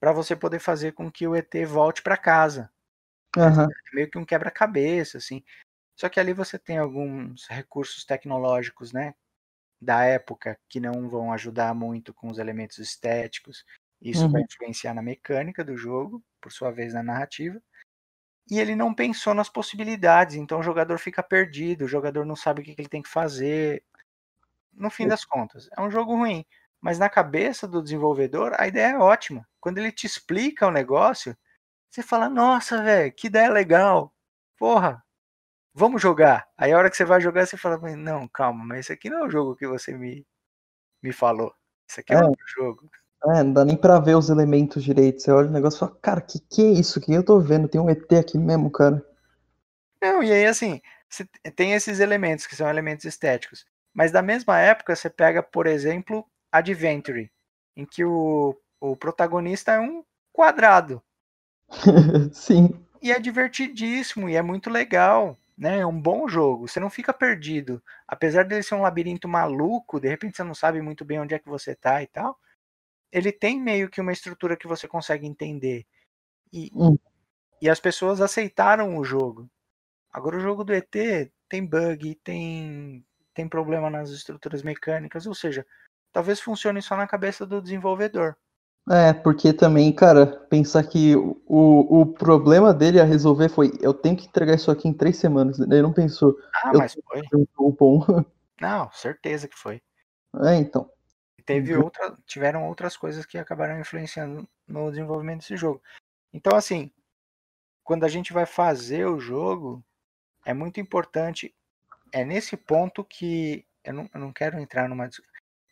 para 0.01 0.13
você 0.13 0.37
poder 0.37 0.59
fazer 0.59 0.93
com 0.93 1.11
que 1.11 1.27
o 1.27 1.35
ET 1.35 1.53
volte 1.67 2.03
para 2.03 2.17
casa. 2.17 2.71
É 3.93 3.97
meio 3.97 4.11
que 4.11 4.19
um 4.19 4.25
quebra-cabeça 4.25 5.19
assim. 5.19 5.43
Só 5.99 6.09
que 6.09 6.21
ali 6.21 6.33
você 6.33 6.59
tem 6.59 6.79
alguns 6.79 7.47
recursos 7.49 8.05
tecnológicos, 8.05 8.93
né, 8.93 9.15
da 9.81 10.05
época 10.05 10.59
que 10.69 10.81
não 10.81 11.09
vão 11.09 11.33
ajudar 11.33 11.75
muito 11.75 12.15
com 12.15 12.29
os 12.31 12.39
elementos 12.39 12.79
estéticos. 12.79 13.65
Isso 14.03 14.29
vai 14.31 14.43
Uhum. 14.43 14.47
influenciar 14.49 14.95
na 14.95 15.03
mecânica 15.03 15.65
do 15.65 15.77
jogo, 15.77 16.23
por 16.41 16.53
sua 16.53 16.71
vez 16.71 16.95
na 16.95 17.03
narrativa. 17.03 17.61
E 18.51 18.59
ele 18.61 18.77
não 18.77 18.95
pensou 18.95 19.35
nas 19.35 19.49
possibilidades, 19.51 20.37
então 20.37 20.61
o 20.61 20.63
jogador 20.63 20.99
fica 20.99 21.23
perdido, 21.23 21.85
o 21.87 21.89
jogador 21.89 22.25
não 22.27 22.37
sabe 22.37 22.63
o 22.63 22.65
que 22.65 22.75
que 22.75 22.83
ele 22.83 22.89
tem 22.89 23.03
que 23.03 23.09
fazer. 23.09 23.85
No 24.75 24.91
fim 24.91 25.09
das 25.09 25.25
contas, 25.25 25.69
é 25.77 25.81
um 25.83 25.91
jogo 25.91 26.15
ruim. 26.17 26.45
Mas 26.81 26.99
na 26.99 27.09
cabeça 27.11 27.69
do 27.69 27.83
desenvolvedor, 27.83 28.55
a 28.59 28.69
ideia 28.69 28.93
é 28.95 28.99
ótima. 28.99 29.49
Quando 29.61 29.79
ele 29.79 29.93
te 29.93 30.07
explica 30.07 30.67
o 30.67 30.71
negócio, 30.71 31.37
você 31.91 32.03
fala: 32.03 32.29
Nossa, 32.31 32.83
velho, 32.83 33.13
que 33.15 33.29
ideia 33.29 33.51
legal. 33.51 34.15
Porra, 34.59 35.05
vamos 35.75 36.03
jogar. 36.03 36.49
Aí 36.59 36.73
a 36.73 36.79
hora 36.79 36.91
que 36.91 36.97
você 36.97 37.05
vai 37.07 37.21
jogar, 37.21 37.47
você 37.47 37.57
fala: 37.59 37.79
Não, 37.97 38.29
calma, 38.29 38.65
mas 38.67 38.81
esse 38.83 38.93
aqui 38.95 39.11
não 39.11 39.21
é 39.21 39.27
o 39.27 39.31
jogo 39.31 39.57
que 39.57 39.67
você 39.69 39.97
me, 39.97 40.27
me 41.03 41.13
falou. 41.13 41.55
Isso 41.91 42.01
aqui 42.01 42.15
é 42.15 42.19
É. 42.19 42.21
outro 42.21 42.45
jogo. 42.57 42.91
É, 43.25 43.43
não 43.43 43.53
dá 43.53 43.65
nem 43.65 43.77
pra 43.77 43.99
ver 43.99 44.17
os 44.17 44.29
elementos 44.29 44.85
direito. 44.85 45.23
Você 45.23 45.31
olha 45.31 45.49
o 45.49 45.53
negócio 45.53 45.79
e 45.79 45.81
fala, 45.81 45.99
cara, 46.01 46.21
que 46.21 46.39
que 46.39 46.63
é 46.63 46.71
isso? 46.73 47.01
Que 47.01 47.13
eu 47.13 47.25
tô 47.25 47.41
vendo? 47.41 47.69
Tem 47.69 47.81
um 47.81 47.91
ET 47.91 48.13
aqui 48.13 48.39
mesmo, 48.39 48.71
cara. 48.71 49.05
Não, 50.01 50.23
e 50.23 50.31
aí 50.31 50.47
assim, 50.47 50.81
tem 51.55 51.73
esses 51.73 52.01
elementos 52.01 52.47
que 52.47 52.55
são 52.55 52.69
elementos 52.69 53.05
estéticos. 53.05 53.67
Mas 53.93 54.13
da 54.13 54.23
mesma 54.23 54.59
época, 54.61 54.95
você 54.95 55.09
pega, 55.09 55.43
por 55.43 55.67
exemplo, 55.67 56.25
Adventure, 56.53 57.31
em 57.75 57.87
que 57.87 58.05
o, 58.05 58.55
o 58.81 58.97
protagonista 58.97 59.73
é 59.73 59.81
um 59.81 60.05
quadrado. 60.33 61.03
Sim. 62.33 62.79
E 63.03 63.11
é 63.11 63.19
divertidíssimo 63.19 64.29
e 64.29 64.37
é 64.37 64.43
muito 64.43 64.69
legal, 64.69 65.37
né? 65.57 65.79
É 65.79 65.87
um 65.87 65.99
bom 65.99 66.29
jogo. 66.29 66.69
Você 66.69 66.79
não 66.79 66.91
fica 66.91 67.13
perdido. 67.13 67.83
Apesar 68.07 68.45
dele 68.45 68.63
ser 68.63 68.75
um 68.75 68.83
labirinto 68.83 69.27
maluco, 69.29 69.99
de 69.99 70.09
repente 70.09 70.37
você 70.37 70.45
não 70.45 70.55
sabe 70.55 70.81
muito 70.83 71.05
bem 71.05 71.21
onde 71.21 71.35
é 71.35 71.39
que 71.39 71.49
você 71.49 71.75
tá 71.75 72.03
e 72.03 72.07
tal. 72.07 72.39
Ele 73.17 73.33
tem 73.33 73.59
meio 73.59 73.89
que 73.89 73.99
uma 73.99 74.13
estrutura 74.13 74.59
que 74.59 74.69
você 74.69 74.87
consegue 74.87 75.27
entender. 75.27 75.87
E, 76.53 76.71
Hum. 76.75 76.99
e 77.63 77.71
as 77.71 77.81
pessoas 77.81 78.21
aceitaram 78.21 78.99
o 78.99 79.03
jogo. 79.03 79.49
Agora 80.13 80.37
o 80.37 80.41
jogo 80.41 80.63
do 80.63 80.75
ET 80.75 81.33
tem 81.49 81.65
bug, 81.65 82.15
tem, 82.17 83.03
tem 83.33 83.49
problema 83.49 83.89
nas 83.89 84.11
estruturas 84.11 84.63
mecânicas, 84.63 85.27
ou 85.27 85.35
seja, 85.35 85.67
talvez 86.13 86.41
funcione 86.41 86.83
só 86.83 86.95
na 86.95 87.07
cabeça 87.07 87.47
do 87.47 87.63
desenvolvedor. 87.63 88.37
É, 88.91 89.15
porque 89.15 89.51
também, 89.51 89.91
cara, 89.95 90.27
pensar 90.27 90.85
que 90.85 91.17
o, 91.17 92.03
o 92.03 92.07
problema 92.07 92.75
dele 92.75 93.01
a 93.01 93.05
resolver 93.05 93.49
foi 93.49 93.73
eu 93.81 93.95
tenho 93.95 94.15
que 94.15 94.27
entregar 94.27 94.57
isso 94.57 94.71
aqui 94.71 94.89
em 94.89 94.93
três 94.93 95.17
semanas. 95.17 95.59
Ele 95.59 95.81
não 95.81 95.93
pensou, 95.93 96.39
Ah, 96.63 96.73
mas 96.75 96.95
foi. 97.03 97.23
um 97.33 97.71
bom. 97.73 98.05
Não, 98.61 98.91
certeza 98.93 99.49
que 99.49 99.57
foi. 99.59 99.83
É, 100.45 100.55
então. 100.57 100.91
Teve 101.47 101.75
Uhum. 101.75 101.85
outra, 101.85 102.19
tiveram 102.27 102.67
outras 102.67 102.97
coisas 102.97 103.25
que 103.25 103.39
acabaram 103.39 103.79
influenciando 103.79 104.47
no 104.67 104.91
desenvolvimento 104.91 105.41
desse 105.41 105.57
jogo. 105.57 105.81
Então, 106.35 106.57
assim, 106.57 106.91
quando 107.85 108.05
a 108.05 108.09
gente 108.09 108.33
vai 108.33 108.45
fazer 108.45 109.07
o 109.07 109.21
jogo, 109.21 109.83
é 110.45 110.53
muito 110.53 110.81
importante. 110.81 111.55
É 112.13 112.25
nesse 112.25 112.57
ponto 112.57 113.05
que 113.05 113.65
eu 113.85 113.95
não, 113.95 114.11
eu 114.13 114.21
não 114.21 114.33
quero 114.33 114.59
entrar 114.59 114.89
numa. 114.89 115.09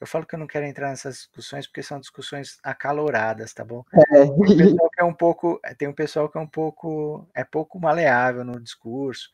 Eu 0.00 0.06
falo 0.06 0.24
que 0.24 0.34
eu 0.34 0.38
não 0.38 0.46
quero 0.46 0.64
entrar 0.64 0.90
nessas 0.90 1.16
discussões 1.16 1.66
porque 1.66 1.82
são 1.82 1.98
discussões 1.98 2.58
acaloradas, 2.62 3.52
tá 3.52 3.64
bom? 3.64 3.84
É, 3.92 4.24
Tem 4.24 4.30
um 4.30 4.56
pessoal 4.56 4.90
que 4.90 5.00
é 5.00 5.04
um 5.04 5.14
pouco, 5.14 5.60
tem 5.76 5.88
um 5.88 5.92
pessoal 5.92 6.28
que 6.28 6.38
é 6.38 6.40
um 6.40 6.46
pouco, 6.46 7.28
é 7.34 7.42
pouco 7.42 7.80
maleável 7.80 8.44
no 8.44 8.60
discurso, 8.60 9.30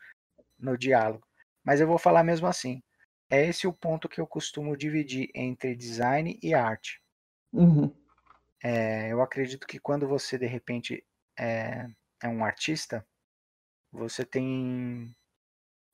no 0.58 0.76
diálogo. 0.78 1.26
Mas 1.62 1.80
eu 1.80 1.86
vou 1.86 1.98
falar 1.98 2.24
mesmo 2.24 2.46
assim. 2.46 2.82
É 3.30 3.46
esse 3.46 3.66
o 3.66 3.72
ponto 3.72 4.08
que 4.08 4.20
eu 4.20 4.26
costumo 4.26 4.76
dividir 4.76 5.30
entre 5.34 5.76
design 5.76 6.38
e 6.42 6.52
arte. 6.52 7.00
Uhum. 7.52 7.94
É, 8.62 9.12
eu 9.12 9.22
acredito 9.22 9.66
que 9.66 9.78
quando 9.78 10.06
você 10.06 10.36
de 10.36 10.46
repente 10.46 11.04
é, 11.38 11.86
é 12.22 12.28
um 12.28 12.44
artista, 12.44 13.06
você 13.92 14.24
tem 14.24 15.14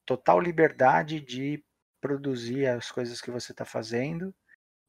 total 0.06 0.40
liberdade 0.40 1.20
de 1.20 1.62
produzir 2.00 2.66
as 2.66 2.90
coisas 2.90 3.20
que 3.20 3.30
você 3.30 3.52
está 3.52 3.64
fazendo 3.64 4.34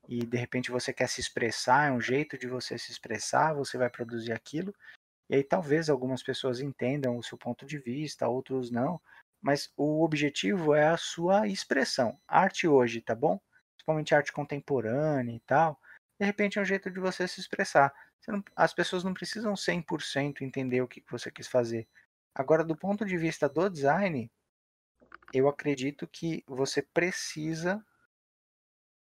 e 0.08 0.26
de 0.26 0.38
repente 0.38 0.72
você 0.72 0.94
quer 0.94 1.10
se 1.10 1.22
expressar, 1.22 1.90
é 1.90 1.92
um 1.92 2.02
jeito 2.02 2.38
de 2.38 2.48
você 2.48 2.78
se 2.78 2.92
expressar, 2.92 3.54
você 3.54 3.78
vai 3.78 3.90
produzir 3.90 4.32
aquilo 4.32 4.74
E 5.30 5.36
aí 5.36 5.44
talvez 5.44 5.90
algumas 5.90 6.24
pessoas 6.24 6.62
entendam 6.62 7.18
o 7.18 7.24
seu 7.24 7.38
ponto 7.38 7.66
de 7.66 7.80
vista, 7.80 8.28
outros 8.28 8.72
não, 8.72 9.02
mas 9.42 9.72
o 9.78 10.04
objetivo 10.04 10.74
é 10.74 10.88
a 10.88 10.98
sua 10.98 11.48
expressão. 11.48 12.20
Arte 12.28 12.68
hoje, 12.68 13.02
tá 13.02 13.16
bom? 13.16 13.40
Principalmente 13.76 14.16
arte 14.16 14.32
contemporânea 14.32 15.36
e 15.36 15.40
tal. 15.42 15.80
De 16.20 16.26
repente 16.26 16.58
é 16.58 16.62
um 16.62 16.66
jeito 16.66 16.90
de 16.90 17.00
você 17.00 17.28
se 17.28 17.40
expressar. 17.40 17.94
Você 18.20 18.32
não- 18.32 18.44
as 18.56 18.74
pessoas 18.74 19.04
não 19.04 19.14
precisam 19.14 19.56
100% 19.56 20.44
entender 20.44 20.82
o 20.82 20.88
que 20.88 21.04
você 21.10 21.32
quis 21.32 21.48
fazer. 21.48 21.88
Agora, 22.34 22.64
do 22.64 22.76
ponto 22.76 23.06
de 23.06 23.18
vista 23.18 23.48
do 23.48 23.70
design, 23.70 24.30
eu 25.34 25.48
acredito 25.48 26.08
que 26.08 26.44
você 26.48 26.82
precisa 26.82 27.84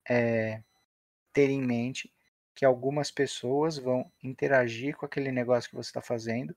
é, 0.08 0.62
ter 1.32 1.50
em 1.50 1.60
mente 1.60 2.12
que 2.54 2.64
algumas 2.64 3.10
pessoas 3.10 3.78
vão 3.78 4.10
interagir 4.22 4.96
com 4.96 5.06
aquele 5.06 5.30
negócio 5.30 5.70
que 5.70 5.76
você 5.76 5.90
está 5.90 6.00
fazendo 6.00 6.56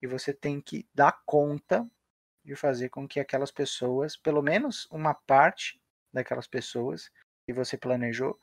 e 0.00 0.06
você 0.06 0.32
tem 0.32 0.60
que 0.60 0.88
dar 0.94 1.22
conta 1.26 1.88
de 2.44 2.54
fazer 2.54 2.88
com 2.88 3.06
que 3.06 3.20
aquelas 3.20 3.50
pessoas, 3.50 4.16
pelo 4.16 4.42
menos 4.42 4.86
uma 4.90 5.14
parte 5.14 5.80
daquelas 6.12 6.46
pessoas 6.46 7.10
que 7.46 7.52
você 7.52 7.76
planejou, 7.76 8.38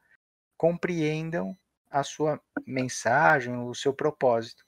compreendam 0.57 1.57
a 1.89 2.03
sua 2.03 2.39
mensagem, 2.65 3.57
o 3.57 3.73
seu 3.73 3.93
propósito 3.93 4.67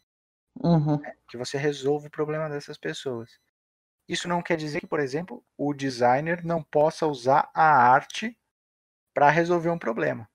Uhum. 0.61 0.99
que 1.27 1.37
você 1.37 1.57
resolva 1.57 2.07
o 2.07 2.11
problema 2.11 2.49
dessas 2.49 2.77
pessoas. 2.77 3.39
Isso 4.07 4.27
não 4.27 4.41
quer 4.41 4.57
dizer 4.57 4.79
que, 4.79 4.87
por 4.87 4.99
exemplo, 4.99 5.43
o 5.57 5.73
designer 5.73 6.43
não 6.43 6.61
possa 6.63 7.07
usar 7.07 7.49
a 7.53 7.63
arte 7.63 8.37
para 9.13 9.29
resolver 9.29 9.69
um 9.69 9.77
problema. 9.77 10.27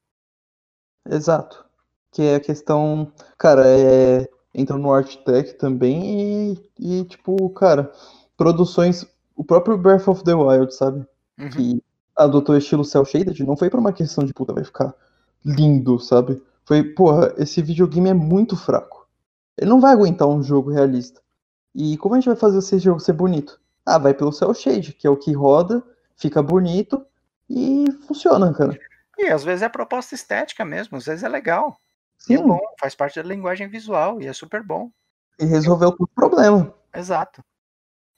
Exato. 1.07 1.65
Que 2.13 2.23
é 2.23 2.35
a 2.37 2.41
questão, 2.41 3.13
cara, 3.37 3.65
é, 3.67 4.29
entra 4.55 4.79
no 4.79 4.93
Art 4.93 5.17
Tech 5.25 5.55
também 5.55 6.53
e, 6.53 6.71
e, 6.79 7.05
tipo, 7.05 7.51
cara, 7.51 7.93
produções, 8.37 9.07
o 9.37 9.45
próprio 9.45 9.77
Breath 9.79 10.09
of 10.09 10.25
the 10.25 10.35
Wild, 10.35 10.75
sabe? 10.75 11.07
Uhum. 11.39 11.51
Que 11.51 11.83
adotou 12.17 12.57
estilo 12.57 12.85
cel 12.85 13.05
shaded, 13.05 13.43
não 13.45 13.57
foi 13.57 13.69
pra 13.69 13.81
uma 13.81 13.93
questão 13.93 14.25
de 14.25 14.33
puta, 14.33 14.53
vai 14.53 14.65
ficar 14.65 14.95
lindo, 15.45 15.99
sabe? 15.99 16.43
Foi, 16.65 16.83
porra, 16.83 17.35
esse 17.37 17.61
videogame 17.61 18.11
é 18.11 18.15
muito 18.15 18.57
fraco. 18.57 19.07
Ele 19.57 19.71
não 19.71 19.81
vai 19.81 19.93
aguentar 19.93 20.27
um 20.29 20.43
jogo 20.43 20.71
realista. 20.71 21.21
E 21.75 21.97
como 21.99 22.15
a 22.15 22.19
gente 22.19 22.27
vai 22.27 22.37
fazer 22.37 22.59
esse 22.59 22.79
jogo 22.79 23.01
ser 23.01 23.13
bonito? 23.13 23.61
Ah, 23.85 23.99
vai 23.99 24.15
pelo 24.15 24.33
cel 24.33 24.55
shade, 24.55 24.93
que 24.93 25.07
é 25.07 25.11
o 25.11 25.17
que 25.17 25.33
roda, 25.33 25.83
fica 26.17 26.43
bonito 26.43 27.05
e 27.51 27.85
funciona, 28.07 28.53
cara. 28.55 28.79
E 29.19 29.27
às 29.27 29.45
vezes 29.45 29.63
é 29.63 29.69
proposta 29.69 30.15
estética 30.15 30.65
mesmo, 30.65 30.97
às 30.97 31.05
vezes 31.05 31.23
é 31.23 31.29
legal. 31.29 31.77
E 32.21 32.25
Sim, 32.25 32.35
é 32.37 32.43
bom, 32.43 32.61
faz 32.81 32.95
parte 32.95 33.21
da 33.21 33.29
linguagem 33.29 33.69
visual 33.69 34.21
e 34.21 34.27
é 34.27 34.33
super 34.33 34.63
bom. 34.63 34.91
e 35.39 35.45
resolveu 35.45 35.91
todo 35.91 36.05
o 36.05 36.15
problema. 36.15 36.73
Exato. 36.95 37.45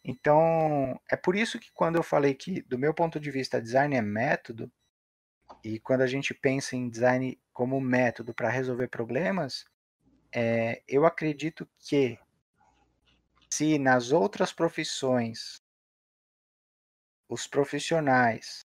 Então, 0.09 1.01
é 1.11 1.17
por 1.17 1.35
isso 1.35 1.59
que 1.59 1.73
quando 1.73 1.97
eu 1.97 2.03
falei 2.03 2.33
que, 2.33 2.63
do 2.63 2.79
meu 2.79 2.95
ponto 2.95 3.19
de 3.19 3.29
vista, 3.29 3.61
design 3.61 3.97
é 3.97 4.01
método, 4.01 4.71
e 5.65 5.81
quando 5.81 6.03
a 6.03 6.07
gente 6.07 6.33
pensa 6.33 6.77
em 6.77 6.89
design 6.89 7.37
como 7.53 7.81
método 7.81 8.33
para 8.33 8.49
resolver 8.49 8.87
problemas, 8.87 9.65
é, 10.33 10.81
eu 10.87 11.05
acredito 11.05 11.69
que 11.81 12.17
se 13.51 13.81
nas 13.81 14.13
outras 14.13 14.53
profissões 14.53 15.61
os 17.29 17.49
profissionais 17.49 18.65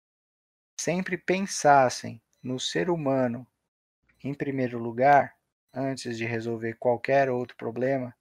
sempre 0.75 1.19
pensassem 1.19 2.19
no 2.41 2.59
ser 2.59 2.89
humano 2.89 3.45
em 4.23 4.33
primeiro 4.33 4.79
lugar, 4.79 5.37
antes 5.71 6.17
de 6.17 6.25
resolver 6.25 6.73
qualquer 6.79 7.29
outro 7.29 7.55
problema, 7.55 8.15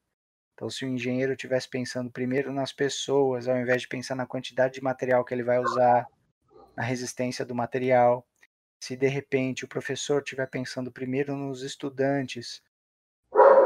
então, 0.56 0.70
se 0.70 0.86
o 0.86 0.88
engenheiro 0.88 1.34
estivesse 1.34 1.68
pensando 1.68 2.10
primeiro 2.10 2.50
nas 2.50 2.72
pessoas, 2.72 3.46
ao 3.46 3.58
invés 3.58 3.82
de 3.82 3.88
pensar 3.88 4.14
na 4.14 4.24
quantidade 4.24 4.72
de 4.72 4.82
material 4.82 5.22
que 5.22 5.34
ele 5.34 5.42
vai 5.42 5.58
usar, 5.58 6.08
na 6.74 6.82
resistência 6.82 7.44
do 7.44 7.54
material, 7.54 8.26
se 8.80 8.96
de 8.96 9.06
repente 9.06 9.66
o 9.66 9.68
professor 9.68 10.22
estiver 10.22 10.48
pensando 10.48 10.90
primeiro 10.90 11.36
nos 11.36 11.60
estudantes, 11.60 12.62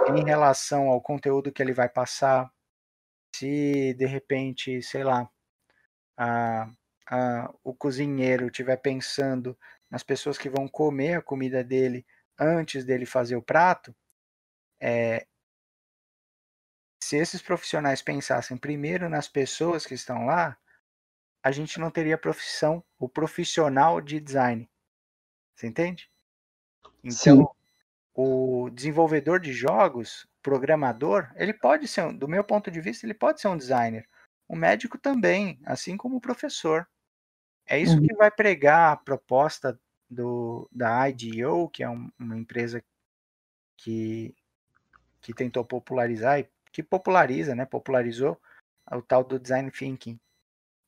em 0.08 0.24
relação 0.24 0.88
ao 0.88 1.00
conteúdo 1.00 1.52
que 1.52 1.62
ele 1.62 1.72
vai 1.72 1.88
passar, 1.88 2.52
se 3.36 3.94
de 3.94 4.06
repente, 4.06 4.82
sei 4.82 5.04
lá, 5.04 5.30
a, 6.16 6.72
a, 7.06 7.54
o 7.62 7.72
cozinheiro 7.72 8.46
estiver 8.46 8.76
pensando 8.78 9.56
nas 9.88 10.02
pessoas 10.02 10.36
que 10.36 10.50
vão 10.50 10.66
comer 10.66 11.18
a 11.18 11.22
comida 11.22 11.62
dele 11.62 12.04
antes 12.36 12.84
dele 12.84 13.06
fazer 13.06 13.36
o 13.36 13.42
prato, 13.42 13.94
é, 14.80 15.24
se 17.10 17.16
esses 17.16 17.42
profissionais 17.42 18.00
pensassem 18.00 18.56
primeiro 18.56 19.08
nas 19.08 19.26
pessoas 19.26 19.84
que 19.84 19.94
estão 19.94 20.26
lá, 20.26 20.56
a 21.42 21.50
gente 21.50 21.80
não 21.80 21.90
teria 21.90 22.16
profissão, 22.16 22.84
o 23.00 23.08
profissional 23.08 24.00
de 24.00 24.20
design. 24.20 24.70
Você 25.56 25.66
entende? 25.66 26.08
Então, 27.02 27.36
Sim. 27.36 27.46
o 28.14 28.70
desenvolvedor 28.70 29.40
de 29.40 29.52
jogos, 29.52 30.24
programador, 30.40 31.32
ele 31.34 31.52
pode 31.52 31.88
ser, 31.88 32.12
do 32.16 32.28
meu 32.28 32.44
ponto 32.44 32.70
de 32.70 32.80
vista, 32.80 33.04
ele 33.04 33.14
pode 33.14 33.40
ser 33.40 33.48
um 33.48 33.56
designer. 33.56 34.08
O 34.46 34.54
médico 34.54 34.96
também, 34.96 35.60
assim 35.66 35.96
como 35.96 36.18
o 36.18 36.20
professor. 36.20 36.88
É 37.66 37.76
isso 37.76 37.96
Uhum. 37.96 38.06
que 38.06 38.14
vai 38.14 38.30
pregar 38.30 38.92
a 38.92 38.96
proposta 38.96 39.76
do, 40.08 40.68
da 40.70 41.08
IDEO, 41.08 41.68
que 41.70 41.82
é 41.82 41.90
um- 41.90 42.08
uma 42.16 42.38
empresa 42.38 42.80
que, 43.76 44.32
que 45.20 45.34
tentou 45.34 45.64
popularizar 45.64 46.38
e 46.38 46.48
que 46.72 46.82
populariza, 46.82 47.54
né, 47.54 47.64
popularizou 47.64 48.40
o 48.90 49.02
tal 49.02 49.24
do 49.24 49.38
design 49.38 49.70
thinking, 49.70 50.18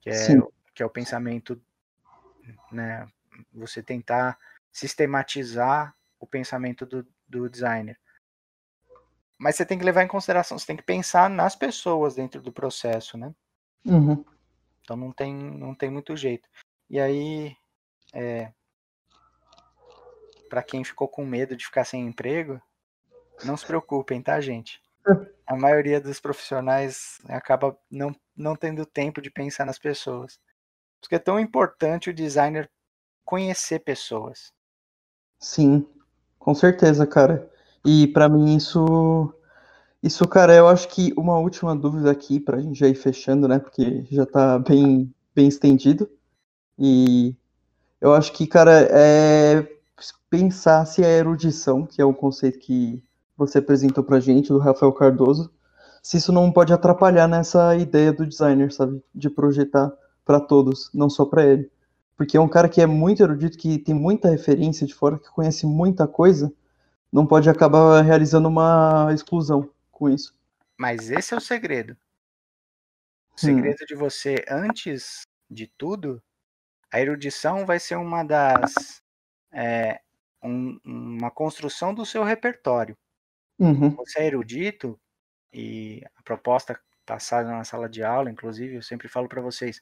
que 0.00 0.10
é, 0.10 0.14
Sim. 0.14 0.42
que 0.74 0.82
é 0.82 0.86
o 0.86 0.90
pensamento, 0.90 1.60
né, 2.70 3.08
você 3.52 3.82
tentar 3.82 4.38
sistematizar 4.70 5.94
o 6.18 6.26
pensamento 6.26 6.86
do, 6.86 7.06
do 7.28 7.48
designer. 7.48 7.98
Mas 9.38 9.56
você 9.56 9.66
tem 9.66 9.78
que 9.78 9.84
levar 9.84 10.04
em 10.04 10.08
consideração, 10.08 10.58
você 10.58 10.66
tem 10.66 10.76
que 10.76 10.82
pensar 10.82 11.28
nas 11.28 11.56
pessoas 11.56 12.14
dentro 12.14 12.40
do 12.40 12.52
processo, 12.52 13.18
né? 13.18 13.34
Uhum. 13.84 14.24
Então 14.82 14.96
não 14.96 15.12
tem, 15.12 15.34
não 15.34 15.74
tem 15.74 15.90
muito 15.90 16.16
jeito. 16.16 16.48
E 16.88 17.00
aí, 17.00 17.56
é, 18.12 18.52
para 20.48 20.62
quem 20.62 20.84
ficou 20.84 21.08
com 21.08 21.24
medo 21.24 21.56
de 21.56 21.64
ficar 21.64 21.84
sem 21.84 22.06
emprego, 22.06 22.60
não 23.44 23.56
se 23.56 23.66
preocupem, 23.66 24.22
tá, 24.22 24.40
gente? 24.40 24.80
A 25.46 25.56
maioria 25.56 26.00
dos 26.00 26.20
profissionais 26.20 27.18
acaba 27.28 27.76
não, 27.90 28.14
não 28.36 28.54
tendo 28.54 28.86
tempo 28.86 29.20
de 29.20 29.30
pensar 29.30 29.64
nas 29.64 29.78
pessoas. 29.78 30.38
Porque 31.00 31.16
é 31.16 31.18
tão 31.18 31.38
importante 31.38 32.10
o 32.10 32.14
designer 32.14 32.70
conhecer 33.24 33.80
pessoas. 33.80 34.52
Sim, 35.38 35.86
com 36.38 36.54
certeza, 36.54 37.06
cara. 37.06 37.50
E 37.84 38.06
pra 38.08 38.28
mim 38.28 38.56
isso, 38.56 39.34
isso, 40.02 40.26
cara, 40.28 40.54
eu 40.54 40.68
acho 40.68 40.88
que 40.88 41.12
uma 41.16 41.38
última 41.38 41.74
dúvida 41.74 42.10
aqui 42.10 42.38
pra 42.38 42.60
gente 42.60 42.78
já 42.78 42.86
ir 42.86 42.94
fechando, 42.94 43.48
né? 43.48 43.58
Porque 43.58 44.06
já 44.10 44.24
tá 44.24 44.58
bem, 44.58 45.12
bem 45.34 45.48
estendido. 45.48 46.08
E 46.78 47.34
eu 48.00 48.14
acho 48.14 48.32
que, 48.32 48.46
cara, 48.46 48.88
é 48.90 49.68
pensar 50.30 50.86
se 50.86 51.04
a 51.04 51.08
erudição, 51.08 51.84
que 51.84 52.00
é 52.00 52.04
o 52.04 52.14
conceito 52.14 52.58
que 52.58 53.04
você 53.36 53.58
apresentou 53.58 54.04
pra 54.04 54.20
gente, 54.20 54.48
do 54.48 54.58
Rafael 54.58 54.92
Cardoso, 54.92 55.52
se 56.02 56.16
isso 56.16 56.32
não 56.32 56.50
pode 56.52 56.72
atrapalhar 56.72 57.28
nessa 57.28 57.76
ideia 57.76 58.12
do 58.12 58.26
designer, 58.26 58.72
sabe? 58.72 59.02
De 59.14 59.30
projetar 59.30 59.92
pra 60.24 60.40
todos, 60.40 60.90
não 60.92 61.08
só 61.08 61.24
pra 61.24 61.44
ele. 61.44 61.70
Porque 62.16 62.36
é 62.36 62.40
um 62.40 62.48
cara 62.48 62.68
que 62.68 62.80
é 62.80 62.86
muito 62.86 63.22
erudito, 63.22 63.56
que 63.58 63.78
tem 63.78 63.94
muita 63.94 64.28
referência 64.28 64.86
de 64.86 64.94
fora, 64.94 65.18
que 65.18 65.30
conhece 65.30 65.66
muita 65.66 66.06
coisa, 66.06 66.52
não 67.12 67.26
pode 67.26 67.48
acabar 67.48 68.02
realizando 68.02 68.48
uma 68.48 69.08
exclusão 69.12 69.70
com 69.90 70.08
isso. 70.08 70.34
Mas 70.76 71.10
esse 71.10 71.34
é 71.34 71.36
o 71.36 71.40
segredo. 71.40 71.92
O 71.92 73.34
Hum. 73.34 73.36
segredo 73.36 73.84
de 73.86 73.94
você, 73.94 74.44
antes 74.48 75.22
de 75.50 75.66
tudo, 75.66 76.22
a 76.92 77.00
erudição 77.00 77.64
vai 77.64 77.78
ser 77.78 77.96
uma 77.96 78.22
das. 78.22 79.00
é, 79.54 80.00
um- 80.42 80.80
uma 80.82 81.30
construção 81.30 81.92
do 81.94 82.06
seu 82.06 82.24
repertório. 82.24 82.96
Uhum, 83.58 83.90
Você 83.96 84.20
é 84.20 84.26
erudito, 84.26 85.00
e 85.52 86.02
a 86.16 86.22
proposta 86.22 86.80
passada 87.06 87.50
na 87.50 87.64
sala 87.64 87.88
de 87.88 88.02
aula, 88.02 88.30
inclusive, 88.30 88.76
eu 88.76 88.82
sempre 88.82 89.08
falo 89.08 89.28
para 89.28 89.42
vocês: 89.42 89.80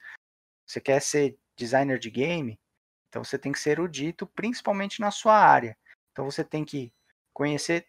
você 0.66 0.80
quer 0.80 1.02
ser 1.02 1.38
designer 1.56 1.98
de 1.98 2.10
game? 2.10 2.60
Então 3.09 3.24
você 3.24 3.38
tem 3.38 3.52
que 3.52 3.60
ser 3.60 3.72
erudito, 3.72 4.26
principalmente 4.26 5.01
na 5.01 5.10
sua 5.10 5.34
área. 5.36 5.76
Então 6.12 6.24
você 6.24 6.44
tem 6.44 6.64
que 6.64 6.92
conhecer 7.32 7.86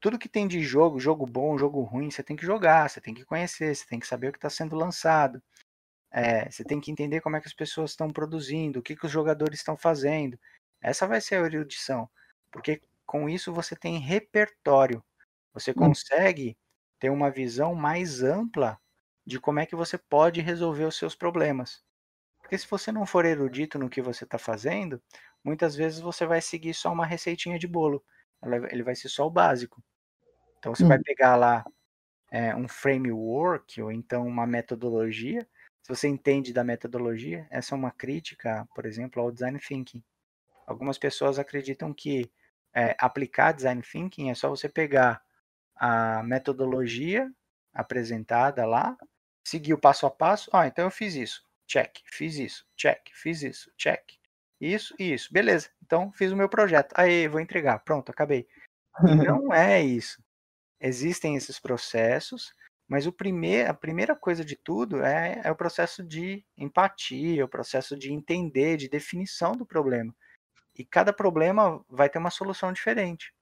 tudo 0.00 0.18
que 0.18 0.28
tem 0.28 0.46
de 0.46 0.60
jogo, 0.62 1.00
jogo 1.00 1.26
bom, 1.26 1.58
jogo 1.58 1.82
ruim, 1.82 2.10
você 2.10 2.22
tem 2.22 2.36
que 2.36 2.46
jogar, 2.46 2.88
você 2.88 3.00
tem 3.00 3.14
que 3.14 3.24
conhecer, 3.24 3.74
você 3.74 3.84
tem 3.86 3.98
que 3.98 4.06
saber 4.06 4.28
o 4.28 4.32
que 4.32 4.38
está 4.38 4.50
sendo 4.50 4.76
lançado. 4.76 5.42
É, 6.12 6.50
você 6.50 6.64
tem 6.64 6.80
que 6.80 6.90
entender 6.90 7.20
como 7.20 7.36
é 7.36 7.40
que 7.40 7.48
as 7.48 7.54
pessoas 7.54 7.90
estão 7.92 8.08
produzindo, 8.10 8.80
o 8.80 8.82
que, 8.82 8.96
que 8.96 9.06
os 9.06 9.12
jogadores 9.12 9.60
estão 9.60 9.76
fazendo. 9.76 10.38
Essa 10.82 11.06
vai 11.06 11.20
ser 11.20 11.36
a 11.36 11.46
erudição, 11.46 12.08
porque 12.52 12.82
com 13.08 13.30
isso 13.30 13.54
você 13.54 13.76
tem 13.76 13.98
repertório. 14.00 15.04
Você 15.54 15.74
Hum. 15.74 15.94
consegue 15.94 16.58
ter 17.00 17.10
uma 17.10 17.30
visão 17.32 17.74
mais 17.76 18.22
ampla 18.24 18.78
de 19.26 19.40
como 19.40 19.60
é 19.60 19.66
que 19.66 19.76
você 19.76 19.98
pode 19.98 20.42
resolver 20.42 20.84
os 20.86 20.96
seus 20.98 21.16
problemas. 21.16 21.82
Porque 22.42 22.58
se 22.58 22.68
você 22.68 22.92
não 22.92 23.06
for 23.06 23.26
erudito 23.26 23.78
no 23.78 23.90
que 23.90 24.02
você 24.02 24.24
está 24.24 24.38
fazendo, 24.38 25.02
muitas 25.44 25.76
vezes 25.76 26.00
você 26.00 26.26
vai 26.26 26.42
seguir 26.42 26.74
só 26.74 26.92
uma 26.92 27.06
receitinha 27.06 27.58
de 27.58 27.68
bolo. 27.68 28.04
Ele 28.70 28.84
vai 28.84 28.96
ser 28.96 29.08
só 29.10 29.26
o 29.26 29.30
básico. 29.30 29.82
Então 30.58 30.74
você 30.74 30.86
vai 30.86 30.98
Uhum. 30.98 31.04
pegar 31.04 31.36
lá 31.36 31.66
é, 32.30 32.54
um 32.56 32.68
framework 32.68 33.80
ou 33.82 33.92
então 33.92 34.26
uma 34.26 34.46
metodologia. 34.46 35.48
Se 35.82 35.88
você 35.94 36.08
entende 36.08 36.52
da 36.52 36.64
metodologia, 36.64 37.46
essa 37.50 37.74
é 37.74 37.78
uma 37.78 37.90
crítica, 37.92 38.68
por 38.74 38.86
exemplo, 38.86 39.22
ao 39.22 39.32
design 39.32 39.58
thinking. 39.60 40.02
Algumas 40.66 40.98
pessoas 40.98 41.38
acreditam 41.38 41.94
que 41.94 42.30
é, 42.78 42.94
aplicar 43.00 43.52
design 43.52 43.82
thinking 43.82 44.30
é 44.30 44.34
só 44.34 44.48
você 44.48 44.68
pegar 44.68 45.20
a 45.74 46.22
metodologia 46.22 47.28
apresentada 47.74 48.64
lá, 48.64 48.96
seguir 49.44 49.74
o 49.74 49.78
passo 49.78 50.06
a 50.06 50.10
passo. 50.10 50.48
Ah, 50.52 50.68
então 50.68 50.84
eu 50.84 50.90
fiz 50.90 51.14
isso, 51.14 51.42
check, 51.66 51.98
fiz 52.04 52.36
isso, 52.36 52.64
check, 52.76 53.00
fiz 53.12 53.42
isso, 53.42 53.70
check. 53.76 54.16
Isso 54.60 54.94
e 54.98 55.12
isso, 55.12 55.32
beleza. 55.32 55.70
Então 55.84 56.12
fiz 56.12 56.30
o 56.32 56.36
meu 56.36 56.48
projeto. 56.48 56.92
Aí, 56.96 57.26
vou 57.28 57.40
entregar, 57.40 57.80
pronto, 57.80 58.10
acabei. 58.10 58.46
Não 59.36 59.52
é 59.52 59.82
isso. 59.82 60.22
Existem 60.80 61.34
esses 61.34 61.58
processos, 61.58 62.52
mas 62.88 63.06
o 63.06 63.12
primeir, 63.12 63.68
a 63.68 63.74
primeira 63.74 64.14
coisa 64.14 64.44
de 64.44 64.56
tudo 64.56 65.02
é, 65.04 65.40
é 65.44 65.50
o 65.50 65.56
processo 65.56 66.04
de 66.04 66.44
empatia, 66.56 67.44
o 67.44 67.48
processo 67.48 67.96
de 67.96 68.12
entender, 68.12 68.76
de 68.76 68.88
definição 68.88 69.52
do 69.52 69.66
problema. 69.66 70.14
E 70.78 70.84
cada 70.84 71.12
problema 71.12 71.84
vai 71.88 72.08
ter 72.08 72.18
uma 72.18 72.30
solução 72.30 72.72
diferente. 72.72 73.34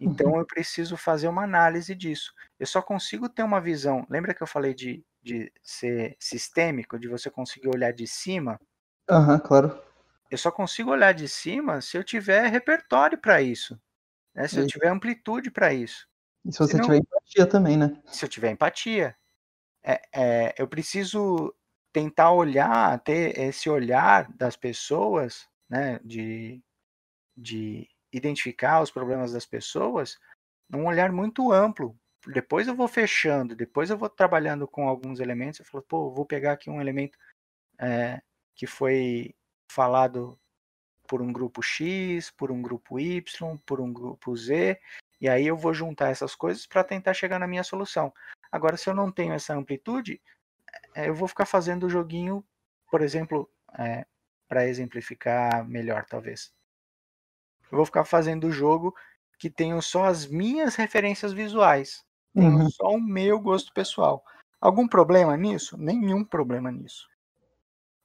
Então 0.00 0.36
eu 0.38 0.46
preciso 0.46 0.96
fazer 0.96 1.28
uma 1.28 1.44
análise 1.44 1.94
disso. 1.94 2.32
Eu 2.58 2.66
só 2.66 2.82
consigo 2.82 3.28
ter 3.28 3.42
uma 3.44 3.60
visão. 3.60 4.06
Lembra 4.10 4.34
que 4.34 4.42
eu 4.42 4.48
falei 4.48 4.74
de, 4.74 5.04
de 5.22 5.52
ser 5.62 6.16
sistêmico, 6.20 6.98
de 6.98 7.08
você 7.08 7.30
conseguir 7.30 7.68
olhar 7.68 7.92
de 7.92 8.06
cima? 8.06 8.60
Aham, 9.08 9.38
claro. 9.40 9.82
Eu 10.30 10.38
só 10.38 10.50
consigo 10.50 10.90
olhar 10.90 11.12
de 11.12 11.28
cima 11.28 11.80
se 11.80 11.96
eu 11.96 12.04
tiver 12.04 12.46
repertório 12.48 13.18
para 13.18 13.40
isso. 13.42 13.80
Né? 14.34 14.48
Se 14.48 14.60
eu 14.60 14.64
E- 14.64 14.66
tiver 14.66 14.88
amplitude 14.88 15.50
para 15.50 15.72
isso. 15.74 16.08
E 16.44 16.52
se 16.52 16.58
você 16.58 16.76
não- 16.76 16.84
tiver 16.86 16.98
empatia 16.98 17.46
também, 17.46 17.76
né? 17.76 18.02
se 18.06 18.24
eu 18.24 18.28
tiver 18.28 18.50
empatia. 18.50 19.16
É, 19.84 20.02
é, 20.14 20.54
eu 20.58 20.68
preciso 20.68 21.54
tentar 21.92 22.32
olhar, 22.32 23.00
ter 23.02 23.38
esse 23.38 23.70
olhar 23.70 24.30
das 24.34 24.56
pessoas, 24.56 25.48
né, 25.68 26.00
de, 26.04 26.62
de 27.36 27.88
identificar 28.12 28.82
os 28.82 28.90
problemas 28.90 29.32
das 29.32 29.46
pessoas, 29.46 30.18
num 30.68 30.86
olhar 30.86 31.12
muito 31.12 31.52
amplo. 31.52 31.96
Depois 32.26 32.66
eu 32.66 32.74
vou 32.74 32.88
fechando, 32.88 33.54
depois 33.54 33.90
eu 33.90 33.98
vou 33.98 34.08
trabalhando 34.08 34.66
com 34.66 34.88
alguns 34.88 35.20
elementos. 35.20 35.60
Eu 35.60 35.66
falo, 35.66 35.84
pô, 35.84 36.10
vou 36.10 36.26
pegar 36.26 36.52
aqui 36.52 36.68
um 36.68 36.80
elemento 36.80 37.18
é, 37.78 38.20
que 38.54 38.66
foi 38.66 39.34
falado 39.70 40.38
por 41.08 41.22
um 41.22 41.32
grupo 41.32 41.62
X, 41.62 42.30
por 42.30 42.52
um 42.52 42.60
grupo 42.60 43.00
Y, 43.00 43.56
por 43.64 43.80
um 43.80 43.92
grupo 43.92 44.36
Z, 44.36 44.78
e 45.20 45.28
aí 45.28 45.46
eu 45.46 45.56
vou 45.56 45.72
juntar 45.72 46.10
essas 46.10 46.34
coisas 46.34 46.66
para 46.66 46.84
tentar 46.84 47.14
chegar 47.14 47.38
na 47.38 47.46
minha 47.46 47.64
solução. 47.64 48.12
Agora, 48.52 48.76
se 48.76 48.88
eu 48.88 48.94
não 48.94 49.10
tenho 49.10 49.32
essa 49.32 49.54
amplitude, 49.54 50.20
eh, 50.94 51.08
eu 51.08 51.14
vou 51.14 51.26
ficar 51.26 51.46
fazendo 51.46 51.86
o 51.86 51.90
joguinho, 51.90 52.44
por 52.90 53.00
exemplo, 53.00 53.50
para 54.48 54.66
exemplificar 54.66 55.68
melhor, 55.68 56.06
talvez. 56.06 56.52
Eu 57.70 57.76
vou 57.76 57.84
ficar 57.86 58.04
fazendo 58.04 58.46
o 58.46 58.52
jogo 58.52 58.96
que 59.38 59.50
tenho 59.50 59.80
só 59.82 60.06
as 60.06 60.26
minhas 60.26 60.74
referências 60.74 61.32
visuais, 61.32 62.04
tenho 62.34 62.58
Uhum. 62.58 62.70
só 62.70 62.88
o 62.88 63.00
meu 63.00 63.38
gosto 63.38 63.72
pessoal. 63.72 64.24
Algum 64.60 64.88
problema 64.88 65.36
nisso? 65.36 65.76
Nenhum 65.76 66.24
problema 66.24 66.72
nisso. 66.72 67.08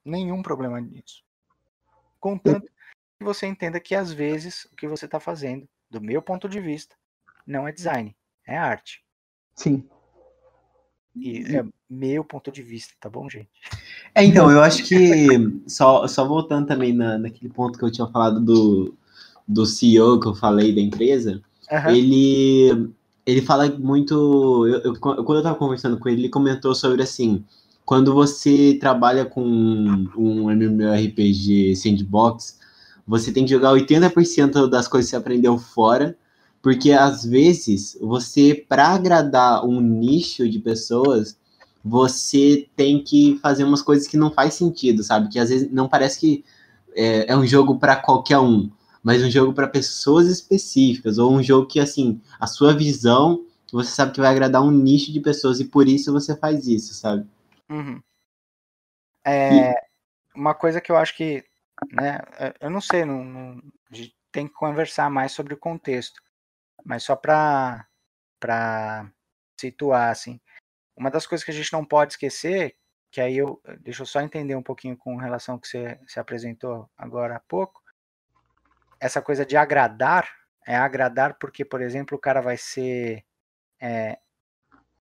Nenhum 0.05 0.43
problema 0.43 0.79
nisso. 0.79 1.23
Contanto 2.19 2.67
que 3.17 3.23
você 3.23 3.47
entenda 3.47 3.79
que 3.79 3.95
às 3.95 4.11
vezes 4.11 4.65
o 4.65 4.75
que 4.75 4.87
você 4.87 5.05
está 5.05 5.19
fazendo, 5.19 5.67
do 5.89 6.01
meu 6.01 6.21
ponto 6.21 6.47
de 6.47 6.59
vista, 6.59 6.95
não 7.47 7.67
é 7.67 7.71
design, 7.71 8.15
é 8.45 8.57
arte. 8.57 9.03
Sim. 9.55 9.89
E 11.15 11.55
é 11.55 11.63
meu 11.89 12.23
ponto 12.23 12.51
de 12.51 12.61
vista, 12.61 12.93
tá 12.99 13.09
bom, 13.09 13.29
gente? 13.29 13.61
É, 14.15 14.23
então, 14.23 14.49
eu 14.51 14.61
acho 14.61 14.83
que, 14.83 15.27
só, 15.67 16.07
só 16.07 16.27
voltando 16.27 16.67
também 16.67 16.93
na, 16.93 17.17
naquele 17.17 17.51
ponto 17.51 17.77
que 17.77 17.83
eu 17.85 17.91
tinha 17.91 18.07
falado 18.07 18.39
do, 18.39 18.93
do 19.47 19.65
CEO 19.65 20.19
que 20.19 20.27
eu 20.27 20.35
falei 20.35 20.73
da 20.73 20.81
empresa, 20.81 21.41
Aham. 21.71 21.91
ele, 21.91 22.89
ele 23.25 23.41
fala 23.41 23.69
muito. 23.69 24.67
Eu, 24.67 24.81
eu- 24.93 24.99
quando 24.99 25.35
eu 25.35 25.43
tava 25.43 25.55
conversando 25.57 25.97
com 25.97 26.09
ele, 26.09 26.21
ele 26.21 26.29
comentou 26.29 26.75
sobre 26.75 27.01
assim: 27.01 27.43
quando 27.85 28.13
você 28.13 28.77
trabalha 28.79 29.25
com 29.25 29.41
um 29.43 30.51
MMORPG 30.51 31.75
sandbox, 31.75 32.59
você 33.05 33.31
tem 33.31 33.45
que 33.45 33.51
jogar 33.51 33.71
80% 33.71 34.67
das 34.69 34.87
coisas 34.87 35.09
que 35.09 35.15
você 35.15 35.21
aprendeu 35.21 35.57
fora, 35.57 36.15
porque 36.61 36.91
às 36.91 37.25
vezes 37.25 37.97
você, 38.01 38.53
para 38.67 38.89
agradar 38.89 39.65
um 39.65 39.81
nicho 39.81 40.47
de 40.47 40.59
pessoas, 40.59 41.37
você 41.83 42.69
tem 42.75 43.03
que 43.03 43.37
fazer 43.41 43.63
umas 43.63 43.81
coisas 43.81 44.07
que 44.07 44.17
não 44.17 44.31
faz 44.31 44.53
sentido, 44.53 45.03
sabe? 45.03 45.29
Que 45.29 45.39
às 45.39 45.49
vezes 45.49 45.71
não 45.71 45.89
parece 45.89 46.19
que 46.19 46.45
é, 46.95 47.31
é 47.31 47.35
um 47.35 47.45
jogo 47.45 47.77
para 47.77 47.95
qualquer 47.95 48.39
um 48.39 48.71
mas 49.03 49.21
um 49.21 49.29
jogo 49.29 49.53
para 49.53 49.67
pessoas 49.67 50.27
específicas, 50.27 51.17
ou 51.17 51.33
um 51.33 51.43
jogo 51.43 51.67
que, 51.67 51.79
assim, 51.79 52.21
a 52.39 52.47
sua 52.47 52.73
visão, 52.73 53.45
você 53.69 53.91
sabe 53.91 54.13
que 54.13 54.21
vai 54.21 54.31
agradar 54.31 54.63
um 54.63 54.71
nicho 54.71 55.11
de 55.11 55.19
pessoas 55.19 55.59
e 55.59 55.65
por 55.65 55.89
isso 55.89 56.13
você 56.13 56.37
faz 56.37 56.67
isso, 56.67 56.93
sabe? 56.93 57.27
Uhum. 57.69 58.01
É, 59.25 59.73
uma 60.33 60.55
coisa 60.55 60.79
que 60.79 60.91
eu 60.91 60.95
acho 60.95 61.17
que, 61.17 61.43
né, 61.91 62.19
é, 62.39 62.53
eu 62.61 62.69
não 62.69 62.79
sei, 62.79 63.03
não, 63.03 63.23
não- 63.25 63.61
a 63.91 63.95
gente 63.95 64.15
tem 64.31 64.47
que 64.47 64.53
conversar 64.53 65.09
mais 65.09 65.33
sobre 65.33 65.53
o 65.53 65.59
contexto, 65.59 66.21
mas 66.85 67.03
só 67.03 67.15
para 67.15 67.85
situar 69.59 70.11
assim, 70.11 70.39
uma 70.95 71.09
das 71.09 71.25
coisas 71.25 71.43
que 71.43 71.51
a 71.51 71.53
gente 71.53 71.73
não 71.73 71.83
pode 71.83 72.13
esquecer, 72.13 72.75
que 73.11 73.21
aí 73.21 73.37
eu 73.37 73.61
deixa 73.81 74.03
eu 74.03 74.07
só 74.07 74.21
entender 74.21 74.55
um 74.55 74.63
pouquinho 74.63 74.97
com 74.97 75.15
relação 75.17 75.55
ao 75.55 75.59
que 75.59 75.67
você 75.67 75.99
se 76.07 76.19
apresentou 76.19 76.89
agora 76.97 77.35
há 77.35 77.39
pouco, 77.39 77.81
essa 78.99 79.21
coisa 79.21 79.45
de 79.45 79.57
agradar 79.57 80.27
é 80.65 80.75
agradar 80.75 81.37
porque, 81.37 81.65
por 81.65 81.81
exemplo, 81.81 82.17
o 82.17 82.21
cara 82.21 82.41
vai 82.41 82.55
ser 82.55 83.23
é, 83.81 84.17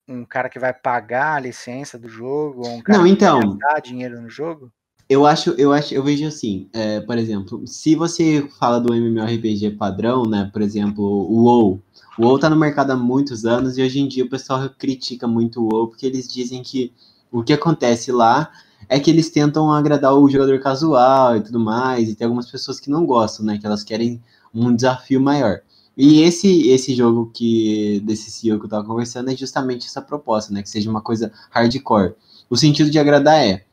um 0.08 0.26
cara 0.26 0.50
que 0.50 0.60
vai 0.60 0.74
pagar 0.74 1.36
a 1.36 1.40
licença 1.40 1.98
do 1.98 2.10
jogo, 2.10 2.68
ou 2.68 2.74
um 2.74 2.82
cara 2.82 3.00
Não, 3.00 3.06
que 3.06 3.12
vai 3.12 3.40
então, 3.40 3.58
gastar 3.58 3.80
dinheiro 3.80 4.22
no 4.22 4.30
jogo. 4.30 4.72
Eu 5.08 5.26
acho, 5.26 5.52
eu 5.52 5.72
acho, 5.72 5.94
eu 5.94 6.04
vejo 6.04 6.26
assim, 6.26 6.68
é, 6.74 7.00
por 7.00 7.18
exemplo, 7.18 7.62
se 7.68 7.96
você 7.96 8.48
fala 8.60 8.80
do 8.80 8.94
MMORPG 8.94 9.72
padrão, 9.72 10.24
né, 10.24 10.50
por 10.52 10.62
exemplo, 10.62 11.04
o 11.04 11.44
WoW, 11.44 11.82
o 12.18 12.26
WoW 12.26 12.40
tá 12.40 12.50
no 12.50 12.56
mercado 12.56 12.92
há 12.92 12.96
muitos 12.96 13.46
anos 13.46 13.78
e 13.78 13.84
hoje 13.84 14.00
em 14.00 14.08
dia 14.08 14.26
o 14.26 14.30
pessoal 14.30 14.68
critica 14.78 15.28
muito 15.28 15.62
o 15.62 15.70
WoW 15.72 15.90
porque 15.90 16.06
eles 16.08 16.28
dizem 16.28 16.64
que 16.64 16.92
o 17.32 17.44
que 17.44 17.54
acontece 17.54 18.12
lá 18.12 18.50
é 18.90 19.00
que 19.00 19.12
eles 19.12 19.30
tentam 19.30 19.72
agradar 19.72 20.14
o 20.16 20.30
jogador 20.30 20.60
casual 20.60 21.38
e 21.38 21.42
tudo 21.42 21.60
mais, 21.60 22.10
e 22.10 22.16
tem 22.16 22.26
algumas 22.26 22.50
pessoas 22.50 22.80
que 22.80 22.90
não 22.90 23.06
gostam, 23.06 23.46
né, 23.46 23.58
que 23.58 23.66
elas 23.66 23.84
querem 23.84 24.22
um 24.54 24.76
desafio 24.76 25.22
maior. 25.22 25.62
E 25.98 26.22
esse 26.22 26.70
esse 26.70 26.94
jogo 26.96 27.32
que 27.34 28.02
desse 28.02 28.32
CEO 28.32 28.60
que 28.60 28.66
eu 28.66 28.70
tava 28.70 28.86
conversando 28.86 29.30
é 29.30 29.36
justamente 29.36 29.88
essa 29.88 30.02
proposta, 30.02 30.54
né, 30.54 30.64
que 30.64 30.70
seja 30.70 30.90
uma 30.90 31.02
coisa 31.02 31.32
hardcore. 31.52 32.16
O 32.50 32.58
sentido 32.58 32.90
de 32.90 33.00
agradar 33.00 33.36
é 33.36 33.66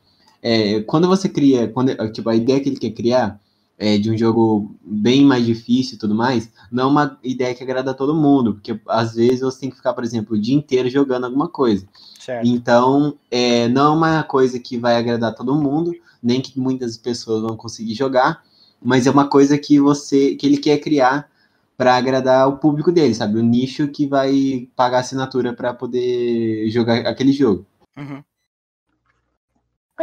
é, 0.43 0.81
quando 0.81 1.07
você 1.07 1.29
cria, 1.29 1.69
quando, 1.69 1.95
tipo, 2.11 2.29
a 2.29 2.35
ideia 2.35 2.59
que 2.59 2.67
ele 2.67 2.77
quer 2.77 2.91
criar 2.91 3.39
é, 3.77 3.97
de 3.97 4.11
um 4.11 4.17
jogo 4.17 4.75
bem 4.85 5.23
mais 5.23 5.45
difícil 5.45 5.95
e 5.95 5.97
tudo 5.97 6.13
mais, 6.13 6.51
não 6.69 6.83
é 6.83 6.87
uma 6.87 7.19
ideia 7.23 7.55
que 7.55 7.63
agrada 7.63 7.91
a 7.91 7.93
todo 7.93 8.13
mundo, 8.13 8.55
porque 8.55 8.77
às 8.87 9.15
vezes 9.15 9.39
você 9.39 9.61
tem 9.61 9.69
que 9.69 9.77
ficar, 9.77 9.93
por 9.93 10.03
exemplo, 10.03 10.35
o 10.35 10.39
dia 10.39 10.53
inteiro 10.53 10.89
jogando 10.89 11.25
alguma 11.25 11.47
coisa. 11.47 11.87
Certo. 12.19 12.45
Então, 12.45 13.17
é, 13.31 13.69
não 13.69 13.93
é 13.93 13.95
uma 13.95 14.23
coisa 14.23 14.59
que 14.59 14.77
vai 14.77 14.97
agradar 14.97 15.33
todo 15.33 15.55
mundo, 15.55 15.93
nem 16.21 16.41
que 16.41 16.59
muitas 16.59 16.97
pessoas 16.97 17.41
vão 17.41 17.55
conseguir 17.55 17.95
jogar, 17.95 18.43
mas 18.81 19.07
é 19.07 19.11
uma 19.11 19.29
coisa 19.29 19.57
que 19.57 19.79
você, 19.79 20.35
que 20.35 20.45
ele 20.45 20.57
quer 20.57 20.77
criar 20.79 21.29
para 21.77 21.95
agradar 21.95 22.47
o 22.49 22.57
público 22.57 22.91
dele, 22.91 23.15
sabe? 23.15 23.39
O 23.39 23.43
nicho 23.43 23.87
que 23.87 24.05
vai 24.05 24.67
pagar 24.75 24.99
assinatura 24.99 25.53
para 25.53 25.73
poder 25.73 26.69
jogar 26.69 27.07
aquele 27.07 27.31
jogo. 27.31 27.65
Uhum. 27.97 28.21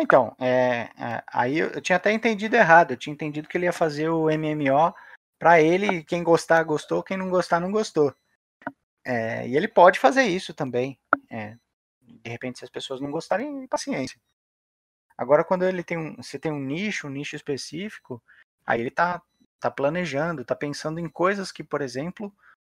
Então, 0.00 0.34
é, 0.40 0.90
é, 0.96 1.22
aí 1.26 1.58
eu, 1.58 1.68
eu 1.70 1.80
tinha 1.80 1.96
até 1.96 2.12
entendido 2.12 2.56
errado. 2.56 2.92
Eu 2.92 2.96
tinha 2.96 3.12
entendido 3.12 3.48
que 3.48 3.56
ele 3.56 3.66
ia 3.66 3.72
fazer 3.72 4.08
o 4.08 4.28
MMO 4.30 4.94
para 5.38 5.60
ele, 5.60 6.04
quem 6.04 6.22
gostar, 6.22 6.62
gostou, 6.64 7.02
quem 7.02 7.16
não 7.16 7.30
gostar, 7.30 7.60
não 7.60 7.70
gostou. 7.70 8.14
É, 9.04 9.46
e 9.48 9.56
ele 9.56 9.68
pode 9.68 9.98
fazer 9.98 10.22
isso 10.22 10.52
também. 10.54 10.98
é, 11.30 11.56
de 12.00 12.30
repente, 12.30 12.58
se 12.58 12.64
as 12.64 12.70
pessoas 12.70 13.00
não 13.00 13.10
gostarem, 13.10 13.66
paciência. 13.66 14.20
Agora, 15.16 15.44
quando 15.44 15.64
ele 15.64 15.82
tem 15.84 15.98
um, 15.98 16.16
você 16.16 16.38
tem 16.38 16.52
um 16.52 16.60
nicho, 16.60 17.06
um 17.06 17.10
nicho 17.10 17.36
específico, 17.36 18.22
aí 18.66 18.80
ele 18.80 18.90
tá, 18.90 19.22
tá 19.60 19.70
planejando, 19.70 20.44
tá 20.44 20.56
pensando 20.56 20.98
em 20.98 21.08
coisas 21.08 21.52
que, 21.52 21.62
por 21.62 21.82
exemplo, 21.82 22.34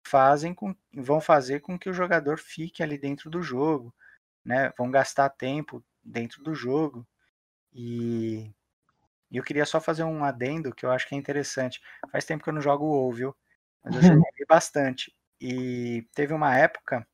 fazem 0.05 0.53
com, 0.53 0.75
vão 0.93 1.21
fazer 1.21 1.61
com 1.61 1.77
que 1.77 1.89
o 1.89 1.93
jogador 1.93 2.39
fique 2.39 2.81
ali 2.83 2.97
dentro 2.97 3.29
do 3.29 3.41
jogo, 3.41 3.93
né? 4.43 4.73
Vão 4.77 4.89
gastar 4.89 5.29
tempo 5.29 5.83
dentro 6.03 6.43
do 6.43 6.53
jogo. 6.53 7.05
E, 7.73 8.51
eu 9.31 9.43
queria 9.43 9.65
só 9.65 9.79
fazer 9.79 10.03
um 10.03 10.23
adendo 10.23 10.73
que 10.75 10.85
eu 10.85 10.91
acho 10.91 11.07
que 11.07 11.15
é 11.15 11.17
interessante. 11.17 11.81
Faz 12.11 12.25
tempo 12.25 12.43
que 12.43 12.49
eu 12.49 12.53
não 12.53 12.61
jogo 12.61 12.85
o 12.85 12.89
WoW, 12.89 13.13
viu? 13.13 13.35
Mas 13.83 13.95
eu 13.95 14.01
joguei 14.25 14.45
bastante. 14.47 15.13
E 15.39 16.05
teve 16.13 16.33
uma 16.33 16.55
época 16.57 17.07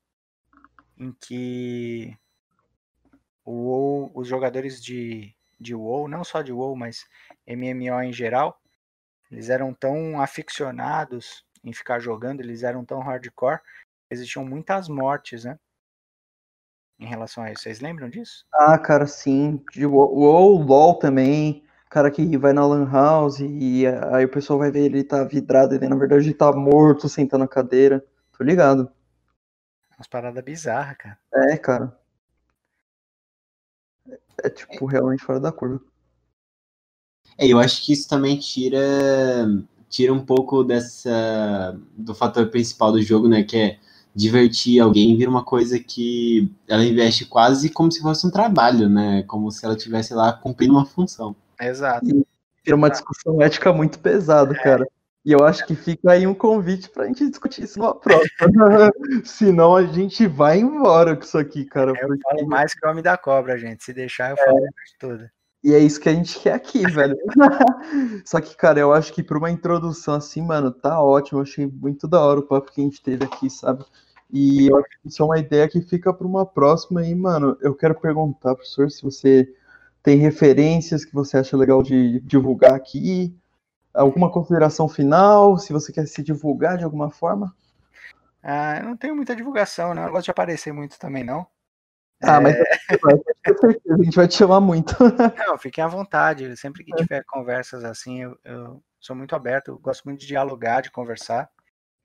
em 0.98 1.12
que 1.14 2.18
o 3.46 3.52
WoW, 3.52 4.12
os 4.16 4.28
jogadores 4.28 4.84
de, 4.84 5.34
de 5.60 5.76
WoW, 5.76 6.08
não 6.08 6.24
só 6.24 6.42
de 6.42 6.52
WoW, 6.52 6.76
mas 6.76 7.06
MMO 7.46 8.02
em 8.02 8.12
geral, 8.12 8.60
eles 9.32 9.50
eram 9.50 9.74
tão 9.74 10.20
aficionados 10.20 11.46
em 11.64 11.72
ficar 11.72 12.00
jogando, 12.00 12.42
eles 12.42 12.64
eram 12.64 12.84
tão 12.84 13.00
hardcore, 13.00 13.60
existiam 14.10 14.44
muitas 14.44 14.90
mortes, 14.90 15.44
né? 15.44 15.60
Em 17.00 17.06
relação 17.06 17.44
a 17.44 17.52
isso. 17.52 17.64
Vocês 17.64 17.80
lembram 17.80 18.10
disso? 18.10 18.46
Ah, 18.54 18.78
cara, 18.78 19.06
sim. 19.06 19.64
WoW, 19.78 20.64
LoL 20.64 20.96
também. 20.96 21.64
Cara 21.90 22.12
que 22.12 22.38
vai 22.38 22.52
na 22.52 22.66
Lan 22.66 22.90
House 22.92 23.40
e 23.40 23.86
aí 24.12 24.26
o 24.26 24.30
pessoal 24.30 24.60
vai 24.60 24.70
ver 24.70 24.86
ele 24.86 25.06
tá 25.06 25.24
vidrado, 25.24 25.74
ele 25.74 25.88
na 25.88 25.96
verdade 25.96 26.26
ele 26.26 26.34
tá 26.34 26.52
morto, 26.52 27.08
sentando 27.08 27.44
na 27.44 27.48
cadeira. 27.48 28.04
Tô 28.38 28.44
ligado. 28.44 28.92
Umas 29.98 30.08
paradas 30.08 30.44
bizarras, 30.44 30.98
cara. 30.98 31.18
É, 31.34 31.58
cara. 31.58 31.98
É 34.44 34.50
tipo 34.50 34.86
realmente 34.86 35.24
fora 35.24 35.40
da 35.40 35.52
curva. 35.52 35.82
É, 37.38 37.48
eu 37.48 37.60
acho 37.60 37.86
que 37.86 37.94
isso 37.94 38.08
também 38.08 38.38
tira 38.38 38.80
tira 39.90 40.14
um 40.14 40.24
pouco 40.24 40.64
dessa 40.64 41.80
do 41.96 42.14
fator 42.14 42.50
principal 42.50 42.92
do 42.92 43.02
jogo, 43.02 43.28
né, 43.30 43.44
que 43.44 43.58
é 43.58 43.80
divertir 44.18 44.80
alguém, 44.80 45.16
vira 45.16 45.30
uma 45.30 45.44
coisa 45.44 45.78
que 45.78 46.52
ela 46.68 46.84
investe 46.84 47.24
quase 47.24 47.70
como 47.70 47.92
se 47.92 48.02
fosse 48.02 48.26
um 48.26 48.32
trabalho, 48.32 48.90
né, 48.90 49.24
como 49.28 49.52
se 49.52 49.64
ela 49.64 49.76
tivesse 49.76 50.12
lá 50.12 50.34
cumprindo 50.34 50.74
uma 50.74 50.86
função. 50.88 51.36
Exato. 51.62 52.06
Vira 52.66 52.76
uma 52.76 52.90
discussão 52.90 53.40
ética 53.40 53.72
muito 53.72 54.00
pesada, 54.00 54.56
cara. 54.56 54.88
E 55.24 55.32
eu 55.32 55.46
acho 55.46 55.66
que 55.68 55.76
fica 55.76 56.12
aí 56.14 56.26
um 56.26 56.34
convite 56.34 56.90
pra 56.90 57.06
gente 57.06 57.30
discutir 57.30 57.64
isso 57.66 57.78
numa 57.78 57.94
próxima. 57.94 58.28
Senão 59.24 59.76
a 59.76 59.84
gente 59.84 60.26
vai 60.26 60.60
embora 60.60 61.16
com 61.16 61.24
isso 61.24 61.38
aqui, 61.38 61.64
cara. 61.66 61.92
Eu 61.92 62.08
porque- 62.08 62.22
falo 62.24 62.48
mais 62.48 62.74
que 62.74 62.86
o 62.86 62.90
homem 62.90 63.04
da 63.04 63.18
cobra, 63.18 63.58
gente. 63.58 63.84
Se 63.84 63.94
deixar, 63.94 64.32
eu 64.32 64.38
falo 64.38 64.58
de 64.58 64.98
tudo. 65.00 65.30
E 65.64 65.74
é 65.74 65.80
isso 65.80 66.00
que 66.00 66.08
a 66.08 66.14
gente 66.14 66.40
quer 66.40 66.54
aqui, 66.54 66.80
velho. 66.90 67.18
Só 68.26 68.40
que, 68.42 68.56
cara, 68.56 68.80
eu 68.80 68.94
acho 68.94 69.12
que 69.14 69.22
pra 69.22 69.38
uma 69.38 69.52
introdução 69.52 70.14
assim, 70.16 70.42
mano, 70.42 70.72
tá 70.72 71.02
ótimo. 71.02 71.40
Eu 71.40 71.44
achei 71.44 71.68
muito 71.68 72.08
da 72.08 72.22
hora 72.22 72.40
o 72.40 72.44
papo 72.44 72.72
que 72.72 72.82
a 72.82 72.84
gente 72.84 73.02
teve 73.02 73.26
aqui, 73.26 73.50
sabe? 73.50 73.84
E 74.32 74.68
eu 74.68 74.78
acho 74.78 74.90
que 75.02 75.08
isso 75.08 75.22
é 75.22 75.26
uma 75.26 75.40
ideia 75.40 75.68
que 75.68 75.82
fica 75.82 76.14
pra 76.14 76.28
uma 76.28 76.46
próxima 76.46 77.02
aí, 77.02 77.16
mano. 77.16 77.58
Eu 77.62 77.74
quero 77.74 77.96
perguntar, 77.96 78.56
professor, 78.56 78.92
se 78.92 79.02
você 79.04 79.48
tem 80.04 80.18
referências 80.18 81.04
que 81.04 81.14
você 81.14 81.38
acha 81.38 81.58
legal 81.58 81.84
de 81.84 82.20
divulgar 82.22 82.74
aqui. 82.74 83.36
Alguma 83.94 84.32
consideração 84.32 84.88
final? 84.88 85.58
Se 85.58 85.74
você 85.74 85.92
quer 85.92 86.06
se 86.08 86.22
divulgar 86.22 86.78
de 86.78 86.84
alguma 86.84 87.10
forma? 87.10 87.54
Ah, 88.42 88.80
eu 88.80 88.86
não 88.86 88.96
tenho 88.96 89.16
muita 89.16 89.36
divulgação, 89.36 89.94
né? 89.94 90.02
Eu 90.02 90.06
não 90.06 90.12
gosto 90.14 90.26
de 90.26 90.32
aparecer 90.32 90.72
muito 90.72 90.98
também, 91.00 91.24
não. 91.24 91.48
Ah, 92.24 92.40
mas 92.42 92.56
ter 92.56 93.00
certeza, 93.46 93.80
a 93.94 94.04
gente 94.04 94.16
vai 94.16 94.28
te 94.28 94.36
chamar 94.36 94.60
muito. 94.60 94.96
Não, 95.38 95.58
fiquem 95.58 95.84
à 95.84 95.88
vontade. 95.88 96.56
Sempre 96.58 96.84
que 96.84 96.96
tiver 96.96 97.24
conversas 97.26 97.84
assim, 97.84 98.24
eu, 98.24 98.38
eu 98.44 98.84
sou 99.00 99.16
muito 99.16 99.36
aberto. 99.36 99.68
Eu 99.68 99.78
gosto 99.78 100.04
muito 100.06 100.22
de 100.22 100.28
dialogar, 100.28 100.82
de 100.82 100.90
conversar. 100.90 101.48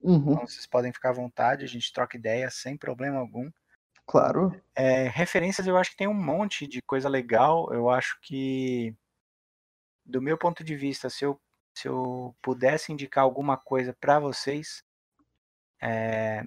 Uhum, 0.03 0.37
Então 0.37 0.47
vocês 0.47 0.67
podem 0.67 0.93
ficar 0.93 1.11
à 1.11 1.13
vontade. 1.15 1.65
A 1.65 1.69
gente 1.69 1.93
troca 1.93 2.17
ideias 2.17 2.55
sem 2.57 2.77
problema 2.77 3.19
algum. 3.19 3.51
claro. 4.07 4.63
É, 4.75 5.07
referências, 5.09 5.67
eu 5.67 5.77
acho 5.77 5.91
que 5.91 5.97
tem 5.97 6.09
um 6.09 6.15
monte 6.15 6.67
de 6.67 6.81
coisa 6.83 7.09
legal. 7.09 7.73
Eu 7.73 7.91
acho 7.91 8.19
que, 8.23 8.95
do 10.05 10.21
meu 10.23 10.39
ponto 10.39 10.63
de 10.65 10.77
vista, 10.77 11.11
se 11.11 11.25
eu, 11.25 11.41
se 11.77 11.89
eu 11.89 12.37
pudesse 12.43 12.93
indicar 12.93 13.25
alguma 13.25 13.57
coisa 13.57 13.95
para 14.01 14.19
vocês 14.21 14.83
é, 15.81 16.45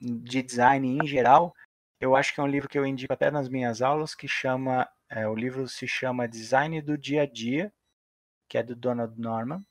de 0.00 0.42
design 0.42 0.86
em 1.02 1.06
geral, 1.06 1.54
eu 2.00 2.16
acho 2.16 2.34
que 2.34 2.40
é 2.40 2.44
um 2.44 2.48
livro 2.48 2.68
que 2.68 2.78
eu 2.78 2.86
indico 2.86 3.12
até 3.12 3.30
nas 3.30 3.48
minhas 3.48 3.82
aulas, 3.82 4.14
que 4.14 4.28
chama, 4.28 4.88
é, 5.10 5.28
o 5.28 5.34
livro 5.34 5.68
se 5.68 5.88
chama 5.88 6.28
Design 6.28 6.80
do 6.82 6.98
Dia 6.98 7.22
a 7.22 7.26
Dia, 7.26 7.72
que 8.48 8.58
é 8.58 8.62
do 8.62 8.76
Donald 8.76 9.20
Norman, 9.20 9.64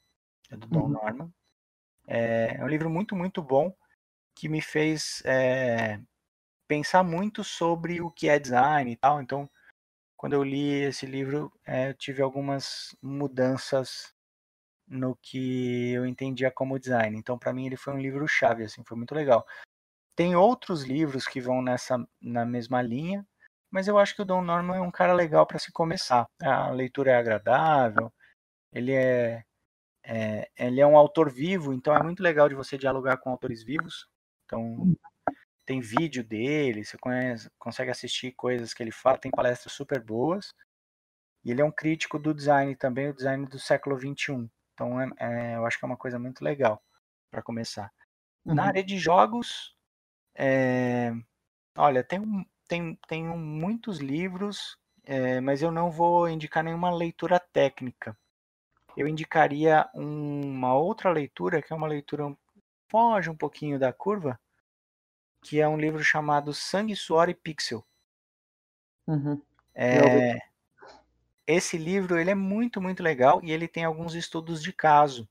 é 0.51 0.57
do 0.57 0.67
Don 0.67 0.87
Uhum. 0.87 0.89
Norman. 0.89 1.31
É, 2.13 2.57
é 2.59 2.63
um 2.63 2.67
livro 2.67 2.89
muito, 2.89 3.15
muito 3.15 3.41
bom, 3.41 3.73
que 4.35 4.49
me 4.49 4.61
fez 4.61 5.23
é, 5.25 5.97
pensar 6.67 7.03
muito 7.03 7.41
sobre 7.43 8.01
o 8.01 8.11
que 8.11 8.27
é 8.27 8.37
design 8.37 8.91
e 8.91 8.97
tal. 8.97 9.21
Então, 9.21 9.49
quando 10.17 10.33
eu 10.33 10.43
li 10.43 10.83
esse 10.83 11.05
livro, 11.05 11.51
eu 11.65 11.93
tive 11.93 12.21
algumas 12.21 12.95
mudanças 13.01 14.13
no 14.85 15.15
que 15.15 15.93
eu 15.93 16.05
entendia 16.05 16.51
como 16.51 16.77
design. 16.77 17.17
Então, 17.17 17.39
para 17.39 17.53
mim, 17.53 17.65
ele 17.65 17.77
foi 17.77 17.93
um 17.93 17.99
livro 17.99 18.27
chave, 18.27 18.65
assim, 18.65 18.83
foi 18.83 18.97
muito 18.97 19.15
legal. 19.15 19.45
Tem 20.15 20.35
outros 20.35 20.83
livros 20.83 21.25
que 21.27 21.39
vão 21.39 21.61
nessa 21.61 21.97
na 22.21 22.45
mesma 22.45 22.81
linha, 22.81 23.25
mas 23.71 23.87
eu 23.87 23.97
acho 23.97 24.15
que 24.15 24.21
o 24.21 24.25
Don 24.25 24.41
Norman 24.41 24.75
é 24.75 24.81
um 24.81 24.91
cara 24.91 25.13
legal 25.13 25.47
para 25.47 25.59
se 25.59 25.71
começar. 25.71 26.27
A 26.41 26.71
leitura 26.71 27.11
é 27.11 27.15
agradável, 27.15 28.11
ele 28.73 28.93
é, 28.93 29.45
é- 30.03 30.49
ele 30.57 30.81
é 30.81 30.87
um 30.87 30.97
autor 30.97 31.31
vivo, 31.31 31.73
então 31.73 31.95
é 31.95 32.01
muito 32.03 32.21
legal 32.23 32.49
de 32.49 32.55
você 32.55 32.77
dialogar 32.77 33.17
com 33.17 33.29
autores 33.29 33.63
vivos. 33.63 34.07
Então, 34.45 34.95
tem 35.65 35.79
vídeo 35.79 36.23
dele, 36.23 36.83
você 36.83 36.97
conhece- 36.97 37.49
consegue 37.57 37.91
assistir 37.91 38.31
coisas 38.33 38.73
que 38.73 38.83
ele 38.83 38.91
fala, 38.91 39.17
tem 39.17 39.31
palestras 39.31 39.73
super 39.73 40.03
boas. 40.03 40.53
E 41.43 41.51
ele 41.51 41.61
é 41.61 41.65
um 41.65 41.71
crítico 41.71 42.19
do 42.19 42.33
design 42.33 42.75
também, 42.75 43.09
o 43.09 43.13
design 43.15 43.45
do 43.47 43.57
século 43.59 43.97
XXI. 43.97 44.49
Então, 44.73 44.99
é- 45.01 45.09
é, 45.19 45.55
eu 45.55 45.65
acho 45.65 45.79
que 45.79 45.85
é 45.85 45.87
uma 45.87 45.97
coisa 45.97 46.19
muito 46.19 46.43
legal 46.43 46.83
para 47.31 47.41
começar. 47.41 47.91
Na 48.45 48.63
Uhum. 48.63 48.67
área 48.69 48.83
de 48.83 48.97
jogos, 48.97 49.75
é, 50.35 51.11
olha, 51.77 52.03
tem, 52.03 52.19
um- 52.19 52.45
tem, 52.67 52.99
tem 53.07 53.29
um- 53.29 53.37
muitos 53.37 53.99
livros, 53.99 54.77
é, 55.03 55.39
mas 55.41 55.61
eu 55.61 55.71
não 55.71 55.91
vou 55.91 56.29
indicar 56.29 56.63
nenhuma 56.63 56.93
leitura 56.93 57.39
técnica. 57.39 58.17
Eu 58.95 59.07
indicaria 59.07 59.89
uma 59.93 60.73
outra 60.73 61.11
leitura, 61.11 61.61
que 61.61 61.71
é 61.71 61.75
uma 61.75 61.87
leitura 61.87 62.35
foge 62.89 63.29
um 63.29 63.35
pouquinho 63.35 63.79
da 63.79 63.93
curva, 63.93 64.39
que 65.41 65.59
é 65.59 65.67
um 65.67 65.77
livro 65.77 66.03
chamado 66.03 66.53
Sangue, 66.53 66.95
Suor 66.95 67.29
e 67.29 67.33
Pixel. 67.33 67.85
Uhum. 69.07 69.41
É, 69.73 70.37
esse 71.47 71.77
livro 71.77 72.19
ele 72.19 72.31
é 72.31 72.35
muito, 72.35 72.81
muito 72.81 73.01
legal 73.01 73.39
e 73.43 73.51
ele 73.51 73.67
tem 73.67 73.83
alguns 73.83 74.13
estudos 74.13 74.61
de 74.61 74.73
caso, 74.73 75.27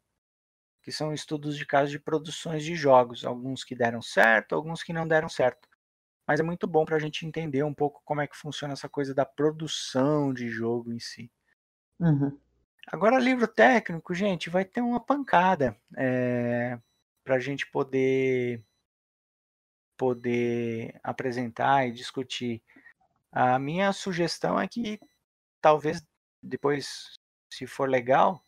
que 0.83 0.91
são 0.91 1.13
estudos 1.13 1.57
de 1.57 1.67
caso 1.67 1.91
de 1.91 1.99
produções 1.99 2.65
de 2.65 2.75
jogos, 2.75 3.25
alguns 3.25 3.63
que 3.63 3.75
deram 3.75 4.01
certo, 4.01 4.55
alguns 4.55 4.83
que 4.83 4.93
não 4.93 5.07
deram 5.07 5.29
certo. 5.29 5.69
Mas 6.27 6.41
é 6.41 6.43
muito 6.43 6.67
bom 6.67 6.85
para 6.85 6.97
a 6.97 7.01
gente 7.01 7.27
entender 7.27 7.63
um 7.63 7.75
pouco 7.75 8.01
como 8.05 8.21
é 8.21 8.27
que 8.27 8.37
funciona 8.37 8.73
essa 8.73 8.89
coisa 8.89 9.15
da 9.15 9.25
produção 9.25 10.33
de 10.33 10.49
jogo 10.49 10.93
em 10.93 11.01
si. 11.01 11.31
Uhum. 11.99 12.39
Agora, 12.87 13.19
livro 13.19 13.47
técnico, 13.47 14.15
gente, 14.15 14.51
vai 14.51 14.65
ter 14.65 14.81
uma 14.81 15.01
pancada 15.01 15.77
para 17.25 17.37
a 17.37 17.39
gente 17.39 17.67
poder 17.71 18.65
poder 19.97 20.99
apresentar 21.03 21.87
e 21.87 21.93
discutir. 21.93 22.63
A 23.31 23.59
minha 23.59 23.93
sugestão 23.93 24.59
é 24.59 24.67
que 24.67 24.99
talvez 25.61 26.03
depois, 26.43 27.19
se 27.53 27.67
for 27.67 27.89
legal, 27.89 28.43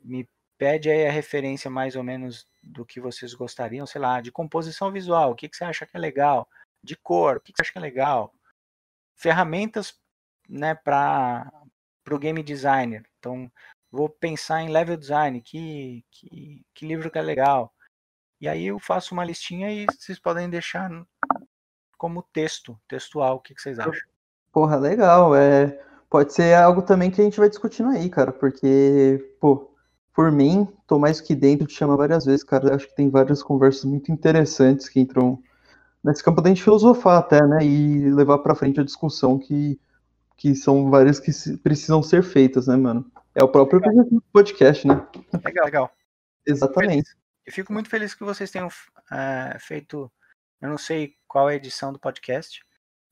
me 0.00 0.28
pede 0.58 0.90
aí 0.90 1.06
a 1.06 1.12
referência 1.12 1.70
mais 1.70 1.94
ou 1.96 2.02
menos 2.02 2.46
do 2.62 2.84
que 2.84 3.00
vocês 3.00 3.34
gostariam, 3.34 3.86
sei 3.86 4.00
lá, 4.00 4.20
de 4.20 4.32
composição 4.32 4.90
visual, 4.90 5.30
o 5.30 5.34
que, 5.34 5.48
que 5.48 5.56
você 5.56 5.64
acha 5.64 5.86
que 5.86 5.96
é 5.96 6.00
legal, 6.00 6.48
de 6.82 6.96
cor, 6.96 7.36
o 7.36 7.40
que, 7.40 7.52
que 7.52 7.56
você 7.56 7.62
acha 7.62 7.72
que 7.72 7.78
é 7.78 7.80
legal, 7.80 8.34
ferramentas 9.16 9.98
né, 10.48 10.74
para 10.74 11.50
o 12.10 12.18
game 12.18 12.42
designer. 12.42 13.09
Então, 13.20 13.52
vou 13.92 14.08
pensar 14.08 14.62
em 14.62 14.70
level 14.70 14.96
design, 14.96 15.40
que, 15.42 16.02
que, 16.10 16.64
que 16.74 16.86
livro 16.86 17.10
que 17.10 17.18
é 17.18 17.22
legal. 17.22 17.72
E 18.40 18.48
aí 18.48 18.66
eu 18.66 18.78
faço 18.78 19.12
uma 19.12 19.24
listinha 19.24 19.70
e 19.70 19.84
vocês 19.84 20.18
podem 20.18 20.48
deixar 20.48 20.90
como 21.98 22.22
texto, 22.32 22.80
textual, 22.88 23.36
o 23.36 23.40
que, 23.40 23.54
que 23.54 23.60
vocês 23.60 23.78
acham? 23.78 24.00
Porra, 24.50 24.76
legal. 24.76 25.36
É, 25.36 25.78
pode 26.08 26.32
ser 26.32 26.54
algo 26.54 26.80
também 26.80 27.10
que 27.10 27.20
a 27.20 27.24
gente 27.24 27.38
vai 27.38 27.50
discutindo 27.50 27.90
aí, 27.90 28.08
cara, 28.08 28.32
porque, 28.32 29.36
pô, 29.38 29.70
por 30.14 30.32
mim, 30.32 30.66
tô 30.86 30.98
mais 30.98 31.20
que 31.20 31.34
dentro, 31.34 31.66
te 31.66 31.74
chama 31.74 31.96
várias 31.96 32.24
vezes, 32.24 32.42
cara. 32.42 32.68
Eu 32.68 32.74
acho 32.74 32.88
que 32.88 32.96
tem 32.96 33.10
várias 33.10 33.42
conversas 33.42 33.84
muito 33.84 34.10
interessantes 34.10 34.88
que 34.88 34.98
entram 34.98 35.42
nesse 36.02 36.24
campo 36.24 36.40
da 36.40 36.48
gente 36.48 36.62
filosofar 36.62 37.18
até, 37.18 37.46
né? 37.46 37.62
E 37.62 38.10
levar 38.10 38.38
pra 38.38 38.54
frente 38.54 38.80
a 38.80 38.84
discussão 38.84 39.38
que, 39.38 39.78
que 40.40 40.54
são 40.54 40.90
várias 40.90 41.20
que 41.20 41.30
precisam 41.58 42.02
ser 42.02 42.22
feitas, 42.22 42.66
né, 42.66 42.74
mano? 42.74 43.04
É 43.34 43.44
o 43.44 43.48
próprio 43.48 43.78
do 43.78 44.22
podcast, 44.32 44.88
né? 44.88 45.06
Legal, 45.44 45.64
legal. 45.66 45.96
Exatamente. 46.46 47.14
Eu 47.44 47.52
fico 47.52 47.74
muito 47.74 47.90
feliz 47.90 48.14
que 48.14 48.24
vocês 48.24 48.50
tenham 48.50 48.68
é, 49.12 49.58
feito. 49.60 50.10
Eu 50.58 50.70
não 50.70 50.78
sei 50.78 51.14
qual 51.28 51.50
é 51.50 51.52
a 51.52 51.56
edição 51.56 51.92
do 51.92 51.98
podcast, 51.98 52.64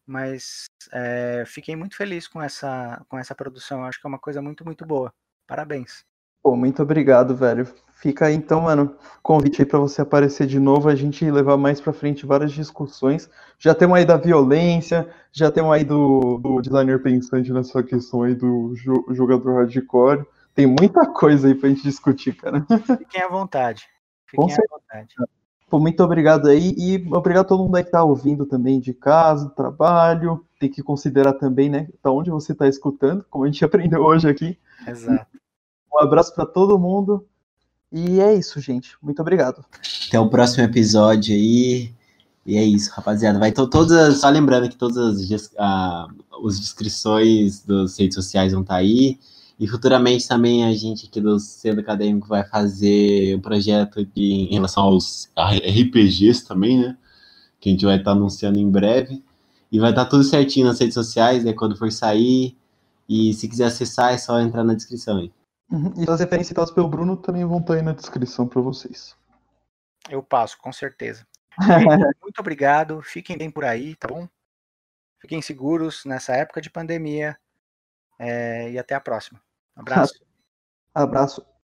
mas 0.06 0.64
é, 0.90 1.44
fiquei 1.46 1.76
muito 1.76 1.96
feliz 1.98 2.26
com 2.26 2.40
essa, 2.42 3.04
com 3.10 3.18
essa 3.18 3.34
produção. 3.34 3.84
Acho 3.84 4.00
que 4.00 4.06
é 4.06 4.08
uma 4.08 4.18
coisa 4.18 4.40
muito, 4.40 4.64
muito 4.64 4.86
boa. 4.86 5.12
Parabéns. 5.46 6.02
Pô, 6.48 6.56
muito 6.56 6.82
obrigado, 6.82 7.36
velho. 7.36 7.68
Fica 7.96 8.24
aí 8.24 8.34
então, 8.34 8.62
mano, 8.62 8.96
convite 9.22 9.60
aí 9.60 9.66
pra 9.66 9.78
você 9.78 10.00
aparecer 10.00 10.46
de 10.46 10.58
novo, 10.58 10.88
a 10.88 10.94
gente 10.94 11.30
levar 11.30 11.58
mais 11.58 11.78
pra 11.78 11.92
frente 11.92 12.24
várias 12.24 12.52
discussões. 12.52 13.28
Já 13.58 13.74
temos 13.74 13.98
aí 13.98 14.06
da 14.06 14.16
violência, 14.16 15.06
já 15.30 15.50
temos 15.50 15.70
aí 15.70 15.84
do, 15.84 16.38
do 16.38 16.62
designer 16.62 17.02
pensante 17.02 17.52
nessa 17.52 17.82
questão 17.82 18.22
aí 18.22 18.34
do 18.34 18.74
jo 18.74 19.04
jogador 19.10 19.56
hardcore. 19.56 20.24
Tem 20.54 20.66
muita 20.66 21.04
coisa 21.04 21.48
aí 21.48 21.54
pra 21.54 21.68
gente 21.68 21.82
discutir, 21.82 22.34
cara. 22.34 22.64
Fiquem 22.96 23.20
à 23.20 23.28
vontade. 23.28 23.84
Com 24.34 24.48
Fiquem 24.48 24.64
à 24.64 24.74
vontade. 24.74 25.14
Pô, 25.68 25.78
muito 25.78 26.02
obrigado 26.02 26.48
aí 26.48 26.74
e 26.78 27.06
obrigado 27.12 27.44
a 27.44 27.48
todo 27.48 27.62
mundo 27.62 27.76
aí 27.76 27.84
que 27.84 27.90
tá 27.90 28.02
ouvindo 28.02 28.46
também 28.46 28.80
de 28.80 28.94
casa, 28.94 29.44
do 29.44 29.54
trabalho. 29.54 30.42
Tem 30.58 30.70
que 30.70 30.82
considerar 30.82 31.34
também, 31.34 31.68
né, 31.68 31.88
da 32.02 32.10
onde 32.10 32.30
você 32.30 32.54
tá 32.54 32.66
escutando, 32.66 33.22
como 33.28 33.44
a 33.44 33.48
gente 33.48 33.62
aprendeu 33.66 34.00
hoje 34.00 34.26
aqui. 34.26 34.58
Exato. 34.86 35.37
Um 35.92 36.00
abraço 36.00 36.34
pra 36.34 36.46
todo 36.46 36.78
mundo. 36.78 37.26
E 37.90 38.20
é 38.20 38.34
isso, 38.34 38.60
gente. 38.60 38.96
Muito 39.02 39.20
obrigado. 39.20 39.64
Até 40.08 40.20
o 40.20 40.28
próximo 40.28 40.64
episódio 40.64 41.34
aí. 41.34 41.92
E 42.44 42.56
é 42.56 42.64
isso, 42.64 42.90
rapaziada. 42.92 43.38
Vai 43.38 43.52
to 43.52 43.68
todas. 43.68 44.20
Só 44.20 44.28
lembrando 44.28 44.68
que 44.68 44.76
todas 44.76 45.20
as 45.20 46.10
as 46.44 46.60
descrições 46.60 47.64
das 47.64 47.98
redes 47.98 48.14
sociais 48.14 48.52
vão 48.52 48.62
estar 48.62 48.76
aí. 48.76 49.18
E 49.58 49.66
futuramente 49.66 50.28
também 50.28 50.64
a 50.64 50.72
gente 50.72 51.06
aqui 51.06 51.20
do 51.20 51.38
Centro 51.40 51.80
Acadêmico 51.80 52.28
vai 52.28 52.44
fazer 52.44 53.36
um 53.36 53.40
projeto 53.40 54.04
de, 54.04 54.22
em 54.22 54.54
relação 54.54 54.84
aos 54.84 55.28
RPGs 55.36 56.46
também, 56.46 56.78
né? 56.78 56.96
Que 57.60 57.68
a 57.70 57.72
gente 57.72 57.84
vai 57.84 57.96
estar 57.96 58.12
anunciando 58.12 58.58
em 58.58 58.70
breve. 58.70 59.22
E 59.70 59.80
vai 59.80 59.90
estar 59.90 60.06
tudo 60.06 60.22
certinho 60.22 60.66
nas 60.66 60.78
redes 60.78 60.94
sociais, 60.94 61.44
né? 61.44 61.52
Quando 61.52 61.76
for 61.76 61.90
sair. 61.90 62.56
E 63.08 63.34
se 63.34 63.48
quiser 63.48 63.66
acessar, 63.66 64.12
é 64.12 64.18
só 64.18 64.40
entrar 64.40 64.62
na 64.62 64.74
descrição 64.74 65.18
aí. 65.18 65.32
Uhum. 65.70 65.92
E 65.96 66.10
as 66.10 66.20
referências 66.20 66.48
citadas 66.48 66.70
pelo 66.70 66.88
Bruno 66.88 67.16
também 67.16 67.44
vão 67.44 67.58
estar 67.58 67.74
aí 67.74 67.82
na 67.82 67.92
descrição 67.92 68.48
pra 68.48 68.60
vocês. 68.60 69.16
Eu 70.08 70.22
passo, 70.22 70.56
com 70.58 70.72
certeza. 70.72 71.26
Muito 72.22 72.40
obrigado. 72.40 73.02
Fiquem 73.02 73.36
bem 73.36 73.50
por 73.50 73.64
aí, 73.64 73.94
tá 73.96 74.08
bom? 74.08 74.26
Fiquem 75.20 75.42
seguros 75.42 76.04
nessa 76.04 76.34
época 76.34 76.60
de 76.60 76.70
pandemia. 76.70 77.38
é, 78.18 78.70
e 78.70 78.78
até 78.78 78.94
a 78.94 79.00
próxima. 79.00 79.40
Abraço. 79.76 80.20
Abraço. 80.94 81.46